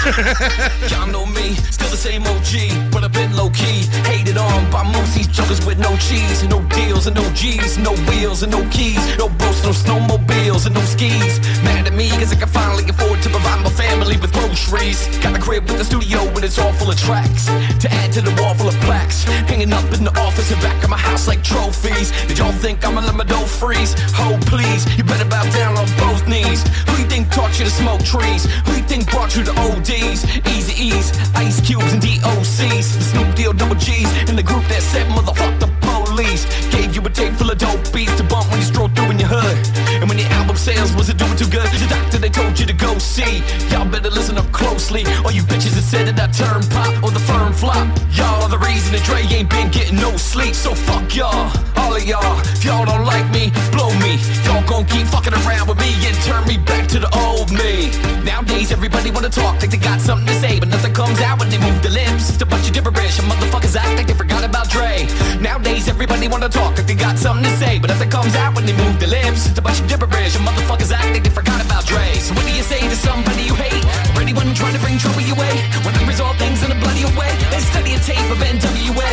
Y'all 0.89 1.07
know 1.07 1.25
me, 1.25 1.55
still 1.69 1.89
the 1.89 1.97
same 1.97 2.23
OG, 2.23 2.91
but 2.91 3.03
I've 3.03 3.11
been 3.11 3.35
low 3.35 3.49
key. 3.49 3.87
Hated 4.05 4.37
on 4.37 4.69
by 4.71 4.83
most 4.83 5.15
these 5.15 5.27
jokers 5.27 5.63
with 5.65 5.79
no 5.79 5.95
cheese, 5.97 6.43
no 6.43 6.61
deals 6.69 7.07
and 7.07 7.15
no 7.15 7.27
G's, 7.33 7.77
no 7.77 7.93
wheels 8.07 8.43
and 8.43 8.51
no 8.51 8.63
keys, 8.69 9.01
no 9.17 9.27
boats, 9.29 9.63
no 9.63 9.71
snowmobiles 9.71 10.65
and 10.65 10.75
no 10.75 10.81
skis. 10.81 11.39
Mad 11.63 11.87
at 11.87 11.93
me, 11.93 12.09
cause 12.11 12.31
I 12.31 12.35
can 12.35 12.47
finally 12.47 12.87
afford 12.89 13.21
to 13.21 13.29
provide 13.29 13.63
my 13.63 13.69
family 13.69 14.17
with 14.17 14.31
grown 14.33 14.51
groceries. 14.51 15.07
Got 15.19 15.37
a 15.37 15.41
crib 15.41 15.69
with 15.69 15.81
a 15.81 15.85
studio, 15.85 16.29
but 16.33 16.43
it's 16.43 16.57
all 16.59 16.73
full 16.73 16.89
of 16.89 16.97
tracks. 16.97 17.45
To 17.79 17.91
add 17.91 18.11
to 18.13 18.21
the 18.21 18.31
wall 18.41 18.53
full 18.53 18.67
of 18.67 18.75
plaques. 18.81 19.23
Hanging 19.47 19.73
up 19.73 19.85
in 19.93 20.03
the 20.03 20.13
office 20.19 20.51
and 20.51 20.61
back 20.61 20.83
of 20.83 20.89
my 20.89 20.97
house 20.97 21.27
like 21.27 21.43
trophies. 21.43 22.11
Did 22.27 22.37
y'all 22.37 22.51
think 22.51 22.85
I'ma 22.85 23.01
let 23.01 23.15
my 23.15 23.23
dough 23.23 23.45
freeze? 23.45 23.95
Oh, 24.19 24.37
please, 24.45 24.85
you 24.97 25.03
better 25.03 25.25
bow 25.25 25.43
down 25.51 25.77
on 25.77 25.87
both 25.97 26.27
knees. 26.27 26.63
Who 26.87 27.01
you 27.01 27.07
think 27.07 27.31
taught 27.31 27.57
you 27.59 27.65
to 27.65 27.70
smoke 27.71 28.03
trees? 28.03 28.45
Who 28.65 28.73
you 28.73 28.83
think 28.83 29.09
brought 29.09 29.35
you 29.35 29.43
to 29.43 29.51
ODs? 29.51 30.25
Easy 30.55 30.75
E's, 30.87 31.07
Ice 31.35 31.61
Cubes, 31.61 31.93
and 31.93 32.01
DOCs. 32.01 32.97
The 32.97 33.03
Snoop 33.03 33.35
Deal 33.35 33.53
double 33.53 33.75
G's 33.75 34.11
in 34.29 34.35
the 34.35 34.43
group 34.43 34.65
that 34.67 34.81
said 34.81 35.07
motherfuck 35.07 35.59
the 35.59 35.80
Gave 36.21 36.93
you 36.93 37.01
a 37.01 37.09
tape 37.09 37.33
full 37.33 37.49
of 37.49 37.57
dope 37.57 37.81
beats 37.91 38.15
to 38.17 38.23
bump 38.23 38.45
when 38.51 38.59
you 38.59 38.65
stroll 38.65 38.89
through 38.89 39.09
in 39.09 39.17
your 39.17 39.29
hood. 39.29 39.57
And 39.89 40.07
when 40.07 40.19
your 40.19 40.29
album 40.37 40.55
sales 40.55 40.93
wasn't 40.93 41.17
doing 41.17 41.35
too 41.35 41.49
good, 41.49 41.65
the 41.65 41.87
doctor 41.89 42.19
they 42.19 42.29
told 42.29 42.59
you 42.59 42.67
to 42.67 42.73
go 42.73 42.99
see. 42.99 43.41
Y'all 43.73 43.89
better 43.89 44.11
listen 44.11 44.37
up 44.37 44.45
closely. 44.51 45.03
All 45.25 45.31
you 45.31 45.41
bitches 45.41 45.73
that 45.73 45.81
said 45.81 46.05
that 46.13 46.21
I 46.21 46.29
turn 46.29 46.61
pop 46.69 46.93
or 47.01 47.09
the 47.09 47.19
firm 47.25 47.53
flop. 47.53 47.89
Y'all 48.13 48.43
are 48.45 48.49
the 48.49 48.61
reason 48.61 48.93
that 48.93 49.01
Dre 49.03 49.25
ain't 49.33 49.49
been 49.49 49.71
getting 49.71 49.97
no 49.97 50.15
sleep. 50.15 50.53
So 50.53 50.75
fuck 50.75 51.09
y'all, 51.15 51.49
all 51.75 51.95
of 51.95 52.05
y'all. 52.05 52.37
If 52.53 52.63
y'all 52.65 52.85
don't 52.85 53.03
like 53.03 53.25
me, 53.33 53.49
blow 53.73 53.89
me. 53.97 54.21
Y'all 54.45 54.61
gon' 54.69 54.85
keep 54.85 55.07
fucking 55.09 55.33
around 55.33 55.73
with 55.73 55.81
me 55.81 55.89
and 56.05 56.13
turn 56.21 56.45
me 56.45 56.61
back 56.61 56.85
to 56.93 56.99
the 56.99 57.09
old 57.17 57.49
me. 57.49 57.89
Nowadays 58.21 58.71
everybody 58.71 59.09
wanna 59.09 59.33
talk 59.33 59.57
like 59.57 59.71
they 59.71 59.81
got 59.81 59.99
something 59.99 60.27
to 60.27 60.37
say, 60.37 60.59
but 60.59 60.69
nothing 60.69 60.93
comes 60.93 61.19
out 61.19 61.39
when 61.39 61.49
they 61.49 61.57
move 61.57 61.81
their 61.81 61.97
lips. 61.97 62.29
It's 62.29 62.41
a 62.41 62.45
bunch 62.45 62.67
of 62.69 62.73
gibberish, 62.77 63.17
and 63.17 63.25
motherfuckers 63.25 63.75
act 63.75 63.97
like 63.97 64.05
they 64.05 64.13
forgot 64.13 64.43
about 64.43 64.69
Dre. 64.69 65.07
Nowadays 65.41 65.87
everybody 65.87 66.10
wanna 66.41 66.49
talk 66.49 66.79
if 66.79 66.87
they 66.87 66.95
got 66.95 67.19
something 67.19 67.45
to 67.45 67.55
say, 67.61 67.77
but 67.77 67.93
nothing 67.93 68.09
comes 68.09 68.33
out 68.33 68.55
when 68.55 68.65
they 68.65 68.73
move 68.73 68.97
their 68.97 69.13
lips. 69.13 69.45
It's 69.45 69.59
a 69.59 69.61
bunch 69.61 69.79
of 69.79 69.87
gibberish, 69.87 70.33
and 70.33 70.41
motherfuckers 70.47 70.89
act 70.89 71.13
like 71.13 71.23
they 71.23 71.29
forgot 71.29 71.61
about 71.61 71.85
Dre. 71.85 72.17
So 72.17 72.33
what 72.33 72.45
do 72.49 72.53
you 72.55 72.63
say 72.63 72.81
to 72.81 72.95
somebody 72.95 73.43
you 73.45 73.53
hate? 73.53 73.85
Or 74.15 74.21
anyone 74.25 74.49
trying 74.57 74.73
to 74.73 74.81
bring 74.81 74.97
trouble 74.97 75.21
your 75.21 75.37
way? 75.37 75.53
When 75.85 75.93
I 75.93 76.01
resolve 76.07 76.37
things 76.41 76.63
in 76.65 76.71
a 76.71 76.79
bloody 76.81 77.05
way, 77.13 77.29
and 77.53 77.61
study 77.61 77.93
a 77.93 78.01
tape 78.01 78.25
of 78.33 78.41
NWA. 78.41 79.11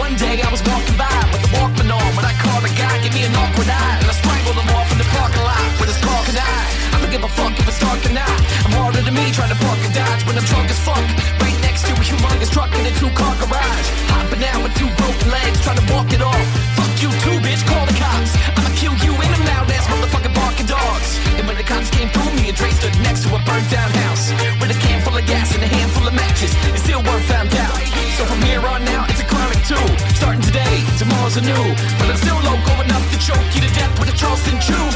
One 0.00 0.16
day 0.16 0.40
I 0.40 0.48
was 0.48 0.64
walking 0.64 0.96
by 0.96 1.12
with 1.36 1.42
the 1.44 1.50
Walkman 1.58 1.90
on 1.92 2.08
when 2.16 2.24
I 2.24 2.32
called 2.40 2.64
a 2.64 2.72
guy, 2.72 2.96
give 3.04 3.12
me 3.12 3.28
an 3.28 3.34
awkward 3.36 3.68
eye, 3.68 3.96
and 4.00 4.08
I 4.08 4.14
strangled 4.16 4.56
him 4.56 4.70
off 4.72 4.88
in 4.88 4.98
the 4.98 5.08
parking 5.12 5.44
lot 5.44 5.68
with 5.76 5.92
his 5.92 6.00
talking 6.00 6.38
eye. 6.40 6.66
I 6.94 6.96
don't 7.02 7.12
give 7.12 7.24
a 7.28 7.32
fuck 7.36 7.52
if 7.60 7.68
it's 7.68 7.80
dark 7.82 8.00
or 8.08 8.14
not. 8.16 8.38
I'm 8.64 8.72
harder 8.78 9.02
than 9.04 9.12
me 9.12 9.28
trying 9.36 9.52
to 9.52 9.58
park 9.60 9.80
a 9.84 9.90
Dodge 9.92 10.22
when 10.24 10.40
I'm 10.40 10.46
drunk 10.48 10.72
as 10.72 10.80
fuck. 10.80 11.04
Right 11.44 11.58
next 11.60 11.84
to 11.86 11.92
a 11.92 12.04
humongous 12.04 12.50
truck 12.50 12.70
in 12.78 12.88
a 12.88 12.92
two-car 12.96 13.34
garage. 13.42 14.03
Hopping 14.34 14.50
out 14.50 14.66
with 14.66 14.74
two 14.74 14.90
broken 14.98 15.30
legs, 15.30 15.62
trying 15.62 15.78
to 15.78 15.86
walk 15.94 16.10
it 16.10 16.18
off. 16.18 16.42
Fuck 16.74 16.90
you 16.98 17.06
too, 17.22 17.38
bitch, 17.38 17.62
call 17.70 17.86
the 17.86 17.94
cops. 17.94 18.34
I'ma 18.58 18.66
kill 18.74 18.90
you 19.06 19.14
and 19.14 19.30
them 19.30 19.46
loud 19.46 19.70
ass 19.70 19.86
motherfucking 19.86 20.34
barking 20.34 20.66
dogs. 20.66 21.22
And 21.38 21.46
when 21.46 21.54
the 21.54 21.62
cops 21.62 21.86
came 21.94 22.10
through, 22.10 22.34
me 22.34 22.50
and 22.50 22.56
Dre 22.58 22.74
stood 22.74 22.98
next 23.06 23.22
to 23.22 23.30
a 23.30 23.38
burnt 23.46 23.62
down 23.70 23.86
house. 24.02 24.34
With 24.58 24.74
a 24.74 24.78
can 24.82 24.98
full 25.06 25.14
of 25.14 25.22
gas 25.30 25.54
and 25.54 25.62
a 25.62 25.70
handful 25.70 26.10
of 26.10 26.18
matches. 26.18 26.50
And 26.66 26.82
still 26.82 26.98
weren't 27.06 27.22
found 27.30 27.54
out. 27.54 27.78
So 28.18 28.26
from 28.26 28.42
here 28.42 28.58
on 28.58 28.82
out, 28.98 29.06
it's 29.06 29.22
a 29.22 29.26
chronic 29.30 29.62
too. 29.70 29.86
Starting 30.18 30.42
today, 30.42 30.82
tomorrow's 30.98 31.38
a 31.38 31.44
new. 31.46 31.66
But 32.02 32.10
I'm 32.10 32.18
still 32.18 32.40
loco 32.42 32.74
enough 32.82 33.06
to 33.14 33.18
choke 33.22 33.46
you 33.54 33.62
to 33.62 33.70
death 33.70 33.94
with 34.02 34.10
a 34.10 34.16
Charleston 34.18 34.58
chew. 34.58 34.86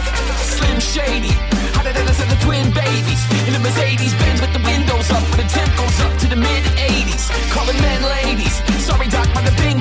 Slim 0.59 0.82
Shady. 0.82 1.31
How 1.78 1.86
did 1.86 1.94
I 1.94 2.10
send 2.10 2.27
the 2.27 2.40
twin 2.43 2.74
babies? 2.74 3.23
In 3.47 3.55
a 3.55 3.62
Mercedes 3.62 4.19
Benz 4.19 4.43
with 4.43 4.51
the 4.51 4.62
windows 4.66 5.15
up, 5.15 5.23
but 5.31 5.39
the 5.39 5.47
temp 5.47 5.70
goes 5.78 5.98
up 6.02 6.10
to 6.23 6.27
the 6.27 6.35
mid 6.35 6.66
80s. 6.74 7.31
Calling 7.55 7.78
men 7.78 8.02
ladies. 8.02 8.77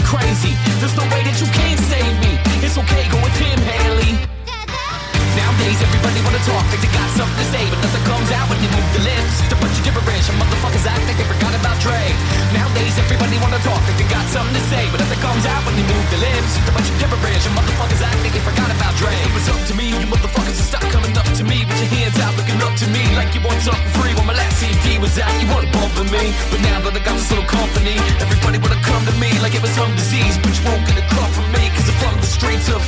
Crazy. 0.08 0.56
There's 0.80 0.96
no 0.96 1.04
way 1.12 1.22
that 1.28 1.36
you 1.36 1.48
can't 1.52 1.80
save 1.92 2.16
me. 2.24 2.40
It's 2.64 2.80
okay, 2.80 3.04
go 3.12 3.20
with 3.20 3.36
him, 3.36 3.60
Haley. 3.60 4.16
Nowadays, 5.36 5.80
everybody 5.84 6.20
wanna 6.24 6.42
talk 6.48 6.64
like 6.72 6.82
they 6.82 6.92
got 6.96 7.10
something 7.20 7.38
to 7.44 7.48
say, 7.52 7.64
but 7.68 7.78
nothing 7.84 8.06
comes 8.08 8.30
out 8.32 8.48
when 8.48 8.58
they 8.64 8.72
move 8.72 8.88
their 8.96 9.06
lips. 9.12 9.36
A 9.52 9.58
bunch 9.60 9.76
of 9.76 9.84
gibberish, 9.84 10.28
and 10.32 10.38
motherfuckers 10.40 10.88
act 10.88 11.04
like 11.12 11.20
they 11.20 11.28
forgot 11.28 11.54
about 11.60 11.78
Dre. 11.84 12.00
Nowadays, 12.56 12.96
everybody 12.98 13.36
wanna 13.44 13.60
talk 13.68 13.84
like 13.84 14.00
they 14.00 14.08
got 14.08 14.26
something 14.32 14.56
to 14.56 14.64
say, 14.72 14.88
but 14.90 15.04
nothing 15.04 15.22
comes 15.22 15.46
out 15.46 15.62
when 15.68 15.76
they 15.76 15.86
move 15.86 16.06
their 16.10 16.24
lips. 16.24 16.52
A 16.56 16.72
bunch 16.72 16.88
of 16.88 16.96
gibberish, 17.04 17.44
and 17.44 17.54
motherfuckers 17.60 18.02
act 18.02 18.20
like 18.24 18.34
they 18.34 18.44
forgot 18.48 18.70
about 18.72 18.94
Dre. 18.96 19.12
It 19.12 19.34
was 19.36 19.46
up 19.52 19.60
to 19.70 19.74
me, 19.76 19.92
you 19.92 20.08
motherfuckers 20.08 20.56
to 20.56 20.66
stop 20.72 20.88
coming 20.88 21.07
your 21.80 21.90
hands 21.94 22.18
out, 22.20 22.34
looking 22.38 22.60
up 22.62 22.74
to 22.82 22.88
me 22.90 23.04
like 23.16 23.34
you 23.36 23.41
want 23.41 23.62
something 23.62 23.91
free. 23.98 24.14
When 24.16 24.26
my 24.26 24.34
last 24.34 24.58
CD 24.58 24.98
was 24.98 25.18
out, 25.20 25.34
you 25.41 25.48
wanna 25.54 25.68
with 25.98 26.14
me, 26.14 26.30
but 26.54 26.62
now 26.62 26.78
that 26.86 26.94
I 26.94 27.02
got 27.02 27.18
this 27.18 27.30
little 27.34 27.49
company, 27.49 27.98
everybody 28.22 28.62
wanna 28.62 28.78
come 28.86 29.02
to 29.10 29.16
me 29.18 29.34
like 29.41 29.58
it 29.58 29.62
was 29.66 29.74
some 29.74 29.90
disease, 29.98 30.38
but 30.38 30.54
you 30.54 30.62
won't 30.70 30.86
get 30.86 31.02
a 31.02 31.06
crumb 31.10 31.32
from 31.34 31.49
me, 31.49 31.74
cause 31.74 31.90
I'm 31.90 31.98
from 31.98 32.16
the 32.22 32.30
streets 32.30 32.70
of. 32.70 32.82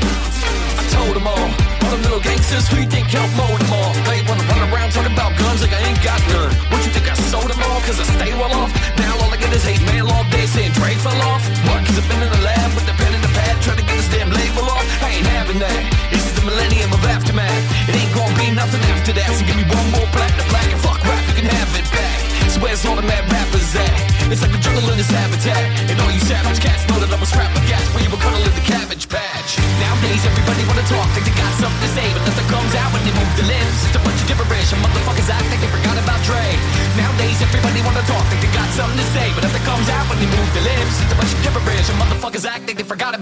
I 0.77 0.83
told 0.93 1.17
them 1.17 1.25
all, 1.25 1.49
all 1.81 1.91
them 1.97 2.01
little 2.05 2.21
gangsters, 2.21 2.69
who 2.69 2.85
you 2.85 2.89
think 2.89 3.09
helped 3.09 3.33
mold 3.33 3.57
them 3.57 3.73
all? 3.73 3.91
They 4.05 4.21
wanna 4.29 4.45
run 4.45 4.61
around 4.69 4.93
talking 4.93 5.13
about 5.13 5.33
guns 5.41 5.65
like 5.65 5.73
I 5.73 5.81
ain't 5.89 6.01
got 6.05 6.21
none. 6.29 6.53
What 6.69 6.85
you 6.85 6.91
think 6.93 7.09
I 7.09 7.17
sold 7.33 7.49
them 7.49 7.61
all? 7.65 7.81
Cause 7.81 7.97
I 7.97 8.05
stay 8.13 8.31
well 8.37 8.53
off. 8.61 8.69
Now 9.01 9.17
all 9.25 9.33
I 9.33 9.37
get 9.41 9.49
is 9.57 9.65
hate 9.65 9.81
mail 9.89 10.05
all 10.13 10.25
day 10.29 10.45
saying 10.45 10.73
Dre 10.77 10.93
fell 11.01 11.17
off. 11.33 11.41
What? 11.65 11.81
Cause 11.85 11.97
I've 11.97 12.07
been 12.09 12.21
in 12.21 12.29
the 12.29 12.43
lab 12.45 12.69
with 12.77 12.85
the 12.85 12.93
pen 12.93 13.18
and 13.59 13.65
trying 13.67 13.81
to 13.83 13.83
get 13.83 13.95
this 13.99 14.07
damn 14.07 14.31
label 14.31 14.63
off. 14.71 14.87
I 15.03 15.19
ain't 15.19 15.27
having 15.35 15.59
that. 15.59 15.83
This 16.07 16.23
is 16.23 16.33
the 16.39 16.45
millennium 16.47 16.95
of 16.95 17.03
aftermath. 17.03 17.51
It 17.91 17.95
ain't 17.99 18.13
gonna 18.15 18.31
be 18.39 18.47
nothing 18.55 18.79
after 18.95 19.11
that. 19.11 19.27
So 19.35 19.43
give 19.43 19.59
me 19.59 19.67
one 19.67 19.87
more 19.91 20.07
platinum 20.15 20.47
black 20.47 20.69
and 20.71 20.79
fuck 20.79 21.03
rap, 21.03 21.19
you 21.27 21.35
can 21.43 21.47
have 21.51 21.67
it 21.75 21.83
back. 21.91 22.19
So 22.47 22.63
where's 22.63 22.79
all 22.87 22.95
the 22.95 23.03
mad 23.03 23.27
rappers 23.27 23.75
at? 23.75 23.91
It's 24.31 24.39
like 24.39 24.55
the 24.55 24.63
jungle 24.63 24.87
in 24.95 24.97
its 25.01 25.11
habitat. 25.11 25.59
And 25.91 25.99
all 25.99 26.11
you 26.11 26.23
savage 26.23 26.63
cats 26.63 26.87
know 26.87 27.03
that 27.03 27.11
I'm 27.11 27.19
a 27.19 27.27
scrap 27.27 27.51
of 27.51 27.63
gas 27.67 27.83
when 27.91 28.07
you 28.07 28.11
were 28.13 28.21
cuddling 28.23 28.55
the 28.55 28.63
cabbage 28.63 29.11
patch. 29.11 29.59
Nowadays 29.83 30.23
everybody 30.23 30.63
wanna 30.63 30.85
talk 30.87 31.07
like 31.11 31.25
they 31.27 31.35
got 31.35 31.51
something 31.59 31.83
to 31.83 31.91
say, 31.91 32.07
but 32.15 32.23
nothing 32.23 32.47
comes 32.47 32.73
out 32.79 32.89
when 32.95 33.03
they 33.03 33.11
move 33.11 33.33
their 33.35 33.49
lips. 33.59 33.91
It's 33.91 33.97
a 33.99 34.01
bunch 34.05 34.19
of 34.23 34.27
gibberish 34.29 34.71
and 34.71 34.79
motherfuckers 34.79 35.27
act 35.27 35.47
like 35.51 35.59
they 35.59 35.71
forgot 35.73 35.99
about 35.99 36.21
Dre. 36.23 36.47
Nowadays 36.95 37.43
everybody 37.43 37.83
wanna 37.83 38.05
talk 38.07 38.18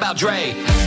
about 0.08 0.16
Dre. 0.16 0.87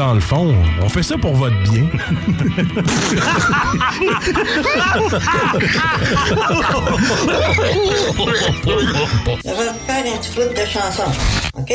dans 0.00 0.14
le 0.14 0.20
fond, 0.20 0.54
on 0.80 0.88
fait 0.88 1.02
ça 1.02 1.18
pour 1.18 1.34
votre 1.34 1.62
bien. 1.64 1.86
Je 9.44 9.50
vais 9.50 9.70
faire 9.86 10.04
un 10.06 10.16
petit 10.16 10.30
bout 10.34 10.48
de 10.54 10.64
chanson, 10.64 11.02
OK? 11.58 11.74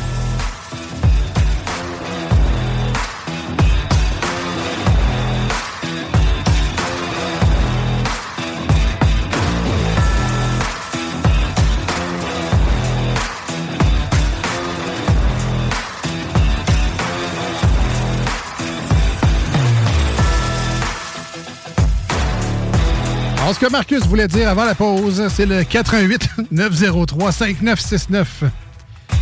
Alors, 23.51 23.59
ce 23.59 23.65
que 23.65 23.71
Marcus 23.73 24.05
voulait 24.05 24.29
dire 24.29 24.47
avant 24.47 24.63
la 24.63 24.75
pause, 24.75 25.27
c'est 25.27 25.45
le 25.45 25.65
88 25.65 26.29
903 26.51 27.33
5969. 27.33 28.43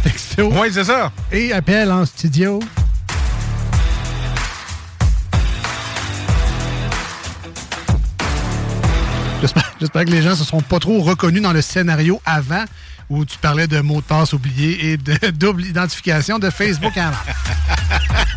Texto. 0.04 0.52
Oui, 0.54 0.68
c'est 0.72 0.84
ça. 0.84 1.12
Et 1.32 1.52
appel 1.52 1.92
en 1.92 2.06
studio. 2.06 2.60
J'espère 9.42 9.74
j'espère 9.80 10.06
que 10.06 10.12
les 10.12 10.22
gens 10.22 10.36
se 10.36 10.44
sont 10.44 10.62
pas 10.62 10.78
trop 10.78 11.02
reconnus 11.02 11.42
dans 11.42 11.54
le 11.54 11.64
scénario 11.64 12.22
avant 12.24 12.66
où 13.10 13.26
tu 13.26 13.40
parlais 13.40 13.66
de 13.66 13.82
mots 13.82 14.02
de 14.02 14.06
passe 14.06 14.34
oubliés 14.34 14.92
et 14.92 14.98
de 14.98 15.32
double 15.32 15.66
identification 15.66 16.38
de 16.38 16.52
Facebook 16.52 16.96
avant. 16.96 17.18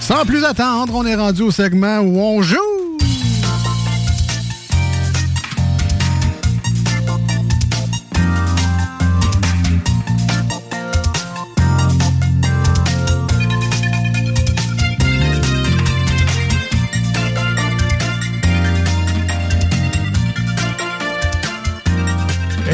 Sans 0.00 0.26
plus 0.26 0.44
attendre, 0.44 0.94
on 0.94 1.06
est 1.06 1.16
rendu 1.16 1.40
au 1.40 1.50
segment 1.50 2.00
où 2.00 2.20
on 2.20 2.42
joue. 2.42 2.85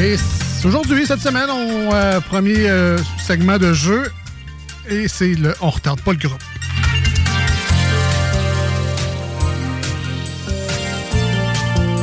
Et 0.03 0.16
aujourd'hui, 0.65 1.07
cette 1.07 1.20
semaine, 1.20 1.49
on 1.49 1.95
euh, 1.95 2.19
premier 2.20 2.69
euh, 2.69 2.99
segment 3.24 3.57
de 3.57 3.73
jeu 3.73 4.11
et 4.89 5.07
c'est 5.07 5.35
le 5.35 5.55
on 5.61 5.70
retarde 5.70 6.01
pas 6.01 6.11
le 6.11 6.19
groupe. 6.19 6.43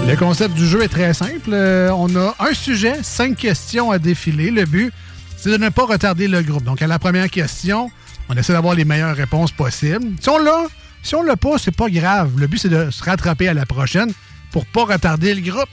Le 0.07 0.15
concept 0.15 0.55
du 0.55 0.65
jeu 0.65 0.81
est 0.81 0.87
très 0.87 1.13
simple. 1.13 1.49
Euh, 1.51 1.91
on 1.93 2.15
a 2.15 2.35
un 2.39 2.53
sujet, 2.53 3.03
cinq 3.03 3.35
questions 3.35 3.91
à 3.91 3.99
défiler. 3.99 4.49
Le 4.49 4.63
but, 4.63 4.93
c'est 5.35 5.51
de 5.51 5.57
ne 5.57 5.67
pas 5.67 5.85
retarder 5.85 6.29
le 6.29 6.41
groupe. 6.41 6.63
Donc, 6.63 6.81
à 6.81 6.87
la 6.87 6.99
première 6.99 7.29
question, 7.29 7.91
on 8.29 8.37
essaie 8.37 8.53
d'avoir 8.53 8.75
les 8.75 8.85
meilleures 8.85 9.15
réponses 9.15 9.51
possibles. 9.51 10.05
Si 10.21 10.29
on 10.29 10.37
l'a, 10.37 10.67
si 11.03 11.15
on 11.15 11.21
l'a 11.23 11.35
pas, 11.35 11.57
c'est 11.57 11.75
pas 11.75 11.89
grave. 11.89 12.31
Le 12.37 12.47
but, 12.47 12.59
c'est 12.59 12.69
de 12.69 12.91
se 12.91 13.03
rattraper 13.03 13.49
à 13.49 13.53
la 13.53 13.65
prochaine 13.65 14.13
pour 14.51 14.65
pas 14.65 14.85
retarder 14.85 15.33
le 15.33 15.41
groupe. 15.41 15.69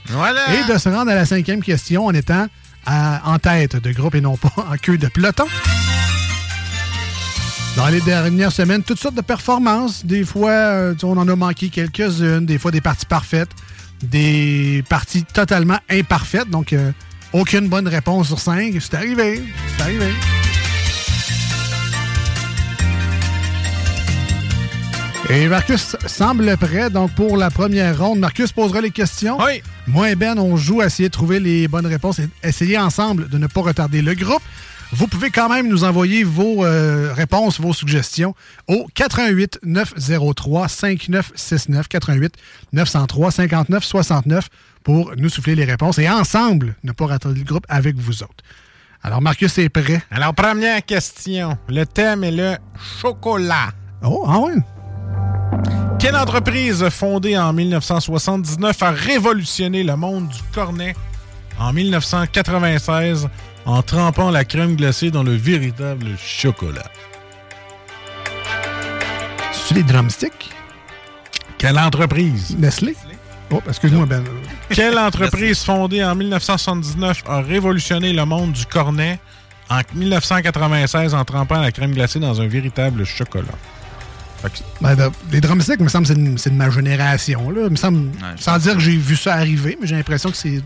Et 0.54 0.72
de 0.72 0.78
se 0.78 0.88
rendre 0.88 1.10
à 1.10 1.14
la 1.14 1.24
cinquième 1.26 1.62
question 1.62 2.06
en 2.06 2.12
étant 2.14 2.46
à- 2.84 3.22
en 3.32 3.38
tête 3.38 3.76
de 3.76 3.92
groupe 3.92 4.14
et 4.14 4.20
non 4.20 4.36
pas 4.36 4.52
en 4.72 4.76
queue 4.80 4.98
de 4.98 5.08
peloton. 5.08 5.46
Dans 7.76 7.88
les 7.88 8.00
dernières 8.00 8.52
semaines, 8.52 8.82
toutes 8.82 8.98
sortes 8.98 9.14
de 9.16 9.20
performances. 9.20 10.04
Des 10.06 10.24
fois, 10.24 10.50
euh, 10.50 10.94
on 11.02 11.16
en 11.18 11.28
a 11.28 11.36
manqué 11.36 11.68
quelques-unes. 11.68 12.46
Des 12.46 12.58
fois, 12.58 12.70
des 12.70 12.80
parties 12.80 13.04
parfaites. 13.06 13.50
Des 14.02 14.82
parties 14.88 15.24
totalement 15.24 15.78
imparfaites. 15.90 16.48
Donc, 16.48 16.72
euh, 16.72 16.92
aucune 17.34 17.68
bonne 17.68 17.86
réponse 17.88 18.28
sur 18.28 18.38
cinq. 18.40 18.74
C'est 18.80 18.94
arrivé. 18.94 19.42
C'est 19.76 19.82
arrivé. 19.82 20.06
Et 25.28 25.48
Marcus 25.48 25.96
semble 26.06 26.56
prêt. 26.56 26.88
Donc, 26.88 27.12
pour 27.12 27.36
la 27.36 27.50
première 27.50 27.98
ronde, 27.98 28.20
Marcus 28.20 28.52
posera 28.52 28.80
les 28.80 28.92
questions. 28.92 29.38
Oui. 29.40 29.60
Moi 29.88 30.10
et 30.10 30.14
Ben, 30.14 30.38
on 30.38 30.56
joue 30.56 30.80
à 30.80 30.86
essayer 30.86 31.08
de 31.08 31.12
trouver 31.12 31.40
les 31.40 31.66
bonnes 31.66 31.86
réponses 31.86 32.20
et 32.20 32.28
essayer 32.44 32.78
ensemble 32.78 33.28
de 33.28 33.36
ne 33.36 33.48
pas 33.48 33.62
retarder 33.62 34.02
le 34.02 34.14
groupe. 34.14 34.42
Vous 34.92 35.08
pouvez 35.08 35.30
quand 35.30 35.48
même 35.48 35.68
nous 35.68 35.82
envoyer 35.82 36.22
vos 36.22 36.64
euh, 36.64 37.12
réponses, 37.12 37.60
vos 37.60 37.72
suggestions 37.72 38.36
au 38.68 38.86
88 38.94 39.58
903 39.64 40.68
5969 40.68 41.88
88 41.88 42.34
903 42.72 43.30
59 43.32 43.84
69 43.84 44.48
pour 44.84 45.12
nous 45.16 45.28
souffler 45.28 45.56
les 45.56 45.64
réponses 45.64 45.98
et 45.98 46.08
ensemble 46.08 46.76
ne 46.84 46.92
pas 46.92 47.06
retarder 47.06 47.40
le 47.40 47.44
groupe 47.44 47.66
avec 47.68 47.96
vous 47.96 48.22
autres. 48.22 48.44
Alors, 49.02 49.20
Marcus 49.20 49.58
est 49.58 49.68
prêt. 49.68 50.02
Alors, 50.12 50.34
première 50.34 50.84
question. 50.84 51.58
Le 51.68 51.84
thème 51.84 52.22
est 52.22 52.30
le 52.30 52.56
chocolat. 53.00 53.70
Oh, 54.04 54.24
ah 54.28 54.38
ouais? 54.38 54.54
Quelle 55.98 56.16
entreprise 56.16 56.88
fondée 56.90 57.36
en 57.36 57.52
1979 57.52 58.82
a 58.82 58.90
révolutionné 58.90 59.82
le 59.82 59.96
monde 59.96 60.28
du 60.28 60.38
cornet 60.54 60.94
en 61.58 61.72
1996 61.72 63.28
en 63.64 63.82
trempant 63.82 64.30
la 64.30 64.44
crème 64.44 64.76
glacée 64.76 65.10
dans 65.10 65.22
le 65.22 65.34
véritable 65.34 66.06
chocolat? 66.18 66.90
C'est 69.52 69.74
les 69.74 69.82
drumsticks? 69.82 70.50
Quelle 71.58 71.78
entreprise? 71.78 72.54
Nestlé? 72.58 72.94
Oh, 73.50 73.60
excuse-moi, 73.68 74.06
Ben. 74.06 74.22
Quelle 74.70 74.98
entreprise 74.98 75.62
fondée 75.62 76.04
en 76.04 76.14
1979 76.14 77.24
a 77.26 77.40
révolutionné 77.40 78.12
le 78.12 78.24
monde 78.24 78.52
du 78.52 78.66
cornet 78.66 79.18
en 79.70 79.80
1996 79.94 81.14
en 81.14 81.24
trempant 81.24 81.60
la 81.60 81.72
crème 81.72 81.92
glacée 81.92 82.20
dans 82.20 82.40
un 82.40 82.46
véritable 82.46 83.04
chocolat? 83.04 83.46
Que- 84.42 84.48
Ben, 84.80 84.94
de- 84.94 85.10
les 85.32 85.40
drumsticks, 85.40 85.80
me 85.80 85.88
semble, 85.88 86.06
c'est 86.06 86.14
de, 86.14 86.36
c'est 86.36 86.50
de 86.50 86.54
ma 86.54 86.70
génération. 86.70 87.50
Là. 87.50 87.68
Me 87.68 87.76
semble, 87.76 88.10
sans 88.38 88.58
dire 88.58 88.74
que 88.74 88.80
j'ai 88.80 88.96
vu 88.96 89.16
ça 89.16 89.34
arriver, 89.34 89.76
mais 89.80 89.86
j'ai 89.86 89.96
l'impression 89.96 90.30
que 90.30 90.36
c'est 90.36 90.62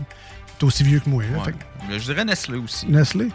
aussi 0.61 0.83
vieux 0.83 0.99
que 0.99 1.09
moi. 1.09 1.23
là. 1.23 1.43
Fait 1.43 1.55
Je 1.91 1.97
dirais 2.03 2.23
Nestlé 2.25 2.57
aussi. 2.57 2.85
Nestlé. 2.87 3.29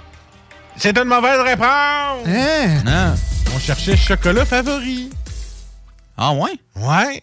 C'est 0.76 0.96
une 0.96 1.04
mauvaise 1.08 1.40
réponse! 1.40 2.26
Hein? 2.26 2.82
Non. 2.84 3.14
On 3.54 3.58
cherchait 3.58 3.96
chocolat 3.96 4.44
favori. 4.44 5.10
Ah 6.16 6.32
ouais? 6.32 6.52
Ouais. 6.76 7.22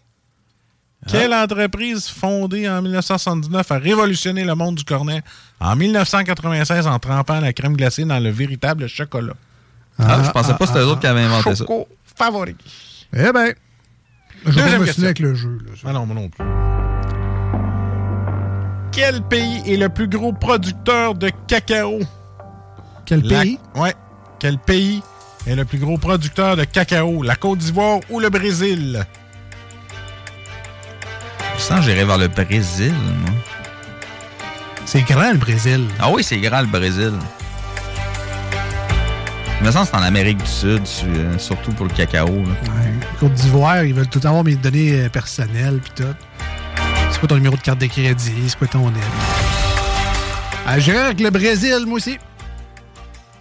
Quelle 1.08 1.34
entreprise 1.34 2.08
fondée 2.08 2.68
en 2.70 2.82
1979 2.82 3.72
a 3.72 3.78
révolutionné 3.78 4.44
le 4.44 4.56
monde 4.56 4.76
du 4.76 4.84
cornet 4.86 5.22
en 5.60 5.76
1996 5.76 6.88
en 6.88 6.98
trempant 6.98 7.40
la 7.42 7.52
crème 7.54 7.76
glacée 7.76 8.06
dans 8.06 8.20
le 8.20 8.30
véritable 8.30 8.88
chocolat? 8.88 9.34
Ah, 10.00 10.22
je 10.26 10.32
pensais 10.32 10.54
pas 10.54 10.58
que 10.60 10.66
c'était 10.68 10.80
eux 10.80 10.88
autres 10.88 11.02
qui 11.02 11.08
avaient 11.08 11.22
inventé 11.22 11.50
ça. 11.52 11.56
Choco 11.58 11.88
favori. 12.16 12.56
Eh 13.16 13.32
ben, 13.32 13.54
je 14.46 14.52
vais 14.60 14.80
me 14.80 14.86
question. 14.86 15.04
avec 15.04 15.20
le 15.20 15.36
jeu. 15.36 15.58
là. 15.66 15.72
Ah 15.86 15.94
non, 15.94 16.06
moi 16.06 16.16
non 16.16 16.30
plus. 16.30 16.44
Quel 18.92 19.22
pays 19.24 19.62
est 19.72 19.78
le 19.78 19.90
plus 19.90 20.08
gros 20.08 20.34
producteur 20.34 21.16
de 21.16 21.30
cacao? 21.48 22.00
Quel 23.06 23.22
La- 23.22 23.42
pays? 23.42 23.60
Ouais. 23.76 23.94
Quel 24.40 24.58
pays 24.58 25.02
est 25.48 25.56
le 25.56 25.66
plus 25.66 25.78
gros 25.80 25.98
producteur 25.98 26.56
de 26.56 26.64
cacao? 26.64 27.22
La 27.24 27.36
Côte 27.36 27.60
d'Ivoire 27.60 28.00
ou 28.10 28.20
le 28.20 28.30
Brésil? 28.30 29.06
Ça, 31.58 31.82
j'irais 31.82 32.06
vers 32.06 32.18
le 32.18 32.28
Brésil, 32.28 32.94
moi. 32.94 33.30
C'est 34.86 35.02
grand, 35.04 35.32
le 35.32 35.38
Brésil. 35.38 35.86
Ah 36.00 36.12
oui, 36.12 36.24
c'est 36.24 36.38
grand, 36.40 36.62
le 36.62 36.68
Brésil. 36.68 37.14
Me 39.64 39.72
semble 39.72 39.88
c'est 39.88 39.96
en 39.96 40.02
Amérique 40.04 40.40
du 40.40 40.46
Sud, 40.50 40.86
su- 40.86 41.06
euh, 41.08 41.38
surtout 41.40 41.72
pour 41.72 41.86
le 41.86 41.92
cacao. 41.94 42.28
là. 42.28 42.54
Côte 43.20 43.34
d'Ivoire, 43.34 43.84
ils 43.86 43.94
veulent 43.94 44.08
tout 44.10 44.20
avoir 44.26 44.44
mes 44.44 44.56
données 44.56 45.04
euh, 45.06 45.10
personnelles 45.10 45.80
puis 45.82 45.94
tout. 45.96 46.14
C'est 47.12 47.20
quoi 47.20 47.30
ton 47.30 47.36
numéro 47.36 47.56
de 47.56 47.62
carte 47.62 47.80
de 47.80 47.86
crédit? 47.86 48.34
C'est 48.48 48.58
quoi 48.58 48.68
ton? 48.68 48.92
Ah, 50.68 50.80
J'irai 50.80 50.98
avec 51.00 51.20
le 51.22 51.30
Brésil, 51.30 51.84
moi 51.88 51.96
aussi. 51.98 52.18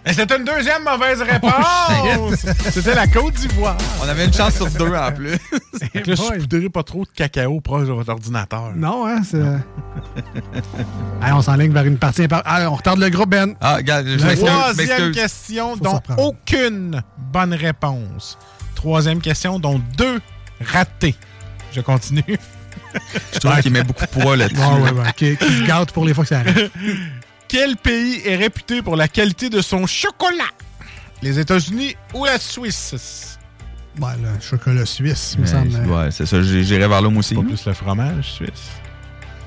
Et 0.05 0.11
c'est 0.11 0.29
une 0.31 0.43
deuxième 0.43 0.83
mauvaise 0.83 1.23
Oh, 1.23 1.31
réponse. 1.31 2.45
C'était 2.71 2.93
la 2.93 3.07
Côte 3.07 3.35
d'Ivoire. 3.35 3.77
On 4.03 4.07
avait 4.09 4.25
une 4.25 4.33
chance 4.33 4.55
sur 4.55 4.69
deux 4.69 4.93
en 4.93 5.11
plus. 5.13 5.37
Là, 6.05 6.15
saupoudrez 6.15 6.69
pas 6.69 6.83
trop 6.83 7.03
de 7.05 7.09
cacao 7.15 7.61
proche 7.61 7.87
de 7.87 7.93
votre 7.93 8.09
ordinateur. 8.11 8.73
Non, 8.75 9.07
hein, 9.07 9.21
c'est... 9.23 9.41
Allez, 11.21 11.33
on 11.33 11.41
s'enligne 11.41 11.71
vers 11.71 11.85
une 11.85 11.97
partie... 11.97 12.27
Ah, 12.31 12.67
on 12.69 12.75
retarde 12.75 12.99
le 12.99 13.09
groupe, 13.09 13.29
Ben. 13.29 13.55
Ah, 13.61 13.75
regarde, 13.77 14.05
je 14.07 14.17
La 14.17 14.25
m'excuse, 14.27 14.49
troisième 14.49 14.87
m'excuse. 14.87 15.15
question, 15.15 15.77
Faut 15.77 15.83
dont 15.83 16.01
aucune 16.17 17.01
bonne 17.31 17.53
réponse. 17.53 18.37
Troisième 18.75 19.21
question, 19.21 19.57
dont 19.59 19.79
deux 19.97 20.19
ratés. 20.59 21.15
Je 21.71 21.79
continue. 21.81 22.37
Je 23.33 23.39
trouve 23.39 23.59
qu'il 23.61 23.71
met 23.71 23.83
beaucoup 23.83 24.05
de 24.05 24.09
poids 24.21 24.35
là-dessus. 24.35 24.59
Ouais, 24.61 24.81
ouais, 24.81 24.91
ouais, 24.91 25.13
qui, 25.15 25.35
qui 25.37 25.45
se 25.59 25.63
gâte 25.65 25.91
pour 25.93 26.05
les 26.05 26.13
fois 26.13 26.25
que 26.25 26.29
ça 26.29 26.39
arrive. 26.39 26.69
Quel 27.53 27.77
pays 27.77 28.19
est 28.25 28.35
réputé 28.35 28.81
pour 28.81 28.95
la 28.95 29.07
qualité 29.07 29.47
de 29.47 29.61
son 29.61 29.85
chocolat? 29.85 30.49
Les 31.21 31.37
États-Unis 31.37 31.95
ou 32.15 32.25
la 32.25 32.39
Suisse? 32.39 33.37
Ouais, 34.01 34.09
le 34.19 34.41
chocolat 34.41 34.87
suisse, 34.87 35.35
il 35.35 35.41
me 35.41 35.45
Ouais, 35.45 35.51
semble. 35.51 35.71
c'est- 35.71 35.79
ouais, 35.85 36.09
c'est 36.09 36.25
ça, 36.25 36.41
j'irais 36.41 36.87
vers 36.87 37.03
moi 37.03 37.19
aussi. 37.19 37.35
Pas 37.35 37.43
plus 37.43 37.63
le 37.67 37.73
fromage 37.73 38.31
suisse? 38.31 38.71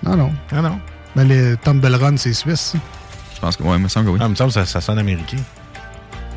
Non, 0.04 0.14
non. 0.14 0.32
Ah 0.52 0.62
non? 0.62 0.78
Ben, 1.16 1.24
les 1.26 1.56
Tumble 1.56 1.92
Run, 1.96 2.16
c'est 2.16 2.32
suisse. 2.32 2.74
Je 3.34 3.40
pense 3.40 3.56
que, 3.56 3.64
ouais, 3.64 3.76
il 3.76 3.82
me 3.82 3.88
semble 3.88 4.06
que 4.06 4.10
oui. 4.12 4.18
Ah, 4.22 4.26
il 4.26 4.30
me 4.30 4.34
semble 4.36 4.50
que 4.50 4.54
ça, 4.54 4.66
ça 4.66 4.80
sonne 4.80 5.00
américain. 5.00 5.38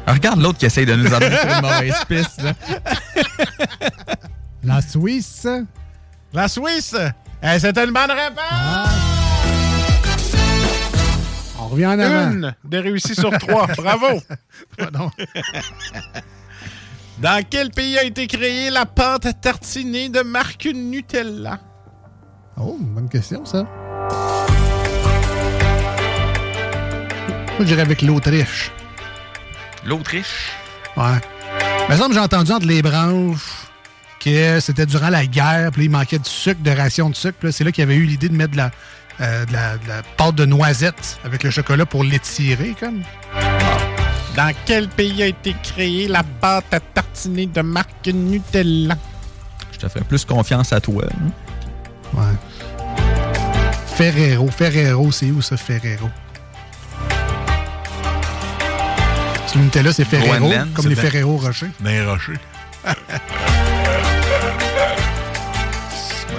Ah, 0.08 0.14
regarde 0.14 0.42
l'autre 0.42 0.58
qui 0.58 0.66
essaye 0.66 0.88
de 0.88 0.96
nous 0.96 1.14
amener 1.14 1.38
sur 1.38 1.50
une 1.52 1.62
mauvaise 1.62 2.04
piste. 2.10 2.42
là. 2.42 2.54
La 4.64 4.82
Suisse. 4.82 5.48
La 6.34 6.48
Suisse! 6.48 6.96
Eh, 7.44 7.60
C'était 7.60 7.84
une 7.86 7.92
bonne 7.94 8.10
réponse! 8.10 8.40
On 9.39 9.39
revient 11.70 11.86
en 11.88 12.00
avant. 12.00 12.32
Une 12.32 12.56
de 12.64 12.78
réussi 12.78 13.16
sur 13.16 13.32
trois. 13.38 13.68
Bravo! 13.78 14.22
Pardon. 14.78 15.12
Dans 17.20 17.44
quel 17.50 17.70
pays 17.72 17.98
a 17.98 18.04
été 18.04 18.28
créée 18.28 18.70
la 18.70 18.86
pâte 18.86 19.26
à 19.26 19.34
tartiner 19.34 20.10
de 20.10 20.22
marque 20.22 20.66
Nutella? 20.74 21.60
Oh, 22.58 22.78
bonne 22.80 23.10
question, 23.10 23.46
ça. 23.46 23.66
Moi, 27.58 27.66
j'irais 27.66 27.82
avec 27.82 28.02
l'Autriche. 28.02 28.72
L'Autriche? 29.86 30.52
Ouais. 30.96 31.20
Mais 31.90 31.98
ça, 31.98 32.08
j'ai 32.12 32.20
entendu 32.20 32.52
entre 32.52 32.68
les 32.68 32.82
branches 32.82 33.68
que 34.20 34.60
c'était 34.60 34.86
durant 34.86 35.10
la 35.10 35.26
guerre, 35.26 35.72
puis 35.72 35.86
il 35.86 35.90
manquait 35.90 36.20
du 36.20 36.30
sucre, 36.30 36.62
de 36.62 36.72
ration 36.72 37.10
de 37.10 37.16
sucre. 37.16 37.38
là, 37.44 37.52
C'est 37.52 37.64
là 37.64 37.72
qu'il 37.72 37.82
y 37.82 37.88
avait 37.88 37.96
eu 37.96 38.04
l'idée 38.04 38.30
de 38.30 38.36
mettre 38.36 38.52
de 38.52 38.58
la, 38.58 38.72
euh, 39.22 39.46
de, 39.46 39.54
la, 39.54 39.78
de 39.78 39.88
la 39.88 40.02
pâte 40.18 40.36
de 40.36 40.46
noisette 40.46 41.20
avec 41.24 41.44
le 41.44 41.50
chocolat 41.52 41.86
pour 41.86 42.04
l'étirer, 42.04 42.76
comme. 42.80 43.02
Dans 44.36 44.54
quel 44.66 44.88
pays 44.88 45.24
a 45.24 45.26
été 45.28 45.56
créée 45.64 46.08
la 46.08 46.24
pâte 46.24 46.72
à 46.74 46.80
tartiner 46.80 47.46
de 47.48 47.62
marque 47.62 48.08
Nutella? 48.08 48.96
Je 49.72 49.78
te 49.80 49.88
ferais 49.90 50.06
plus 50.06 50.24
confiance 50.26 50.72
à 50.72 50.80
toi. 50.80 51.04
hein. 51.12 51.32
Ouais. 52.14 52.24
Ferrero. 53.96 54.48
Ferrero, 54.50 55.12
c'est 55.12 55.32
où 55.32 55.42
ça, 55.42 55.58
Ferrero? 55.58 56.10
C'est 59.48 59.58
le 59.58 59.64
Nutella, 59.64 59.92
c'est 59.92 60.06
Ferrero, 60.06 60.38
Groenland, 60.48 60.74
comme 60.74 60.84
c'est 60.84 60.90
les 60.90 60.96
Ferrero 60.96 61.38
Rocher. 61.38 61.68
Rochers. 62.06 62.40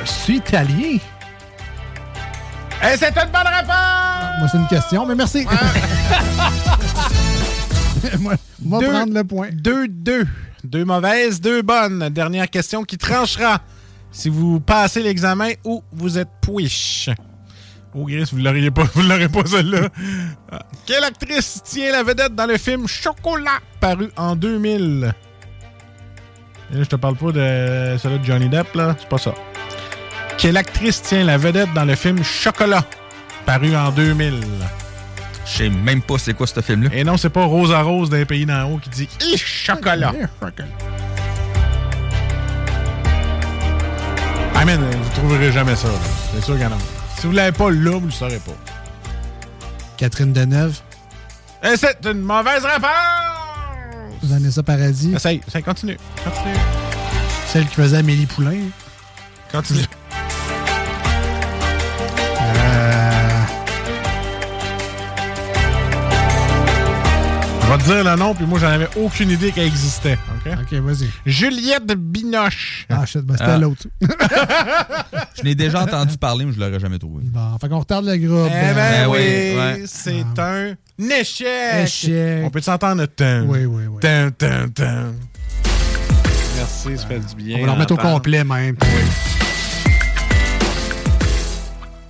Je 0.04 0.10
suis 0.10 0.36
italien. 0.36 0.98
Eh, 2.82 2.96
c'est 2.96 3.14
une 3.16 3.30
bonne 3.30 3.46
réponse! 3.46 4.38
Moi, 4.38 4.48
c'est 4.50 4.58
une 4.58 4.68
question, 4.68 5.06
mais 5.06 5.14
merci. 5.14 5.44
moi, 8.18 8.34
moi 8.62 8.80
Deux- 8.80 8.88
prendre 8.88 9.12
le 9.12 9.24
point. 9.24 9.48
Deux, 9.52 9.88
deux. 9.88 10.26
Deux 10.64 10.84
mauvaises, 10.84 11.40
deux 11.40 11.62
bonnes. 11.62 12.08
Dernière 12.10 12.48
question 12.48 12.84
qui 12.84 12.98
tranchera 12.98 13.60
si 14.10 14.28
vous 14.28 14.60
passez 14.60 15.02
l'examen 15.02 15.50
ou 15.64 15.82
vous 15.92 16.18
êtes 16.18 16.28
pouiche. 16.40 17.08
Oh, 17.94 18.04
Gris, 18.04 18.28
vous 18.32 18.38
l'auriez 18.38 18.70
pas, 18.70 18.84
vous 18.94 19.02
l'aurez 19.02 19.28
pas 19.28 19.44
celle-là. 19.44 19.88
Ah. 20.50 20.60
Quelle 20.86 21.04
actrice 21.04 21.60
tient 21.64 21.92
la 21.92 22.02
vedette 22.02 22.34
dans 22.34 22.46
le 22.46 22.56
film 22.56 22.86
Chocolat, 22.86 23.58
paru 23.80 24.10
en 24.16 24.36
2000? 24.36 25.12
Et 26.72 26.76
là, 26.76 26.82
je 26.82 26.88
te 26.88 26.96
parle 26.96 27.16
pas 27.16 27.32
de 27.32 27.96
celle 27.98 28.20
de 28.20 28.24
Johnny 28.24 28.48
Depp, 28.48 28.74
là. 28.74 28.94
C'est 28.98 29.08
pas 29.08 29.18
ça. 29.18 29.34
Quelle 30.38 30.56
actrice 30.56 31.02
tient 31.02 31.24
la 31.24 31.36
vedette 31.36 31.72
dans 31.74 31.84
le 31.84 31.94
film 31.94 32.22
Chocolat, 32.24 32.84
paru 33.44 33.76
en 33.76 33.90
2000? 33.90 34.40
Je 35.46 35.50
sais 35.50 35.68
même 35.68 36.00
pas 36.02 36.16
c'est 36.18 36.34
quoi 36.34 36.46
ce 36.46 36.60
film-là. 36.60 36.90
Et 36.92 37.04
non, 37.04 37.16
c'est 37.16 37.30
pas 37.30 37.44
Rose 37.44 37.72
à 37.72 37.82
Rose 37.82 38.08
d'un 38.10 38.24
pays 38.24 38.46
d'en 38.46 38.64
haut 38.70 38.78
qui 38.78 38.88
dit 38.90 39.08
«Ih, 39.20 39.36
chocolat!» 39.36 40.12
Ah, 44.54 44.64
man, 44.66 44.78
vous 44.80 45.10
trouverez 45.20 45.50
jamais 45.52 45.74
ça. 45.74 45.88
C'est 46.34 46.44
sûr 46.44 46.54
qu'il 46.54 46.62
y 46.64 46.66
en 46.66 46.72
a. 46.72 46.78
Si 47.18 47.26
vous 47.26 47.32
l'avez 47.32 47.52
pas 47.52 47.70
là, 47.70 47.92
vous 47.92 48.06
le 48.06 48.10
saurez 48.10 48.38
pas. 48.38 48.52
Catherine 49.96 50.32
Deneuve, 50.34 50.78
Et 51.62 51.76
c'est 51.76 51.98
une 52.04 52.20
mauvaise 52.20 52.64
réponse! 52.64 52.90
Vanessa 54.22 54.62
Paradis, 54.62 55.14
Essaye, 55.14 55.40
essaye, 55.48 55.62
continue. 55.62 55.96
Continue. 56.22 56.54
celle 57.46 57.66
qui 57.66 57.74
faisait 57.74 57.96
Amélie 57.98 58.26
Poulain. 58.26 58.58
Continue. 59.50 59.80
Vais 67.72 67.78
te 67.78 67.84
dire 67.84 68.04
le 68.04 68.16
nom, 68.16 68.34
puis 68.34 68.46
moi, 68.46 68.58
j'en 68.58 68.66
avais 68.68 68.88
aucune 68.96 69.30
idée 69.30 69.52
qu'elle 69.52 69.66
existait. 69.66 70.18
OK? 70.46 70.52
OK, 70.60 70.72
vas-y. 70.80 71.08
Juliette 71.24 71.92
Binoche. 71.92 72.86
Ah, 72.90 73.06
shit, 73.06 73.20
ben, 73.22 73.34
c'était 73.38 73.50
Ah. 73.50 73.58
l'autre. 73.58 73.86
Je 75.38 75.42
n'ai 75.44 75.54
déjà 75.54 75.82
entendu 75.82 76.16
parler, 76.18 76.44
mais 76.44 76.52
je 76.52 76.60
l'aurais 76.60 76.80
jamais 76.80 76.98
trouvé. 76.98 77.22
Bon, 77.26 77.56
fait 77.58 77.68
qu'on 77.68 77.78
retarde 77.78 78.04
le 78.06 78.16
groupe. 78.16 78.48
Eh 78.50 78.74
ben 78.74 78.74
Ben 78.74 79.06
oui, 79.08 79.18
oui, 79.18 79.56
ouais. 79.56 79.82
c'est 79.86 80.24
un 80.38 80.74
échec. 81.20 81.84
Échec. 81.84 82.42
On 82.44 82.50
peut 82.50 82.60
s'entendre 82.60 83.06
tan, 83.06 83.42
Oui, 83.46 83.64
oui, 83.64 83.84
oui. 83.88 84.00
tan, 84.00 84.30
tan, 84.36 84.68
tan. 84.74 85.12
Merci, 86.56 86.98
ça 86.98 87.06
fait 87.06 87.20
du 87.20 87.34
bien. 87.36 87.56
On 87.58 87.60
va 87.60 87.66
le 87.66 87.72
remettre 87.72 87.94
au 87.94 87.96
complet, 87.96 88.44
même. 88.44 88.76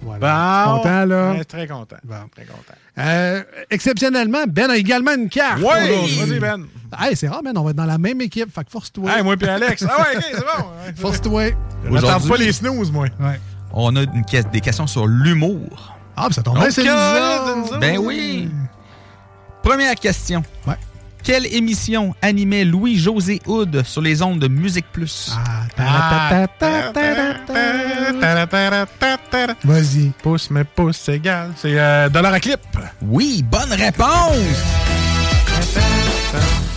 Voilà. 0.03 0.65
Bon. 0.67 0.77
Content, 0.79 1.05
là? 1.07 1.33
Ouais, 1.33 1.45
très 1.45 1.67
content. 1.67 1.97
Bon. 2.05 2.15
Très 2.35 2.45
content. 2.45 2.75
Euh, 2.99 3.43
exceptionnellement, 3.71 4.45
Ben 4.49 4.71
a 4.71 4.77
également 4.77 5.15
une 5.15 5.29
carte. 5.29 5.61
Oui! 5.61 6.19
Vas-y, 6.19 6.39
Ben. 6.39 6.67
Hey, 6.99 7.17
c'est 7.17 7.29
rare, 7.29 7.43
Ben. 7.43 7.57
On 7.57 7.63
va 7.63 7.71
être 7.71 7.77
dans 7.77 7.85
la 7.85 7.99
même 7.99 8.21
équipe. 8.21 8.53
Fait 8.55 8.65
que 8.65 8.71
force-toi. 8.71 9.11
Hey, 9.17 9.23
moi 9.23 9.37
puis 9.37 9.49
Alex. 9.49 9.85
Ah 9.89 10.03
ouais, 10.03 10.17
OK, 10.17 10.25
c'est 10.33 10.41
bon. 10.41 10.65
Force-toi. 10.97 11.51
Je 11.85 12.29
pas 12.29 12.37
les 12.37 12.53
snooze, 12.53 12.91
moi. 12.91 13.07
Ouais. 13.21 13.41
On 13.73 13.95
a 13.97 14.03
une 14.03 14.25
des 14.53 14.61
questions 14.61 14.87
sur 14.87 15.07
l'humour. 15.07 15.97
Ah, 16.17 16.27
ben, 16.29 16.33
ça 16.33 16.43
tombe 16.43 16.59
bien, 16.59 16.71
c'est 16.71 16.85
Ben 17.79 17.99
oui. 17.99 18.51
Première 19.63 19.95
question. 19.95 20.43
Ouais. 20.67 20.75
Quelle 21.23 21.47
émission 21.55 22.15
animait 22.23 22.65
Louis-José 22.65 23.41
Hood 23.47 23.83
sur 23.85 24.01
les 24.01 24.23
ondes 24.23 24.39
de 24.39 24.49
Musique 24.49 24.87
Plus? 24.93 25.33
Vas-y. 29.65 30.11
Pouce, 30.23 30.51
mais 30.51 30.65
pouce 30.65 31.09
égal. 31.09 31.53
C'est 31.57 31.79
euh, 31.79 32.09
à 32.13 32.41
clip. 32.41 32.61
Oui, 33.03 33.43
bonne 33.43 33.73
réponse! 33.73 34.37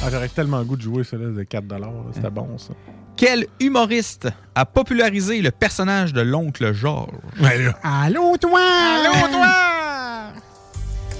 Ah, 0.05 0.09
J'aurais 0.11 0.27
tellement 0.27 0.59
le 0.59 0.65
goût 0.65 0.75
de 0.75 0.81
jouer 0.81 1.03
là, 1.13 1.17
de 1.29 1.43
4 1.43 1.65
là. 1.79 1.87
C'était 2.13 2.29
bon, 2.29 2.57
ça. 2.57 2.73
Quel 3.15 3.45
humoriste 3.59 4.27
a 4.55 4.65
popularisé 4.65 5.41
le 5.41 5.51
personnage 5.51 6.13
de 6.13 6.21
l'oncle 6.21 6.73
Georges? 6.73 7.11
Allô, 7.83 8.35
toi? 8.37 8.59
Allô, 8.59 9.27
toi! 9.31 9.82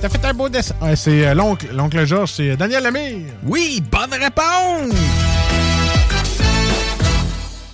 T'as 0.03 0.09
fait 0.09 0.25
un 0.25 0.33
beau 0.33 0.49
dessin. 0.49 0.75
Ouais, 0.81 0.97
c'est 0.97 1.25
euh, 1.27 1.33
l'oncle. 1.33 1.67
L'oncle 1.73 2.03
Georges, 2.05 2.33
c'est 2.33 2.57
Daniel 2.57 2.83
Lemire. 2.83 3.31
Oui, 3.47 3.81
bonne 3.89 4.11
réponse! 4.11 4.93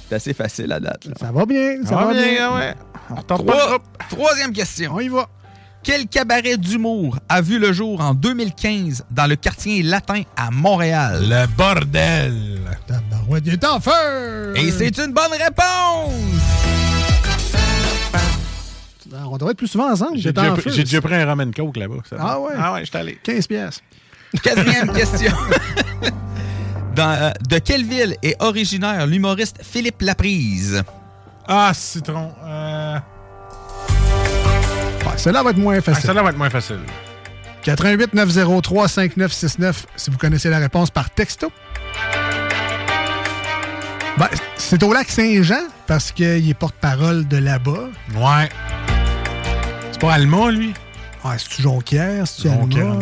C'est 0.07 0.15
assez 0.15 0.33
facile 0.35 0.71
à 0.71 0.79
date. 0.79 1.05
là. 1.05 1.13
Ça 1.19 1.31
va 1.31 1.47
bien, 1.47 1.77
ça, 1.81 1.89
Ça 1.89 1.95
va 1.95 2.05
va 2.05 2.13
bien. 2.13 2.31
bien, 2.31 2.55
ouais. 2.55 2.75
On 3.09 3.15
pas 3.15 3.35
Trois- 3.35 3.67
groupe. 3.69 3.81
troisième 4.11 4.53
question. 4.53 4.91
On 4.93 4.99
y 4.99 5.07
va. 5.07 5.27
Quel 5.81 6.05
cabaret 6.05 6.57
d'humour 6.57 7.17
a 7.29 7.41
vu 7.41 7.57
le 7.57 7.73
jour 7.73 7.99
en 7.99 8.13
2015 8.13 9.05
dans 9.09 9.25
le 9.25 9.35
quartier 9.35 9.81
latin 9.81 10.21
à 10.37 10.51
Montréal? 10.51 11.23
Le 11.27 11.47
bordel. 11.47 12.59
Tabarouette, 12.85 13.43
il 13.47 13.53
est 13.53 13.65
en 13.65 13.79
feu! 13.79 14.53
Et 14.55 14.69
c'est 14.69 14.95
une 14.99 15.13
bonne 15.13 15.31
réponse! 15.31 16.13
On 19.13 19.37
devrait 19.37 19.51
être 19.51 19.57
plus 19.57 19.67
souvent 19.67 19.91
ensemble. 19.91 20.15
J'ai 20.15 20.23
J'étais 20.23 20.41
déjà, 20.41 20.53
en 20.53 20.55
pris- 20.55 20.69
déjà 20.83 20.99
un 21.11 21.25
rum 21.29 21.39
and 21.41 21.51
coke 21.55 21.77
là-bas. 21.77 21.95
Ah 22.17 22.39
ouais? 22.39 22.53
Ah 22.57 22.73
ouais, 22.73 22.81
je 22.81 22.85
suis 22.89 22.97
allé. 22.97 23.17
15 23.23 23.47
pièces. 23.47 23.81
Quatrième 24.43 24.91
question. 24.93 25.31
Dans, 26.95 27.09
euh, 27.11 27.31
de 27.47 27.59
quelle 27.59 27.85
ville 27.85 28.15
est 28.23 28.35
originaire 28.41 29.07
l'humoriste 29.07 29.57
Philippe 29.63 30.01
Laprise? 30.01 30.83
Ah, 31.47 31.71
citron. 31.73 32.31
Euh... 32.43 32.97
Ouais, 35.05 35.17
Celle-là 35.17 35.43
va 35.43 35.51
être 35.51 35.57
moins 35.57 35.77
Ah, 35.77 35.81
facile. 35.81 36.03
Celle-là 36.05 36.23
va 36.23 36.29
être 36.29 36.37
moins 36.37 36.49
facile. 36.49 36.79
88 37.63 38.13
903 38.13 38.87
5969 38.87 39.85
si 39.95 40.09
vous 40.11 40.17
connaissez 40.17 40.49
la 40.49 40.59
réponse 40.59 40.91
par 40.91 41.09
texto. 41.09 41.51
Ben, 44.17 44.27
c'est 44.57 44.83
au 44.83 44.91
lac 44.93 45.09
Saint-Jean 45.09 45.63
parce 45.87 46.11
qu'il 46.11 46.49
est 46.49 46.53
porte-parole 46.53 47.27
de 47.27 47.37
là-bas. 47.37 47.87
Ouais. 48.15 48.49
C'est 50.01 50.07
pas 50.07 50.13
Alma, 50.13 50.49
lui? 50.51 50.73
Ah, 51.25 51.37
c'est-tu 51.37 51.61
Jonquière? 51.63 52.25
C'est-tu 52.25 52.47
Jonquière. 52.47 52.93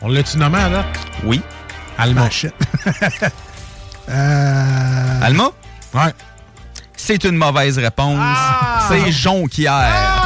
On 0.00 0.08
l'a-tu 0.08 0.38
nommé 0.38 0.58
à 0.58 0.70
date? 0.70 0.86
Oui. 1.24 1.42
Alma. 1.98 2.22
Ah, 2.26 2.30
shit. 2.30 2.54
Euh, 4.08 5.20
Alma? 5.22 5.50
Ouais. 5.92 6.14
C'est 6.96 7.22
une 7.24 7.36
mauvaise 7.36 7.76
réponse. 7.78 8.16
Ah! 8.18 8.88
C'est 8.88 9.12
Jonquière. 9.12 9.92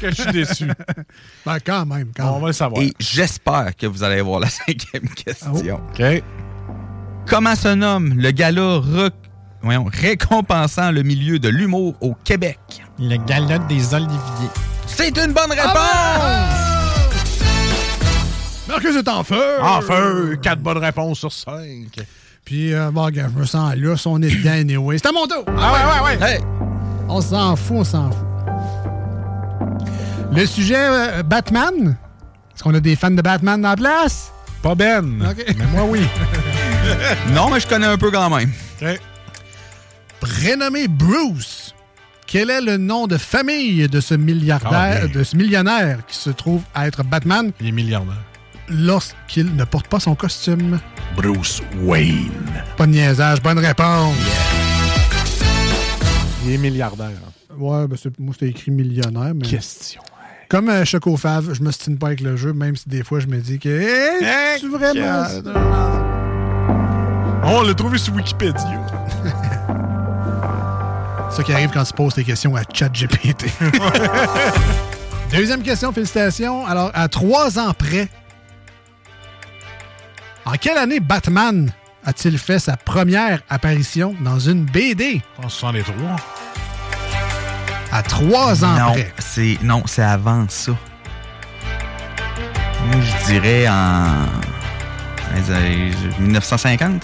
Que 0.00 0.10
je 0.10 0.22
suis 0.22 0.30
déçu. 0.30 0.68
Ben, 1.44 1.58
quand 1.58 1.84
même, 1.84 2.12
quand 2.16 2.28
On 2.28 2.32
même. 2.34 2.40
va 2.42 2.46
le 2.46 2.52
savoir. 2.52 2.80
Et 2.80 2.94
j'espère 3.00 3.74
que 3.76 3.84
vous 3.88 4.04
allez 4.04 4.20
voir 4.20 4.38
la 4.38 4.48
cinquième 4.48 5.08
question. 5.08 5.52
OK. 5.74 6.22
Comment 7.26 7.56
se 7.56 7.74
nomme 7.74 8.14
le 8.14 8.30
gala 8.30 8.76
rec- 8.78 9.12
voyons, 9.60 9.86
récompensant 9.92 10.92
le 10.92 11.02
milieu 11.02 11.40
de 11.40 11.48
l'humour 11.48 11.96
au 12.00 12.14
Québec? 12.14 12.60
Le 13.00 13.16
galop 13.16 13.64
des 13.68 13.94
oliviers. 13.94 14.50
C'est 14.86 15.16
une 15.18 15.32
bonne 15.32 15.50
réponse! 15.52 16.58
Marcus 18.68 18.96
est 18.96 19.08
en 19.08 19.22
feu! 19.22 19.62
En 19.62 19.80
feu! 19.80 20.36
Quatre 20.42 20.60
bonnes 20.60 20.78
réponses 20.78 21.20
sur 21.20 21.32
cinq. 21.32 22.00
Puis, 22.44 22.74
euh, 22.74 22.90
bon, 22.90 23.10
je 23.14 23.20
me 23.38 23.44
sens 23.44 23.74
là, 23.76 23.96
si 23.96 24.06
on 24.08 24.18
est 24.20 24.30
dedans 24.30 24.52
anyway. 24.52 24.98
C'est 24.98 25.08
à 25.08 25.12
mon 25.12 25.26
tour! 25.26 25.44
Ah 25.46 25.72
ouais, 25.72 25.78
ouais, 26.14 26.18
ouais. 26.18 26.28
Hey! 26.34 26.40
On 27.08 27.20
s'en 27.20 27.54
fout, 27.56 27.76
on 27.78 27.84
s'en 27.84 28.10
fout. 28.10 28.26
Le 30.32 30.44
sujet 30.44 30.76
euh, 30.78 31.22
Batman? 31.22 31.96
Est-ce 32.54 32.62
qu'on 32.64 32.74
a 32.74 32.80
des 32.80 32.96
fans 32.96 33.10
de 33.10 33.22
Batman 33.22 33.60
dans 33.62 33.70
la 33.70 33.76
place? 33.76 34.32
Pas 34.62 34.74
Ben. 34.74 35.06
Mais 35.56 35.66
moi, 35.72 35.84
oui. 35.84 36.00
Non, 37.32 37.50
mais 37.50 37.60
je 37.60 37.66
connais 37.66 37.86
un 37.86 37.98
peu 37.98 38.10
quand 38.10 38.28
même. 38.30 38.50
Prénommé 40.20 40.88
Bruce. 40.88 41.57
Quel 42.30 42.50
est 42.50 42.60
le 42.60 42.76
nom 42.76 43.06
de 43.06 43.16
famille 43.16 43.88
de 43.88 44.00
ce 44.00 44.14
milliardaire, 44.14 45.00
Ah, 45.02 45.06
bien. 45.06 45.18
de 45.18 45.24
ce 45.24 45.34
millionnaire 45.34 46.00
qui 46.06 46.14
se 46.14 46.28
trouve 46.28 46.60
à 46.74 46.86
être 46.86 47.02
Batman? 47.02 47.52
Il 47.60 47.68
est 47.68 47.72
milliardaire. 47.72 48.22
lorsqu'il 48.70 49.56
ne 49.56 49.64
porte 49.64 49.88
pas 49.88 49.98
son 49.98 50.14
costume? 50.14 50.78
Bruce 51.16 51.62
Wayne. 51.80 52.30
Pas 52.76 52.84
de 52.86 52.90
niaisage, 52.92 53.40
bonne 53.42 53.58
réponse. 53.58 54.14
Il 56.44 56.52
est 56.52 56.58
milliardaire. 56.58 57.08
Ouais, 57.56 57.86
ben 57.88 57.96
c'est- 58.00 58.18
moi 58.20 58.34
c'était 58.38 58.50
écrit 58.50 58.70
millionnaire, 58.72 59.32
mais. 59.34 59.46
Question. 59.46 60.02
Comme 60.50 60.68
euh, 60.68 60.84
Choco 60.84 61.16
Fave, 61.16 61.54
je 61.54 61.62
me 61.62 61.70
stine 61.72 61.96
pas 61.96 62.08
avec 62.08 62.20
le 62.20 62.36
jeu, 62.36 62.52
même 62.52 62.76
si 62.76 62.86
des 62.90 63.02
fois 63.04 63.20
je 63.20 63.26
me 63.26 63.38
dis 63.38 63.58
que. 63.58 63.68
Hey, 63.70 64.22
Hey, 64.22 64.60
c'est 64.60 64.66
vraiment. 64.68 65.24
On 67.44 67.62
l'a 67.62 67.72
trouvé 67.74 67.96
sur 67.96 68.14
Wikipédia. 68.14 68.86
C'est 71.30 71.36
ça 71.36 71.42
qui 71.42 71.52
arrive 71.52 71.70
quand 71.70 71.84
tu 71.84 71.92
poses 71.92 72.14
tes 72.14 72.24
questions 72.24 72.56
à 72.56 72.62
ChatGPT. 72.72 73.46
Deuxième 75.32 75.62
question, 75.62 75.92
félicitations. 75.92 76.66
Alors, 76.66 76.90
à 76.94 77.08
trois 77.08 77.58
ans 77.58 77.74
près, 77.74 78.08
en 80.46 80.52
quelle 80.52 80.78
année 80.78 81.00
Batman 81.00 81.70
a-t-il 82.04 82.38
fait 82.38 82.58
sa 82.58 82.76
première 82.78 83.40
apparition 83.50 84.14
dans 84.20 84.38
une 84.38 84.64
BD? 84.64 85.20
En 85.42 85.48
63. 85.48 85.94
À 87.92 88.02
trois 88.02 88.64
ans 88.64 88.78
non, 88.78 88.92
près. 88.92 89.12
c'est 89.18 89.58
non, 89.62 89.82
c'est 89.86 90.02
avant 90.02 90.46
ça. 90.48 90.72
Moi, 92.86 93.00
je 93.00 93.26
dirais 93.30 93.68
en 93.68 94.26
euh, 95.50 95.90
1950. 96.20 97.02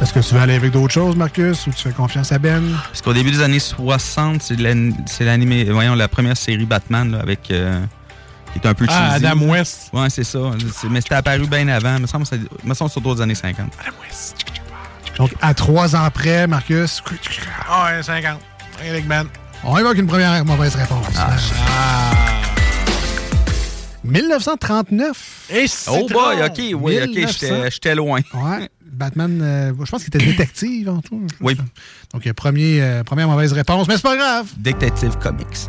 Est-ce 0.00 0.14
que 0.14 0.20
tu 0.20 0.34
veux 0.34 0.40
aller 0.40 0.54
avec 0.54 0.72
d'autres 0.72 0.92
choses, 0.94 1.14
Marcus, 1.14 1.66
ou 1.66 1.70
tu 1.72 1.82
fais 1.82 1.90
confiance 1.92 2.32
à 2.32 2.38
Ben? 2.38 2.62
Parce 2.88 3.02
qu'au 3.02 3.12
début 3.12 3.30
des 3.32 3.42
années 3.42 3.58
60, 3.58 4.42
c'est 4.42 4.56
l'an- 4.58 4.92
c'est 5.06 5.24
l'animé, 5.24 5.64
voyons, 5.64 5.94
la 5.94 6.08
première 6.08 6.36
série 6.38 6.64
Batman 6.64 7.10
là, 7.12 7.18
avec 7.20 7.50
euh, 7.50 7.78
qui 8.52 8.58
est 8.60 8.66
un 8.66 8.72
peu 8.72 8.86
Ah, 8.88 9.12
cheesy. 9.18 9.26
Adam 9.26 9.42
West. 9.46 9.90
Ouais, 9.92 10.08
c'est 10.08 10.24
ça. 10.24 10.38
Mais 10.88 11.02
c'était 11.02 11.16
apparu 11.16 11.46
bien 11.46 11.68
avant. 11.68 11.96
Il 11.96 12.02
me 12.02 12.06
semble 12.06 12.24
me 12.64 12.74
semble 12.74 12.90
autour 12.96 13.16
des 13.16 13.22
années 13.22 13.34
50. 13.34 13.70
Donc, 15.18 15.34
à 15.42 15.52
trois 15.52 15.94
ans 15.94 16.08
près, 16.10 16.46
Marcus, 16.46 17.02
Ah 17.68 17.92
ouais, 17.96 18.02
50. 18.02 18.38
Avec 18.88 19.06
Ben. 19.06 19.26
on 19.64 19.76
évoque 19.76 19.98
une 19.98 20.06
première 20.06 20.42
mauvaise 20.46 20.74
réponse. 20.76 21.04
Ah, 21.18 21.36
Ah. 21.68 22.10
1939. 24.02 25.46
Et 25.50 25.66
Oh 25.88 26.08
boy, 26.10 26.42
ok, 26.46 26.58
oui, 26.80 26.98
ok, 27.02 27.08
1900. 27.10 27.26
j'étais 27.38 27.70
j'étais 27.70 27.94
loin. 27.94 28.20
Ouais. 28.32 28.68
Batman, 28.92 29.40
euh, 29.42 29.72
je 29.84 29.90
pense 29.90 30.04
qu'il 30.04 30.14
était 30.14 30.24
détective 30.24 30.88
en 30.88 31.00
tout. 31.00 31.26
Oui. 31.40 31.56
Donc, 32.12 32.30
premier, 32.32 32.82
euh, 32.82 33.04
première 33.04 33.28
mauvaise 33.28 33.52
réponse, 33.52 33.86
mais 33.88 33.96
c'est 33.96 34.02
pas 34.02 34.16
grave. 34.16 34.46
Detective 34.56 35.16
Comics. 35.18 35.68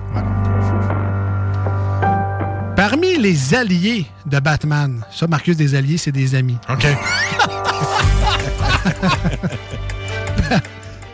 Parmi 2.76 3.18
les 3.18 3.54
alliés 3.54 4.06
de 4.26 4.40
Batman, 4.40 5.04
ça, 5.12 5.28
Marcus, 5.28 5.56
des 5.56 5.76
alliés, 5.76 5.98
c'est 5.98 6.12
des 6.12 6.36
amis. 6.36 6.58
OK. 6.70 6.88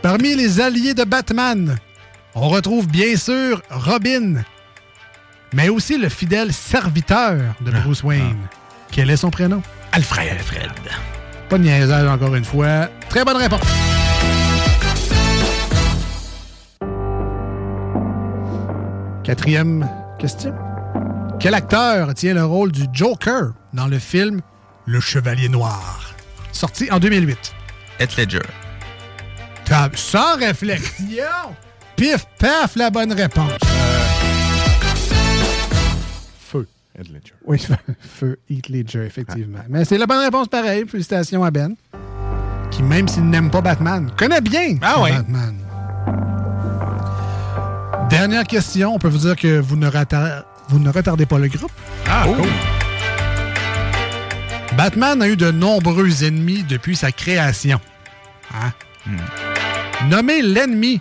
Parmi 0.02 0.34
les 0.34 0.60
alliés 0.60 0.94
de 0.94 1.04
Batman, 1.04 1.76
on 2.34 2.48
retrouve 2.48 2.88
bien 2.88 3.16
sûr 3.16 3.62
Robin, 3.68 4.42
mais 5.52 5.68
aussi 5.68 5.98
le 5.98 6.08
fidèle 6.08 6.52
serviteur 6.52 7.54
de 7.60 7.70
Bruce 7.70 8.02
Wayne. 8.02 8.38
Quel 8.90 9.10
est 9.10 9.18
son 9.18 9.30
prénom? 9.30 9.62
Alfred. 9.92 10.30
Alfred. 10.30 10.72
Pas 11.48 11.58
de 11.58 11.62
niaisage 11.62 12.06
encore 12.08 12.34
une 12.34 12.44
fois. 12.44 12.88
Très 13.08 13.24
bonne 13.24 13.36
réponse. 13.36 13.60
Quatrième 19.24 19.88
question. 20.18 20.54
Quel 21.40 21.54
acteur 21.54 22.12
tient 22.14 22.34
le 22.34 22.44
rôle 22.44 22.72
du 22.72 22.84
Joker 22.92 23.52
dans 23.72 23.86
le 23.86 23.98
film 23.98 24.40
Le 24.86 25.00
Chevalier 25.00 25.48
Noir, 25.48 26.14
sorti 26.52 26.90
en 26.90 26.98
2008? 26.98 27.54
Heath 28.00 28.16
Ledger. 28.16 28.40
Sans 29.94 30.36
réflexion! 30.36 31.54
Pif, 31.96 32.24
paf, 32.38 32.74
la 32.76 32.90
bonne 32.90 33.12
réponse. 33.12 33.67
Heath 36.98 37.08
Ledger. 37.10 37.34
Oui, 37.46 37.58
feu 38.00 38.38
Heath 38.50 38.68
Ledger, 38.68 39.04
effectivement. 39.06 39.58
Mais 39.68 39.84
c'est 39.84 39.98
la 39.98 40.06
bonne 40.06 40.22
réponse 40.24 40.48
pareil. 40.48 40.84
Félicitations 40.88 41.44
à 41.44 41.50
Ben. 41.50 41.74
Qui, 42.70 42.82
même 42.82 43.08
s'il 43.08 43.24
n'aime 43.28 43.50
pas 43.50 43.60
Batman, 43.60 44.10
connaît 44.16 44.40
bien 44.40 44.76
Ah 44.82 45.00
ouais. 45.00 45.12
Batman. 45.12 45.54
Dernière 48.10 48.44
question. 48.44 48.94
On 48.94 48.98
peut 48.98 49.08
vous 49.08 49.18
dire 49.18 49.36
que 49.36 49.58
vous 49.60 49.76
ne, 49.76 49.86
retar- 49.88 50.44
vous 50.68 50.78
ne 50.78 50.88
retardez 50.90 51.26
pas 51.26 51.38
le 51.38 51.48
groupe. 51.48 51.70
Ah, 52.08 52.24
Oh. 52.28 52.34
cool. 52.34 52.48
Batman 54.76 55.20
a 55.22 55.28
eu 55.28 55.36
de 55.36 55.50
nombreux 55.50 56.24
ennemis 56.24 56.62
depuis 56.62 56.94
sa 56.96 57.10
création. 57.10 57.80
Hein? 58.54 58.72
Nommez 60.08 60.42
l'ennemi 60.42 61.00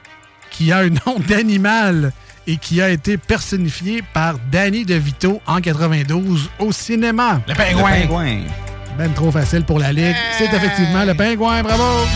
qui 0.49 0.71
a 0.71 0.79
un 0.79 0.89
nom 0.89 1.19
d'animal 1.27 2.11
et 2.47 2.57
qui 2.57 2.81
a 2.81 2.89
été 2.89 3.17
personnifié 3.17 4.01
par 4.13 4.35
Danny 4.51 4.85
DeVito 4.85 5.41
en 5.45 5.59
92 5.59 6.49
au 6.59 6.71
cinéma. 6.71 7.41
Le 7.47 7.53
pingouin. 7.53 7.91
Le 7.91 8.01
pingouin. 8.01 8.39
Ben 8.97 9.13
trop 9.13 9.31
facile 9.31 9.63
pour 9.63 9.77
la 9.77 9.93
Ligue. 9.93 10.15
C'est 10.37 10.45
effectivement 10.45 11.03
le 11.03 11.13
pingouin, 11.13 11.61
bravo! 11.61 12.07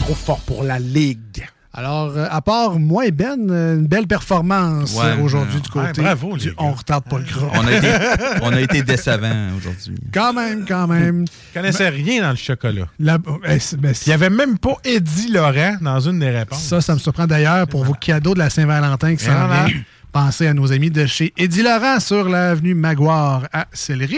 Trop 0.00 0.14
fort 0.14 0.40
pour 0.40 0.62
la 0.62 0.78
Ligue. 0.78 1.46
Alors, 1.78 2.12
euh, 2.16 2.26
à 2.28 2.40
part 2.40 2.80
moi 2.80 3.06
et 3.06 3.12
Ben, 3.12 3.38
euh, 3.52 3.76
une 3.76 3.86
belle 3.86 4.08
performance 4.08 4.94
Ouais, 4.96 5.12
euh, 5.16 5.22
aujourd'hui 5.22 5.60
du 5.60 5.78
ouais, 5.78 5.86
côté 5.86 6.02
bravo, 6.02 6.36
du 6.36 6.52
On 6.58 6.72
retarde 6.72 7.04
pas 7.04 7.18
le 7.18 7.24
groupe. 7.24 7.50
On 7.54 7.64
a 7.68 7.72
été, 7.72 7.88
on 8.42 8.52
a 8.52 8.60
été 8.60 8.82
décevants 8.82 9.50
aujourd'hui. 9.56 9.94
Quand 10.12 10.32
même, 10.32 10.64
quand 10.66 10.88
même. 10.88 11.24
Je 11.28 11.54
connaissais 11.60 11.88
rien 11.88 12.22
dans 12.22 12.30
le 12.30 12.36
chocolat. 12.36 12.88
La- 12.98 13.18
eh, 13.48 13.58
ben, 13.76 13.94
Il 14.06 14.08
n'y 14.08 14.12
avait 14.12 14.28
même 14.28 14.58
pas 14.58 14.74
Eddie 14.82 15.30
Laurent 15.30 15.76
dans 15.80 16.00
une 16.00 16.18
des 16.18 16.30
réponses. 16.30 16.64
Ça, 16.64 16.80
ça 16.80 16.94
me 16.94 16.98
surprend 16.98 17.28
d'ailleurs 17.28 17.68
pour 17.68 17.84
vos 17.84 17.94
cadeaux 17.94 18.34
de 18.34 18.40
la 18.40 18.50
Saint-Valentin 18.50 19.14
qui 19.14 19.24
s'en 19.24 19.46
vient. 19.46 19.68
Pensez 20.10 20.48
à 20.48 20.54
nos 20.54 20.72
amis 20.72 20.90
de 20.90 21.06
chez 21.06 21.32
Eddie 21.36 21.62
Laurent 21.62 22.00
sur 22.00 22.28
l'avenue 22.28 22.74
Maguire 22.74 23.46
à. 23.52 23.66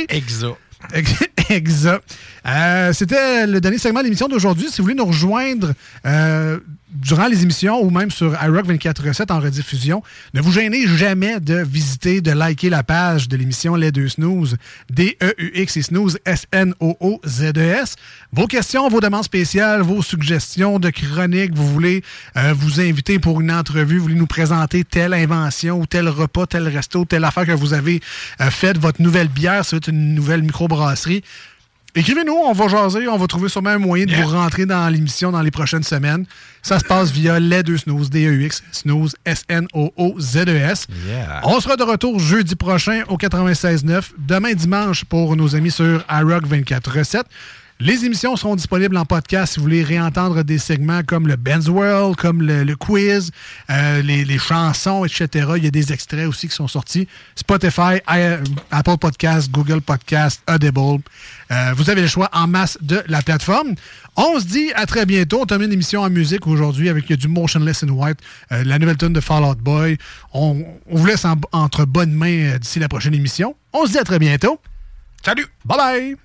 Exa. 0.09 0.47
Exact. 1.51 2.17
Euh, 2.47 2.93
C'était 2.93 3.47
le 3.47 3.61
dernier 3.61 3.79
segment 3.79 4.01
de 4.01 4.05
l'émission 4.05 4.29
d'aujourd'hui. 4.29 4.69
Si 4.71 4.79
vous 4.79 4.85
voulez 4.85 4.95
nous 4.95 5.05
rejoindre, 5.05 5.73
euh, 6.07 6.59
durant 6.91 7.29
les 7.29 7.43
émissions 7.43 7.81
ou 7.81 7.91
même 7.91 8.11
sur 8.11 8.33
iRock 8.43 8.67
24.7 8.67 9.33
en 9.33 9.41
rediffusion, 9.41 10.03
ne 10.35 10.41
vous 10.41 10.53
gênez 10.53 10.87
jamais 10.87 11.41
de 11.41 11.63
visiter, 11.63 12.21
de 12.21 12.33
liker 12.33 12.71
la 12.71 12.83
page 12.83 13.29
de 13.29 13.37
l'émission 13.37 13.75
Les 13.77 13.93
Deux 13.93 14.09
Snooze, 14.09 14.57
D-E-U-X 14.91 15.77
et 15.77 15.83
Snooze, 15.83 16.19
S-N-O-O-Z-E-S. 16.25 17.97
Vos 18.33 18.47
questions, 18.47 18.89
vos 18.89 19.01
demandes 19.01 19.25
spéciales, 19.25 19.83
vos 19.83 20.03
suggestions 20.03 20.79
de 20.79 20.91
chroniques, 20.91 21.55
vous 21.55 21.69
voulez 21.69 22.03
euh, 22.37 22.53
vous 22.57 22.81
inviter 22.81 23.19
pour 23.19 23.41
une 23.41 23.53
entrevue, 23.53 23.99
vous 23.99 24.05
voulez 24.05 24.15
nous 24.15 24.27
présenter 24.27 24.85
telle 24.85 25.15
invention 25.15 25.81
ou 25.81 25.87
tel 25.87 26.09
repas, 26.09 26.47
tel 26.47 26.69
resto, 26.69 27.05
telle 27.05 27.25
affaire 27.25 27.47
que 27.47 27.53
vous 27.53 27.73
avez 27.73 28.01
euh, 28.41 28.51
faite, 28.51 28.79
votre 28.79 29.01
nouvelle 29.01 29.29
bière, 29.29 29.65
c'est 29.65 29.89
une 29.89 30.15
nouvelle 30.15 30.43
microbrasserie. 30.43 31.23
Écrivez-nous, 31.95 32.33
on 32.33 32.53
va 32.53 32.69
jaser, 32.69 33.09
on 33.09 33.17
va 33.17 33.27
trouver 33.27 33.49
sûrement 33.49 33.71
un 33.71 33.79
moyen 33.79 34.07
de 34.07 34.15
vous 34.15 34.29
rentrer 34.29 34.65
dans 34.65 34.89
l'émission 34.89 35.33
dans 35.33 35.43
les 35.43 35.51
prochaines 35.51 35.83
semaines. 35.83 36.25
Ça 36.63 36.79
se 36.79 36.85
passe 36.85 37.11
via 37.11 37.41
les 37.41 37.63
deux 37.63 37.79
snooze, 37.79 38.11
D-E-U-X, 38.11 38.63
snooze, 38.71 39.17
S-N-O-O-Z-E-S. 39.25 40.87
Yeah. 41.09 41.41
On 41.45 41.59
sera 41.61 41.77
de 41.77 41.83
retour 41.83 42.21
jeudi 42.21 42.55
prochain 42.55 43.03
au 43.09 43.17
96.9, 43.17 44.11
demain 44.19 44.53
dimanche 44.53 45.05
pour 45.05 45.35
nos 45.37 45.57
amis 45.57 45.71
sur 45.71 46.05
iRock 46.11 46.47
24 46.47 46.99
recettes. 46.99 47.27
Les 47.83 48.05
émissions 48.05 48.37
seront 48.37 48.57
disponibles 48.57 48.95
en 48.99 49.07
podcast 49.07 49.55
si 49.55 49.59
vous 49.59 49.65
voulez 49.65 49.83
réentendre 49.83 50.45
des 50.45 50.59
segments 50.59 51.03
comme 51.03 51.27
le 51.27 51.37
Ben's 51.37 51.67
World, 51.67 52.15
comme 52.17 52.43
le, 52.43 52.63
le 52.63 52.77
quiz, 52.77 53.31
euh, 53.71 54.03
les, 54.03 54.27
les 54.27 54.37
chansons, 54.39 55.07
etc. 55.07 55.53
Il 55.57 55.65
y 55.65 55.67
a 55.67 55.71
des 55.71 55.91
extraits 55.91 56.27
aussi 56.29 56.47
qui 56.49 56.55
sont 56.55 56.69
sortis. 56.69 57.09
Spotify, 57.37 57.97
I- 58.07 58.37
Apple 58.71 58.99
Podcast, 59.01 59.51
Google 59.51 59.81
Podcast, 59.81 60.43
Audible. 60.47 61.01
Euh, 61.51 61.73
vous 61.75 61.89
avez 61.89 62.03
le 62.03 62.07
choix 62.09 62.29
en 62.35 62.47
masse 62.47 62.77
de 62.83 63.03
la 63.09 63.23
plateforme. 63.23 63.75
On 64.15 64.39
se 64.39 64.45
dit 64.45 64.71
à 64.75 64.85
très 64.85 65.07
bientôt. 65.07 65.41
On 65.41 65.47
termine 65.47 65.71
l'émission 65.71 66.03
en 66.03 66.11
musique 66.11 66.47
aujourd'hui 66.47 66.91
avec 66.91 67.11
du 67.11 67.29
Motionless 67.29 67.83
in 67.83 67.89
White, 67.89 68.19
euh, 68.53 68.63
la 68.63 68.79
nouvelle 68.79 68.99
tune 68.99 69.15
de 69.15 69.21
Fall 69.21 69.43
Out 69.43 69.59
Boy. 69.59 69.97
On, 70.35 70.63
on 70.91 70.97
vous 70.99 71.07
laisse 71.07 71.25
en- 71.25 71.41
entre 71.53 71.87
bonnes 71.87 72.13
mains 72.13 72.51
euh, 72.55 72.59
d'ici 72.59 72.79
la 72.79 72.89
prochaine 72.89 73.15
émission. 73.15 73.57
On 73.73 73.87
se 73.87 73.93
dit 73.93 73.99
à 73.99 74.05
très 74.05 74.19
bientôt. 74.19 74.61
Salut! 75.25 75.47
Bye 75.65 75.79
bye! 75.79 76.17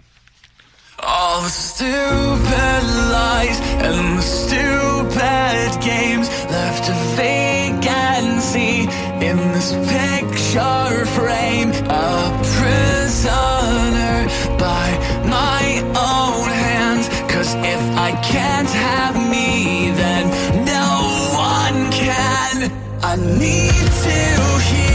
All 1.00 1.42
the 1.42 1.50
stupid 1.50 2.84
lies 3.12 3.60
and 3.84 4.18
the 4.18 4.22
stupid 4.22 5.82
games 5.82 6.30
left 6.50 6.88
a 6.90 6.94
vacancy 7.18 8.88
in 9.26 9.38
this 9.52 9.74
picture 9.92 11.06
frame. 11.08 11.72
A 11.90 12.44
prisoner 12.56 14.28
by 14.58 14.88
my 15.28 15.82
own 15.90 16.48
hands. 16.50 17.10
Cause 17.32 17.56
if 17.56 17.82
I 17.98 18.12
can't 18.24 18.70
have 18.70 19.16
me, 19.30 19.92
then 19.92 20.30
no 20.66 21.30
one 21.36 21.92
can. 21.92 22.72
I 23.04 23.18
need 23.18 23.92
to 24.06 24.60
heal 24.70 24.95